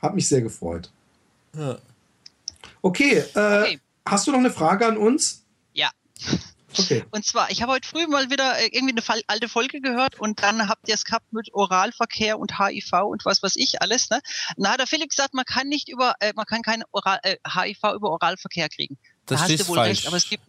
Hat 0.00 0.14
mich 0.14 0.28
sehr 0.28 0.40
gefreut. 0.40 0.90
Okay, 2.82 3.18
äh, 3.34 3.60
okay, 3.60 3.80
hast 4.06 4.26
du 4.26 4.30
noch 4.32 4.38
eine 4.38 4.50
Frage 4.50 4.86
an 4.86 4.96
uns? 4.96 5.44
Ja. 5.74 5.90
Okay. 6.78 7.04
Und 7.10 7.26
zwar, 7.26 7.50
ich 7.50 7.62
habe 7.62 7.72
heute 7.72 7.88
früh 7.88 8.06
mal 8.06 8.30
wieder 8.30 8.58
äh, 8.58 8.68
irgendwie 8.72 8.94
eine 8.94 9.22
alte 9.26 9.48
Folge 9.48 9.80
gehört 9.80 10.18
und 10.20 10.42
dann 10.42 10.68
habt 10.68 10.88
ihr 10.88 10.94
es 10.94 11.04
gehabt 11.04 11.32
mit 11.32 11.52
Oralverkehr 11.52 12.38
und 12.38 12.58
HIV 12.58 12.92
und 13.02 13.24
was 13.24 13.42
weiß 13.42 13.56
ich 13.56 13.82
alles. 13.82 14.08
Ne? 14.08 14.20
Na, 14.56 14.76
der 14.76 14.86
Philipp 14.86 15.10
gesagt, 15.10 15.34
man 15.34 15.44
kann 15.44 15.68
nicht 15.68 15.88
über, 15.88 16.14
äh, 16.20 16.32
man 16.36 16.46
kann 16.46 16.62
kein 16.62 16.84
Oral, 16.92 17.18
äh, 17.24 17.36
HIV 17.44 17.94
über 17.96 18.10
Oralverkehr 18.10 18.68
kriegen. 18.68 18.98
Das 19.30 19.38
da 19.38 19.44
hast 19.44 19.50
ist 19.50 19.60
du 19.60 19.68
wohl 19.68 19.76
falsch. 19.76 19.98
recht, 19.98 20.06
aber 20.06 20.16
es 20.16 20.28
gibt 20.28 20.42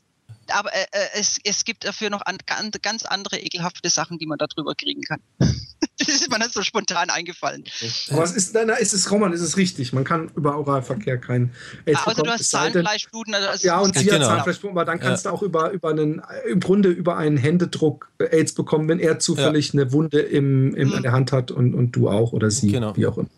aber 0.54 0.74
äh, 0.74 0.86
äh, 0.92 1.08
es, 1.20 1.38
es 1.44 1.64
gibt 1.66 1.86
dafür 1.86 2.10
noch 2.10 2.22
an, 2.26 2.38
ganz 2.82 3.06
andere 3.06 3.40
ekelhafte 3.40 3.90
Sachen, 3.90 4.18
die 4.18 4.26
man 4.26 4.38
da 4.38 4.48
drüber 4.48 4.76
kriegen 4.76 5.02
kann. 5.02 5.20
das 5.40 6.08
ist 6.08 6.30
mir 6.30 6.50
so 6.50 6.62
spontan 6.62 7.10
eingefallen. 7.10 7.64
Aber 8.10 8.24
es 8.24 8.32
ist, 8.32 8.54
nein, 8.54 8.68
nein, 8.68 8.78
es 8.80 8.94
ist 8.94 9.10
Roman, 9.12 9.34
es 9.34 9.42
ist 9.42 9.58
richtig. 9.58 9.94
Man 9.94 10.04
kann 10.04 10.30
über 10.36 10.58
Oralverkehr 10.58 11.18
kein 11.18 11.52
AIDS 11.86 12.00
ah, 12.04 12.10
also 12.10 12.24
du 12.24 12.32
hast 12.32 12.50
Zahnfleischbluten. 12.50 13.34
Also 13.36 13.68
ja, 13.68 13.80
und 13.80 13.98
sie 13.98 14.06
genau. 14.06 14.20
hat 14.20 14.26
Zahnfleischbluten, 14.26 14.78
aber 14.78 14.86
dann 14.86 15.00
kannst 15.00 15.26
ja. 15.26 15.32
du 15.32 15.38
auch 15.38 15.42
über, 15.42 15.72
über 15.72 15.90
einen, 15.90 16.22
im 16.50 16.60
Grunde 16.60 16.90
über 16.90 17.18
einen 17.18 17.38
Händedruck 17.38 18.10
AIDS 18.20 18.54
bekommen, 18.54 18.88
wenn 18.90 19.00
er 19.00 19.20
zufällig 19.20 19.74
ja. 19.74 19.82
eine 19.82 19.92
Wunde 19.92 20.20
im, 20.20 20.76
im, 20.76 20.90
mhm. 20.90 20.96
an 20.96 21.04
der 21.04 21.12
Hand 21.12 21.32
hat 21.32 21.52
und, 21.52 21.74
und 21.74 21.92
du 21.92 22.10
auch 22.10 22.34
oder 22.34 22.52
sie, 22.52 22.72
genau. 22.72 22.96
wie 22.96 23.06
auch 23.08 23.18
immer. 23.18 23.30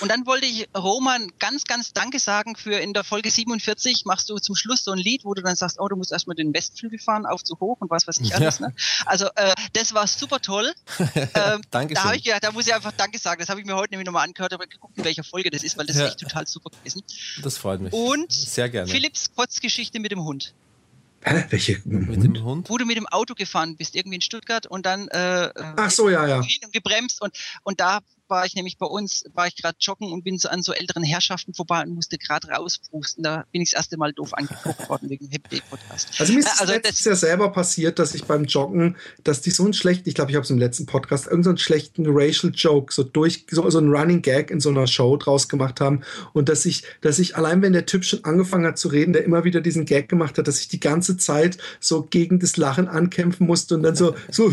Und 0.00 0.10
dann 0.10 0.26
wollte 0.26 0.46
ich 0.46 0.68
Roman 0.76 1.28
ganz, 1.38 1.64
ganz 1.64 1.92
Danke 1.92 2.18
sagen 2.18 2.56
für 2.56 2.78
in 2.78 2.92
der 2.92 3.04
Folge 3.04 3.30
47 3.30 4.04
machst 4.04 4.28
du 4.30 4.38
zum 4.38 4.54
Schluss 4.54 4.84
so 4.84 4.92
ein 4.92 4.98
Lied, 4.98 5.24
wo 5.24 5.34
du 5.34 5.42
dann 5.42 5.56
sagst, 5.56 5.78
oh, 5.80 5.88
du 5.88 5.96
musst 5.96 6.12
erstmal 6.12 6.36
den 6.36 6.52
Westflügel 6.54 6.98
fahren, 6.98 7.26
auf 7.26 7.42
zu 7.42 7.58
hoch 7.60 7.78
und 7.80 7.90
was 7.90 8.06
weiß 8.06 8.18
ich 8.18 8.34
alles. 8.34 8.58
Ja. 8.58 8.68
Ne? 8.68 8.74
Also 9.06 9.26
äh, 9.36 9.54
das 9.72 9.94
war 9.94 10.06
super 10.06 10.40
toll. 10.40 10.72
ähm, 11.34 11.62
Danke 11.70 11.94
da, 11.94 12.12
ich, 12.12 12.24
ja, 12.24 12.40
da 12.40 12.52
muss 12.52 12.66
ich 12.66 12.74
einfach 12.74 12.92
Danke 12.92 13.18
sagen. 13.18 13.40
Das 13.40 13.48
habe 13.48 13.60
ich 13.60 13.66
mir 13.66 13.76
heute 13.76 13.92
nämlich 13.92 14.06
nochmal 14.06 14.26
angehört, 14.26 14.52
aber 14.52 14.66
geguckt, 14.66 14.98
in 14.98 15.04
welcher 15.04 15.24
Folge 15.24 15.50
das 15.50 15.62
ist, 15.62 15.76
weil 15.78 15.86
das 15.86 15.96
ja. 15.96 16.04
ist 16.04 16.10
echt 16.10 16.20
total 16.20 16.46
super 16.46 16.70
gewesen. 16.70 17.02
Das 17.42 17.58
freut 17.58 17.80
mich. 17.80 17.92
Und 17.92 18.32
sehr 18.32 18.68
gerne. 18.68 18.90
Philipps 18.90 19.34
Kurzgeschichte 19.34 20.00
mit 20.00 20.12
dem 20.12 20.22
Hund. 20.24 20.54
Hä? 21.22 21.44
Welche? 21.50 21.80
Mit 21.84 22.22
dem 22.22 22.42
Hund? 22.42 22.70
Wo 22.70 22.78
du 22.78 22.86
mit 22.86 22.96
dem 22.96 23.06
Auto 23.06 23.34
gefahren 23.34 23.76
bist, 23.76 23.94
irgendwie 23.94 24.16
in 24.16 24.20
Stuttgart 24.22 24.66
und 24.66 24.86
dann 24.86 25.08
äh, 25.08 25.50
Ach 25.76 25.90
so, 25.90 26.08
ja, 26.08 26.26
ja. 26.26 26.42
gebremst 26.72 27.20
und, 27.20 27.36
und 27.62 27.80
da 27.80 28.00
war 28.30 28.46
ich 28.46 28.54
nämlich 28.54 28.78
bei 28.78 28.86
uns, 28.86 29.24
war 29.34 29.46
ich 29.46 29.56
gerade 29.56 29.76
joggen 29.80 30.12
und 30.12 30.22
bin 30.22 30.38
so 30.38 30.48
an 30.48 30.62
so 30.62 30.72
älteren 30.72 31.02
Herrschaften 31.02 31.52
vorbei 31.52 31.82
und 31.82 31.94
musste 31.94 32.16
gerade 32.16 32.48
rauspusten. 32.48 33.22
Da 33.22 33.44
bin 33.52 33.60
ich 33.60 33.70
das 33.70 33.78
erste 33.78 33.96
Mal 33.96 34.12
doof 34.12 34.32
angeguckt 34.34 34.88
worden 34.88 35.10
wegen 35.10 35.28
Happy 35.28 35.48
Day 35.50 35.62
Podcast. 35.68 36.08
Also 36.18 36.32
mir 36.32 36.38
ist 36.40 36.60
also 36.60 36.72
letztes 36.72 37.04
Jahr 37.04 37.16
selber 37.16 37.50
passiert, 37.50 37.98
dass 37.98 38.14
ich 38.14 38.24
beim 38.24 38.44
Joggen, 38.44 38.96
dass 39.24 39.40
die 39.40 39.50
so 39.50 39.64
einen 39.64 39.74
schlechten, 39.74 40.08
ich 40.08 40.14
glaube, 40.14 40.30
ich 40.30 40.36
habe 40.36 40.44
es 40.44 40.50
im 40.50 40.58
letzten 40.58 40.86
Podcast, 40.86 41.26
irgendeinen 41.26 41.56
so 41.56 41.62
schlechten 41.62 42.06
Racial 42.06 42.52
Joke, 42.54 42.92
so 42.94 43.02
durch, 43.02 43.46
so, 43.50 43.68
so 43.68 43.78
einen 43.78 43.90
Running 43.90 44.22
Gag 44.22 44.50
in 44.50 44.60
so 44.60 44.70
einer 44.70 44.86
Show 44.86 45.16
draus 45.16 45.48
gemacht 45.48 45.80
haben 45.80 46.02
und 46.32 46.48
dass 46.48 46.64
ich, 46.64 46.84
dass 47.00 47.18
ich 47.18 47.36
allein, 47.36 47.62
wenn 47.62 47.72
der 47.72 47.86
Typ 47.86 48.04
schon 48.04 48.24
angefangen 48.24 48.66
hat 48.66 48.78
zu 48.78 48.88
reden, 48.88 49.12
der 49.12 49.24
immer 49.24 49.44
wieder 49.44 49.60
diesen 49.60 49.84
Gag 49.84 50.08
gemacht 50.08 50.38
hat, 50.38 50.46
dass 50.46 50.60
ich 50.60 50.68
die 50.68 50.80
ganze 50.80 51.16
Zeit 51.16 51.58
so 51.80 52.02
gegen 52.02 52.38
das 52.38 52.56
Lachen 52.56 52.88
ankämpfen 52.88 53.46
musste 53.46 53.74
und 53.74 53.82
dann 53.82 53.96
so, 53.96 54.14
so, 54.30 54.50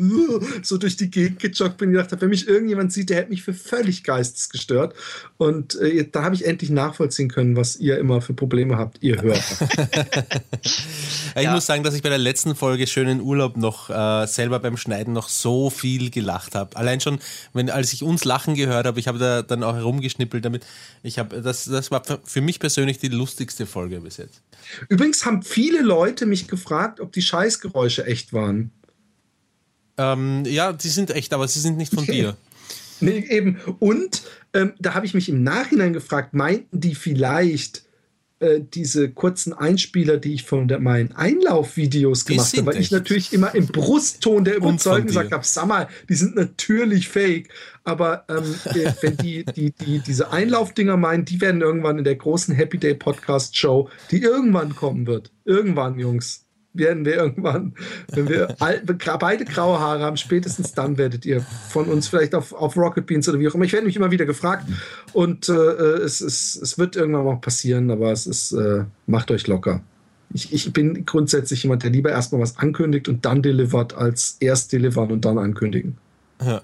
so 0.62 0.76
durch 0.76 0.96
die 0.96 1.10
Gegend 1.10 1.40
gejoggt 1.40 1.78
bin 1.78 1.88
und 1.88 1.94
gedacht 1.94 2.12
habe, 2.12 2.22
wenn 2.22 2.30
mich 2.30 2.46
irgendjemand 2.46 2.89
sieht, 2.90 3.10
der 3.10 3.18
hätte 3.18 3.30
mich 3.30 3.42
für 3.42 3.54
völlig 3.54 4.04
geistesgestört. 4.04 4.94
Und 5.36 5.74
äh, 5.80 6.08
da 6.10 6.24
habe 6.24 6.34
ich 6.34 6.46
endlich 6.46 6.70
nachvollziehen 6.70 7.28
können, 7.28 7.56
was 7.56 7.76
ihr 7.76 7.98
immer 7.98 8.20
für 8.20 8.34
Probleme 8.34 8.76
habt, 8.76 8.98
ihr 9.02 9.20
hört. 9.22 9.42
ich 11.36 11.42
ja. 11.42 11.52
muss 11.52 11.66
sagen, 11.66 11.82
dass 11.82 11.94
ich 11.94 12.02
bei 12.02 12.08
der 12.08 12.18
letzten 12.18 12.54
Folge 12.54 12.86
Schönen 12.86 13.20
Urlaub 13.20 13.56
noch 13.56 13.90
äh, 13.90 14.26
selber 14.26 14.58
beim 14.58 14.76
Schneiden 14.76 15.12
noch 15.12 15.28
so 15.28 15.70
viel 15.70 16.10
gelacht 16.10 16.54
habe. 16.54 16.76
Allein 16.76 17.00
schon, 17.00 17.18
wenn, 17.52 17.70
als 17.70 17.92
ich 17.92 18.02
uns 18.02 18.24
lachen 18.24 18.54
gehört 18.54 18.86
habe, 18.86 19.00
ich 19.00 19.08
habe 19.08 19.18
da 19.18 19.42
dann 19.42 19.62
auch 19.62 19.74
herumgeschnippelt 19.74 20.44
damit. 20.44 20.66
Ich 21.02 21.18
habe, 21.18 21.40
das, 21.42 21.64
das 21.64 21.90
war 21.90 22.02
für 22.24 22.40
mich 22.40 22.60
persönlich 22.60 22.98
die 22.98 23.08
lustigste 23.08 23.66
Folge 23.66 24.00
bis 24.00 24.16
jetzt. 24.16 24.42
Übrigens 24.88 25.24
haben 25.24 25.42
viele 25.42 25.82
Leute 25.82 26.26
mich 26.26 26.48
gefragt, 26.48 27.00
ob 27.00 27.12
die 27.12 27.22
Scheißgeräusche 27.22 28.06
echt 28.06 28.32
waren. 28.32 28.70
Ähm, 30.00 30.44
ja, 30.46 30.72
die 30.72 30.88
sind 30.88 31.10
echt, 31.10 31.34
aber 31.34 31.46
sie 31.46 31.60
sind 31.60 31.76
nicht 31.76 31.94
von 31.94 32.06
dir. 32.06 32.36
Nee, 33.00 33.24
eben. 33.28 33.58
Und 33.78 34.22
ähm, 34.52 34.72
da 34.78 34.94
habe 34.94 35.06
ich 35.06 35.14
mich 35.14 35.28
im 35.28 35.42
Nachhinein 35.42 35.92
gefragt, 35.92 36.34
meinten 36.34 36.80
die 36.80 36.94
vielleicht 36.94 37.84
äh, 38.40 38.60
diese 38.62 39.10
kurzen 39.10 39.52
Einspieler, 39.52 40.16
die 40.16 40.34
ich 40.34 40.44
von 40.44 40.66
der, 40.66 40.80
meinen 40.80 41.12
Einlaufvideos 41.12 42.24
gemacht 42.24 42.56
habe, 42.56 42.66
weil 42.66 42.76
echt. 42.76 42.86
ich 42.86 42.90
natürlich 42.90 43.32
immer 43.32 43.54
im 43.54 43.66
Brustton 43.66 44.44
der 44.44 44.56
Überzeugung 44.56 45.06
gesagt 45.06 45.32
habe, 45.32 45.44
sag 45.44 45.66
mal, 45.66 45.88
die 46.08 46.14
sind 46.14 46.36
natürlich 46.36 47.08
fake. 47.08 47.50
Aber 47.84 48.24
ähm, 48.28 48.54
äh, 48.74 48.92
wenn 49.02 49.16
die, 49.18 49.44
die, 49.44 49.72
die 49.72 49.98
diese 50.00 50.32
Einlaufdinger 50.32 50.96
meinen, 50.96 51.24
die 51.24 51.40
werden 51.40 51.60
irgendwann 51.60 51.98
in 51.98 52.04
der 52.04 52.16
großen 52.16 52.54
Happy 52.54 52.78
Day 52.78 52.94
Podcast 52.94 53.56
Show, 53.56 53.90
die 54.10 54.22
irgendwann 54.22 54.74
kommen 54.74 55.06
wird. 55.06 55.30
Irgendwann, 55.44 55.98
Jungs 55.98 56.46
werden 56.72 57.04
wir 57.04 57.16
irgendwann, 57.16 57.74
wenn 58.12 58.28
wir 58.28 58.54
beide 59.18 59.44
graue 59.44 59.80
Haare 59.80 60.02
haben, 60.04 60.16
spätestens 60.16 60.72
dann 60.72 60.98
werdet 60.98 61.26
ihr 61.26 61.40
von 61.40 61.86
uns 61.86 62.08
vielleicht 62.08 62.34
auf, 62.34 62.52
auf 62.52 62.76
Rocket 62.76 63.06
Beans 63.06 63.28
oder 63.28 63.38
wie 63.38 63.48
auch 63.48 63.54
immer. 63.54 63.64
Ich 63.64 63.72
werde 63.72 63.86
mich 63.86 63.96
immer 63.96 64.10
wieder 64.10 64.26
gefragt 64.26 64.66
und 65.12 65.48
äh, 65.48 65.52
es, 65.52 66.20
es, 66.20 66.56
es 66.56 66.78
wird 66.78 66.96
irgendwann 66.96 67.26
auch 67.26 67.40
passieren, 67.40 67.90
aber 67.90 68.12
es 68.12 68.26
ist, 68.26 68.52
äh, 68.52 68.84
macht 69.06 69.30
euch 69.30 69.46
locker. 69.46 69.82
Ich, 70.32 70.52
ich 70.52 70.72
bin 70.72 71.04
grundsätzlich 71.04 71.64
jemand, 71.64 71.82
der 71.82 71.90
lieber 71.90 72.10
erstmal 72.10 72.40
was 72.40 72.56
ankündigt 72.56 73.08
und 73.08 73.24
dann 73.24 73.42
delivert, 73.42 73.94
als 73.94 74.36
erst 74.38 74.72
delivern 74.72 75.10
und 75.10 75.24
dann 75.24 75.38
ankündigen. 75.38 75.96
Ja. 76.40 76.62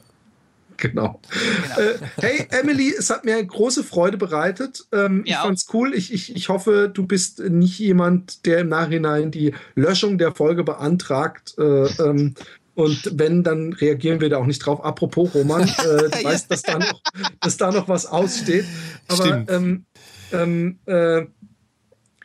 Genau. 0.87 1.21
genau. 1.31 1.89
Äh, 1.89 1.99
hey, 2.21 2.47
Emily, 2.51 2.95
es 2.97 3.11
hat 3.11 3.25
mir 3.25 3.43
große 3.43 3.83
Freude 3.83 4.17
bereitet. 4.17 4.87
Ähm, 4.93 5.25
ja, 5.27 5.37
ich 5.37 5.43
fand's 5.43 5.67
cool. 5.73 5.95
Ich, 5.95 6.13
ich, 6.13 6.35
ich 6.35 6.49
hoffe, 6.49 6.91
du 6.93 7.07
bist 7.07 7.41
nicht 7.41 7.79
jemand, 7.79 8.47
der 8.47 8.59
im 8.59 8.69
Nachhinein 8.69 9.31
die 9.31 9.55
Löschung 9.75 10.19
der 10.19 10.35
Folge 10.35 10.65
beantragt. 10.65 11.55
Äh, 11.59 11.87
ähm, 12.03 12.35
und 12.75 13.19
wenn, 13.19 13.43
dann 13.43 13.73
reagieren 13.73 14.21
wir 14.21 14.29
da 14.29 14.37
auch 14.37 14.47
nicht 14.47 14.59
drauf. 14.59 14.85
Apropos 14.85 15.35
Roman, 15.35 15.63
äh, 15.69 16.11
du 16.11 16.25
weißt, 16.25 16.51
dass 16.51 16.63
da, 16.63 16.79
noch, 16.79 17.01
dass 17.41 17.57
da 17.57 17.73
noch 17.73 17.89
was 17.89 18.07
aussteht. 18.07 18.67
Aber 19.09 19.45
ähm, 19.49 19.87
ähm, 20.33 20.79
äh, 20.85 21.23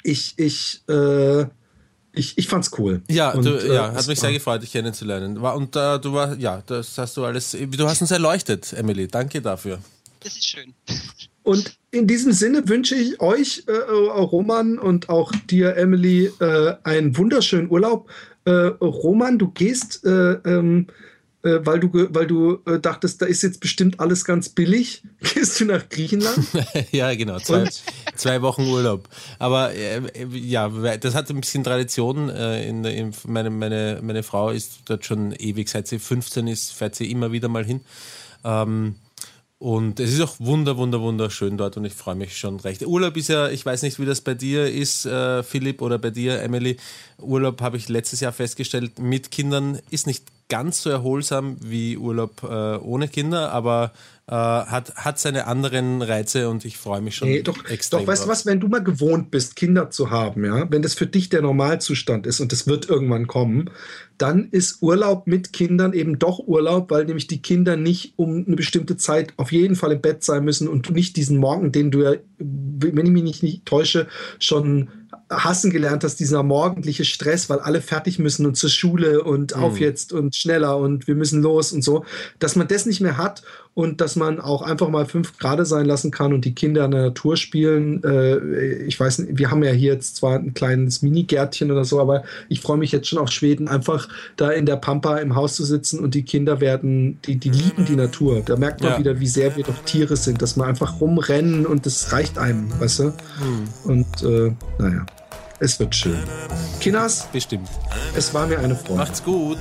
ich, 0.03 0.33
ich, 0.37 0.83
äh, 0.89 1.45
ich, 2.13 2.37
ich 2.37 2.47
fand's 2.47 2.71
cool. 2.77 3.01
Ja, 3.09 3.31
und, 3.31 3.45
du, 3.45 3.51
äh, 3.51 3.73
ja, 3.73 3.93
hat 3.93 4.07
mich 4.07 4.19
sehr 4.19 4.33
gefreut, 4.33 4.61
dich 4.61 4.71
kennenzulernen. 4.71 5.37
Und 5.37 5.75
äh, 5.75 5.99
du 5.99 6.13
war, 6.13 6.37
ja, 6.37 6.61
das 6.65 6.97
hast 6.97 7.15
du 7.17 7.25
alles, 7.25 7.51
du 7.51 7.87
hast 7.87 8.01
uns 8.01 8.11
erleuchtet, 8.11 8.73
Emily. 8.73 9.07
Danke 9.07 9.41
dafür. 9.41 9.79
Das 10.19 10.33
ist 10.33 10.45
schön. 10.45 10.73
Und 11.43 11.77
in 11.89 12.07
diesem 12.07 12.31
Sinne 12.31 12.67
wünsche 12.67 12.95
ich 12.95 13.19
euch, 13.19 13.63
äh, 13.67 13.71
Roman, 13.71 14.77
und 14.77 15.09
auch 15.09 15.31
dir, 15.49 15.75
Emily, 15.75 16.31
äh, 16.39 16.75
einen 16.83 17.17
wunderschönen 17.17 17.69
Urlaub. 17.69 18.09
Äh, 18.45 18.51
Roman, 18.51 19.39
du 19.39 19.49
gehst 19.49 20.05
äh, 20.05 20.33
ähm, 20.45 20.87
äh, 21.43 21.59
weil 21.65 21.79
du, 21.79 21.89
weil 22.13 22.27
du 22.27 22.59
äh, 22.65 22.79
dachtest, 22.79 23.21
da 23.21 23.25
ist 23.25 23.41
jetzt 23.41 23.59
bestimmt 23.59 23.99
alles 23.99 24.25
ganz 24.25 24.49
billig, 24.49 25.03
gehst 25.33 25.59
du 25.59 25.65
nach 25.65 25.89
Griechenland? 25.89 26.39
ja, 26.91 27.13
genau, 27.15 27.39
zwei, 27.39 27.69
zwei, 28.15 28.41
Wochen 28.41 28.67
Urlaub. 28.67 29.09
Aber 29.39 29.73
äh, 29.73 30.01
ja, 30.33 30.69
das 30.97 31.15
hat 31.15 31.29
ein 31.29 31.41
bisschen 31.41 31.63
Tradition. 31.63 32.29
Äh, 32.29 32.67
in, 32.67 32.83
in, 32.85 33.13
meine, 33.25 33.49
meine, 33.49 33.99
meine 34.03 34.23
Frau 34.23 34.51
ist 34.51 34.81
dort 34.85 35.05
schon 35.05 35.31
ewig, 35.33 35.69
seit 35.69 35.87
sie 35.87 35.99
15 35.99 36.47
ist, 36.47 36.73
fährt 36.73 36.95
sie 36.95 37.09
immer 37.09 37.31
wieder 37.31 37.47
mal 37.47 37.65
hin. 37.65 37.81
Ähm, 38.43 38.95
und 39.61 39.99
es 39.99 40.11
ist 40.11 40.21
auch 40.21 40.39
wunder, 40.39 40.75
wunder, 40.77 41.01
wunderschön 41.01 41.55
dort 41.55 41.77
und 41.77 41.85
ich 41.85 41.93
freue 41.93 42.15
mich 42.15 42.35
schon 42.35 42.59
recht. 42.59 42.81
Urlaub 42.81 43.15
ist 43.15 43.29
ja, 43.29 43.47
ich 43.47 43.63
weiß 43.63 43.83
nicht, 43.83 43.99
wie 43.99 44.05
das 44.05 44.21
bei 44.21 44.33
dir 44.33 44.67
ist, 44.71 45.05
äh, 45.05 45.43
Philipp, 45.43 45.83
oder 45.83 45.99
bei 45.99 46.09
dir, 46.09 46.41
Emily. 46.41 46.77
Urlaub 47.19 47.61
habe 47.61 47.77
ich 47.77 47.87
letztes 47.87 48.21
Jahr 48.21 48.31
festgestellt, 48.31 48.97
mit 48.97 49.29
Kindern 49.29 49.79
ist 49.91 50.07
nicht 50.07 50.23
ganz 50.51 50.81
so 50.81 50.89
erholsam 50.89 51.55
wie 51.61 51.95
Urlaub 51.95 52.43
äh, 52.43 52.75
ohne 52.75 53.07
Kinder, 53.07 53.53
aber 53.53 53.93
äh, 54.27 54.33
hat, 54.33 54.93
hat 54.97 55.17
seine 55.17 55.47
anderen 55.47 56.01
Reize 56.01 56.49
und 56.49 56.65
ich 56.65 56.77
freue 56.77 56.99
mich 56.99 57.15
schon 57.15 57.29
nee, 57.29 57.41
doch, 57.41 57.63
extrem. 57.69 58.01
Doch, 58.01 58.07
weißt 58.07 58.25
du 58.25 58.27
was, 58.27 58.45
wenn 58.45 58.59
du 58.59 58.67
mal 58.67 58.83
gewohnt 58.83 59.31
bist, 59.31 59.55
Kinder 59.55 59.89
zu 59.91 60.09
haben, 60.09 60.43
ja, 60.43 60.69
wenn 60.69 60.81
das 60.81 60.93
für 60.93 61.07
dich 61.07 61.29
der 61.29 61.41
Normalzustand 61.41 62.27
ist 62.27 62.41
und 62.41 62.51
das 62.51 62.67
wird 62.67 62.89
irgendwann 62.89 63.27
kommen, 63.27 63.69
dann 64.17 64.49
ist 64.51 64.81
Urlaub 64.81 65.25
mit 65.25 65.53
Kindern 65.53 65.93
eben 65.93 66.19
doch 66.19 66.39
Urlaub, 66.39 66.91
weil 66.91 67.05
nämlich 67.05 67.27
die 67.27 67.41
Kinder 67.41 67.77
nicht 67.77 68.13
um 68.17 68.43
eine 68.45 68.57
bestimmte 68.57 68.97
Zeit 68.97 69.33
auf 69.37 69.53
jeden 69.53 69.77
Fall 69.77 69.93
im 69.93 70.01
Bett 70.01 70.21
sein 70.25 70.43
müssen 70.43 70.67
und 70.67 70.89
du 70.89 70.91
nicht 70.91 71.15
diesen 71.15 71.37
Morgen, 71.37 71.71
den 71.71 71.91
du 71.91 72.03
ja, 72.03 72.15
wenn 72.39 73.05
ich 73.05 73.11
mich 73.11 73.23
nicht, 73.23 73.43
nicht 73.43 73.65
täusche, 73.65 74.07
schon 74.37 74.89
hassen 75.31 75.71
gelernt 75.71 76.03
hast, 76.03 76.17
dieser 76.19 76.43
morgendliche 76.43 77.05
Stress, 77.05 77.49
weil 77.49 77.59
alle 77.59 77.81
fertig 77.81 78.19
müssen 78.19 78.45
und 78.45 78.55
zur 78.55 78.69
Schule 78.69 79.23
und 79.23 79.55
mhm. 79.55 79.63
auf 79.63 79.79
jetzt 79.79 80.13
und 80.13 80.35
schneller 80.35 80.77
und 80.77 81.07
wir 81.07 81.15
müssen 81.15 81.41
los 81.41 81.71
und 81.71 81.83
so, 81.83 82.05
dass 82.39 82.55
man 82.55 82.67
das 82.67 82.85
nicht 82.85 83.01
mehr 83.01 83.17
hat 83.17 83.43
und 83.73 84.01
dass 84.01 84.17
man 84.17 84.41
auch 84.41 84.61
einfach 84.61 84.89
mal 84.89 85.05
fünf 85.05 85.37
Grad 85.37 85.65
sein 85.65 85.85
lassen 85.85 86.11
kann 86.11 86.33
und 86.33 86.43
die 86.43 86.53
Kinder 86.53 86.85
in 86.85 86.91
der 86.91 87.03
Natur 87.03 87.37
spielen. 87.37 88.03
Äh, 88.03 88.83
ich 88.83 88.99
weiß 88.99 89.19
nicht, 89.19 89.37
wir 89.37 89.51
haben 89.51 89.63
ja 89.63 89.71
hier 89.71 89.93
jetzt 89.93 90.17
zwar 90.17 90.39
ein 90.39 90.53
kleines 90.53 91.01
Minigärtchen 91.01 91.71
oder 91.71 91.85
so, 91.85 91.99
aber 92.01 92.23
ich 92.49 92.61
freue 92.61 92.77
mich 92.77 92.91
jetzt 92.91 93.07
schon 93.07 93.19
auf 93.19 93.29
Schweden, 93.29 93.67
einfach 93.67 94.09
da 94.35 94.51
in 94.51 94.65
der 94.65 94.75
Pampa 94.75 95.17
im 95.17 95.35
Haus 95.35 95.55
zu 95.55 95.63
sitzen 95.63 95.99
und 95.99 96.15
die 96.15 96.23
Kinder 96.23 96.59
werden, 96.59 97.19
die, 97.25 97.37
die 97.37 97.49
lieben 97.49 97.85
die 97.85 97.95
Natur. 97.95 98.41
Da 98.45 98.57
merkt 98.57 98.81
man 98.81 98.93
ja. 98.93 98.99
wieder, 98.99 99.19
wie 99.19 99.27
sehr 99.27 99.55
wir 99.55 99.63
doch 99.63 99.77
Tiere 99.85 100.17
sind, 100.17 100.41
dass 100.41 100.57
man 100.57 100.67
einfach 100.67 100.99
rumrennen 100.99 101.65
und 101.65 101.85
das 101.85 102.11
reicht 102.11 102.37
einem, 102.37 102.67
weißt 102.79 102.99
du? 102.99 103.03
Mhm. 103.03 103.13
Und 103.85 104.23
äh, 104.23 104.53
naja. 104.79 105.05
Es 105.61 105.79
wird 105.79 105.93
schön. 105.93 106.23
Kinas, 106.79 107.27
bestimmt. 107.31 107.69
Es 108.15 108.33
war 108.33 108.47
mir 108.47 108.57
eine 108.57 108.75
Freude. 108.75 108.95
Macht's 108.95 109.23
gut. 109.23 109.59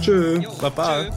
Tschö. 0.00 0.40
Jo, 0.40 0.50
Baba. 0.60 1.04
Tschö. 1.04 1.12